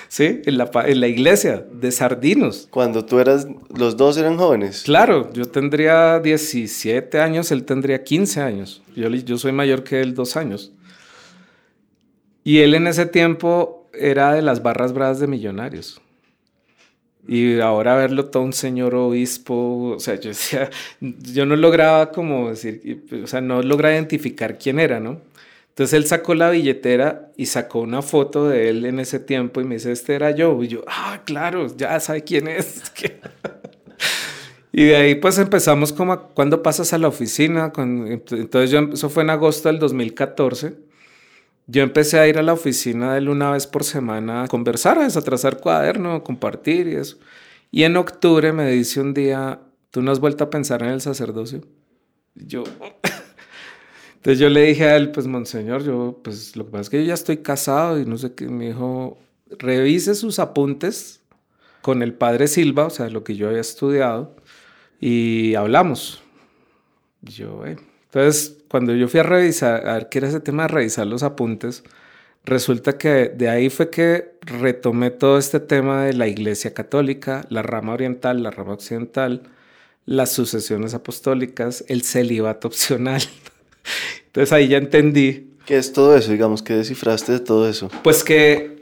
¿sí? 0.08 0.42
En 0.46 0.58
la, 0.58 0.70
en 0.86 1.00
la 1.00 1.08
iglesia 1.08 1.66
de 1.72 1.92
Sardinos. 1.92 2.68
Cuando 2.70 3.06
tú 3.06 3.20
eras, 3.20 3.48
los 3.76 3.98
dos 3.98 4.18
eran 4.18 4.38
jóvenes. 4.38 4.84
Claro, 4.84 5.32
yo 5.34 5.46
tendría 5.46 6.20
17 6.20 7.20
años, 7.20 7.52
él 7.52 7.64
tendría 7.64 8.04
15 8.04 8.42
años. 8.42 8.82
Yo, 8.96 9.10
yo 9.10 9.38
soy 9.38 9.52
mayor 9.52 9.84
que 9.84 10.02
él 10.02 10.14
dos 10.14 10.38
años. 10.38 10.72
Y 12.44 12.60
él 12.60 12.74
en 12.74 12.88
ese 12.88 13.06
tiempo 13.06 13.90
era 13.94 14.34
de 14.34 14.42
las 14.42 14.64
barras 14.64 14.94
bravas 14.94 15.20
de 15.20 15.28
millonarios. 15.28 16.02
Y 17.28 17.60
ahora 17.60 17.96
verlo 17.96 18.26
todo 18.26 18.44
un 18.44 18.54
señor 18.54 18.96
obispo, 18.96 19.94
o 19.96 20.00
sea, 20.00 20.16
yo 20.16 20.30
decía, 20.30 20.70
yo 21.00 21.46
no 21.46 21.56
lograba 21.56 22.12
como 22.12 22.50
decir, 22.50 23.06
o 23.24 23.28
sea, 23.28 23.42
no 23.42 23.62
lograba 23.62 23.94
identificar 23.94 24.58
quién 24.58 24.80
era, 24.80 25.00
¿no? 25.00 25.22
Entonces 25.72 25.94
él 25.94 26.06
sacó 26.06 26.36
la 26.36 26.50
billetera 26.50 27.32
y 27.38 27.46
sacó 27.46 27.80
una 27.80 28.02
foto 28.02 28.50
de 28.50 28.68
él 28.68 28.86
en 28.86 29.00
ese 29.00 29.20
tiempo 29.20 29.62
y 29.62 29.64
me 29.64 29.76
dice, 29.76 29.94
este 29.94 30.16
era 30.16 30.32
yo. 30.32 30.62
Y 30.62 30.68
yo, 30.68 30.84
ah, 30.86 31.22
claro, 31.26 31.66
ya 31.78 31.98
sabe 32.02 32.26
quién 32.26 32.50
es. 32.50 32.92
y 34.74 34.84
de 34.84 34.96
ahí 34.98 35.16
pues 35.16 35.38
empezamos 35.38 35.94
como, 35.94 36.12
a, 36.12 36.28
¿cuándo 36.28 36.62
pasas 36.62 36.92
a 36.92 36.98
la 36.98 37.08
oficina? 37.08 37.72
Entonces 37.78 38.70
yo, 38.70 38.82
eso 38.92 39.10
fue 39.10 39.24
en 39.24 39.30
agosto 39.30 39.70
del 39.70 39.80
2014. 39.80 40.76
yo 41.68 41.84
empecé 41.84 42.20
a 42.20 42.28
ir 42.28 42.38
a 42.38 42.42
la 42.42 42.52
oficina 42.52 43.14
de 43.14 43.20
él 43.20 43.30
una 43.30 43.52
vez 43.52 43.66
por 43.66 43.86
semana 43.86 44.44
a 44.44 44.48
conversar, 44.50 45.00
a 45.00 45.04
desatrasar 45.04 45.62
cuaderno, 45.62 46.22
compartir 46.22 46.90
y 46.90 46.96
eso. 46.96 47.18
Y 47.72 47.84
en 47.84 47.96
octubre 47.96 48.52
me 48.52 48.70
dice 48.70 49.00
un 49.00 49.14
día, 49.14 49.62
¿tú 49.90 50.02
no 50.02 50.12
has 50.12 50.20
vuelto 50.20 50.44
a 50.44 50.50
pensar 50.50 50.84
en 50.84 50.90
el 50.90 51.00
sacerdocio? 51.00 51.62
Y 52.36 52.48
yo... 52.48 52.66
Entonces 54.22 54.38
yo 54.38 54.50
le 54.50 54.62
dije 54.62 54.84
a 54.86 54.98
él, 54.98 55.10
pues 55.10 55.26
monseñor, 55.26 55.84
yo, 55.84 56.20
pues 56.24 56.56
lo 56.56 56.66
que 56.66 56.72
pasa 56.72 56.82
es 56.84 56.90
que 56.92 57.00
yo 57.00 57.08
ya 57.08 57.16
estoy 57.16 57.38
casado 57.38 58.00
y 58.00 58.06
no 58.06 58.20
sé 58.20 58.36
qué. 58.36 58.48
Me 58.50 58.68
dijo, 58.68 59.18
revise 59.50 60.14
sus 60.14 60.38
apuntes 60.38 61.22
con 61.82 62.04
el 62.04 62.14
padre 62.14 62.48
Silva, 62.48 62.86
o 62.86 62.92
sea, 62.92 63.10
lo 63.10 63.24
que 63.24 63.36
yo 63.36 63.48
había 63.48 63.62
estudiado, 63.62 64.36
y 65.00 65.56
hablamos. 65.56 66.22
Yo, 67.24 67.66
eh. 67.66 67.78
Entonces, 68.06 68.58
cuando 68.70 68.94
yo 68.94 69.08
fui 69.08 69.22
a 69.22 69.24
revisar, 69.24 69.88
a 69.88 69.94
ver 69.96 70.10
qué 70.10 70.20
era 70.20 70.28
ese 70.28 70.40
tema 70.40 70.64
de 70.64 70.68
revisar 70.68 71.08
los 71.08 71.24
apuntes, 71.24 71.84
resulta 72.46 73.00
que 73.00 73.30
de 73.30 73.50
ahí 73.50 73.72
fue 73.72 73.90
que 73.90 74.36
retomé 74.42 75.10
todo 75.10 75.40
este 75.40 75.60
tema 75.60 76.06
de 76.06 76.14
la 76.14 76.28
Iglesia 76.28 76.76
Católica, 76.76 77.44
la 77.50 77.64
rama 77.64 77.94
oriental, 77.94 78.44
la 78.44 78.52
rama 78.52 78.74
occidental, 78.74 79.42
las 80.06 80.32
sucesiones 80.32 80.94
apostólicas, 80.94 81.84
el 81.88 82.04
celibato 82.04 82.68
opcional. 82.68 83.24
Entonces 84.32 84.54
ahí 84.54 84.70
ya 84.70 84.78
entendí. 84.78 85.50
¿Qué 85.66 85.78
es 85.78 85.92
todo 85.92 86.16
eso? 86.16 86.32
Digamos, 86.32 86.64
¿qué 86.64 86.74
descifraste 86.74 87.34
de 87.34 87.40
todo 87.42 87.68
eso? 87.68 87.92
Pues 88.02 88.24
que 88.24 88.78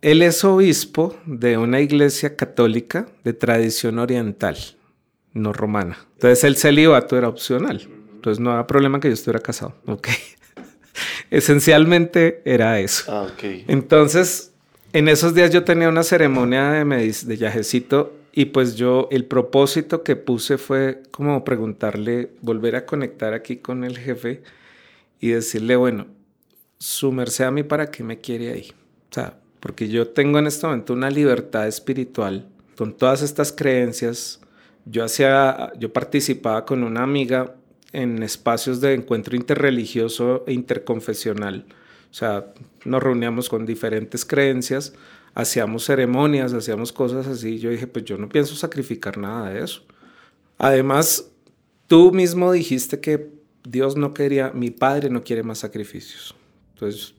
él 0.00 0.22
es 0.22 0.44
obispo 0.44 1.16
de 1.24 1.56
una 1.56 1.80
iglesia 1.80 2.34
católica 2.34 3.06
de 3.22 3.32
tradición 3.32 4.00
oriental, 4.00 4.56
no 5.34 5.52
romana. 5.52 5.98
Entonces 6.14 6.42
el 6.42 6.56
celibato 6.56 7.16
era 7.16 7.28
opcional. 7.28 7.88
Entonces 8.14 8.40
no 8.40 8.50
había 8.50 8.66
problema 8.66 8.98
que 8.98 9.06
yo 9.06 9.14
estuviera 9.14 9.38
casado. 9.38 9.76
Ok. 9.86 10.08
Esencialmente 11.30 12.42
era 12.44 12.80
eso. 12.80 13.04
Ah, 13.06 13.22
ok. 13.32 13.44
Entonces, 13.68 14.50
en 14.92 15.08
esos 15.08 15.32
días 15.32 15.52
yo 15.52 15.62
tenía 15.62 15.88
una 15.88 16.02
ceremonia 16.02 16.72
de, 16.72 17.16
de 17.24 17.36
yajecito 17.36 18.12
y 18.32 18.46
pues 18.46 18.74
yo, 18.74 19.06
el 19.12 19.26
propósito 19.26 20.02
que 20.02 20.16
puse 20.16 20.58
fue 20.58 21.02
como 21.12 21.44
preguntarle, 21.44 22.30
volver 22.40 22.74
a 22.74 22.84
conectar 22.84 23.32
aquí 23.32 23.58
con 23.58 23.84
el 23.84 23.96
jefe 23.96 24.42
y 25.22 25.30
decirle, 25.30 25.76
bueno, 25.76 26.08
su 26.78 27.12
merced 27.12 27.44
a 27.44 27.52
mí 27.52 27.62
para 27.62 27.92
qué 27.92 28.02
me 28.02 28.18
quiere 28.18 28.50
ahí. 28.50 28.72
O 29.08 29.14
sea, 29.14 29.38
porque 29.60 29.88
yo 29.88 30.08
tengo 30.08 30.40
en 30.40 30.48
este 30.48 30.66
momento 30.66 30.92
una 30.92 31.10
libertad 31.10 31.68
espiritual 31.68 32.48
con 32.76 32.92
todas 32.92 33.22
estas 33.22 33.52
creencias. 33.52 34.40
Yo 34.84 35.04
hacía, 35.04 35.72
yo 35.78 35.92
participaba 35.92 36.64
con 36.64 36.82
una 36.82 37.04
amiga 37.04 37.54
en 37.92 38.20
espacios 38.24 38.80
de 38.80 38.94
encuentro 38.94 39.36
interreligioso 39.36 40.42
e 40.48 40.54
interconfesional. 40.54 41.66
O 42.10 42.14
sea, 42.14 42.52
nos 42.84 43.00
reuníamos 43.00 43.48
con 43.48 43.64
diferentes 43.64 44.24
creencias, 44.24 44.92
hacíamos 45.34 45.84
ceremonias, 45.84 46.52
hacíamos 46.52 46.92
cosas 46.92 47.28
así. 47.28 47.60
Yo 47.60 47.70
dije, 47.70 47.86
pues 47.86 48.04
yo 48.04 48.18
no 48.18 48.28
pienso 48.28 48.56
sacrificar 48.56 49.18
nada 49.18 49.50
de 49.50 49.62
eso. 49.62 49.82
Además, 50.58 51.30
tú 51.86 52.10
mismo 52.10 52.50
dijiste 52.50 52.98
que 52.98 53.40
Dios 53.64 53.96
no 53.96 54.12
quería, 54.14 54.50
mi 54.52 54.70
padre 54.70 55.10
no 55.10 55.22
quiere 55.22 55.42
más 55.42 55.58
sacrificios. 55.58 56.34
Entonces, 56.74 57.14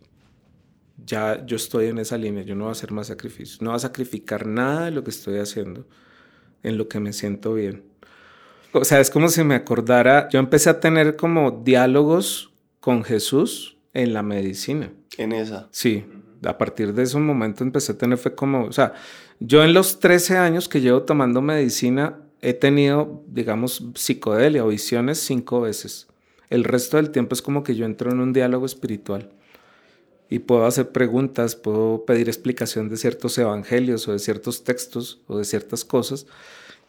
ya 1.06 1.45
yo 1.45 1.56
estoy 1.56 1.88
en 1.88 1.99
esa 1.99 2.18
línea, 2.18 2.44
yo 2.44 2.56
no 2.56 2.65
voy 2.65 2.70
a 2.70 2.74
hacer 2.74 2.91
más 2.91 3.07
sacrificios, 3.07 3.61
no 3.61 3.72
voy 3.72 3.78
a 3.78 3.80
sacrificar 3.80 4.45
nada 4.45 4.86
de 4.86 4.91
lo 4.91 5.03
que 5.03 5.10
estoy 5.10 5.40
haciendo 5.40 5.86
en 6.61 6.78
lo 6.78 6.88
que 6.88 6.99
me 6.99 7.14
siento 7.14 7.53
bien. 7.53 7.84
O 8.72 8.84
sea, 8.84 8.99
es 8.99 9.10
como 9.10 9.28
si 9.30 9.44
me 9.44 9.56
acordara, 9.56 10.28
yo 10.30 10.40
empecé 10.40 10.70
a 10.70 10.80
tener 10.80 11.15
como 11.15 11.52
diálogos 11.52 12.52
con 12.80 13.03
Jesús 13.03 13.78
en 13.94 14.14
la 14.14 14.24
medicina. 14.24 14.91
En 15.18 15.32
esa. 15.32 15.68
Sí, 15.72 16.06
a 16.44 16.57
partir 16.57 16.94
de 16.94 17.03
ese 17.03 17.18
momento 17.20 17.64
empecé 17.64 17.91
a 17.91 17.98
tener, 17.98 18.18
fue 18.18 18.34
como, 18.34 18.65
o 18.65 18.72
sea, 18.72 18.94
yo 19.40 19.64
en 19.64 19.74
los 19.74 19.99
13 19.99 20.38
años 20.38 20.68
que 20.68 20.82
llevo 20.82 21.03
tomando 21.03 21.41
medicina 21.41 22.20
he 22.41 22.53
tenido, 22.53 23.24
digamos, 23.28 23.84
psicodelia 23.95 24.65
o 24.65 24.70
visiones 24.70 25.20
cinco 25.20 25.61
veces. 25.61 26.07
El 26.53 26.65
resto 26.65 26.97
del 26.97 27.09
tiempo 27.09 27.34
es 27.34 27.41
como 27.41 27.63
que 27.63 27.73
yo 27.73 27.84
entro 27.84 28.11
en 28.11 28.19
un 28.19 28.31
diálogo 28.31 28.67
espiritual 28.67 29.31
y 30.30 30.38
puedo 30.38 30.67
hacer 30.67 30.91
preguntas, 30.91 31.55
puedo 31.55 32.05
pedir 32.05 32.27
explicación 32.27 32.89
de 32.89 32.97
ciertos 32.97 33.35
evangelios 33.39 34.07
o 34.07 34.11
de 34.11 34.19
ciertos 34.19 34.63
textos 34.63 35.23
o 35.25 35.39
de 35.39 35.45
ciertas 35.45 35.84
cosas 35.84 36.27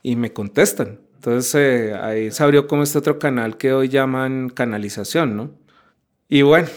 y 0.03 0.17
me 0.17 0.35
contestan. 0.35 1.01
Entonces 1.15 1.55
eh, 1.55 1.95
ahí 1.95 2.31
se 2.31 2.43
abrió 2.43 2.67
como 2.67 2.83
este 2.83 2.99
otro 2.99 3.19
canal 3.19 3.57
que 3.57 3.73
hoy 3.73 3.89
llaman 3.89 4.51
canalización, 4.51 5.35
¿no? 5.35 5.51
Y 6.29 6.43
bueno, 6.43 6.69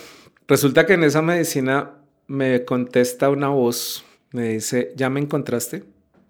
resulta 0.47 0.85
que 0.85 0.93
en 0.93 1.03
esa 1.03 1.21
medicina 1.21 1.91
me 2.27 2.63
contesta 2.63 3.29
una 3.29 3.49
voz, 3.49 4.05
me 4.31 4.53
dice, 4.53 4.93
¿ya 4.95 5.09
me 5.09 5.19
encontraste? 5.19 5.83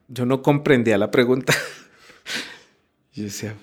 Yo 0.07 0.25
no 0.25 0.41
comprendía 0.41 0.97
la 0.97 1.11
pregunta. 1.11 1.53
yo 3.13 3.25
decía, 3.25 3.55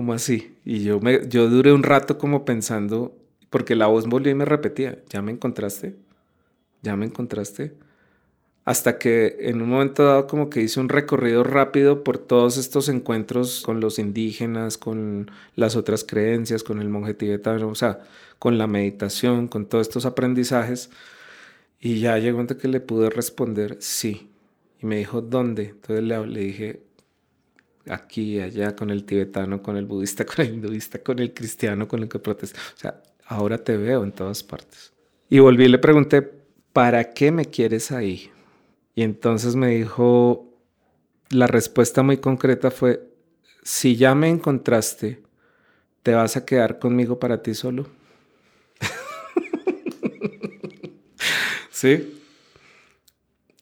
¿cómo 0.00 0.14
así? 0.14 0.56
Y 0.64 0.82
yo, 0.82 0.98
me, 0.98 1.28
yo 1.28 1.50
duré 1.50 1.74
un 1.74 1.82
rato 1.82 2.16
como 2.16 2.46
pensando, 2.46 3.14
porque 3.50 3.76
la 3.76 3.86
voz 3.86 4.06
volvió 4.06 4.32
y 4.32 4.34
me 4.34 4.46
repetía, 4.46 4.98
¿ya 5.10 5.20
me 5.20 5.30
encontraste? 5.30 5.94
¿Ya 6.80 6.96
me 6.96 7.04
encontraste? 7.04 7.74
Hasta 8.64 8.96
que 8.96 9.36
en 9.40 9.60
un 9.60 9.68
momento 9.68 10.06
dado 10.06 10.26
como 10.26 10.48
que 10.48 10.62
hice 10.62 10.80
un 10.80 10.88
recorrido 10.88 11.44
rápido 11.44 12.02
por 12.02 12.16
todos 12.16 12.56
estos 12.56 12.88
encuentros 12.88 13.60
con 13.60 13.80
los 13.80 13.98
indígenas, 13.98 14.78
con 14.78 15.30
las 15.54 15.76
otras 15.76 16.02
creencias, 16.02 16.62
con 16.62 16.80
el 16.80 16.88
monje 16.88 17.12
tibetano, 17.12 17.68
o 17.68 17.74
sea, 17.74 17.98
con 18.38 18.56
la 18.56 18.66
meditación, 18.66 19.48
con 19.48 19.66
todos 19.66 19.86
estos 19.86 20.06
aprendizajes. 20.06 20.88
Y 21.78 22.00
ya 22.00 22.16
llegó 22.16 22.40
antes 22.40 22.56
que 22.56 22.68
le 22.68 22.80
pude 22.80 23.10
responder 23.10 23.76
sí. 23.80 24.30
Y 24.80 24.86
me 24.86 24.96
dijo, 24.96 25.20
¿dónde? 25.20 25.64
Entonces 25.64 26.02
le, 26.02 26.26
le 26.26 26.40
dije, 26.40 26.80
aquí, 27.90 28.40
allá, 28.40 28.76
con 28.76 28.90
el 28.90 29.04
tibetano, 29.04 29.62
con 29.62 29.76
el 29.76 29.84
budista, 29.84 30.24
con 30.26 30.44
el 30.44 30.54
hinduista, 30.54 31.02
con 31.02 31.18
el 31.18 31.34
cristiano, 31.34 31.88
con 31.88 32.02
el 32.02 32.08
que 32.08 32.18
protesta. 32.18 32.58
O 32.76 32.78
sea, 32.78 33.02
ahora 33.26 33.58
te 33.58 33.76
veo 33.76 34.04
en 34.04 34.12
todas 34.12 34.42
partes. 34.42 34.92
Y 35.28 35.38
volví 35.38 35.64
y 35.64 35.68
le 35.68 35.78
pregunté, 35.78 36.22
¿para 36.72 37.12
qué 37.12 37.30
me 37.30 37.44
quieres 37.44 37.92
ahí? 37.92 38.30
Y 38.94 39.02
entonces 39.02 39.56
me 39.56 39.68
dijo, 39.68 40.52
la 41.30 41.46
respuesta 41.46 42.02
muy 42.02 42.18
concreta 42.18 42.70
fue, 42.70 43.08
si 43.62 43.96
ya 43.96 44.14
me 44.14 44.28
encontraste, 44.28 45.22
¿te 46.02 46.14
vas 46.14 46.36
a 46.36 46.44
quedar 46.44 46.78
conmigo 46.78 47.18
para 47.18 47.42
ti 47.42 47.54
solo? 47.54 47.86
¿Sí? 51.70 52.20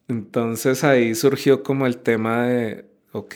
Entonces 0.08 0.84
ahí 0.84 1.14
surgió 1.14 1.62
como 1.62 1.86
el 1.86 1.98
tema 1.98 2.46
de, 2.46 2.86
ok, 3.12 3.34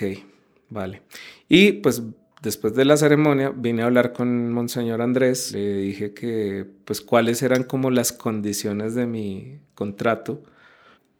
vale. 0.72 1.02
Y 1.48 1.72
pues 1.72 2.02
después 2.42 2.74
de 2.74 2.84
la 2.84 2.96
ceremonia 2.96 3.52
vine 3.54 3.82
a 3.82 3.86
hablar 3.86 4.12
con 4.12 4.52
Monseñor 4.52 5.00
Andrés, 5.00 5.52
le 5.52 5.74
dije 5.78 6.12
que 6.12 6.66
pues 6.84 7.00
cuáles 7.00 7.42
eran 7.42 7.64
como 7.64 7.90
las 7.90 8.12
condiciones 8.12 8.94
de 8.94 9.06
mi 9.06 9.60
contrato, 9.74 10.42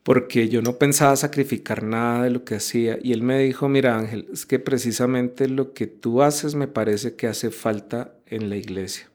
porque 0.02 0.48
yo 0.48 0.62
no 0.62 0.78
pensaba 0.78 1.14
sacrificar 1.14 1.84
nada 1.84 2.24
de 2.24 2.30
lo 2.30 2.44
que 2.44 2.56
hacía. 2.56 2.98
Y 3.00 3.12
él 3.12 3.22
me 3.22 3.38
dijo, 3.38 3.68
mira 3.68 3.96
Ángel, 3.96 4.26
es 4.32 4.46
que 4.46 4.58
precisamente 4.58 5.48
lo 5.48 5.72
que 5.74 5.86
tú 5.86 6.22
haces 6.22 6.56
me 6.56 6.66
parece 6.66 7.14
que 7.14 7.28
hace 7.28 7.50
falta 7.50 8.14
en 8.26 8.50
la 8.50 8.56
iglesia. 8.56 9.08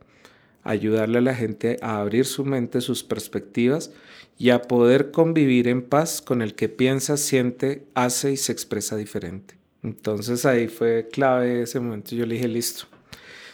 Ayudarle 0.64 1.18
a 1.18 1.22
la 1.22 1.36
gente 1.36 1.78
a 1.82 2.00
abrir 2.00 2.26
su 2.26 2.46
mente, 2.46 2.82
sus 2.82 3.04
perspectivas 3.04 3.92
y 4.38 4.52
a 4.52 4.62
poder 4.62 5.12
convivir 5.12 5.68
en 5.68 5.82
paz 5.82 6.22
con 6.22 6.42
el 6.42 6.56
que 6.56 6.70
piensa, 6.70 7.18
siente, 7.18 7.86
hace 7.94 8.32
y 8.32 8.38
se 8.38 8.52
expresa 8.52 8.96
diferente. 8.96 9.58
Entonces 9.88 10.46
ahí 10.46 10.68
fue 10.68 11.08
clave 11.12 11.62
ese 11.62 11.80
momento. 11.80 12.14
Yo 12.14 12.26
le 12.26 12.36
dije, 12.36 12.48
listo. 12.48 12.86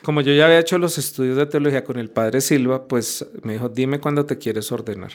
Como 0.03 0.21
yo 0.21 0.33
ya 0.33 0.45
había 0.45 0.59
hecho 0.59 0.77
los 0.77 0.97
estudios 0.97 1.37
de 1.37 1.45
teología 1.45 1.83
con 1.83 1.97
el 1.97 2.09
padre 2.09 2.41
Silva, 2.41 2.87
pues 2.87 3.25
me 3.43 3.53
dijo, 3.53 3.69
dime 3.69 3.99
cuándo 3.99 4.25
te 4.25 4.37
quieres 4.37 4.71
ordenar. 4.71 5.11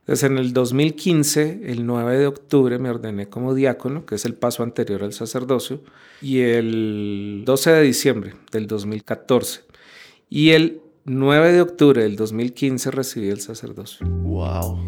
Entonces 0.00 0.30
en 0.30 0.38
el 0.38 0.52
2015, 0.52 1.60
el 1.66 1.86
9 1.86 2.18
de 2.18 2.26
octubre, 2.26 2.78
me 2.78 2.90
ordené 2.90 3.28
como 3.28 3.54
diácono, 3.54 4.06
que 4.06 4.16
es 4.16 4.24
el 4.24 4.34
paso 4.34 4.62
anterior 4.62 5.04
al 5.04 5.12
sacerdocio, 5.12 5.82
y 6.22 6.40
el 6.40 7.42
12 7.44 7.70
de 7.70 7.82
diciembre 7.82 8.34
del 8.50 8.66
2014. 8.66 9.60
Y 10.28 10.50
el 10.50 10.80
9 11.04 11.52
de 11.52 11.60
octubre 11.60 12.02
del 12.02 12.16
2015 12.16 12.90
recibí 12.90 13.28
el 13.28 13.40
sacerdocio. 13.40 14.06
Wow. 14.06 14.80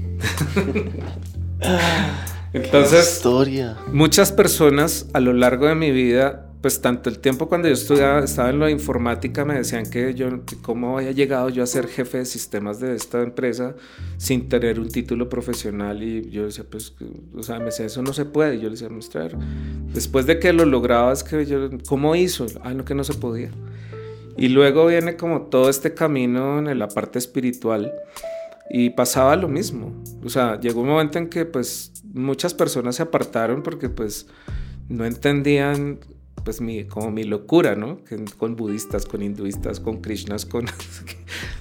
Entonces, 2.53 3.17
Historia. 3.17 3.79
muchas 3.93 4.31
personas 4.33 5.07
a 5.13 5.21
lo 5.21 5.33
largo 5.33 5.67
de 5.67 5.75
mi 5.75 5.91
vida, 5.91 6.49
pues 6.61 6.81
tanto 6.81 7.09
el 7.09 7.19
tiempo 7.19 7.49
cuando 7.49 7.67
yo 7.67 7.75
estudiaba, 7.75 8.21
estaba 8.21 8.51
en 8.51 8.61
la 8.61 8.71
informática, 8.71 9.45
me 9.45 9.55
decían 9.55 9.89
que 9.91 10.15
yo, 10.15 10.29
cómo 10.61 10.99
había 10.99 11.13
llegado 11.13 11.49
yo 11.49 11.63
a 11.63 11.67
ser 11.67 11.89
jefe 11.89 12.19
de 12.19 12.25
sistemas 12.25 12.79
de 12.79 12.95
esta 12.95 13.23
empresa 13.23 13.75
sin 14.19 14.49
tener 14.49 14.79
un 14.79 14.89
título 14.89 15.29
profesional. 15.29 16.03
Y 16.03 16.31
yo 16.31 16.45
decía, 16.45 16.65
pues, 16.71 16.95
o 17.35 17.43
sea, 17.43 17.59
me 17.59 17.67
decía, 17.67 17.87
eso 17.87 18.03
no 18.03 18.13
se 18.13 18.27
puede. 18.27 18.57
Y 18.57 18.59
yo 18.59 18.65
le 18.65 18.73
decía, 18.73 18.89
mostrar. 18.91 19.37
Después 19.93 20.27
de 20.27 20.39
que 20.39 20.53
lo 20.53 20.65
lograba, 20.65 21.13
es 21.13 21.25
que 21.25 21.45
yo, 21.47 21.69
¿cómo 21.87 22.15
hizo? 22.15 22.47
Ah, 22.63 22.75
no, 22.75 22.85
que 22.85 22.95
no 22.95 23.03
se 23.03 23.15
podía. 23.15 23.51
Y 24.37 24.49
luego 24.49 24.87
viene 24.87 25.17
como 25.17 25.43
todo 25.43 25.69
este 25.69 25.95
camino 25.95 26.59
en 26.59 26.79
la 26.79 26.89
parte 26.89 27.19
espiritual 27.19 27.93
Y 28.71 28.91
pasaba 28.91 29.37
lo 29.37 29.49
mismo. 29.49 29.93
O 30.25 30.29
sea, 30.29 30.59
llegó 30.59 30.81
un 30.81 30.89
momento 30.89 31.19
en 31.19 31.29
que 31.29 31.45
pues 31.45 31.93
muchas 32.13 32.55
personas 32.55 32.97
se 32.97 33.03
apartaron 33.03 33.63
porque 33.63 33.89
pues 33.89 34.27
no 34.89 35.05
entendían 35.05 35.99
pues 36.45 36.61
mi, 36.61 36.85
como 36.85 37.11
mi 37.11 37.25
locura, 37.25 37.77
¿no? 37.77 38.01
Con 38.37 38.57
budistas, 38.57 39.07
con 39.07 39.23
hinduistas, 39.23 39.81
con 39.81 40.01
krishnas, 40.01 40.45
con... 40.47 40.67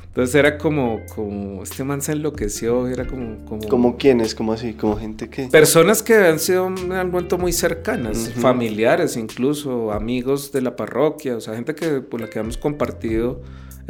Entonces 0.07 0.35
era 0.35 0.57
como, 0.57 0.99
como, 1.15 1.63
este 1.63 1.85
man 1.85 2.01
se 2.01 2.11
enloqueció, 2.11 2.87
era 2.89 3.07
como... 3.07 3.45
¿Como, 3.45 3.67
¿Como 3.69 3.97
quiénes? 3.97 4.35
¿Como 4.35 4.51
así? 4.51 4.73
¿Como 4.73 4.97
gente 4.97 5.29
que...? 5.29 5.47
Personas 5.47 6.03
que 6.03 6.15
han 6.15 6.39
sido, 6.39 6.69
me 6.69 6.95
han 6.95 7.11
vuelto 7.11 7.37
muy 7.37 7.53
cercanas, 7.53 8.29
familiares 8.35 9.15
incluso, 9.15 9.93
amigos 9.93 10.51
de 10.51 10.61
la 10.61 10.75
parroquia, 10.75 11.37
o 11.37 11.41
sea, 11.41 11.55
gente 11.55 11.75
que, 11.75 12.01
por 12.01 12.19
la 12.19 12.29
que 12.29 12.39
hemos 12.39 12.57
compartido 12.57 13.41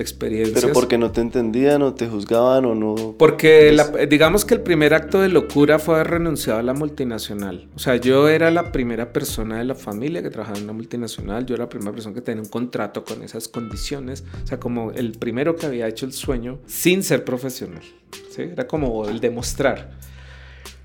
experiencias. 0.02 0.61
¿Pero 0.61 0.73
porque 0.73 0.98
no 0.98 1.11
te 1.11 1.22
entendían 1.22 1.82
o 1.82 1.94
te 1.94 2.07
juzgaban 2.07 2.65
o 2.65 2.76
no? 2.76 3.15
Porque 3.18 3.76
digamos 4.10 4.45
que 4.45 4.56
el 4.56 4.61
primer 4.61 4.94
acto 4.94 5.22
de 5.22 5.30
locura 5.30 5.80
fue 5.80 5.95
haber 5.95 6.11
renunciado 6.11 6.60
a 6.60 6.64
la 6.64 6.73
multinacional. 6.73 7.68
O 7.76 7.80
sea, 7.80 7.95
yo 7.95 8.30
era 8.30 8.52
la 8.52 8.72
primera 8.72 9.14
persona 9.14 9.60
de 9.60 9.65
la 9.65 9.76
familia 9.76 10.22
que 10.22 10.30
trabajaba 10.30 10.57
en 10.57 10.65
una 10.65 10.73
multinacional, 10.73 11.45
yo 11.45 11.56
era 11.56 11.65
la 11.65 11.69
primera 11.69 11.91
persona 11.91 12.14
que 12.15 12.22
tenía 12.22 12.41
un 12.41 12.49
contrato 12.49 13.03
con 13.03 13.23
esas 13.23 13.48
condiciones, 13.48 14.23
o 14.44 14.48
sea, 14.48 14.60
como 14.60 14.91
el 14.91 15.14
primero 15.14 15.56
que 15.56 15.65
había 15.65 15.88
hecho 15.88 16.06
el 16.06 16.14
sueño 16.14 16.60
sin 16.65 17.03
ser 17.03 17.23
profesional. 17.23 17.84
¿sí? 18.30 18.41
Era 18.41 18.68
como 18.68 19.07
el 19.07 19.19
demostrar. 19.19 19.91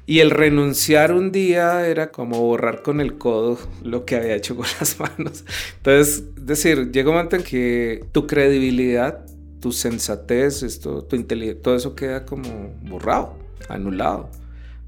Y 0.09 0.21
el 0.21 0.31
renunciar 0.31 1.13
un 1.13 1.33
día 1.33 1.85
era 1.89 2.13
como 2.13 2.41
borrar 2.41 2.83
con 2.83 3.01
el 3.01 3.19
codo 3.19 3.59
lo 3.83 4.05
que 4.05 4.15
había 4.15 4.37
hecho 4.37 4.55
con 4.55 4.67
las 4.81 5.01
manos. 5.01 5.45
Entonces, 5.79 6.25
es 6.37 6.47
decir, 6.47 6.93
llega 6.93 7.11
un 7.11 7.17
momento 7.17 7.35
en 7.35 7.43
que 7.43 8.05
tu 8.13 8.27
credibilidad, 8.29 9.27
tu 9.61 9.73
sensatez, 9.73 10.63
esto, 10.63 11.03
tu 11.03 11.17
inteligencia, 11.17 11.61
todo 11.61 11.75
eso 11.75 11.97
queda 11.97 12.25
como 12.25 12.73
borrado, 12.83 13.37
anulado. 13.69 14.31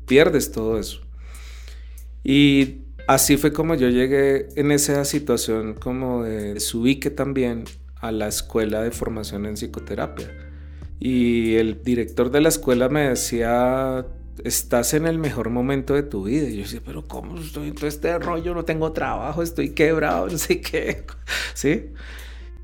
Pierdes 0.07 0.53
todo 0.53 0.79
eso. 0.79 1.01
Y 2.23 2.83
así 3.09 3.37
fue 3.37 3.53
como 3.53 3.75
yo 3.75 3.89
llegué 3.89 4.49
en 4.55 4.71
esa 4.71 5.05
situación 5.05 5.75
como 5.75 6.23
de 6.23 6.61
subique 6.61 7.11
también 7.11 7.65
a 8.01 8.13
la 8.13 8.29
escuela 8.29 8.83
de 8.83 8.93
formación 8.93 9.47
en 9.47 9.57
psicoterapia. 9.57 10.31
Y 11.01 11.57
el 11.57 11.83
director 11.83 12.31
de 12.31 12.41
la 12.41 12.49
escuela 12.49 12.89
me 12.89 13.09
decía, 13.09 14.07
estás 14.45 14.95
en 14.95 15.07
el 15.07 15.19
mejor 15.19 15.51
momento 15.51 15.95
de 15.95 16.03
tu 16.03 16.25
vida. 16.25 16.49
Y 16.49 16.57
yo 16.57 16.63
decía, 16.63 16.81
pero 16.85 17.07
¿cómo 17.07 17.39
estoy 17.39 17.69
en 17.69 17.75
todo 17.75 17.87
este 17.87 18.19
rollo? 18.19 18.55
No 18.55 18.65
tengo 18.65 18.93
trabajo, 18.93 19.43
estoy 19.43 19.71
quebrado, 19.71 20.27
no 20.31 20.39
sé. 20.39 20.61
¿Sí? 21.55 21.91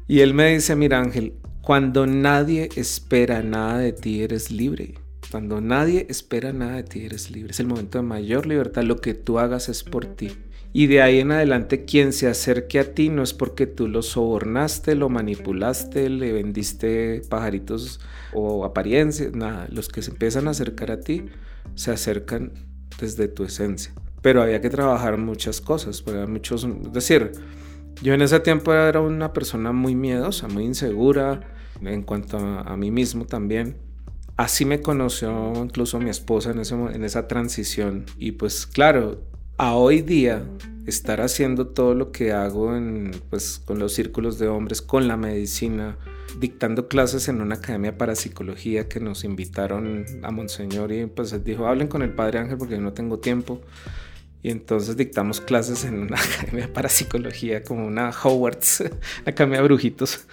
Y 0.06 0.20
él 0.20 0.34
me 0.34 0.54
dice, 0.54 0.76
mira 0.76 1.00
Ángel, 1.00 1.34
cuando 1.62 2.06
nadie 2.06 2.68
espera 2.76 3.42
nada 3.42 3.78
de 3.78 3.92
ti, 3.92 4.22
eres 4.22 4.50
libre. 4.50 4.94
Cuando 5.30 5.60
nadie 5.60 6.06
espera 6.10 6.52
nada 6.52 6.76
de 6.76 6.82
ti, 6.84 7.04
eres 7.04 7.30
libre. 7.30 7.52
Es 7.52 7.60
el 7.60 7.66
momento 7.66 7.98
de 7.98 8.04
mayor 8.04 8.46
libertad. 8.46 8.82
Lo 8.82 9.00
que 9.00 9.14
tú 9.14 9.38
hagas 9.38 9.68
es 9.68 9.82
por 9.82 10.04
ti. 10.04 10.32
Y 10.72 10.88
de 10.88 11.02
ahí 11.02 11.20
en 11.20 11.30
adelante, 11.32 11.84
quien 11.84 12.12
se 12.12 12.26
acerque 12.26 12.80
a 12.80 12.94
ti 12.94 13.08
no 13.08 13.22
es 13.22 13.32
porque 13.32 13.66
tú 13.66 13.88
lo 13.88 14.02
sobornaste, 14.02 14.94
lo 14.94 15.08
manipulaste, 15.08 16.10
le 16.10 16.32
vendiste 16.32 17.22
pajaritos 17.28 18.00
o 18.32 18.64
apariencias, 18.64 19.32
nada. 19.34 19.68
Los 19.70 19.88
que 19.88 20.02
se 20.02 20.10
empiezan 20.10 20.48
a 20.48 20.50
acercar 20.50 20.90
a 20.90 21.00
ti 21.00 21.26
se 21.74 21.90
acercan 21.90 22.52
desde 23.00 23.28
tu 23.28 23.44
esencia. 23.44 23.92
Pero 24.22 24.42
había 24.42 24.60
que 24.60 24.70
trabajar 24.70 25.18
muchas 25.18 25.60
cosas, 25.60 26.02
pues, 26.02 26.28
muchos, 26.28 26.64
es 26.64 26.92
decir, 26.92 27.32
yo 28.02 28.14
en 28.14 28.22
ese 28.22 28.40
tiempo 28.40 28.72
era 28.72 29.00
una 29.00 29.32
persona 29.32 29.72
muy 29.72 29.94
miedosa, 29.94 30.48
muy 30.48 30.64
insegura 30.64 31.40
en 31.82 32.02
cuanto 32.02 32.38
a, 32.38 32.76
mí 32.76 32.90
mismo 32.90 33.26
también. 33.26 33.76
Así 34.36 34.64
me 34.64 34.80
conoció 34.80 35.52
incluso 35.62 36.00
mi 36.00 36.10
esposa 36.10 36.50
en, 36.50 36.60
ese, 36.60 36.74
en 36.74 37.04
esa 37.04 37.28
transición. 37.28 38.06
Y 38.18 38.32
pues 38.32 38.66
claro, 38.66 39.22
a 39.58 39.74
hoy 39.74 40.02
día 40.02 40.44
estar 40.86 41.20
haciendo 41.20 41.68
todo 41.68 41.94
lo 41.94 42.12
que 42.12 42.32
hago 42.32 42.76
en, 42.76 43.12
pues, 43.30 43.60
con 43.64 43.78
los 43.78 43.92
círculos 43.94 44.38
de 44.38 44.48
hombres, 44.48 44.82
con 44.82 45.08
la 45.08 45.16
medicina, 45.16 45.96
dictando 46.38 46.88
clases 46.88 47.28
en 47.28 47.40
una 47.40 47.56
academia 47.56 47.96
para 47.96 48.14
psicología 48.14 48.88
que 48.88 49.00
nos 49.00 49.24
invitaron 49.24 50.04
a 50.22 50.30
Monseñor 50.30 50.92
y 50.92 51.06
pues 51.06 51.44
dijo, 51.44 51.66
hablen 51.66 51.88
con 51.88 52.02
el 52.02 52.12
Padre 52.12 52.40
Ángel 52.40 52.58
porque 52.58 52.74
yo 52.74 52.80
no 52.80 52.92
tengo 52.92 53.18
tiempo. 53.18 53.60
Y 54.42 54.50
entonces 54.50 54.96
dictamos 54.96 55.40
clases 55.40 55.84
en 55.84 56.00
una 56.00 56.16
academia 56.20 56.70
para 56.72 56.88
psicología 56.88 57.62
como 57.62 57.86
una 57.86 58.10
Hogwarts, 58.10 58.80
una 58.80 58.90
academia 59.26 59.58
de 59.58 59.64
brujitos 59.64 60.26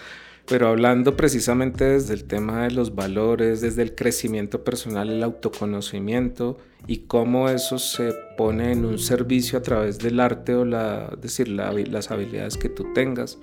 pero 0.52 0.68
hablando 0.68 1.16
precisamente 1.16 1.86
desde 1.86 2.14
el 2.14 2.26
tema 2.26 2.64
de 2.64 2.72
los 2.72 2.94
valores, 2.94 3.62
desde 3.62 3.84
el 3.84 3.96
crecimiento 3.96 4.66
personal, 4.66 5.10
el 5.10 5.24
autoconocimiento 5.24 6.58
y 6.88 7.06
cómo 7.08 7.48
eso 7.48 7.80
se 7.80 8.12
pone 8.36 8.74
en 8.74 8.84
un 8.84 9.00
servicio 9.00 9.58
a 9.58 9.62
través 9.62 9.98
del 10.00 10.20
arte 10.20 10.54
o 10.54 10.66
la, 10.66 11.10
decir, 11.22 11.48
las 11.48 12.12
habilidades 12.12 12.58
que 12.58 12.68
tú 12.68 12.92
tengas. 12.94 13.38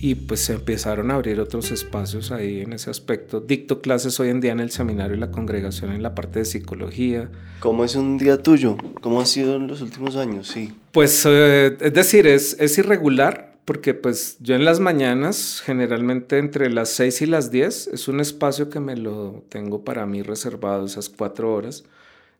Y 0.00 0.14
pues 0.14 0.40
se 0.40 0.54
empezaron 0.54 1.10
a 1.10 1.16
abrir 1.16 1.40
otros 1.40 1.72
espacios 1.72 2.32
ahí 2.32 2.62
en 2.62 2.72
ese 2.72 2.88
aspecto. 2.88 3.40
Dicto 3.40 3.82
clases 3.82 4.18
hoy 4.18 4.30
en 4.30 4.40
día 4.40 4.52
en 4.52 4.60
el 4.60 4.70
seminario 4.70 5.18
y 5.18 5.20
la 5.20 5.30
congregación 5.30 5.92
en 5.92 6.02
la 6.02 6.14
parte 6.14 6.38
de 6.38 6.46
psicología. 6.46 7.28
¿Cómo 7.58 7.84
es 7.84 7.96
un 7.96 8.16
día 8.16 8.42
tuyo? 8.42 8.78
¿Cómo 9.02 9.20
ha 9.20 9.26
sido 9.26 9.56
en 9.56 9.66
los 9.66 9.82
últimos 9.82 10.16
años? 10.16 10.48
Sí. 10.48 10.72
Pues 10.92 11.22
eh, 11.26 11.76
es 11.78 11.92
decir, 11.92 12.26
es, 12.26 12.56
es 12.58 12.78
irregular 12.78 13.49
porque 13.70 13.94
pues 13.94 14.36
yo 14.40 14.56
en 14.56 14.64
las 14.64 14.80
mañanas, 14.80 15.62
generalmente 15.64 16.38
entre 16.38 16.70
las 16.70 16.88
6 16.88 17.22
y 17.22 17.26
las 17.26 17.52
10, 17.52 17.86
es 17.86 18.08
un 18.08 18.18
espacio 18.18 18.68
que 18.68 18.80
me 18.80 18.96
lo 18.96 19.44
tengo 19.48 19.84
para 19.84 20.06
mí 20.06 20.22
reservado, 20.22 20.86
esas 20.86 21.08
cuatro 21.08 21.54
horas 21.54 21.84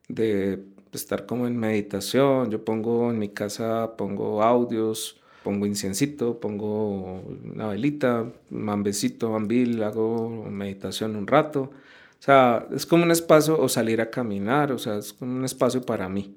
de 0.09 0.61
estar 0.93 1.27
como 1.27 1.47
en 1.47 1.57
meditación. 1.57 2.51
Yo 2.51 2.65
pongo 2.65 3.13
en 3.13 3.21
mi 3.21 3.29
casa, 3.29 3.97
pongo 3.97 4.43
audios, 4.43 5.21
pongo 5.45 5.67
inciencito, 5.67 6.41
pongo 6.41 7.21
una 7.45 7.69
velita, 7.69 8.27
mambecito, 8.51 9.31
mambil, 9.31 9.85
hago 9.85 10.47
meditación 10.51 11.15
un 11.15 11.29
rato. 11.29 11.71
O 12.19 12.23
sea, 12.25 12.67
es 12.75 12.87
como 12.87 13.05
un 13.05 13.13
espacio, 13.13 13.57
o 13.57 13.69
salir 13.69 14.01
a 14.01 14.11
caminar, 14.11 14.73
o 14.73 14.81
sea, 14.81 14.97
es 14.97 15.13
como 15.13 15.37
un 15.37 15.45
espacio 15.45 15.83
para 15.83 16.09
mí. 16.09 16.35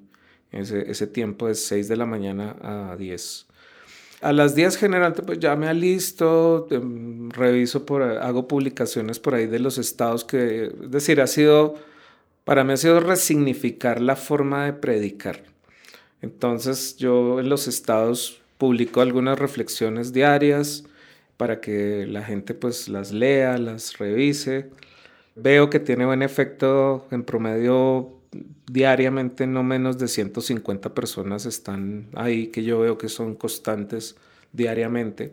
Ese, 0.52 0.88
ese 0.88 1.08
tiempo 1.08 1.48
es 1.48 1.66
6 1.66 1.88
de 1.88 1.96
la 1.96 2.06
mañana 2.06 2.54
a 2.62 2.96
10. 2.96 3.48
A 4.24 4.32
las 4.32 4.54
10 4.54 4.78
generalmente 4.78 5.22
pues 5.22 5.38
ya 5.38 5.54
me 5.54 5.68
alisto, 5.68 6.66
em, 6.70 7.28
reviso 7.28 7.84
por, 7.84 8.00
hago 8.02 8.48
publicaciones 8.48 9.18
por 9.18 9.34
ahí 9.34 9.46
de 9.46 9.58
los 9.58 9.76
estados 9.76 10.24
que, 10.24 10.72
es 10.82 10.90
decir, 10.90 11.20
ha 11.20 11.26
sido, 11.26 11.74
para 12.44 12.64
mí 12.64 12.72
ha 12.72 12.78
sido 12.78 13.00
resignificar 13.00 14.00
la 14.00 14.16
forma 14.16 14.64
de 14.64 14.72
predicar. 14.72 15.42
Entonces 16.22 16.96
yo 16.96 17.38
en 17.38 17.50
los 17.50 17.68
estados 17.68 18.40
publico 18.56 19.02
algunas 19.02 19.38
reflexiones 19.38 20.14
diarias 20.14 20.84
para 21.36 21.60
que 21.60 22.06
la 22.06 22.22
gente 22.22 22.54
pues 22.54 22.88
las 22.88 23.12
lea, 23.12 23.58
las 23.58 23.98
revise. 23.98 24.70
Veo 25.36 25.68
que 25.68 25.80
tiene 25.80 26.06
buen 26.06 26.22
efecto 26.22 27.06
en 27.10 27.24
promedio 27.24 28.10
diariamente 28.70 29.46
no 29.46 29.62
menos 29.62 29.98
de 29.98 30.08
150 30.08 30.94
personas 30.94 31.46
están 31.46 32.08
ahí 32.14 32.48
que 32.48 32.64
yo 32.64 32.80
veo 32.80 32.98
que 32.98 33.08
son 33.08 33.34
constantes 33.34 34.16
diariamente. 34.52 35.32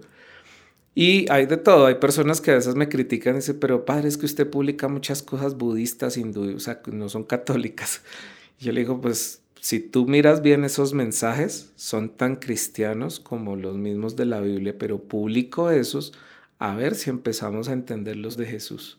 Y 0.93 1.31
hay 1.31 1.45
de 1.45 1.57
todo, 1.57 1.85
hay 1.85 1.95
personas 1.95 2.41
que 2.41 2.51
a 2.51 2.55
veces 2.55 2.75
me 2.75 2.89
critican 2.89 3.35
y 3.35 3.37
dicen, 3.37 3.59
pero 3.59 3.85
padre, 3.85 4.09
es 4.09 4.17
que 4.17 4.25
usted 4.25 4.49
publica 4.49 4.89
muchas 4.89 5.23
cosas 5.23 5.57
budistas, 5.57 6.17
hindú, 6.17 6.55
o 6.55 6.59
sea, 6.59 6.81
no 6.91 7.07
son 7.07 7.23
católicas. 7.23 8.01
Yo 8.59 8.73
le 8.73 8.81
digo, 8.81 8.99
pues 8.99 9.41
si 9.61 9.79
tú 9.79 10.05
miras 10.05 10.41
bien 10.41 10.65
esos 10.65 10.93
mensajes, 10.93 11.71
son 11.75 12.09
tan 12.09 12.35
cristianos 12.35 13.19
como 13.19 13.55
los 13.55 13.77
mismos 13.77 14.15
de 14.15 14.25
la 14.25 14.41
Biblia, 14.41 14.75
pero 14.77 14.99
publico 14.99 15.69
esos 15.69 16.13
a 16.59 16.75
ver 16.75 16.95
si 16.95 17.09
empezamos 17.09 17.69
a 17.69 17.73
entenderlos 17.73 18.37
de 18.37 18.47
Jesús. 18.47 18.97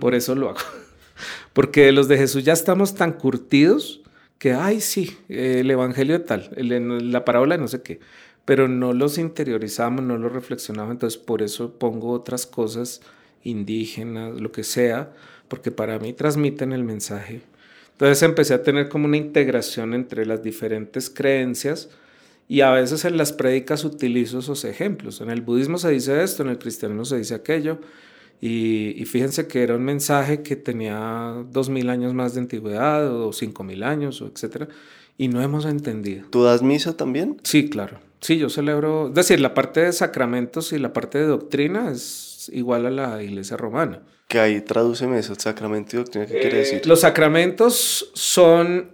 Por 0.00 0.14
eso 0.14 0.34
lo 0.34 0.50
hago. 0.50 0.58
Porque 1.52 1.92
los 1.92 2.08
de 2.08 2.16
Jesús 2.18 2.44
ya 2.44 2.52
estamos 2.52 2.94
tan 2.94 3.12
curtidos 3.12 4.02
que, 4.38 4.52
ay, 4.52 4.80
sí, 4.80 5.18
el 5.28 5.70
Evangelio 5.70 6.18
de 6.18 6.24
tal, 6.24 6.50
la 6.56 7.24
parábola 7.24 7.58
no 7.58 7.68
sé 7.68 7.82
qué, 7.82 8.00
pero 8.44 8.68
no 8.68 8.92
los 8.92 9.18
interiorizamos, 9.18 10.02
no 10.02 10.16
los 10.16 10.32
reflexionamos, 10.32 10.92
entonces 10.92 11.20
por 11.20 11.42
eso 11.42 11.78
pongo 11.78 12.10
otras 12.10 12.46
cosas 12.46 13.02
indígenas, 13.44 14.40
lo 14.40 14.50
que 14.50 14.64
sea, 14.64 15.12
porque 15.48 15.70
para 15.70 15.98
mí 15.98 16.12
transmiten 16.12 16.72
el 16.72 16.84
mensaje. 16.84 17.42
Entonces 17.92 18.22
empecé 18.22 18.54
a 18.54 18.62
tener 18.62 18.88
como 18.88 19.04
una 19.04 19.18
integración 19.18 19.92
entre 19.92 20.24
las 20.24 20.42
diferentes 20.42 21.10
creencias 21.10 21.90
y 22.48 22.62
a 22.62 22.70
veces 22.70 23.04
en 23.04 23.18
las 23.18 23.32
prédicas 23.32 23.84
utilizo 23.84 24.38
esos 24.38 24.64
ejemplos. 24.64 25.20
En 25.20 25.28
el 25.28 25.42
budismo 25.42 25.76
se 25.76 25.90
dice 25.90 26.22
esto, 26.22 26.42
en 26.42 26.48
el 26.48 26.58
cristianismo 26.58 27.04
se 27.04 27.18
dice 27.18 27.34
aquello, 27.34 27.78
y, 28.42 29.04
fíjense 29.04 29.46
que 29.46 29.62
era 29.62 29.76
un 29.76 29.84
mensaje 29.84 30.42
que 30.42 30.56
tenía 30.56 31.44
dos 31.50 31.68
mil 31.68 31.90
años 31.90 32.14
más 32.14 32.34
de 32.34 32.40
antigüedad 32.40 33.14
o 33.14 33.32
cinco 33.34 33.64
mil 33.64 33.82
años, 33.82 34.22
o 34.22 34.26
etcétera, 34.26 34.68
y 35.18 35.28
no 35.28 35.42
hemos 35.42 35.66
entendido. 35.66 36.26
¿Tú 36.30 36.42
das 36.42 36.62
misa 36.62 36.96
también? 36.96 37.36
Sí, 37.42 37.68
claro. 37.68 37.98
Sí, 38.22 38.38
yo 38.38 38.48
celebro, 38.48 39.08
es 39.08 39.14
decir, 39.14 39.40
la 39.40 39.52
parte 39.52 39.80
de 39.80 39.92
sacramentos 39.92 40.72
y 40.72 40.78
la 40.78 40.92
parte 40.92 41.18
de 41.18 41.26
doctrina 41.26 41.90
es 41.90 42.50
igual 42.52 42.86
a 42.86 42.90
la 42.90 43.22
iglesia 43.22 43.58
romana. 43.58 44.02
Que 44.26 44.40
ahí 44.40 44.60
tradúceme 44.62 45.18
eso, 45.18 45.34
sacramento 45.34 45.96
y 45.96 45.98
doctrina, 45.98 46.26
¿qué 46.26 46.40
quiere 46.40 46.58
decir? 46.58 46.86
Los 46.86 47.00
sacramentos 47.00 48.10
son 48.14 48.92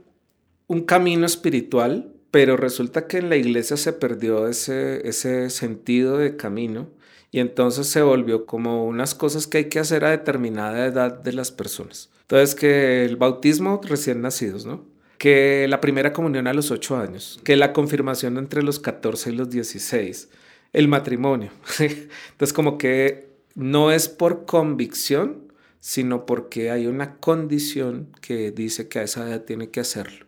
un 0.66 0.80
camino 0.82 1.24
espiritual, 1.24 2.12
pero 2.32 2.56
resulta 2.56 3.06
que 3.06 3.18
en 3.18 3.28
la 3.28 3.36
iglesia 3.36 3.76
se 3.76 3.92
perdió 3.92 4.48
ese, 4.48 5.06
ese 5.08 5.50
sentido 5.50 6.18
de 6.18 6.36
camino 6.36 6.88
y 7.30 7.40
entonces 7.40 7.88
se 7.88 8.02
volvió 8.02 8.46
como 8.46 8.86
unas 8.86 9.14
cosas 9.14 9.46
que 9.46 9.58
hay 9.58 9.64
que 9.68 9.78
hacer 9.78 10.04
a 10.04 10.10
determinada 10.10 10.86
edad 10.86 11.18
de 11.18 11.32
las 11.32 11.50
personas. 11.50 12.10
Entonces 12.22 12.54
que 12.54 13.04
el 13.04 13.16
bautismo 13.16 13.80
recién 13.84 14.20
nacidos, 14.22 14.66
¿no? 14.66 14.84
Que 15.18 15.66
la 15.68 15.80
primera 15.80 16.12
comunión 16.12 16.46
a 16.46 16.54
los 16.54 16.70
8 16.70 16.96
años, 16.96 17.40
que 17.44 17.56
la 17.56 17.72
confirmación 17.72 18.36
entre 18.38 18.62
los 18.62 18.80
14 18.80 19.30
y 19.30 19.36
los 19.36 19.50
16, 19.50 20.28
el 20.72 20.88
matrimonio. 20.88 21.50
Entonces 21.78 22.52
como 22.52 22.78
que 22.78 23.28
no 23.54 23.92
es 23.92 24.08
por 24.08 24.44
convicción, 24.44 25.52
sino 25.80 26.26
porque 26.26 26.70
hay 26.70 26.86
una 26.86 27.16
condición 27.16 28.08
que 28.20 28.50
dice 28.50 28.88
que 28.88 28.98
a 28.98 29.02
esa 29.04 29.28
edad 29.28 29.44
tiene 29.44 29.70
que 29.70 29.80
hacerlo. 29.80 30.26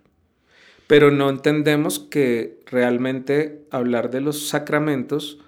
Pero 0.86 1.10
no 1.10 1.28
entendemos 1.28 1.98
que 1.98 2.60
realmente 2.66 3.66
hablar 3.70 4.10
de 4.10 4.20
los 4.20 4.48
sacramentos, 4.48 5.38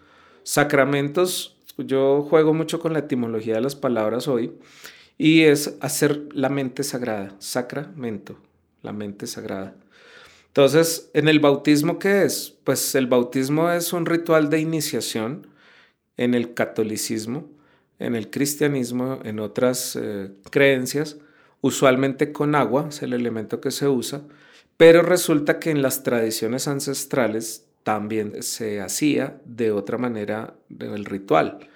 sacramentos, 0.42 1.56
yo 1.78 2.22
juego 2.22 2.54
mucho 2.54 2.80
con 2.80 2.92
la 2.92 3.00
etimología 3.00 3.54
de 3.54 3.60
las 3.60 3.76
palabras 3.76 4.28
hoy, 4.28 4.52
y 5.18 5.42
es 5.42 5.76
hacer 5.80 6.28
la 6.32 6.48
mente 6.48 6.82
sagrada, 6.82 7.34
sacramento, 7.38 8.38
la 8.82 8.92
mente 8.92 9.26
sagrada. 9.26 9.74
Entonces, 10.48 11.10
¿en 11.14 11.28
el 11.28 11.38
bautismo 11.40 11.98
qué 11.98 12.24
es? 12.24 12.56
Pues 12.64 12.94
el 12.94 13.06
bautismo 13.06 13.70
es 13.70 13.92
un 13.92 14.06
ritual 14.06 14.50
de 14.50 14.60
iniciación 14.60 15.46
en 16.16 16.34
el 16.34 16.54
catolicismo, 16.54 17.48
en 17.98 18.16
el 18.16 18.30
cristianismo, 18.30 19.20
en 19.24 19.38
otras 19.38 19.96
eh, 20.00 20.32
creencias, 20.50 21.18
usualmente 21.60 22.32
con 22.32 22.54
agua, 22.54 22.86
es 22.88 23.02
el 23.02 23.12
elemento 23.12 23.60
que 23.60 23.70
se 23.70 23.88
usa, 23.88 24.22
pero 24.76 25.02
resulta 25.02 25.58
que 25.58 25.70
en 25.70 25.82
las 25.82 26.02
tradiciones 26.02 26.66
ancestrales 26.66 27.66
también 27.82 28.42
se 28.42 28.80
hacía 28.80 29.40
de 29.44 29.72
otra 29.72 29.98
manera 29.98 30.54
el 30.78 31.04
ritual. 31.04 31.68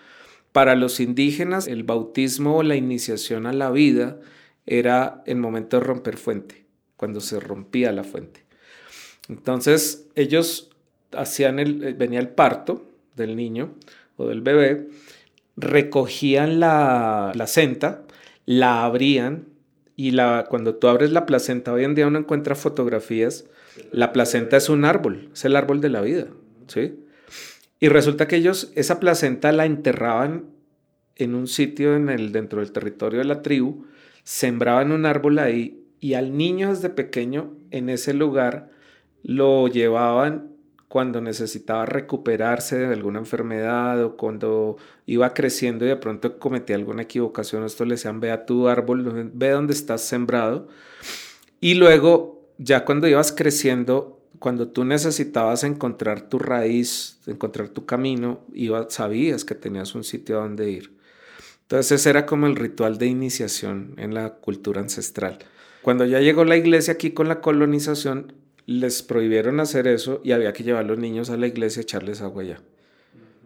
Para 0.53 0.77
los 0.77 1.01
indígenas, 1.01 1.67
el 1.67 1.83
bautismo 1.83 2.59
o 2.59 2.63
la 2.63 2.77
iniciación 2.77 3.47
a 3.47 3.53
la 3.53 3.71
vida 3.71 4.21
era 4.67 5.23
en 5.27 5.41
momento 5.41 5.79
de 5.79 5.85
romper 5.85 6.17
fuente, 6.17 6.67
cuando 6.97 7.21
se 7.21 7.41
rompía 7.41 7.93
la 7.93 8.05
fuente. 8.05 8.45
Entonces, 9.29 10.07
ellos 10.15 10.71
hacían 11.13 11.59
el, 11.59 11.95
venía 11.95 12.21
el 12.21 12.29
parto 12.29 12.91
del 13.17 13.37
niño 13.37 13.75
o 14.17 14.27
del 14.29 14.43
bebé, 14.43 14.89
recogían 15.57 16.61
la 16.61 17.31
placenta, 17.33 18.03
la 18.47 18.85
abrían 18.85 19.47
y 19.97 20.11
la, 20.11 20.47
cuando 20.49 20.77
tú 20.77 20.89
abres 20.89 21.13
la 21.13 21.27
placenta, 21.27 21.73
hoy 21.73 21.85
en 21.85 21.95
día 21.95 22.07
uno 22.07 22.19
encuentra 22.19 22.55
fotografías, 22.55 23.47
la 23.93 24.13
placenta 24.13 24.57
es 24.57 24.69
un 24.69 24.85
árbol, 24.85 25.31
es 25.33 25.45
el 25.45 25.57
árbol 25.57 25.81
de 25.81 25.89
la 25.89 26.01
vida, 26.01 26.29
¿sí? 26.67 26.99
Y 27.81 27.89
resulta 27.89 28.29
que 28.29 28.37
ellos 28.37 28.73
esa 28.75 29.01
placenta 29.01 29.53
la 29.53 29.67
enterraban 29.67 30.47
en 31.17 31.35
un 31.35 31.47
sitio 31.47 31.95
en 31.95 32.09
el, 32.09 32.33
dentro 32.33 32.61
del 32.61 32.73
territorio 32.73 33.19
de 33.19 33.25
la 33.25 33.43
tribu, 33.43 33.85
sembraban 34.23 34.93
un 34.93 35.07
árbol 35.07 35.39
ahí 35.39 35.85
y 36.01 36.15
al 36.15 36.37
niño 36.37 36.71
desde 36.71 36.91
pequeño 36.91 37.55
en 37.71 37.89
ese 37.89 38.15
lugar 38.15 38.71
lo 39.23 39.69
llevaban 39.69 40.55
cuando 40.89 41.21
necesitaba 41.21 41.87
recuperarse 41.87 42.79
de 42.79 42.95
alguna 42.95 43.19
enfermedad 43.19 44.05
o 44.05 44.17
cuando 44.17 44.77
iba 45.07 45.35
creciendo 45.35 45.85
y 45.85 45.89
de 45.89 45.97
pronto 45.97 46.39
cometía 46.39 46.77
alguna 46.77 47.03
equivocación, 47.03 47.65
esto 47.65 47.85
le 47.85 47.95
decían, 47.95 48.21
ve 48.21 48.31
a 48.31 48.47
tu 48.47 48.69
árbol, 48.69 49.31
ve 49.35 49.51
dónde 49.51 49.73
estás 49.73 50.03
sembrado. 50.03 50.69
Y 51.61 51.75
luego, 51.75 52.34
ya 52.59 52.85
cuando 52.85 53.09
ibas 53.09 53.33
creciendo, 53.33 54.21
cuando 54.39 54.69
tú 54.69 54.85
necesitabas 54.85 55.65
encontrar 55.65 56.29
tu 56.29 56.39
raíz, 56.39 57.19
encontrar 57.27 57.69
tu 57.69 57.87
camino, 57.87 58.41
sabías 58.89 59.45
que 59.45 59.55
tenías 59.55 59.95
un 59.95 60.05
sitio 60.05 60.39
a 60.39 60.43
donde 60.43 60.71
ir. 60.71 60.95
Entonces 61.63 62.01
ese 62.01 62.11
era 62.11 62.27
como 62.27 62.47
el 62.47 62.57
ritual 62.57 62.99
de 62.99 63.07
iniciación 63.07 63.95
en 63.97 64.13
la 64.13 64.35
cultura 64.35 64.81
ancestral. 64.81 65.39
Cuando 65.83 66.05
ya 66.05 66.21
llegó 66.21 66.45
la 66.45 66.57
iglesia 66.57 66.95
aquí 66.95 67.11
con 67.13 67.29
la 67.29 67.41
colonización, 67.41 68.35
les 68.67 69.03
prohibieron 69.03 69.61
hacer 69.61 69.87
eso 69.87 70.21
y 70.25 70.33
había 70.33 70.53
que 70.53 70.63
llevar 70.63 70.85
a 70.85 70.89
los 70.89 70.99
niños 70.99 71.31
a 71.31 71.37
la 71.37 71.47
iglesia 71.47 71.81
y 71.81 71.83
echarles 71.83 72.21
agua 72.21 72.43
allá. 72.43 72.61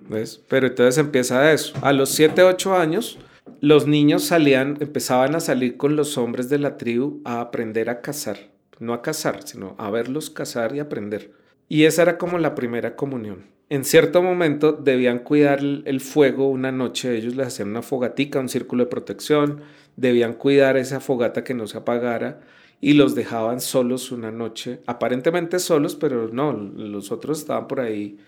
¿Ves? 0.08 0.40
Pero 0.48 0.68
entonces 0.68 0.98
empieza 0.98 1.52
eso. 1.52 1.74
A 1.82 1.92
los 1.92 2.10
7, 2.10 2.42
8 2.42 2.76
años, 2.76 3.18
los 3.60 3.86
niños 3.86 4.24
salían, 4.24 4.78
empezaban 4.80 5.34
a 5.34 5.40
salir 5.40 5.76
con 5.76 5.96
los 5.96 6.16
hombres 6.16 6.48
de 6.48 6.58
la 6.58 6.76
tribu 6.76 7.20
a 7.24 7.40
aprender 7.40 7.90
a 7.90 8.00
cazar. 8.00 8.38
No 8.78 8.94
a 8.94 9.02
cazar, 9.02 9.42
sino 9.46 9.74
a 9.78 9.90
verlos 9.90 10.30
cazar 10.30 10.74
y 10.74 10.80
aprender. 10.80 11.32
Y 11.68 11.84
esa 11.84 12.02
era 12.02 12.18
como 12.18 12.38
la 12.38 12.54
primera 12.54 12.96
comunión. 12.96 13.46
En 13.70 13.84
cierto 13.84 14.22
momento 14.22 14.72
debían 14.72 15.18
cuidar 15.18 15.60
el 15.60 16.00
fuego 16.00 16.48
una 16.48 16.72
noche, 16.72 17.14
ellos 17.14 17.36
les 17.36 17.48
hacían 17.48 17.68
una 17.68 17.82
fogatica, 17.82 18.40
un 18.40 18.48
círculo 18.48 18.84
de 18.84 18.90
protección, 18.90 19.60
debían 19.96 20.32
cuidar 20.32 20.78
esa 20.78 21.00
fogata 21.00 21.44
que 21.44 21.52
no 21.52 21.66
se 21.66 21.76
apagara 21.76 22.40
y 22.80 22.94
los 22.94 23.14
dejaban 23.14 23.60
solos 23.60 24.10
una 24.10 24.30
noche, 24.30 24.80
aparentemente 24.86 25.58
solos, 25.58 25.96
pero 25.96 26.28
no, 26.28 26.52
los 26.52 27.12
otros 27.12 27.40
estaban 27.40 27.68
por 27.68 27.80
ahí 27.80 28.18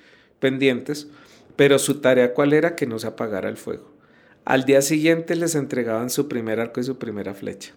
pendientes, 0.40 1.08
pero 1.56 1.78
su 1.78 2.00
tarea 2.00 2.34
cuál 2.34 2.52
era 2.52 2.76
que 2.76 2.86
no 2.86 2.98
se 2.98 3.06
apagara 3.06 3.48
el 3.48 3.56
fuego. 3.56 3.90
Al 4.44 4.64
día 4.64 4.82
siguiente 4.82 5.36
les 5.36 5.54
entregaban 5.54 6.10
su 6.10 6.28
primer 6.28 6.60
arco 6.60 6.80
y 6.80 6.84
su 6.84 6.98
primera 6.98 7.32
flecha. 7.32 7.72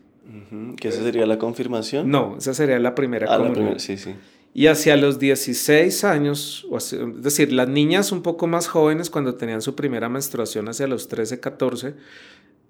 ¿Que 0.77 0.87
esa 0.87 1.03
sería 1.03 1.25
la 1.25 1.37
confirmación? 1.37 2.09
No, 2.09 2.37
esa 2.37 2.53
sería 2.53 2.79
la 2.79 2.95
primera 2.95 3.27
ah, 3.29 3.37
la 3.37 3.51
primera, 3.51 3.79
sí, 3.79 3.97
sí. 3.97 4.15
Y 4.53 4.67
hacia 4.67 4.95
los 4.97 5.17
16 5.19 6.03
años, 6.03 6.67
es 6.77 6.95
decir, 7.23 7.51
las 7.51 7.67
niñas 7.67 8.11
un 8.11 8.21
poco 8.21 8.45
más 8.45 8.67
jóvenes 8.67 9.09
cuando 9.09 9.35
tenían 9.35 9.61
su 9.61 9.75
primera 9.75 10.09
menstruación 10.09 10.69
hacia 10.69 10.85
los 10.85 11.07
13, 11.07 11.39
14, 11.39 11.95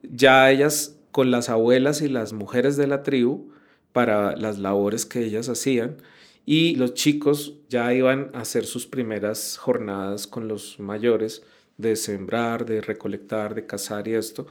ya 0.02 0.50
ellas 0.50 0.96
con 1.12 1.30
las 1.30 1.50
abuelas 1.50 2.02
y 2.02 2.08
las 2.08 2.34
mujeres 2.34 2.78
de 2.78 2.88
la 2.88 3.04
tribu 3.04 3.52
para 3.92 4.36
las 4.38 4.60
labores 4.60 5.06
que 5.06 5.24
ellas 5.24 5.50
hacían 5.50 5.98
y 6.46 6.76
los 6.76 6.94
chicos 6.94 7.56
ya 7.70 7.94
iban 7.94 8.32
a 8.34 8.42
hacer 8.42 8.66
sus 8.66 8.88
primeras 8.88 9.58
jornadas 9.58 10.28
con 10.28 10.48
los 10.48 10.80
mayores 10.80 11.44
de 11.78 11.96
sembrar, 11.96 12.66
de 12.66 12.82
recolectar, 12.82 13.56
de 13.56 13.66
cazar 13.66 14.08
y 14.08 14.14
esto, 14.14 14.48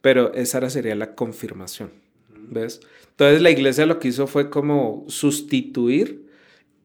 pero 0.00 0.32
esa 0.34 0.68
sería 0.70 0.94
la 0.94 1.14
confirmación, 1.14 1.90
¿ves? 2.50 2.80
Entonces 3.10 3.42
la 3.42 3.50
iglesia 3.50 3.86
lo 3.86 3.98
que 3.98 4.08
hizo 4.08 4.26
fue 4.26 4.50
como 4.50 5.04
sustituir 5.08 6.26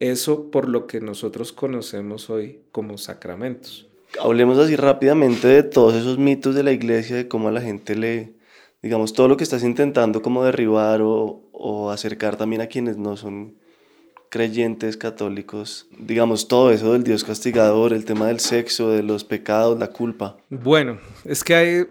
eso 0.00 0.50
por 0.50 0.68
lo 0.68 0.86
que 0.86 1.00
nosotros 1.00 1.52
conocemos 1.52 2.30
hoy 2.30 2.60
como 2.72 2.98
sacramentos. 2.98 3.86
Hablemos 4.20 4.58
así 4.58 4.76
rápidamente 4.76 5.48
de 5.48 5.62
todos 5.62 5.94
esos 5.94 6.18
mitos 6.18 6.54
de 6.54 6.62
la 6.62 6.72
iglesia, 6.72 7.16
de 7.16 7.28
cómo 7.28 7.48
a 7.48 7.52
la 7.52 7.60
gente 7.60 7.96
le, 7.96 8.32
digamos, 8.82 9.12
todo 9.12 9.28
lo 9.28 9.36
que 9.36 9.44
estás 9.44 9.64
intentando 9.64 10.22
como 10.22 10.44
derribar 10.44 11.00
o, 11.02 11.42
o 11.52 11.90
acercar 11.90 12.36
también 12.36 12.62
a 12.62 12.66
quienes 12.66 12.96
no 12.96 13.16
son 13.16 13.54
creyentes 14.34 14.96
católicos, 14.96 15.86
digamos, 15.96 16.48
todo 16.48 16.72
eso 16.72 16.92
del 16.92 17.04
Dios 17.04 17.22
castigador, 17.22 17.92
el 17.92 18.04
tema 18.04 18.26
del 18.26 18.40
sexo, 18.40 18.90
de 18.90 19.04
los 19.04 19.22
pecados, 19.22 19.78
la 19.78 19.86
culpa. 19.86 20.36
Bueno, 20.50 20.98
es 21.24 21.44
que 21.44 21.54
hay, 21.54 21.86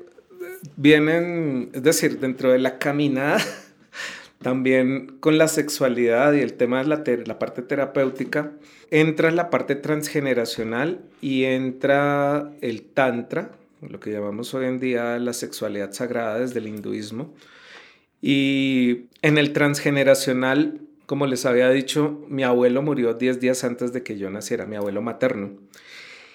vienen, 0.75 1.69
es 1.73 1.83
decir, 1.83 2.19
dentro 2.19 2.51
de 2.51 2.59
la 2.59 2.79
caminada, 2.79 3.37
también 4.43 5.17
con 5.19 5.37
la 5.39 5.47
sexualidad 5.47 6.33
y 6.33 6.41
el 6.41 6.53
tema 6.53 6.83
de 6.83 6.89
la, 6.89 7.03
la 7.25 7.39
parte 7.39 7.63
terapéutica, 7.63 8.51
entra 8.91 9.31
la 9.31 9.49
parte 9.49 9.75
transgeneracional 9.75 11.01
y 11.21 11.45
entra 11.45 12.51
el 12.61 12.83
tantra, 12.83 13.51
lo 13.81 13.99
que 13.99 14.11
llamamos 14.11 14.53
hoy 14.53 14.65
en 14.65 14.79
día 14.79 15.17
la 15.17 15.33
sexualidad 15.33 15.91
sagrada 15.93 16.39
desde 16.39 16.59
el 16.59 16.67
hinduismo, 16.67 17.33
y 18.21 19.07
en 19.21 19.37
el 19.37 19.51
transgeneracional, 19.51 20.79
como 21.05 21.25
les 21.25 21.45
había 21.45 21.69
dicho, 21.69 22.23
mi 22.29 22.43
abuelo 22.43 22.81
murió 22.81 23.15
10 23.15 23.39
días 23.39 23.63
antes 23.63 23.91
de 23.91 24.03
que 24.03 24.17
yo 24.17 24.29
naciera, 24.29 24.65
mi 24.65 24.75
abuelo 24.75 25.01
materno. 25.01 25.51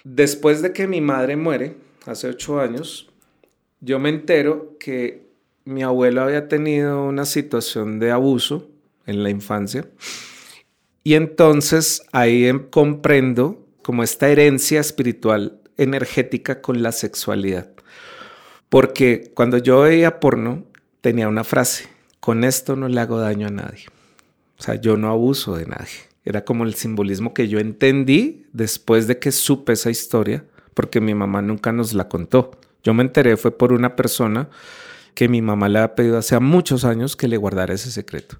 Después 0.04 0.60
de 0.60 0.72
que 0.72 0.86
mi 0.86 1.00
madre 1.00 1.36
muere, 1.36 1.76
hace 2.04 2.28
8 2.28 2.60
años, 2.60 3.08
yo 3.80 3.98
me 3.98 4.08
entero 4.08 4.76
que 4.78 5.27
mi 5.68 5.82
abuelo 5.82 6.22
había 6.22 6.48
tenido 6.48 7.04
una 7.04 7.26
situación 7.26 7.98
de 7.98 8.10
abuso 8.10 8.70
en 9.04 9.22
la 9.22 9.28
infancia. 9.28 9.86
Y 11.04 11.12
entonces 11.12 12.02
ahí 12.10 12.46
em, 12.46 12.70
comprendo 12.70 13.66
como 13.82 14.02
esta 14.02 14.30
herencia 14.30 14.80
espiritual 14.80 15.60
energética 15.76 16.62
con 16.62 16.82
la 16.82 16.90
sexualidad. 16.90 17.68
Porque 18.70 19.30
cuando 19.34 19.58
yo 19.58 19.82
veía 19.82 20.20
porno, 20.20 20.64
tenía 21.02 21.28
una 21.28 21.44
frase, 21.44 21.86
con 22.18 22.44
esto 22.44 22.74
no 22.74 22.88
le 22.88 23.00
hago 23.00 23.20
daño 23.20 23.48
a 23.48 23.50
nadie. 23.50 23.84
O 24.58 24.62
sea, 24.62 24.76
yo 24.76 24.96
no 24.96 25.10
abuso 25.10 25.54
de 25.54 25.66
nadie. 25.66 26.00
Era 26.24 26.46
como 26.46 26.64
el 26.64 26.74
simbolismo 26.74 27.34
que 27.34 27.48
yo 27.48 27.58
entendí 27.58 28.46
después 28.54 29.06
de 29.06 29.18
que 29.18 29.32
supe 29.32 29.74
esa 29.74 29.90
historia, 29.90 30.46
porque 30.72 31.02
mi 31.02 31.14
mamá 31.14 31.42
nunca 31.42 31.72
nos 31.72 31.92
la 31.92 32.08
contó. 32.08 32.52
Yo 32.82 32.94
me 32.94 33.02
enteré 33.02 33.36
fue 33.36 33.50
por 33.50 33.74
una 33.74 33.96
persona 33.96 34.48
que 35.18 35.28
mi 35.28 35.42
mamá 35.42 35.68
le 35.68 35.80
ha 35.80 35.96
pedido 35.96 36.16
hace 36.16 36.38
muchos 36.38 36.84
años 36.84 37.16
que 37.16 37.26
le 37.26 37.36
guardara 37.36 37.74
ese 37.74 37.90
secreto. 37.90 38.38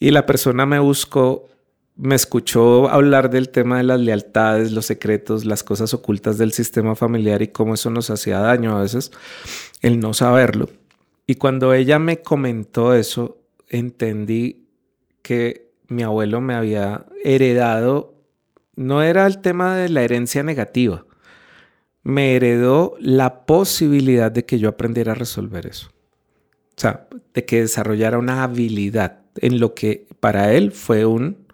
Y 0.00 0.10
la 0.10 0.24
persona 0.24 0.64
me 0.64 0.78
buscó, 0.78 1.50
me 1.96 2.14
escuchó 2.14 2.88
hablar 2.88 3.28
del 3.28 3.50
tema 3.50 3.76
de 3.76 3.82
las 3.82 4.00
lealtades, 4.00 4.72
los 4.72 4.86
secretos, 4.86 5.44
las 5.44 5.62
cosas 5.62 5.92
ocultas 5.92 6.38
del 6.38 6.52
sistema 6.52 6.94
familiar 6.94 7.42
y 7.42 7.48
cómo 7.48 7.74
eso 7.74 7.90
nos 7.90 8.08
hacía 8.08 8.38
daño 8.38 8.74
a 8.74 8.80
veces, 8.80 9.10
el 9.82 10.00
no 10.00 10.14
saberlo. 10.14 10.70
Y 11.26 11.34
cuando 11.34 11.74
ella 11.74 11.98
me 11.98 12.22
comentó 12.22 12.94
eso, 12.94 13.36
entendí 13.68 14.66
que 15.20 15.72
mi 15.88 16.04
abuelo 16.04 16.40
me 16.40 16.54
había 16.54 17.04
heredado, 17.22 18.14
no 18.76 19.02
era 19.02 19.26
el 19.26 19.42
tema 19.42 19.76
de 19.76 19.90
la 19.90 20.04
herencia 20.04 20.42
negativa, 20.42 21.04
me 22.04 22.36
heredó 22.36 22.94
la 23.00 23.46
posibilidad 23.46 24.30
de 24.30 24.44
que 24.44 24.58
yo 24.58 24.68
aprendiera 24.68 25.12
a 25.12 25.14
resolver 25.16 25.66
eso. 25.66 25.88
O 26.76 26.80
sea, 26.80 27.08
de 27.32 27.44
que 27.44 27.62
desarrollara 27.62 28.18
una 28.18 28.42
habilidad 28.42 29.20
en 29.36 29.58
lo 29.58 29.74
que 29.74 30.06
para 30.20 30.52
él 30.52 30.70
fue 30.70 31.06
un, 31.06 31.46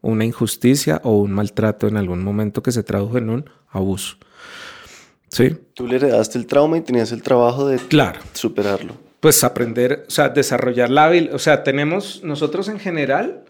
una 0.00 0.24
injusticia 0.24 1.00
o 1.04 1.18
un 1.18 1.32
maltrato 1.32 1.86
en 1.86 1.96
algún 1.96 2.24
momento 2.24 2.62
que 2.62 2.72
se 2.72 2.82
tradujo 2.82 3.18
en 3.18 3.30
un 3.30 3.50
abuso. 3.70 4.16
¿Sí? 5.28 5.56
Tú 5.74 5.86
le 5.86 5.96
heredaste 5.96 6.38
el 6.38 6.46
trauma 6.46 6.76
y 6.78 6.80
tenías 6.80 7.12
el 7.12 7.22
trabajo 7.22 7.66
de 7.66 7.78
claro. 7.78 8.20
superarlo. 8.34 8.94
Pues 9.20 9.42
aprender, 9.42 10.04
o 10.06 10.10
sea, 10.10 10.28
desarrollar 10.28 10.90
la 10.90 11.06
habilidad. 11.06 11.34
O 11.34 11.38
sea, 11.38 11.62
tenemos 11.62 12.22
nosotros 12.22 12.68
en 12.68 12.78
general, 12.78 13.44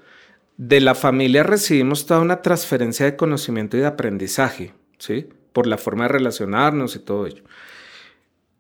de 0.57 0.81
la 0.81 0.95
familia 0.95 1.43
recibimos 1.43 2.07
toda 2.07 2.21
una 2.21 2.43
transferencia 2.43 3.07
de 3.07 3.17
conocimiento 3.17 3.77
y 3.77 3.81
de 3.81 3.87
aprendizaje, 3.87 4.73
¿sí? 4.99 5.29
Por 5.55 5.67
la 5.67 5.79
forma 5.79 6.05
de 6.05 6.09
relacionarnos 6.09 6.95
y 6.97 6.99
todo 6.99 7.27
ello. 7.27 7.45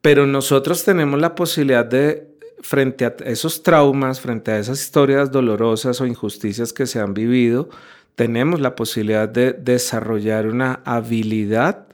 Pero 0.01 0.27
nosotros 0.27 0.83
tenemos 0.85 1.21
la 1.21 1.35
posibilidad 1.35 1.85
de 1.85 2.35
frente 2.63 3.05
a 3.05 3.15
esos 3.27 3.63
traumas, 3.63 4.21
frente 4.21 4.51
a 4.51 4.59
esas 4.59 4.81
historias 4.81 5.31
dolorosas 5.31 6.01
o 6.01 6.07
injusticias 6.07 6.73
que 6.73 6.87
se 6.87 6.99
han 6.99 7.13
vivido, 7.13 7.69
tenemos 8.15 8.61
la 8.61 8.75
posibilidad 8.75 9.29
de 9.29 9.53
desarrollar 9.53 10.47
una 10.47 10.81
habilidad 10.85 11.87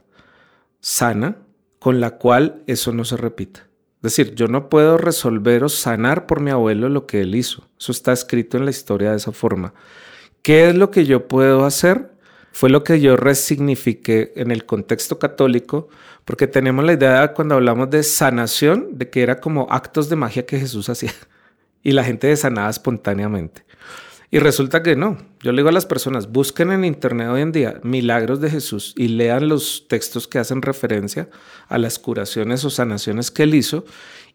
sana 0.79 1.35
con 1.79 1.99
la 1.99 2.11
cual 2.11 2.63
eso 2.67 2.93
no 2.93 3.03
se 3.03 3.17
repita. 3.17 3.67
Es 4.03 4.15
decir, 4.15 4.33
yo 4.33 4.47
no 4.47 4.69
puedo 4.69 4.97
resolver 4.97 5.63
o 5.63 5.69
sanar 5.69 6.25
por 6.25 6.39
mi 6.39 6.51
abuelo 6.51 6.89
lo 6.89 7.05
que 7.05 7.21
él 7.21 7.35
hizo. 7.35 7.67
Eso 7.79 7.91
está 7.91 8.13
escrito 8.13 8.57
en 8.57 8.65
la 8.65 8.71
historia 8.71 9.11
de 9.11 9.17
esa 9.17 9.31
forma. 9.31 9.73
¿Qué 10.41 10.69
es 10.69 10.75
lo 10.75 10.89
que 10.89 11.05
yo 11.05 11.27
puedo 11.27 11.65
hacer? 11.65 12.10
Fue 12.51 12.69
lo 12.69 12.83
que 12.83 12.99
yo 12.99 13.15
resignifiqué 13.15 14.33
en 14.35 14.51
el 14.51 14.65
contexto 14.65 15.19
católico 15.19 15.89
porque 16.25 16.47
tenemos 16.47 16.85
la 16.85 16.93
idea 16.93 17.33
cuando 17.33 17.55
hablamos 17.55 17.89
de 17.89 18.03
sanación, 18.03 18.97
de 18.97 19.09
que 19.09 19.23
era 19.23 19.39
como 19.39 19.67
actos 19.71 20.09
de 20.09 20.15
magia 20.15 20.45
que 20.45 20.59
Jesús 20.59 20.89
hacía 20.89 21.13
y 21.83 21.91
la 21.91 22.03
gente 22.03 22.35
sanaba 22.35 22.69
espontáneamente. 22.69 23.63
Y 24.33 24.39
resulta 24.39 24.81
que 24.81 24.95
no. 24.95 25.17
Yo 25.41 25.51
le 25.51 25.57
digo 25.57 25.69
a 25.69 25.73
las 25.73 25.85
personas, 25.85 26.31
busquen 26.31 26.71
en 26.71 26.85
internet 26.85 27.27
hoy 27.29 27.41
en 27.41 27.51
día 27.51 27.81
milagros 27.83 28.39
de 28.39 28.49
Jesús 28.49 28.93
y 28.95 29.09
lean 29.09 29.49
los 29.49 29.87
textos 29.89 30.25
que 30.27 30.39
hacen 30.39 30.61
referencia 30.61 31.27
a 31.67 31.77
las 31.77 31.99
curaciones 31.99 32.63
o 32.63 32.69
sanaciones 32.69 33.29
que 33.29 33.43
él 33.43 33.55
hizo. 33.55 33.83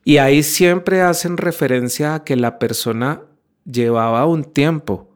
Y 0.05 0.18
ahí 0.18 0.43
siempre 0.43 1.01
hacen 1.01 1.38
referencia 1.38 2.14
a 2.14 2.24
que 2.24 2.36
la 2.36 2.59
persona 2.59 3.22
llevaba 3.64 4.26
un 4.26 4.44
tiempo 4.44 5.15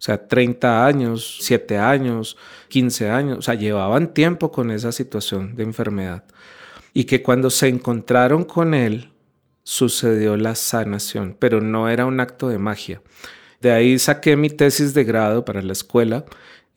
o 0.00 0.02
sea, 0.02 0.26
30 0.26 0.86
años, 0.86 1.36
7 1.42 1.76
años, 1.76 2.38
15 2.68 3.10
años, 3.10 3.38
o 3.38 3.42
sea, 3.42 3.52
llevaban 3.52 4.14
tiempo 4.14 4.50
con 4.50 4.70
esa 4.70 4.92
situación 4.92 5.54
de 5.56 5.62
enfermedad. 5.62 6.24
Y 6.94 7.04
que 7.04 7.22
cuando 7.22 7.50
se 7.50 7.68
encontraron 7.68 8.44
con 8.44 8.72
él, 8.72 9.12
sucedió 9.62 10.38
la 10.38 10.54
sanación, 10.54 11.36
pero 11.38 11.60
no 11.60 11.90
era 11.90 12.06
un 12.06 12.18
acto 12.18 12.48
de 12.48 12.56
magia. 12.56 13.02
De 13.60 13.72
ahí 13.72 13.98
saqué 13.98 14.36
mi 14.36 14.48
tesis 14.48 14.94
de 14.94 15.04
grado 15.04 15.44
para 15.44 15.60
la 15.60 15.74
escuela, 15.74 16.24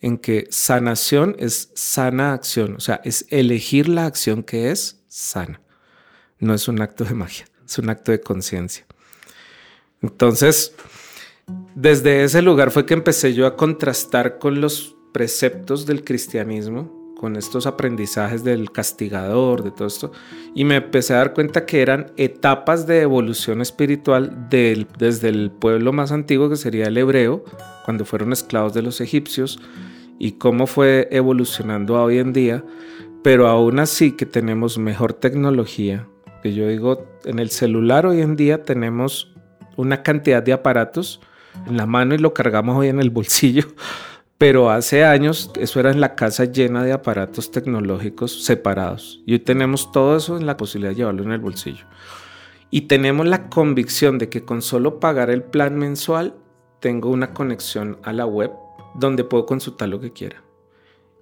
en 0.01 0.17
que 0.17 0.47
sanación 0.51 1.37
es 1.39 1.71
sana 1.75 2.33
acción, 2.33 2.75
o 2.75 2.81
sea, 2.81 2.99
es 3.05 3.25
elegir 3.29 3.87
la 3.87 4.05
acción 4.05 4.43
que 4.43 4.69
es 4.69 5.01
sana. 5.07 5.61
No 6.39 6.53
es 6.53 6.67
un 6.67 6.81
acto 6.81 7.05
de 7.05 7.13
magia, 7.13 7.45
es 7.65 7.77
un 7.77 7.89
acto 7.89 8.11
de 8.11 8.19
conciencia. 8.19 8.85
Entonces, 10.01 10.75
desde 11.75 12.23
ese 12.23 12.41
lugar 12.41 12.71
fue 12.71 12.85
que 12.85 12.93
empecé 12.93 13.33
yo 13.33 13.47
a 13.47 13.55
contrastar 13.55 14.37
con 14.39 14.61
los 14.61 14.95
preceptos 15.11 15.85
del 15.85 16.03
cristianismo, 16.03 17.15
con 17.17 17.37
estos 17.37 17.67
aprendizajes 17.67 18.43
del 18.43 18.71
castigador, 18.71 19.63
de 19.63 19.71
todo 19.71 19.87
esto, 19.87 20.11
y 20.53 20.65
me 20.65 20.75
empecé 20.75 21.13
a 21.13 21.17
dar 21.17 21.33
cuenta 21.33 21.65
que 21.65 21.81
eran 21.81 22.11
etapas 22.17 22.85
de 22.85 23.01
evolución 23.01 23.61
espiritual 23.61 24.49
desde 24.49 25.29
el 25.29 25.49
pueblo 25.51 25.93
más 25.93 26.11
antiguo, 26.11 26.49
que 26.49 26.57
sería 26.57 26.87
el 26.87 26.97
hebreo, 26.97 27.45
cuando 27.85 28.03
fueron 28.03 28.33
esclavos 28.33 28.73
de 28.73 28.81
los 28.81 28.99
egipcios, 28.99 29.59
y 30.19 30.33
cómo 30.33 30.67
fue 30.67 31.07
evolucionando 31.11 31.95
a 31.95 32.03
hoy 32.03 32.17
en 32.17 32.33
día, 32.33 32.63
pero 33.23 33.47
aún 33.47 33.79
así 33.79 34.11
que 34.11 34.25
tenemos 34.25 34.77
mejor 34.77 35.13
tecnología, 35.13 36.07
que 36.41 36.53
yo 36.53 36.67
digo, 36.67 37.07
en 37.23 37.39
el 37.39 37.51
celular 37.51 38.05
hoy 38.05 38.21
en 38.21 38.35
día 38.35 38.63
tenemos 38.63 39.33
una 39.77 40.03
cantidad 40.03 40.43
de 40.43 40.51
aparatos, 40.51 41.21
en 41.67 41.77
la 41.77 41.85
mano 41.85 42.15
y 42.15 42.17
lo 42.17 42.33
cargamos 42.33 42.77
hoy 42.77 42.87
en 42.87 42.99
el 42.99 43.09
bolsillo. 43.09 43.63
Pero 44.37 44.69
hace 44.69 45.05
años 45.05 45.51
eso 45.57 45.79
era 45.79 45.91
en 45.91 46.01
la 46.01 46.15
casa 46.15 46.45
llena 46.45 46.83
de 46.83 46.91
aparatos 46.91 47.51
tecnológicos 47.51 48.43
separados. 48.43 49.21
Y 49.25 49.33
hoy 49.33 49.39
tenemos 49.39 49.91
todo 49.91 50.17
eso 50.17 50.37
en 50.37 50.45
la 50.45 50.57
posibilidad 50.57 50.91
de 50.91 50.97
llevarlo 50.97 51.23
en 51.23 51.31
el 51.31 51.39
bolsillo. 51.39 51.85
Y 52.69 52.81
tenemos 52.81 53.27
la 53.27 53.49
convicción 53.49 54.17
de 54.17 54.29
que 54.29 54.43
con 54.43 54.61
solo 54.61 54.99
pagar 54.99 55.29
el 55.29 55.43
plan 55.43 55.77
mensual 55.77 56.35
tengo 56.79 57.09
una 57.09 57.33
conexión 57.33 57.99
a 58.03 58.11
la 58.11 58.25
web 58.25 58.51
donde 58.95 59.23
puedo 59.23 59.45
consultar 59.45 59.89
lo 59.89 59.99
que 59.99 60.11
quiera. 60.11 60.43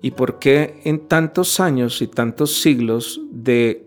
¿Y 0.02 0.12
por 0.12 0.40
qué 0.40 0.82
en 0.86 1.08
tantos 1.08 1.60
años 1.60 2.02
y 2.02 2.08
tantos 2.08 2.60
siglos 2.62 3.22
de 3.30 3.86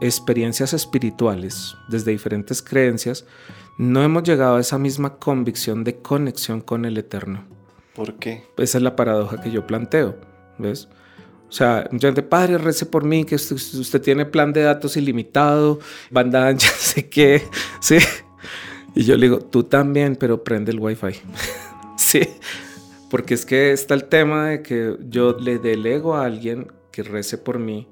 experiencias 0.00 0.72
espirituales, 0.72 1.76
desde 1.88 2.10
diferentes 2.10 2.60
creencias, 2.60 3.24
no 3.78 4.02
hemos 4.02 4.22
llegado 4.22 4.56
a 4.56 4.60
esa 4.60 4.78
misma 4.78 5.16
convicción 5.16 5.84
de 5.84 5.96
conexión 5.96 6.60
con 6.60 6.84
el 6.84 6.98
Eterno. 6.98 7.44
¿Por 7.94 8.14
qué? 8.14 8.44
Esa 8.56 8.78
es 8.78 8.84
la 8.84 8.96
paradoja 8.96 9.40
que 9.40 9.50
yo 9.50 9.66
planteo, 9.66 10.16
¿ves? 10.58 10.88
O 11.48 11.52
sea, 11.52 11.86
mucha 11.90 12.08
gente, 12.08 12.22
padre, 12.22 12.56
rece 12.56 12.86
por 12.86 13.04
mí, 13.04 13.24
que 13.24 13.34
usted, 13.34 14.00
tiene 14.00 14.24
plan 14.24 14.52
de 14.54 14.62
datos 14.62 14.96
ilimitado, 14.96 15.80
banda 16.10 16.48
ancha, 16.48 16.68
sé 16.78 17.08
qué, 17.10 17.42
¿sí? 17.80 17.98
Y 18.94 19.04
yo 19.04 19.16
le 19.16 19.26
digo, 19.26 19.38
tú 19.40 19.64
también, 19.64 20.16
pero 20.16 20.42
prende 20.42 20.72
el 20.72 20.80
wifi, 20.80 21.20
¿sí? 21.96 22.22
Porque 23.10 23.34
es 23.34 23.44
que 23.44 23.72
está 23.72 23.92
el 23.92 24.04
tema 24.04 24.48
de 24.48 24.62
que 24.62 24.96
yo 25.08 25.36
le 25.38 25.58
delego 25.58 26.14
a 26.14 26.24
alguien 26.24 26.72
que 26.90 27.02
rece 27.02 27.36
por 27.36 27.58
mí 27.58 27.86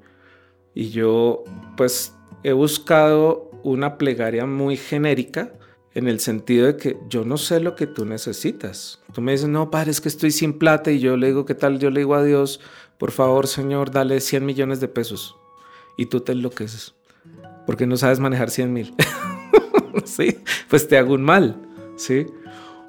y 0.73 0.89
yo, 0.89 1.43
pues, 1.77 2.15
he 2.43 2.53
buscado 2.53 3.51
una 3.63 3.99
plegaria 3.99 4.47
muy 4.47 4.77
genérica 4.77 5.53
en 5.93 6.07
el 6.07 6.19
sentido 6.19 6.67
de 6.67 6.77
que 6.77 6.97
yo 7.09 7.25
no 7.25 7.37
sé 7.37 7.59
lo 7.59 7.75
que 7.75 7.87
tú 7.87 8.05
necesitas. 8.05 8.99
Tú 9.13 9.21
me 9.21 9.33
dices, 9.33 9.49
no, 9.49 9.69
padre, 9.69 9.91
es 9.91 9.99
que 9.99 10.09
estoy 10.09 10.31
sin 10.31 10.57
plata 10.57 10.91
y 10.91 10.99
yo 10.99 11.17
le 11.17 11.27
digo, 11.27 11.45
¿qué 11.45 11.55
tal? 11.55 11.79
Yo 11.79 11.89
le 11.89 12.01
digo 12.01 12.15
a 12.15 12.23
Dios, 12.23 12.61
por 12.97 13.11
favor, 13.11 13.47
Señor, 13.47 13.91
dale 13.91 14.21
100 14.21 14.45
millones 14.45 14.79
de 14.79 14.87
pesos. 14.87 15.35
Y 15.97 16.05
tú 16.05 16.21
te 16.21 16.31
enloqueces, 16.31 16.93
porque 17.65 17.85
no 17.85 17.97
sabes 17.97 18.19
manejar 18.19 18.49
100 18.49 18.73
mil. 18.73 18.93
sí, 20.05 20.37
pues 20.69 20.87
te 20.87 20.97
hago 20.97 21.13
un 21.13 21.23
mal, 21.23 21.57
¿sí? 21.97 22.25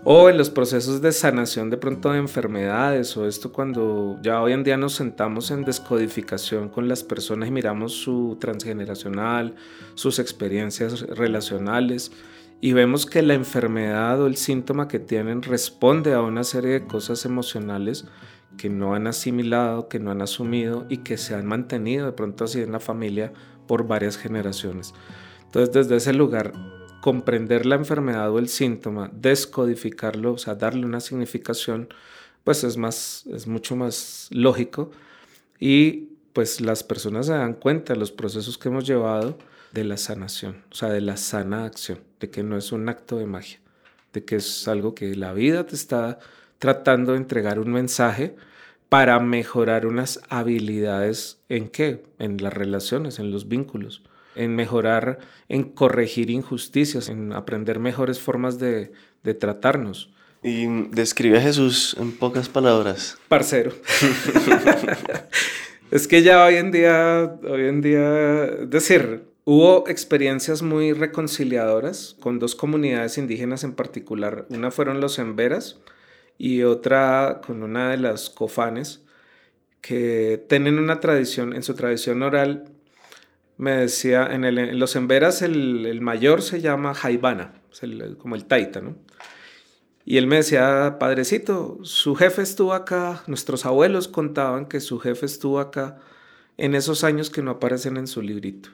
O 0.04 0.28
en 0.28 0.36
los 0.36 0.50
procesos 0.50 1.00
de 1.00 1.12
sanación 1.12 1.70
de 1.70 1.76
pronto 1.76 2.10
de 2.10 2.18
enfermedades 2.18 3.16
o 3.16 3.28
esto 3.28 3.52
cuando 3.52 4.18
ya 4.20 4.42
hoy 4.42 4.52
en 4.52 4.64
día 4.64 4.76
nos 4.76 4.94
sentamos 4.94 5.52
en 5.52 5.64
descodificación 5.64 6.68
con 6.68 6.88
las 6.88 7.04
personas 7.04 7.48
y 7.48 7.52
miramos 7.52 7.92
su 7.92 8.36
transgeneracional, 8.40 9.54
sus 9.94 10.18
experiencias 10.18 11.02
relacionales 11.02 12.10
y 12.62 12.74
vemos 12.74 13.06
que 13.06 13.22
la 13.22 13.34
enfermedad 13.34 14.22
o 14.22 14.28
el 14.28 14.36
síntoma 14.36 14.86
que 14.86 15.00
tienen 15.00 15.42
responde 15.42 16.14
a 16.14 16.22
una 16.22 16.44
serie 16.44 16.70
de 16.70 16.86
cosas 16.86 17.24
emocionales 17.24 18.04
que 18.56 18.70
no 18.70 18.94
han 18.94 19.08
asimilado, 19.08 19.88
que 19.88 19.98
no 19.98 20.12
han 20.12 20.22
asumido 20.22 20.86
y 20.88 20.98
que 20.98 21.18
se 21.18 21.34
han 21.34 21.44
mantenido 21.44 22.06
de 22.06 22.12
pronto 22.12 22.44
así 22.44 22.60
en 22.60 22.70
la 22.70 22.78
familia 22.78 23.32
por 23.66 23.88
varias 23.88 24.16
generaciones. 24.16 24.94
Entonces, 25.44 25.74
desde 25.74 25.96
ese 25.96 26.12
lugar, 26.12 26.52
comprender 27.00 27.66
la 27.66 27.74
enfermedad 27.74 28.30
o 28.30 28.38
el 28.38 28.48
síntoma, 28.48 29.10
descodificarlo, 29.12 30.34
o 30.34 30.38
sea, 30.38 30.54
darle 30.54 30.86
una 30.86 31.00
significación, 31.00 31.88
pues 32.44 32.62
es 32.62 32.76
más, 32.76 33.26
es 33.26 33.48
mucho 33.48 33.74
más 33.74 34.28
lógico 34.30 34.92
y 35.58 36.10
pues 36.32 36.60
las 36.60 36.84
personas 36.84 37.26
se 37.26 37.32
dan 37.32 37.54
cuenta 37.54 37.94
de 37.94 37.98
los 37.98 38.12
procesos 38.12 38.56
que 38.56 38.68
hemos 38.68 38.86
llevado 38.86 39.36
de 39.72 39.82
la 39.82 39.96
sanación, 39.96 40.62
o 40.70 40.74
sea, 40.76 40.90
de 40.90 41.00
la 41.00 41.16
sana 41.16 41.64
acción, 41.64 41.98
de 42.22 42.30
que 42.30 42.42
no 42.42 42.56
es 42.56 42.72
un 42.72 42.88
acto 42.88 43.18
de 43.18 43.26
magia, 43.26 43.58
de 44.14 44.24
que 44.24 44.36
es 44.36 44.68
algo 44.68 44.94
que 44.94 45.14
la 45.16 45.34
vida 45.34 45.66
te 45.66 45.74
está 45.74 46.20
tratando 46.58 47.12
de 47.12 47.18
entregar 47.18 47.58
un 47.58 47.72
mensaje, 47.72 48.36
para 48.88 49.18
mejorar 49.20 49.86
unas 49.86 50.20
habilidades 50.28 51.40
en 51.48 51.68
qué? 51.70 52.04
En 52.18 52.36
las 52.42 52.52
relaciones, 52.52 53.18
en 53.18 53.30
los 53.30 53.48
vínculos, 53.48 54.02
en 54.36 54.54
mejorar, 54.54 55.18
en 55.48 55.64
corregir 55.64 56.28
injusticias, 56.28 57.08
en 57.08 57.32
aprender 57.32 57.78
mejores 57.78 58.20
formas 58.20 58.58
de, 58.58 58.92
de 59.22 59.32
tratarnos. 59.32 60.12
Y 60.42 60.66
describe 60.90 61.38
a 61.38 61.40
Jesús 61.40 61.96
en 61.98 62.12
pocas 62.12 62.50
palabras. 62.50 63.16
Parcero. 63.28 63.72
es 65.90 66.06
que 66.06 66.22
ya 66.22 66.44
hoy 66.44 66.56
en 66.56 66.70
día, 66.70 67.38
hoy 67.48 67.62
en 67.62 67.80
día, 67.80 68.00
decir, 68.66 69.31
hubo 69.44 69.88
experiencias 69.88 70.62
muy 70.62 70.92
reconciliadoras 70.92 72.16
con 72.20 72.38
dos 72.38 72.54
comunidades 72.54 73.18
indígenas 73.18 73.64
en 73.64 73.74
particular. 73.74 74.46
Una 74.50 74.70
fueron 74.70 75.00
los 75.00 75.18
Emberas, 75.18 75.78
y 76.38 76.62
otra 76.62 77.40
con 77.46 77.62
una 77.62 77.90
de 77.90 77.98
las 77.98 78.28
cofanes 78.30 79.02
que 79.80 80.44
tienen 80.48 80.78
una 80.78 81.00
tradición, 81.00 81.54
en 81.54 81.62
su 81.62 81.74
tradición 81.74 82.22
oral, 82.22 82.64
me 83.58 83.72
decía, 83.72 84.28
en, 84.30 84.78
los 84.78 84.96
emberas 84.96 85.42
el, 85.42 86.00
mayor 86.00 86.42
se 86.42 86.60
llama 86.60 86.94
Jaibana, 86.94 87.54
como 88.18 88.34
el 88.34 88.46
taita, 88.46 88.80
¿no? 88.80 88.96
Y 90.04 90.16
él 90.16 90.26
me 90.26 90.36
decía, 90.36 90.96
padrecito, 90.98 91.78
su 91.82 92.16
jefe 92.16 92.42
estuvo 92.42 92.72
acá, 92.72 93.22
nuestros 93.28 93.64
abuelos 93.64 94.08
contaban 94.08 94.66
que 94.66 94.80
su 94.80 94.98
jefe 94.98 95.26
estuvo 95.26 95.60
acá 95.60 95.98
en 96.56 96.74
esos 96.74 97.04
años 97.04 97.30
que 97.30 97.40
no 97.42 97.52
aparecen 97.52 97.96
en 97.96 98.08
su 98.08 98.20
librito. 98.20 98.70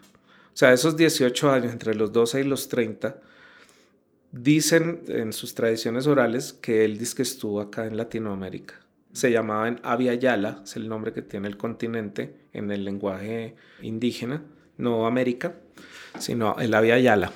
O 0.59 0.61
sea, 0.61 0.73
esos 0.73 0.97
18 0.97 1.53
años, 1.53 1.73
entre 1.73 1.95
los 1.95 2.13
12 2.13 2.41
y 2.41 2.45
los 2.45 2.69
30, 2.69 3.21
Dicen 4.31 5.05
en 5.09 5.33
sus 5.33 5.55
tradiciones 5.55 6.07
orales 6.07 6.53
que 6.53 6.85
él 6.85 6.99
dice 6.99 7.23
estuvo 7.23 7.63
acá 7.63 7.87
en 7.87 7.97
Latinoamérica. 7.97 8.75
Se 9.13 9.31
llamaba 9.31 9.69
en 9.69 9.81
Avia 9.83 10.15
Yala, 10.15 10.61
es 10.65 10.77
el 10.77 10.87
nombre 10.87 11.15
que 11.15 11.23
tiene 11.23 11.49
el 11.49 11.57
continente 11.57 12.35
en 12.53 12.71
el 12.71 12.85
lenguaje 12.85 13.55
indígena, 13.81 14.43
no 14.77 15.07
América, 15.07 15.55
sino 16.19 16.57
el 16.59 16.75
Avia 16.75 16.99
Yala, 16.99 17.33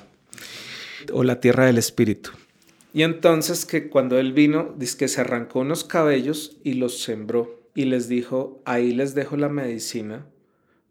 o 1.11 1.23
la 1.23 1.39
tierra 1.39 1.65
del 1.65 1.79
espíritu. 1.79 2.29
Y 2.93 3.01
entonces 3.01 3.65
que 3.65 3.89
cuando 3.89 4.19
él 4.19 4.33
vino, 4.33 4.75
dice 4.77 4.97
que 4.97 5.07
se 5.07 5.21
arrancó 5.21 5.61
unos 5.61 5.83
cabellos 5.83 6.57
y 6.63 6.73
los 6.73 7.01
sembró 7.01 7.59
y 7.73 7.85
les 7.85 8.07
dijo, 8.07 8.61
ahí 8.65 8.93
les 8.93 9.15
dejo 9.15 9.35
la 9.35 9.49
medicina 9.49 10.27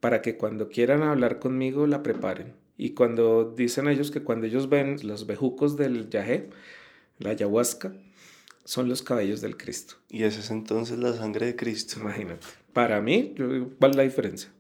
para 0.03 0.21
que 0.21 0.37
cuando 0.37 0.69
quieran 0.69 1.05
hablar 1.05 1.39
conmigo 1.39 1.87
la 1.87 2.03
preparen. 2.03 2.55
Y 2.77 2.91
cuando 2.91 3.55
dicen 3.57 3.87
ellos 3.87 4.11
que 4.11 4.25
cuando 4.25 4.49
ellos 4.49 4.69
ven 4.69 4.97
los 5.05 5.29
bejucos 5.29 5.77
del 5.77 6.11
yajé, 6.11 6.51
la 7.21 7.31
ayahuasca, 7.31 7.93
son 8.65 8.89
los 8.89 9.03
cabellos 9.03 9.41
del 9.41 9.57
Cristo. 9.57 9.95
Y 10.11 10.25
esa 10.25 10.41
es 10.41 10.51
entonces 10.51 10.99
la 10.99 11.13
sangre 11.13 11.47
de 11.47 11.55
Cristo. 11.55 12.01
Imagínate. 12.01 12.45
Para 12.73 13.01
mí, 13.01 13.37
¿cuál 13.79 13.93
es 13.93 13.97
la 13.97 14.03
diferencia? 14.03 14.51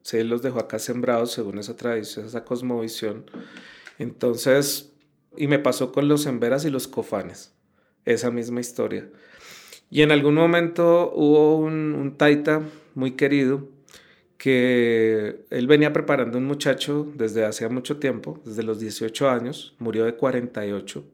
Se 0.00 0.24
los 0.24 0.40
dejó 0.40 0.58
acá 0.58 0.78
sembrados 0.78 1.32
según 1.32 1.58
esa 1.58 1.76
tradición, 1.76 2.24
esa 2.24 2.46
cosmovisión. 2.46 3.30
Entonces, 3.98 4.94
y 5.36 5.48
me 5.48 5.58
pasó 5.58 5.92
con 5.92 6.08
los 6.08 6.24
emberas 6.24 6.64
y 6.64 6.70
los 6.70 6.88
cofanes, 6.88 7.52
esa 8.06 8.30
misma 8.30 8.60
historia. 8.60 9.06
Y 9.90 10.00
en 10.00 10.12
algún 10.12 10.36
momento 10.36 11.12
hubo 11.14 11.58
un, 11.58 11.94
un 11.94 12.16
taita 12.16 12.62
muy 12.94 13.10
querido 13.10 13.68
que 14.38 15.44
él 15.50 15.66
venía 15.66 15.92
preparando 15.92 16.38
un 16.38 16.46
muchacho 16.46 17.12
desde 17.16 17.44
hace 17.44 17.68
mucho 17.68 17.98
tiempo, 17.98 18.40
desde 18.44 18.62
los 18.62 18.78
18 18.78 19.28
años, 19.28 19.74
murió 19.78 20.04
de 20.04 20.14
48, 20.14 21.04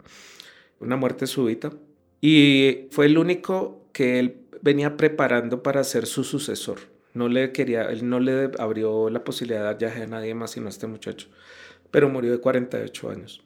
una 0.80 0.96
muerte 0.96 1.26
súbita, 1.26 1.72
y 2.20 2.86
fue 2.90 3.06
el 3.06 3.16
único 3.16 3.88
que 3.92 4.18
él 4.18 4.36
venía 4.60 4.96
preparando 4.96 5.62
para 5.62 5.82
ser 5.84 6.06
su 6.06 6.22
sucesor. 6.22 6.78
No 7.14 7.28
le 7.28 7.50
quería, 7.52 7.84
él 7.84 8.08
no 8.08 8.20
le 8.20 8.50
abrió 8.58 9.08
la 9.08 9.24
posibilidad 9.24 9.74
de 9.74 9.86
a 9.86 10.06
nadie 10.06 10.34
más 10.34 10.52
sino 10.52 10.66
a 10.66 10.70
este 10.70 10.86
muchacho, 10.86 11.28
pero 11.90 12.10
murió 12.10 12.30
de 12.30 12.38
48 12.38 13.10
años. 13.10 13.42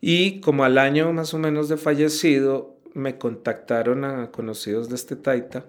Y 0.00 0.40
como 0.40 0.64
al 0.64 0.78
año 0.78 1.12
más 1.12 1.34
o 1.34 1.38
menos 1.38 1.68
de 1.68 1.76
fallecido, 1.76 2.76
me 2.94 3.18
contactaron 3.18 4.04
a 4.04 4.30
conocidos 4.30 4.88
de 4.88 4.94
este 4.94 5.16
taita 5.16 5.66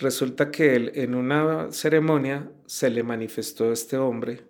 Resulta 0.00 0.50
que 0.50 0.74
él, 0.76 0.92
en 0.94 1.14
una 1.14 1.70
ceremonia 1.72 2.50
se 2.64 2.88
le 2.88 3.02
manifestó 3.02 3.68
a 3.68 3.74
este 3.74 3.98
hombre 3.98 4.40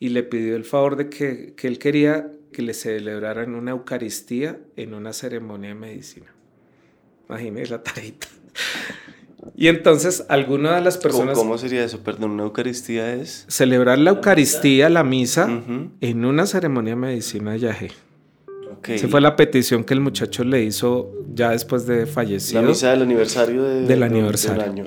y 0.00 0.08
le 0.08 0.24
pidió 0.24 0.56
el 0.56 0.64
favor 0.64 0.96
de 0.96 1.08
que, 1.08 1.54
él 1.62 1.78
quería 1.78 2.32
que 2.52 2.62
le 2.62 2.74
celebraran 2.74 3.54
una 3.54 3.70
Eucaristía 3.70 4.58
en 4.76 4.94
una 4.94 5.12
ceremonia 5.12 5.70
de 5.70 5.74
medicina. 5.76 6.34
Imagínese 7.28 7.70
la 7.70 7.82
tarita. 7.82 8.26
Y 9.54 9.68
entonces 9.68 10.24
alguna 10.28 10.74
de 10.74 10.80
las 10.80 10.98
personas... 10.98 11.38
¿Cómo, 11.38 11.56
sería 11.58 11.84
eso? 11.84 12.02
Perdón, 12.02 12.32
¿una 12.32 12.42
Eucaristía 12.42 13.14
es? 13.14 13.44
Celebrar 13.48 13.98
la 13.98 14.10
Eucaristía, 14.10 14.88
la 14.88 15.04
misa, 15.04 15.48
en 16.00 16.24
una 16.24 16.44
ceremonia 16.46 16.94
de 16.94 17.00
medicina 17.00 17.52
de 17.52 17.60
Yahé. 18.88 18.96
Esa 18.96 19.08
fue 19.08 19.20
la 19.20 19.36
petición 19.36 19.84
que 19.84 19.94
el 19.94 20.00
muchacho 20.00 20.44
le 20.44 20.64
hizo 20.64 21.12
ya 21.32 21.50
después 21.50 21.86
de 21.86 22.06
fallecido. 22.06 22.62
La 22.62 22.68
misa 22.68 22.90
del 22.90 23.02
aniversario 23.02 23.62
del 23.62 24.02
aniversario. 24.02 24.62
año. 24.62 24.84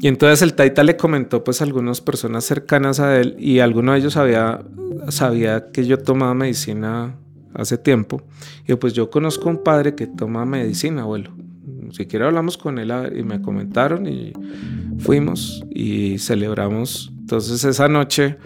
Y 0.00 0.08
entonces 0.08 0.42
el 0.42 0.54
Taita 0.54 0.82
le 0.82 0.96
comentó 0.96 1.44
pues 1.44 1.60
a 1.60 1.64
algunas 1.64 2.00
personas 2.00 2.44
cercanas 2.44 2.98
a 2.98 3.20
él 3.20 3.36
y 3.38 3.60
alguno 3.60 3.92
de 3.92 3.98
ellos 3.98 4.14
sabía, 4.14 4.60
sabía 5.08 5.70
que 5.72 5.86
yo 5.86 5.98
tomaba 5.98 6.34
medicina 6.34 7.16
hace 7.54 7.78
tiempo. 7.78 8.22
Y 8.66 8.74
pues 8.74 8.94
yo 8.94 9.10
conozco 9.10 9.48
un 9.48 9.62
padre 9.62 9.94
que 9.94 10.06
toma 10.08 10.44
medicina, 10.44 11.02
abuelo. 11.02 11.30
Si 11.92 12.06
quiere 12.06 12.24
hablamos 12.24 12.58
con 12.58 12.78
él 12.78 12.92
y 13.14 13.22
me 13.22 13.42
comentaron 13.42 14.08
y 14.08 14.32
fuimos 14.98 15.62
y 15.70 16.18
celebramos. 16.18 17.12
Entonces 17.20 17.62
esa 17.64 17.86
noche 17.86 18.38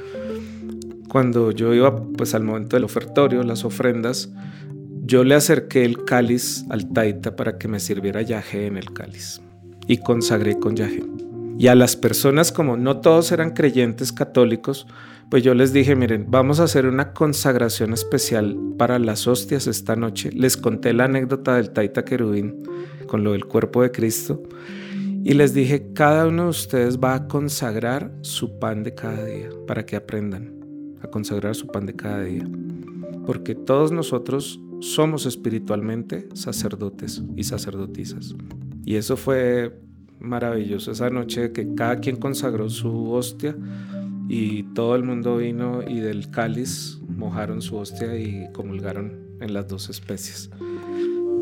cuando 1.17 1.51
yo 1.51 1.73
iba 1.73 1.97
pues 1.97 2.35
al 2.35 2.45
momento 2.45 2.77
del 2.77 2.85
ofertorio, 2.85 3.43
las 3.43 3.65
ofrendas, 3.65 4.31
yo 5.07 5.25
le 5.25 5.35
acerqué 5.35 5.83
el 5.87 6.05
cáliz 6.05 6.67
al 6.69 6.93
taita 6.93 7.37
para 7.37 7.57
que 7.57 7.69
me 7.69 7.81
sirviera 7.81 8.21
yaje 8.21 8.67
en 8.67 8.77
el 8.77 8.93
cáliz 8.93 9.41
y 9.87 9.97
consagré 9.97 10.59
con 10.59 10.77
yaje. 10.77 11.05
Y 11.59 11.69
a 11.69 11.75
las 11.75 11.97
personas, 11.97 12.53
como 12.53 12.77
no 12.77 13.01
todos 13.01 13.33
eran 13.33 13.53
creyentes 13.53 14.13
católicos, 14.13 14.87
pues 15.31 15.43
yo 15.43 15.55
les 15.55 15.73
dije, 15.73 15.97
miren, 15.97 16.27
vamos 16.29 16.61
a 16.61 16.65
hacer 16.65 16.85
una 16.85 17.15
consagración 17.15 17.95
especial 17.95 18.55
para 18.77 18.99
las 18.99 19.27
hostias 19.27 19.67
esta 19.69 19.97
noche. 19.97 20.29
Les 20.35 20.59
conté 20.59 20.93
la 20.93 21.05
anécdota 21.05 21.57
del 21.57 21.71
Taita 21.71 22.05
Querubín 22.05 22.63
con 23.07 23.25
lo 23.25 23.33
del 23.33 23.47
cuerpo 23.47 23.81
de 23.81 23.91
Cristo. 23.91 24.43
Y 25.25 25.33
les 25.33 25.55
dije, 25.55 25.95
cada 25.95 26.27
uno 26.27 26.43
de 26.43 26.51
ustedes 26.51 26.99
va 26.99 27.15
a 27.15 27.27
consagrar 27.27 28.13
su 28.21 28.59
pan 28.59 28.83
de 28.83 28.95
cada 28.95 29.25
día 29.25 29.49
para 29.67 29.87
que 29.87 29.97
aprendan 29.97 30.56
a 31.03 31.09
consagrar 31.09 31.55
su 31.55 31.67
pan 31.67 31.87
de 31.87 31.95
cada 31.95 32.23
día. 32.23 32.49
Porque 33.27 33.55
todos 33.55 33.93
nosotros 33.93 34.61
somos 34.81 35.27
espiritualmente 35.27 36.29
sacerdotes 36.35 37.23
y 37.37 37.45
sacerdotisas. 37.45 38.35
Y 38.85 38.97
eso 38.97 39.17
fue 39.17 39.79
maravilloso 40.21 40.93
esa 40.93 41.11
noche 41.11 41.53
que 41.53 41.75
cada 41.75 41.99
quien 42.01 42.17
consagró 42.17 42.69
su 42.71 43.11
hostia 43.13 43.57
y 44.29 44.65
todo 44.75 44.97
el 44.97 45.05
mundo 45.05 45.37
vino 45.39 45.83
y 45.87 46.01
del 46.01 46.31
cáliz 46.31 46.99
mojaron 47.09 47.63
su 47.63 47.77
hostia 47.77 48.17
y 48.17 48.51
comulgaron 48.53 49.27
en 49.41 49.55
las 49.55 49.69
dos 49.69 49.89
especies. 49.89 50.51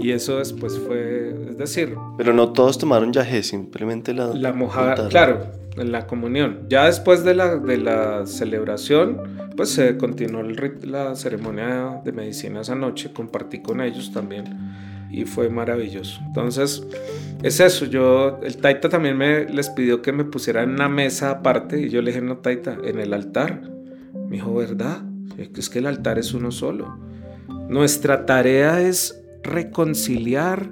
Y 0.01 0.11
eso 0.11 0.39
después 0.39 0.79
fue, 0.79 1.51
es 1.51 1.57
decir... 1.57 1.95
Pero 2.19 2.33
no 2.33 2.53
todos 2.53 2.79
tomaron 2.79 3.13
yaje, 3.13 3.43
simplemente 3.43 4.13
la... 4.13 4.27
La 4.35 4.53
mojada, 4.53 5.09
claro, 5.09 5.47
en 5.77 5.93
la 5.93 6.07
comunión. 6.07 6.67
Ya 6.69 6.87
después 6.87 7.25
de 7.25 7.35
la, 7.35 7.57
de 7.57 7.79
la 7.79 8.27
celebración, 8.27 9.21
pues 9.57 9.71
se 9.71 9.97
continuó 9.97 10.43
la 10.43 11.15
ceremonia 11.15 12.01
de 12.05 12.13
medicina 12.13 12.61
esa 12.61 12.75
noche, 12.75 13.13
compartí 13.13 13.61
con 13.61 13.81
ellos 13.81 14.13
también 14.13 14.45
y 15.11 15.25
fue 15.25 15.49
maravilloso. 15.49 16.21
Entonces, 16.27 16.83
es 17.43 17.61
eso, 17.61 17.87
yo, 17.87 18.41
el 18.43 18.57
Taita 18.57 18.89
también 18.89 19.17
me 19.17 19.45
les 19.45 19.71
pidió 19.71 20.03
que 20.03 20.13
me 20.13 20.25
pusiera 20.25 20.63
en 20.63 20.71
una 20.71 20.89
mesa 20.89 21.31
aparte 21.31 21.81
y 21.81 21.89
yo 21.89 22.03
le 22.03 22.11
dije, 22.11 22.21
no, 22.21 22.39
Taita, 22.39 22.77
en 22.85 22.99
el 22.99 23.13
altar. 23.13 23.63
Me 24.29 24.37
dijo, 24.37 24.55
¿verdad? 24.55 25.03
Es 25.37 25.69
que 25.69 25.79
el 25.79 25.87
altar 25.87 26.19
es 26.19 26.35
uno 26.35 26.51
solo. 26.51 26.99
Nuestra 27.69 28.27
tarea 28.27 28.81
es 28.81 29.23
reconciliar 29.43 30.71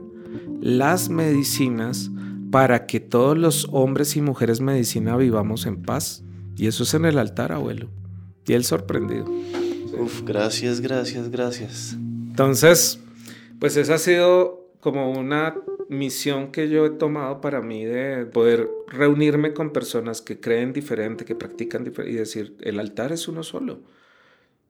las 0.61 1.09
medicinas 1.09 2.11
para 2.53 2.87
que 2.87 3.01
todos 3.01 3.37
los 3.37 3.67
hombres 3.73 4.15
y 4.15 4.21
mujeres 4.21 4.61
medicina 4.61 5.17
vivamos 5.17 5.65
en 5.65 5.83
paz. 5.83 6.23
Y 6.55 6.67
eso 6.67 6.83
es 6.83 6.93
en 6.93 7.07
el 7.07 7.17
altar, 7.19 7.51
abuelo. 7.51 7.89
Y 8.47 8.53
él 8.53 8.65
sorprendido. 8.65 9.25
Uf, 9.99 10.23
gracias, 10.23 10.83
gracias, 10.83 11.31
gracias. 11.31 11.95
Entonces, 11.95 13.01
pues 13.59 13.79
esa 13.79 13.95
ha 13.95 13.99
sido 13.99 14.69
como 14.81 15.11
una 15.13 15.55
misión 15.89 16.53
que 16.53 16.69
yo 16.69 16.85
he 16.85 16.91
tomado 16.91 17.41
para 17.41 17.63
mí 17.63 17.87
de 17.87 18.27
poder 18.27 18.69
reunirme 18.87 19.55
con 19.55 19.73
personas 19.73 20.21
que 20.21 20.39
creen 20.39 20.75
diferente, 20.75 21.25
que 21.25 21.35
practican 21.35 21.85
diferente 21.85 22.13
y 22.13 22.17
decir, 22.17 22.55
el 22.61 22.79
altar 22.79 23.13
es 23.13 23.29
uno 23.29 23.43
solo. 23.43 23.81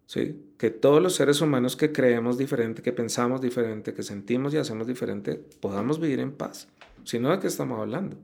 ¿sí? 0.07 0.41
Que 0.57 0.71
todos 0.71 1.03
los 1.03 1.17
seres 1.17 1.41
humanos 1.41 1.75
que 1.75 1.91
creemos 1.91 2.39
diferente, 2.39 2.81
que 2.81 2.93
pensamos 2.93 3.41
diferente, 3.41 3.93
que 3.93 4.05
sentimos 4.05 4.55
y 4.55 4.59
hacemos 4.59 4.87
diferente, 4.87 5.43
podamos 5.61 5.99
vivir 5.99 6.21
en 6.21 6.31
paz. 6.31 6.69
Si 7.05 7.19
no, 7.19 7.31
¿de 7.31 7.39
qué 7.39 7.47
estamos 7.47 7.81
hablando? 7.81 8.17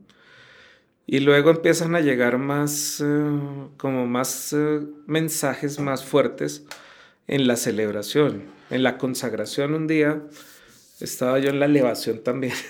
Y 1.05 1.21
luego 1.21 1.49
empiezan 1.49 1.95
a 1.95 2.01
llegar 2.01 2.37
más, 2.37 3.03
eh, 3.03 3.39
como 3.77 4.05
más 4.05 4.53
eh, 4.53 4.81
mensajes 5.07 5.79
más 5.79 6.05
fuertes 6.05 6.65
en 7.27 7.47
la 7.47 7.55
celebración, 7.55 8.43
en 8.69 8.83
la 8.83 8.97
consagración. 8.97 9.73
Un 9.73 9.87
día 9.87 10.21
estaba 10.99 11.39
yo 11.39 11.49
en 11.49 11.59
la 11.59 11.65
elevación 11.65 12.23
también. 12.23 12.53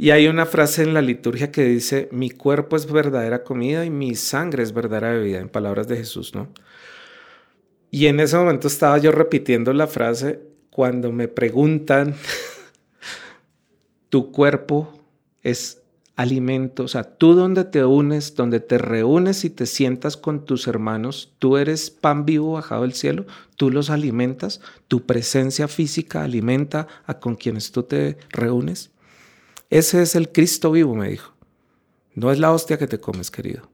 Y 0.00 0.10
hay 0.10 0.28
una 0.28 0.46
frase 0.46 0.84
en 0.84 0.94
la 0.94 1.02
liturgia 1.02 1.50
que 1.50 1.64
dice, 1.64 2.08
mi 2.12 2.30
cuerpo 2.30 2.76
es 2.76 2.86
verdadera 2.86 3.42
comida 3.42 3.84
y 3.84 3.90
mi 3.90 4.14
sangre 4.14 4.62
es 4.62 4.72
verdadera 4.72 5.10
bebida, 5.10 5.40
en 5.40 5.48
palabras 5.48 5.88
de 5.88 5.96
Jesús, 5.96 6.36
¿no? 6.36 6.52
Y 7.90 8.06
en 8.06 8.20
ese 8.20 8.36
momento 8.36 8.68
estaba 8.68 8.98
yo 8.98 9.10
repitiendo 9.10 9.72
la 9.72 9.88
frase 9.88 10.38
cuando 10.70 11.10
me 11.10 11.26
preguntan, 11.26 12.14
tu 14.08 14.32
cuerpo 14.32 14.92
es 15.42 15.82
alimento, 16.16 16.82
o 16.82 16.88
sea, 16.88 17.04
tú 17.04 17.34
donde 17.34 17.64
te 17.64 17.84
unes, 17.84 18.34
donde 18.34 18.58
te 18.58 18.76
reúnes 18.76 19.44
y 19.44 19.50
te 19.50 19.66
sientas 19.66 20.16
con 20.16 20.44
tus 20.44 20.66
hermanos, 20.66 21.32
tú 21.38 21.56
eres 21.56 21.90
pan 21.90 22.24
vivo 22.24 22.54
bajado 22.54 22.82
del 22.82 22.92
cielo, 22.92 23.24
tú 23.54 23.70
los 23.70 23.88
alimentas, 23.88 24.60
tu 24.88 25.06
presencia 25.06 25.68
física 25.68 26.24
alimenta 26.24 26.88
a 27.06 27.20
con 27.20 27.36
quienes 27.36 27.70
tú 27.70 27.84
te 27.84 28.18
reúnes. 28.30 28.90
Ese 29.70 30.02
es 30.02 30.16
el 30.16 30.32
Cristo 30.32 30.72
vivo, 30.72 30.96
me 30.96 31.08
dijo. 31.08 31.34
No 32.14 32.32
es 32.32 32.40
la 32.40 32.52
hostia 32.52 32.78
que 32.78 32.88
te 32.88 32.98
comes, 32.98 33.30
querido. 33.30 33.70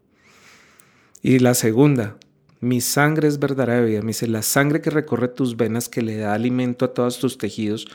Y 1.22 1.38
la 1.38 1.54
segunda, 1.54 2.18
mi 2.60 2.82
sangre 2.82 3.28
es 3.28 3.38
verdadera 3.38 3.80
vida. 3.80 4.02
Me 4.02 4.08
dice, 4.08 4.26
la 4.26 4.42
sangre 4.42 4.82
que 4.82 4.90
recorre 4.90 5.28
tus 5.28 5.56
venas, 5.56 5.88
que 5.88 6.02
le 6.02 6.18
da 6.18 6.34
alimento 6.34 6.84
a 6.84 6.92
todos 6.92 7.18
tus 7.18 7.38
tejidos, 7.38 7.86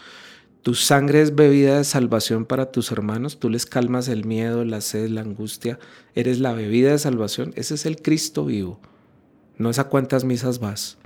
tu 0.62 0.76
sangre 0.76 1.22
es 1.22 1.36
bebida 1.36 1.78
de 1.78 1.84
salvación 1.86 2.46
para 2.46 2.72
tus 2.72 2.92
hermanos, 2.92 3.40
tú 3.40 3.50
les 3.50 3.66
calmas 3.66 4.10
el 4.10 4.26
miedo, 4.26 4.66
la 4.66 4.82
sed, 4.82 5.10
la 5.10 5.22
angustia, 5.22 5.80
eres 6.16 6.40
la 6.40 6.54
bebida 6.54 6.92
de 6.92 7.00
salvación, 7.00 7.54
ese 7.56 7.76
es 7.76 7.86
el 7.86 8.02
Cristo 8.02 8.46
vivo, 8.46 8.80
no 9.58 9.70
es 9.70 9.80
a 9.80 9.88
cuántas 9.88 10.26
misas 10.26 10.60
vas. 10.60 10.98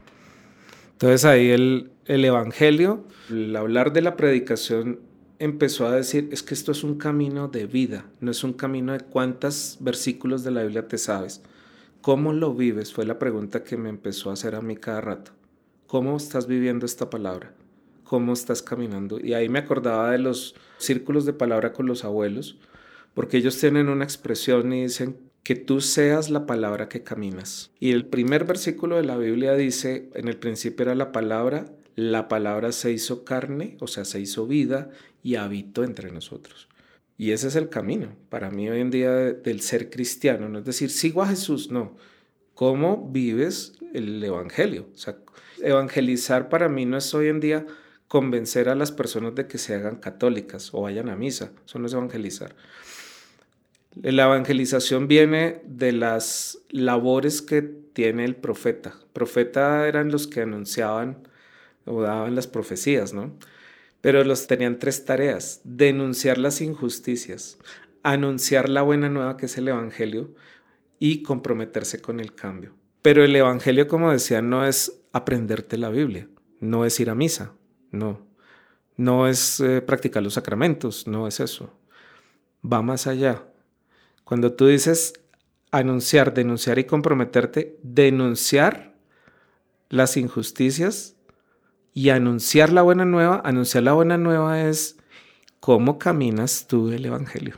Entonces 0.94 1.26
ahí 1.26 1.50
el, 1.50 1.92
el 2.06 2.26
Evangelio, 2.26 3.04
el 3.30 3.56
hablar 3.56 3.94
de 3.94 4.02
la 4.02 4.16
predicación, 4.16 5.00
empezó 5.38 5.88
a 5.88 5.96
decir, 5.96 6.30
es 6.32 6.42
que 6.42 6.54
esto 6.54 6.72
es 6.72 6.84
un 6.84 6.98
camino 6.98 7.48
de 7.48 7.68
vida, 7.68 8.06
no 8.22 8.32
es 8.32 8.44
un 8.44 8.54
camino 8.54 8.94
de 8.94 9.02
cuántos 9.02 9.78
versículos 9.82 10.44
de 10.44 10.52
la 10.52 10.64
Biblia 10.64 10.88
te 10.88 10.98
sabes. 10.98 11.42
¿Cómo 12.02 12.34
lo 12.34 12.54
vives? 12.54 12.92
Fue 12.92 13.06
la 13.06 13.20
pregunta 13.20 13.64
que 13.64 13.78
me 13.78 13.90
empezó 13.90 14.30
a 14.30 14.34
hacer 14.34 14.56
a 14.56 14.62
mí 14.62 14.76
cada 14.78 15.02
rato. 15.02 15.32
¿Cómo 15.88 16.18
estás 16.18 16.48
viviendo 16.48 16.86
esta 16.86 17.10
palabra? 17.10 17.54
Cómo 18.04 18.34
estás 18.34 18.62
caminando. 18.62 19.20
Y 19.20 19.34
ahí 19.34 19.50
me 19.50 19.60
acordaba 19.60 20.12
de 20.12 20.20
los 20.20 20.56
círculos 20.78 21.26
de 21.26 21.34
palabra 21.34 21.74
con 21.74 21.86
los 21.86 22.04
abuelos, 22.04 22.58
porque 23.14 23.38
ellos 23.38 23.58
tienen 23.60 23.90
una 23.90 24.04
expresión 24.04 24.74
y 24.74 24.84
dicen 24.84 25.18
que 25.44 25.56
tú 25.56 25.82
seas 25.82 26.30
la 26.30 26.46
palabra 26.46 26.90
que 26.90 27.04
caminas. 27.04 27.72
Y 27.80 27.92
el 27.92 28.06
primer 28.06 28.46
versículo 28.46 28.96
de 28.96 29.04
la 29.04 29.18
Biblia 29.18 29.56
dice, 29.56 30.10
en 30.14 30.28
el 30.28 30.38
principio 30.38 30.84
era 30.84 30.96
la 30.96 31.12
palabra, 31.12 31.66
la 31.96 32.28
palabra 32.28 32.72
se 32.72 32.92
hizo 32.92 33.24
carne, 33.24 33.78
o 33.80 33.88
sea, 33.88 34.06
se 34.06 34.20
hizo 34.20 34.48
vida 34.48 34.90
y 35.22 35.36
habitó 35.36 35.84
entre 35.84 36.12
nosotros. 36.12 36.70
Y 37.18 37.32
ese 37.32 37.50
es 37.50 37.56
el 37.56 37.70
camino 37.70 38.16
para 38.30 38.50
mí 38.50 38.70
hoy 38.70 38.80
en 38.80 38.90
día 38.90 39.12
del 39.12 39.62
ser 39.62 39.90
cristiano, 39.90 40.50
no 40.50 40.60
es 40.60 40.66
decir, 40.66 40.90
sigo 40.90 41.22
a 41.22 41.28
Jesús, 41.28 41.70
no. 41.70 41.96
¿Cómo 42.56 43.10
vives 43.12 43.74
el 43.94 44.24
Evangelio? 44.24 44.88
O 44.94 44.98
sea, 44.98 45.18
evangelizar 45.62 46.50
para 46.50 46.70
mí 46.70 46.86
no 46.86 46.98
es 46.98 47.14
hoy 47.14 47.28
en 47.28 47.40
día 47.40 47.66
convencer 48.14 48.70
a 48.70 48.76
las 48.76 48.92
personas 48.92 49.34
de 49.34 49.48
que 49.48 49.58
se 49.58 49.74
hagan 49.74 49.96
católicas 49.96 50.70
o 50.72 50.84
vayan 50.84 51.10
a 51.10 51.16
misa. 51.16 51.52
Eso 51.66 51.80
no 51.80 51.88
es 51.88 51.94
evangelizar. 51.94 52.56
La 54.00 54.26
evangelización 54.26 55.08
viene 55.08 55.64
de 55.66 55.94
las 55.94 56.60
labores 56.70 57.42
que 57.42 57.64
tiene 57.64 58.24
el 58.24 58.36
profeta. 58.36 58.94
Profeta 59.14 59.88
eran 59.88 60.12
los 60.12 60.28
que 60.28 60.42
anunciaban 60.42 61.28
o 61.86 62.04
daban 62.04 62.36
las 62.36 62.46
profecías, 62.46 63.14
¿no? 63.14 63.36
Pero 64.02 64.24
los 64.24 64.46
tenían 64.46 64.78
tres 64.78 65.06
tareas. 65.06 65.62
Denunciar 65.64 66.38
las 66.38 66.62
injusticias, 66.62 67.58
anunciar 68.04 68.70
la 68.70 68.84
buena 68.84 69.10
nueva 69.10 69.38
que 69.38 69.48
es 69.48 69.58
el 69.58 69.70
Evangelio 69.70 70.36
y 71.00 71.24
comprometerse 71.24 72.00
con 72.00 72.20
el 72.20 72.36
cambio. 72.36 72.76
Pero 73.02 73.24
el 73.24 73.36
Evangelio, 73.36 73.88
como 73.88 74.12
decía, 74.12 74.44
no 74.44 74.68
es 74.68 75.02
aprenderte 75.14 75.80
la 75.80 75.90
Biblia, 75.90 76.28
no 76.60 76.86
es 76.86 77.00
ir 77.00 77.10
a 77.10 77.16
misa, 77.16 77.54
no. 77.94 78.20
No 78.98 79.28
es 79.28 79.60
eh, 79.60 79.82
practicar 79.82 80.22
los 80.22 80.34
sacramentos, 80.34 81.08
no 81.08 81.28
es 81.28 81.40
eso. 81.40 81.74
Va 82.64 82.82
más 82.82 83.08
allá. 83.08 83.44
Cuando 84.24 84.54
tú 84.54 84.68
dices 84.68 85.14
anunciar, 85.72 86.34
denunciar 86.34 86.78
y 86.78 86.84
comprometerte, 86.84 87.80
denunciar 87.82 88.94
las 89.90 90.18
injusticias 90.18 91.16
y 91.94 92.10
anunciar 92.10 92.72
la 92.72 92.82
buena 92.82 93.06
nueva, 93.06 93.42
anunciar 93.44 93.84
la 93.84 93.94
buena 93.94 94.18
nueva 94.18 94.62
es 94.62 94.98
cómo 95.60 95.98
caminas 95.98 96.68
tú 96.68 96.92
el 96.92 97.06
Evangelio, 97.06 97.56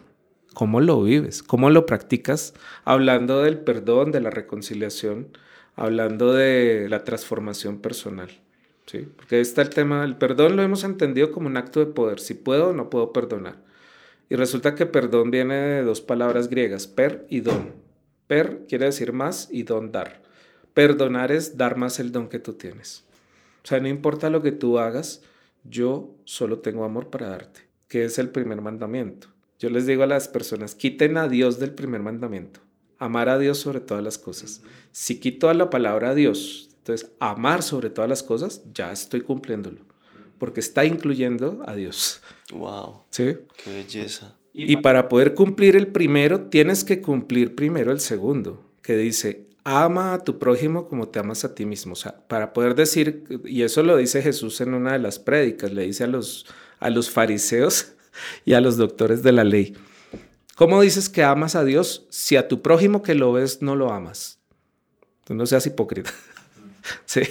cómo 0.54 0.80
lo 0.80 1.04
vives, 1.04 1.44
cómo 1.44 1.70
lo 1.70 1.86
practicas, 1.86 2.54
hablando 2.84 3.42
del 3.42 3.60
perdón, 3.60 4.12
de 4.12 4.22
la 4.22 4.30
reconciliación, 4.30 5.38
hablando 5.76 6.34
de 6.34 6.88
la 6.90 7.04
transformación 7.04 7.80
personal. 7.80 8.30
¿Sí? 8.86 9.08
Porque 9.16 9.36
ahí 9.36 9.42
está 9.42 9.62
el 9.62 9.70
tema, 9.70 10.04
el 10.04 10.18
perdón 10.18 10.56
lo 10.56 10.64
hemos 10.64 10.84
entendido 10.84 11.32
como 11.32 11.48
un 11.48 11.58
acto 11.58 11.80
de 11.80 11.88
poder, 11.88 12.20
si 12.20 12.34
puedo 12.34 12.74
no 12.74 12.90
puedo 12.90 13.14
perdonar. 13.14 13.58
Y 14.30 14.36
resulta 14.36 14.76
que 14.76 14.86
perdón 14.86 15.32
viene 15.32 15.56
de 15.56 15.84
dos 15.84 16.02
palabras 16.02 16.50
griegas, 16.50 16.88
per 16.88 17.26
y 17.30 17.42
don. 17.42 17.74
Per 18.28 18.66
quiere 18.68 18.86
decir 18.86 19.14
más 19.14 19.48
y 19.52 19.64
don 19.64 19.92
dar. 19.92 20.24
Perdonar 20.74 21.32
es 21.32 21.58
dar 21.58 21.78
más 21.78 22.00
el 22.00 22.12
don 22.12 22.28
que 22.28 22.40
tú 22.40 22.54
tienes. 22.54 23.06
O 23.64 23.68
sea, 23.68 23.80
no 23.80 23.88
importa 23.88 24.30
lo 24.30 24.42
que 24.42 24.52
tú 24.52 24.80
hagas, 24.80 25.22
yo 25.64 26.16
solo 26.26 26.60
tengo 26.60 26.84
amor 26.84 27.10
para 27.10 27.30
darte, 27.30 27.62
que 27.88 28.04
es 28.04 28.20
el 28.20 28.30
primer 28.30 28.62
mandamiento. 28.62 29.28
Yo 29.58 29.70
les 29.70 29.86
digo 29.86 30.04
a 30.04 30.08
las 30.08 30.28
personas, 30.28 30.76
quiten 30.76 31.18
a 31.18 31.28
Dios 31.28 31.60
del 31.60 31.74
primer 31.74 32.02
mandamiento. 32.02 32.60
Amar 32.98 33.30
a 33.30 33.40
Dios 33.40 33.58
sobre 33.58 33.80
todas 33.80 34.04
las 34.04 34.18
cosas. 34.18 34.62
Si 34.92 35.20
quito 35.20 35.50
a 35.50 35.54
la 35.54 35.70
palabra 35.70 36.14
Dios 36.14 36.75
entonces, 36.86 37.10
amar 37.20 37.64
sobre 37.64 37.90
todas 37.90 38.08
las 38.08 38.22
cosas, 38.22 38.62
ya 38.72 38.92
estoy 38.92 39.22
cumpliéndolo, 39.22 39.82
porque 40.38 40.60
está 40.60 40.86
incluyendo 40.86 41.64
a 41.66 41.74
Dios. 41.74 42.22
Wow. 42.54 43.06
¿Sí? 43.10 43.38
Qué 43.64 43.72
belleza. 43.72 44.38
Y 44.54 44.78
para 44.78 45.10
poder 45.10 45.34
cumplir 45.34 45.76
el 45.76 45.88
primero, 45.88 46.42
tienes 46.42 46.84
que 46.84 47.02
cumplir 47.02 47.56
primero 47.56 47.92
el 47.92 48.00
segundo, 48.00 48.64
que 48.84 48.96
dice, 48.98 49.48
ama 49.64 50.14
a 50.14 50.24
tu 50.24 50.38
prójimo 50.38 50.88
como 50.88 51.08
te 51.08 51.18
amas 51.18 51.44
a 51.44 51.56
ti 51.56 51.66
mismo. 51.66 51.94
O 51.94 51.96
sea, 51.96 52.20
para 52.28 52.54
poder 52.54 52.76
decir, 52.76 53.24
y 53.46 53.64
eso 53.64 53.82
lo 53.82 53.98
dice 53.98 54.22
Jesús 54.22 54.62
en 54.62 54.76
una 54.76 54.94
de 54.94 55.00
las 55.00 55.18
prédicas, 55.18 55.74
le 55.74 55.88
dice 55.88 56.04
a 56.04 56.08
los, 56.08 56.46
a 56.80 56.92
los 56.92 57.10
fariseos 57.10 57.94
y 58.46 58.54
a 58.54 58.62
los 58.62 58.78
doctores 58.78 59.24
de 59.24 59.32
la 59.32 59.44
ley, 59.44 59.76
¿cómo 60.54 60.84
dices 60.84 61.10
que 61.10 61.24
amas 61.24 61.56
a 61.56 61.64
Dios 61.64 62.06
si 62.12 62.36
a 62.36 62.48
tu 62.48 62.62
prójimo 62.62 63.02
que 63.02 63.16
lo 63.16 63.34
ves 63.34 63.64
no 63.64 63.76
lo 63.76 63.92
amas? 63.92 64.40
Tú 65.24 65.34
no 65.34 65.48
seas 65.48 65.66
hipócrita. 65.66 66.14
sí. 67.06 67.22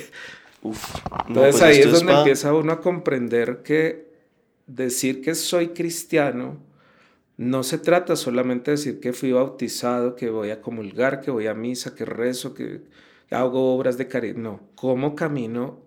Entonces 0.62 1.60
pues 1.60 1.62
ahí 1.62 1.78
es 1.78 1.92
donde 1.92 2.12
empieza 2.12 2.54
uno 2.54 2.72
a 2.72 2.80
comprender 2.80 3.62
que 3.62 4.12
decir 4.66 5.20
que 5.20 5.34
soy 5.34 5.68
cristiano 5.68 6.58
no 7.36 7.64
se 7.64 7.78
trata 7.78 8.14
solamente 8.14 8.70
de 8.70 8.76
decir 8.76 9.00
que 9.00 9.12
fui 9.12 9.32
bautizado, 9.32 10.14
que 10.14 10.30
voy 10.30 10.50
a 10.50 10.60
comulgar, 10.60 11.20
que 11.20 11.30
voy 11.30 11.48
a 11.48 11.54
misa, 11.54 11.94
que 11.94 12.04
rezo, 12.04 12.54
que 12.54 12.82
hago 13.30 13.74
obras 13.74 13.98
de 13.98 14.06
caridad. 14.06 14.36
No, 14.36 14.60
cómo 14.76 15.16
camino 15.16 15.80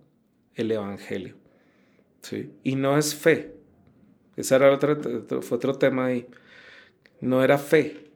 el 0.56 0.72
Evangelio. 0.72 1.36
¿sí? 2.22 2.52
Y 2.64 2.76
no 2.76 2.98
es 2.98 3.16
fe. 3.16 3.56
Ese 4.36 4.56
era 4.56 4.72
otro, 4.72 4.98
fue 5.42 5.58
otro 5.58 5.76
tema 5.76 6.08
ahí. 6.08 6.28
No 7.22 7.44
era 7.44 7.58
fe, 7.58 8.12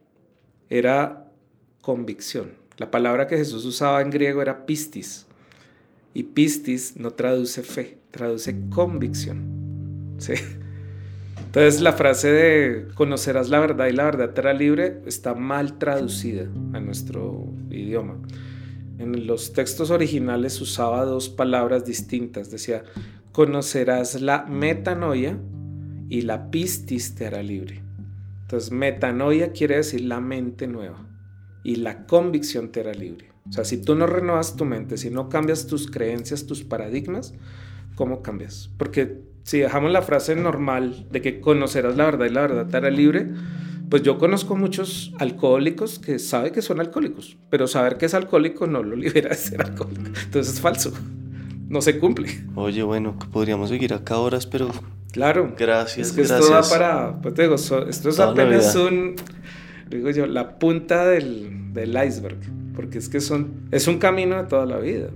era 0.68 1.32
convicción. 1.80 2.52
La 2.76 2.90
palabra 2.90 3.26
que 3.26 3.38
Jesús 3.38 3.64
usaba 3.64 4.02
en 4.02 4.10
griego 4.10 4.42
era 4.42 4.66
pistis. 4.66 5.26
Y 6.14 6.24
pistis 6.24 6.96
no 6.96 7.12
traduce 7.12 7.62
fe, 7.62 7.98
traduce 8.10 8.56
convicción. 8.70 10.16
¿sí? 10.18 10.34
Entonces 11.54 11.80
la 11.80 11.92
frase 11.92 12.30
de 12.32 12.88
conocerás 12.94 13.50
la 13.50 13.60
verdad 13.60 13.86
y 13.88 13.92
la 13.92 14.04
verdad 14.04 14.30
te 14.30 14.40
hará 14.40 14.54
libre 14.54 15.02
está 15.06 15.34
mal 15.34 15.78
traducida 15.78 16.44
a 16.72 16.80
nuestro 16.80 17.46
idioma. 17.70 18.16
En 18.98 19.26
los 19.26 19.52
textos 19.52 19.90
originales 19.90 20.60
usaba 20.60 21.04
dos 21.04 21.28
palabras 21.28 21.84
distintas. 21.84 22.50
Decía, 22.50 22.84
conocerás 23.32 24.20
la 24.20 24.46
metanoia 24.46 25.38
y 26.08 26.22
la 26.22 26.50
pistis 26.50 27.14
te 27.14 27.26
hará 27.26 27.42
libre. 27.42 27.82
Entonces 28.42 28.70
metanoia 28.70 29.52
quiere 29.52 29.76
decir 29.76 30.02
la 30.02 30.20
mente 30.20 30.66
nueva 30.66 31.06
y 31.64 31.76
la 31.76 32.06
convicción 32.06 32.70
te 32.70 32.80
hará 32.80 32.94
libre. 32.94 33.31
O 33.48 33.52
sea, 33.52 33.64
si 33.64 33.78
tú 33.82 33.94
no 33.94 34.06
renuevas 34.06 34.56
tu 34.56 34.64
mente, 34.64 34.96
si 34.96 35.10
no 35.10 35.28
cambias 35.28 35.66
tus 35.66 35.90
creencias, 35.90 36.46
tus 36.46 36.62
paradigmas, 36.62 37.34
¿cómo 37.96 38.22
cambias? 38.22 38.70
Porque 38.76 39.22
si 39.42 39.58
dejamos 39.58 39.90
la 39.90 40.02
frase 40.02 40.36
normal 40.36 41.06
de 41.10 41.20
que 41.20 41.40
conocerás 41.40 41.96
la 41.96 42.04
verdad 42.04 42.26
y 42.26 42.30
la 42.30 42.42
verdad 42.42 42.66
te 42.68 42.76
hará 42.76 42.90
libre, 42.90 43.28
pues 43.90 44.02
yo 44.02 44.16
conozco 44.16 44.56
muchos 44.56 45.12
alcohólicos 45.18 45.98
que 45.98 46.18
saben 46.18 46.52
que 46.52 46.62
son 46.62 46.80
alcohólicos, 46.80 47.36
pero 47.50 47.66
saber 47.66 47.98
que 47.98 48.06
es 48.06 48.14
alcohólico 48.14 48.66
no 48.66 48.82
lo 48.82 48.96
libera 48.96 49.30
de 49.30 49.34
ser 49.36 49.60
alcohólico. 49.60 50.06
Entonces 50.24 50.54
es 50.54 50.60
falso, 50.60 50.92
no 51.68 51.82
se 51.82 51.98
cumple. 51.98 52.28
Oye, 52.54 52.82
bueno, 52.84 53.18
podríamos 53.32 53.68
seguir 53.70 53.92
acá 53.92 54.18
horas, 54.18 54.46
pero... 54.46 54.70
Claro. 55.10 55.54
Gracias, 55.58 56.08
Es 56.08 56.12
que 56.14 56.22
gracias. 56.22 56.40
esto 56.40 56.54
da 56.54 56.62
para, 56.62 57.20
pues 57.20 57.34
te 57.34 57.42
digo, 57.42 57.56
esto 57.56 57.86
es 57.86 58.00
Toda 58.16 58.30
apenas 58.30 58.74
un, 58.76 59.16
digo 59.90 60.08
yo, 60.10 60.24
la 60.26 60.58
punta 60.58 61.04
del, 61.04 61.74
del 61.74 61.90
iceberg, 61.90 62.38
porque 62.74 62.98
es 62.98 63.08
que 63.08 63.20
son, 63.20 63.68
es 63.70 63.88
un 63.88 63.98
camino 63.98 64.36
de 64.36 64.48
toda 64.48 64.66
la 64.66 64.78
vida. 64.78 65.10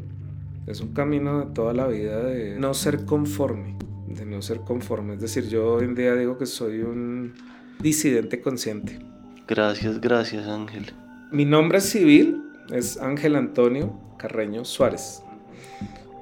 Es 0.66 0.80
un 0.80 0.92
camino 0.92 1.40
de 1.40 1.54
toda 1.54 1.72
la 1.72 1.86
vida 1.86 2.24
de 2.24 2.58
no 2.58 2.74
ser 2.74 3.04
conforme, 3.04 3.76
de 4.08 4.26
no 4.26 4.42
ser 4.42 4.60
conforme. 4.60 5.14
Es 5.14 5.20
decir, 5.20 5.48
yo 5.48 5.74
hoy 5.74 5.84
en 5.84 5.94
día 5.94 6.14
digo 6.14 6.38
que 6.38 6.46
soy 6.46 6.80
un 6.80 7.34
disidente 7.80 8.40
consciente. 8.40 8.98
Gracias, 9.46 10.00
gracias, 10.00 10.46
Ángel. 10.48 10.92
Mi 11.30 11.44
nombre 11.44 11.80
civil 11.80 12.42
es 12.72 12.98
Ángel 12.98 13.36
Antonio 13.36 13.96
Carreño 14.18 14.64
Suárez. 14.64 15.22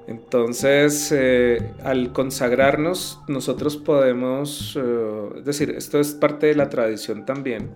Entonces, 0.06 1.11
eh, 1.12 1.73
al 1.82 2.12
consagrarnos, 2.12 3.20
nosotros 3.27 3.78
podemos, 3.78 4.78
eh, 4.78 5.28
es 5.39 5.44
decir, 5.47 5.70
esto 5.70 5.98
es 5.98 6.12
parte 6.12 6.48
de 6.48 6.55
la 6.55 6.69
tradición 6.69 7.24
también, 7.24 7.70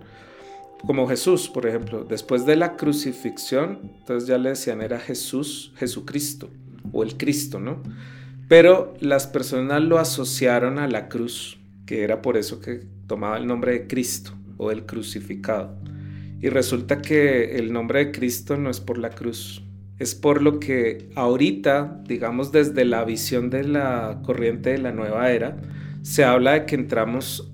como 0.86 1.08
Jesús, 1.08 1.48
por 1.48 1.66
ejemplo, 1.66 2.04
después 2.04 2.46
de 2.46 2.56
la 2.56 2.76
crucifixión, 2.76 3.80
entonces 3.98 4.28
ya 4.28 4.38
le 4.38 4.50
decían 4.50 4.80
era 4.80 4.98
Jesús, 4.98 5.72
Jesucristo, 5.76 6.50
o 6.92 7.02
el 7.02 7.16
Cristo, 7.16 7.60
¿no? 7.60 7.82
Pero 8.48 8.94
las 9.00 9.26
personas 9.26 9.82
lo 9.82 9.98
asociaron 9.98 10.78
a 10.78 10.88
la 10.88 11.08
cruz, 11.08 11.58
que 11.84 12.02
era 12.02 12.22
por 12.22 12.36
eso 12.36 12.60
que 12.60 12.82
tomaba 13.06 13.36
el 13.36 13.46
nombre 13.46 13.72
de 13.72 13.86
Cristo 13.86 14.32
o 14.56 14.70
el 14.70 14.86
crucificado. 14.86 15.76
Y 16.40 16.48
resulta 16.48 17.02
que 17.02 17.56
el 17.56 17.72
nombre 17.72 18.06
de 18.06 18.12
Cristo 18.12 18.56
no 18.56 18.70
es 18.70 18.80
por 18.80 18.98
la 18.98 19.10
cruz, 19.10 19.62
es 19.98 20.14
por 20.14 20.42
lo 20.42 20.60
que 20.60 21.10
ahorita, 21.16 22.02
digamos 22.06 22.52
desde 22.52 22.84
la 22.84 23.04
visión 23.04 23.50
de 23.50 23.64
la 23.64 24.20
corriente 24.24 24.70
de 24.70 24.78
la 24.78 24.92
nueva 24.92 25.30
era, 25.30 25.56
se 26.02 26.24
habla 26.24 26.52
de 26.52 26.66
que 26.66 26.76
entramos, 26.76 27.52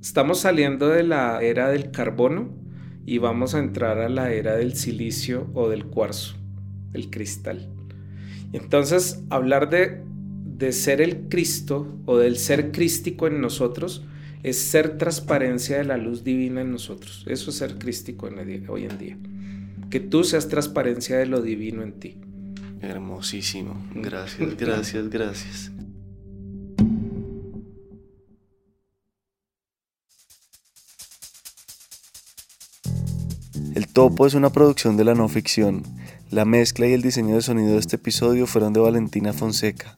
estamos 0.00 0.40
saliendo 0.40 0.88
de 0.88 1.02
la 1.02 1.42
era 1.42 1.68
del 1.68 1.90
carbono 1.90 2.50
y 3.06 3.18
vamos 3.18 3.54
a 3.54 3.58
entrar 3.58 3.98
a 3.98 4.08
la 4.08 4.32
era 4.32 4.56
del 4.56 4.74
silicio 4.74 5.50
o 5.54 5.68
del 5.68 5.86
cuarzo, 5.86 6.36
el 6.92 7.10
cristal. 7.10 7.68
Entonces, 8.52 9.22
hablar 9.30 9.70
de, 9.70 10.02
de 10.44 10.72
ser 10.72 11.00
el 11.00 11.28
Cristo 11.28 11.98
o 12.06 12.18
del 12.18 12.36
ser 12.36 12.72
crístico 12.72 13.26
en 13.26 13.40
nosotros 13.40 14.04
es 14.42 14.58
ser 14.58 14.98
transparencia 14.98 15.78
de 15.78 15.84
la 15.84 15.96
luz 15.96 16.24
divina 16.24 16.60
en 16.60 16.70
nosotros. 16.70 17.24
Eso 17.26 17.50
es 17.50 17.56
ser 17.56 17.78
crístico 17.78 18.28
hoy 18.68 18.84
en 18.84 18.98
día. 18.98 19.16
Que 19.90 20.00
tú 20.00 20.24
seas 20.24 20.48
transparencia 20.48 21.18
de 21.18 21.26
lo 21.26 21.42
divino 21.42 21.82
en 21.82 21.92
ti. 21.92 22.16
Hermosísimo. 22.80 23.84
Gracias, 23.94 24.56
gracias, 24.56 25.08
gracias. 25.08 25.72
El 33.78 33.86
Topo 33.86 34.26
es 34.26 34.34
una 34.34 34.50
producción 34.50 34.96
de 34.96 35.04
la 35.04 35.14
no 35.14 35.28
ficción. 35.28 35.84
La 36.32 36.44
mezcla 36.44 36.88
y 36.88 36.94
el 36.94 37.00
diseño 37.00 37.36
de 37.36 37.42
sonido 37.42 37.74
de 37.74 37.78
este 37.78 37.94
episodio 37.94 38.48
fueron 38.48 38.72
de 38.72 38.80
Valentina 38.80 39.32
Fonseca. 39.32 39.96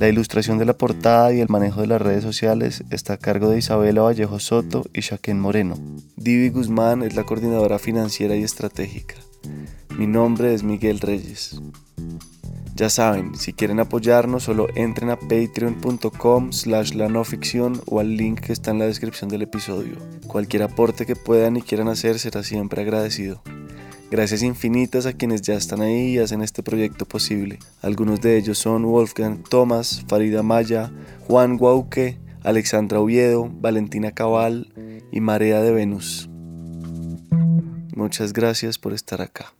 La 0.00 0.08
ilustración 0.08 0.58
de 0.58 0.64
la 0.64 0.76
portada 0.76 1.32
y 1.32 1.38
el 1.38 1.48
manejo 1.48 1.80
de 1.80 1.86
las 1.86 2.02
redes 2.02 2.24
sociales 2.24 2.82
está 2.90 3.12
a 3.12 3.18
cargo 3.18 3.48
de 3.48 3.58
Isabela 3.58 4.02
Vallejo 4.02 4.40
Soto 4.40 4.84
y 4.92 5.02
Shaquén 5.02 5.38
Moreno. 5.38 5.76
Divi 6.16 6.48
Guzmán 6.48 7.04
es 7.04 7.14
la 7.14 7.22
coordinadora 7.22 7.78
financiera 7.78 8.34
y 8.34 8.42
estratégica. 8.42 9.14
Mi 9.98 10.06
nombre 10.06 10.54
es 10.54 10.62
Miguel 10.62 11.00
Reyes. 11.00 11.60
Ya 12.74 12.88
saben, 12.88 13.34
si 13.34 13.52
quieren 13.52 13.78
apoyarnos, 13.78 14.44
solo 14.44 14.68
entren 14.74 15.10
a 15.10 15.16
patreon.com 15.16 16.52
slash 16.52 16.94
la 16.94 17.08
no 17.08 17.24
ficción 17.24 17.82
o 17.86 18.00
al 18.00 18.16
link 18.16 18.40
que 18.40 18.54
está 18.54 18.70
en 18.70 18.78
la 18.78 18.86
descripción 18.86 19.28
del 19.28 19.42
episodio. 19.42 19.96
Cualquier 20.26 20.62
aporte 20.62 21.04
que 21.04 21.14
puedan 21.14 21.58
y 21.58 21.62
quieran 21.62 21.88
hacer 21.88 22.18
será 22.18 22.42
siempre 22.42 22.80
agradecido. 22.80 23.42
Gracias 24.10 24.42
infinitas 24.42 25.06
a 25.06 25.12
quienes 25.12 25.42
ya 25.42 25.54
están 25.54 25.82
ahí 25.82 26.14
y 26.14 26.18
hacen 26.18 26.42
este 26.42 26.62
proyecto 26.62 27.04
posible. 27.04 27.58
Algunos 27.82 28.20
de 28.20 28.38
ellos 28.38 28.58
son 28.58 28.84
Wolfgang 28.84 29.42
Thomas, 29.42 30.04
Farida 30.08 30.42
Maya, 30.42 30.90
Juan 31.28 31.58
Guauque, 31.58 32.18
Alexandra 32.42 32.98
Oviedo, 32.98 33.50
Valentina 33.52 34.12
Cabal 34.12 34.72
y 35.12 35.20
Marea 35.20 35.60
de 35.60 35.72
Venus. 35.72 36.30
Muchas 37.94 38.32
gracias 38.32 38.78
por 38.78 38.94
estar 38.94 39.20
acá. 39.20 39.52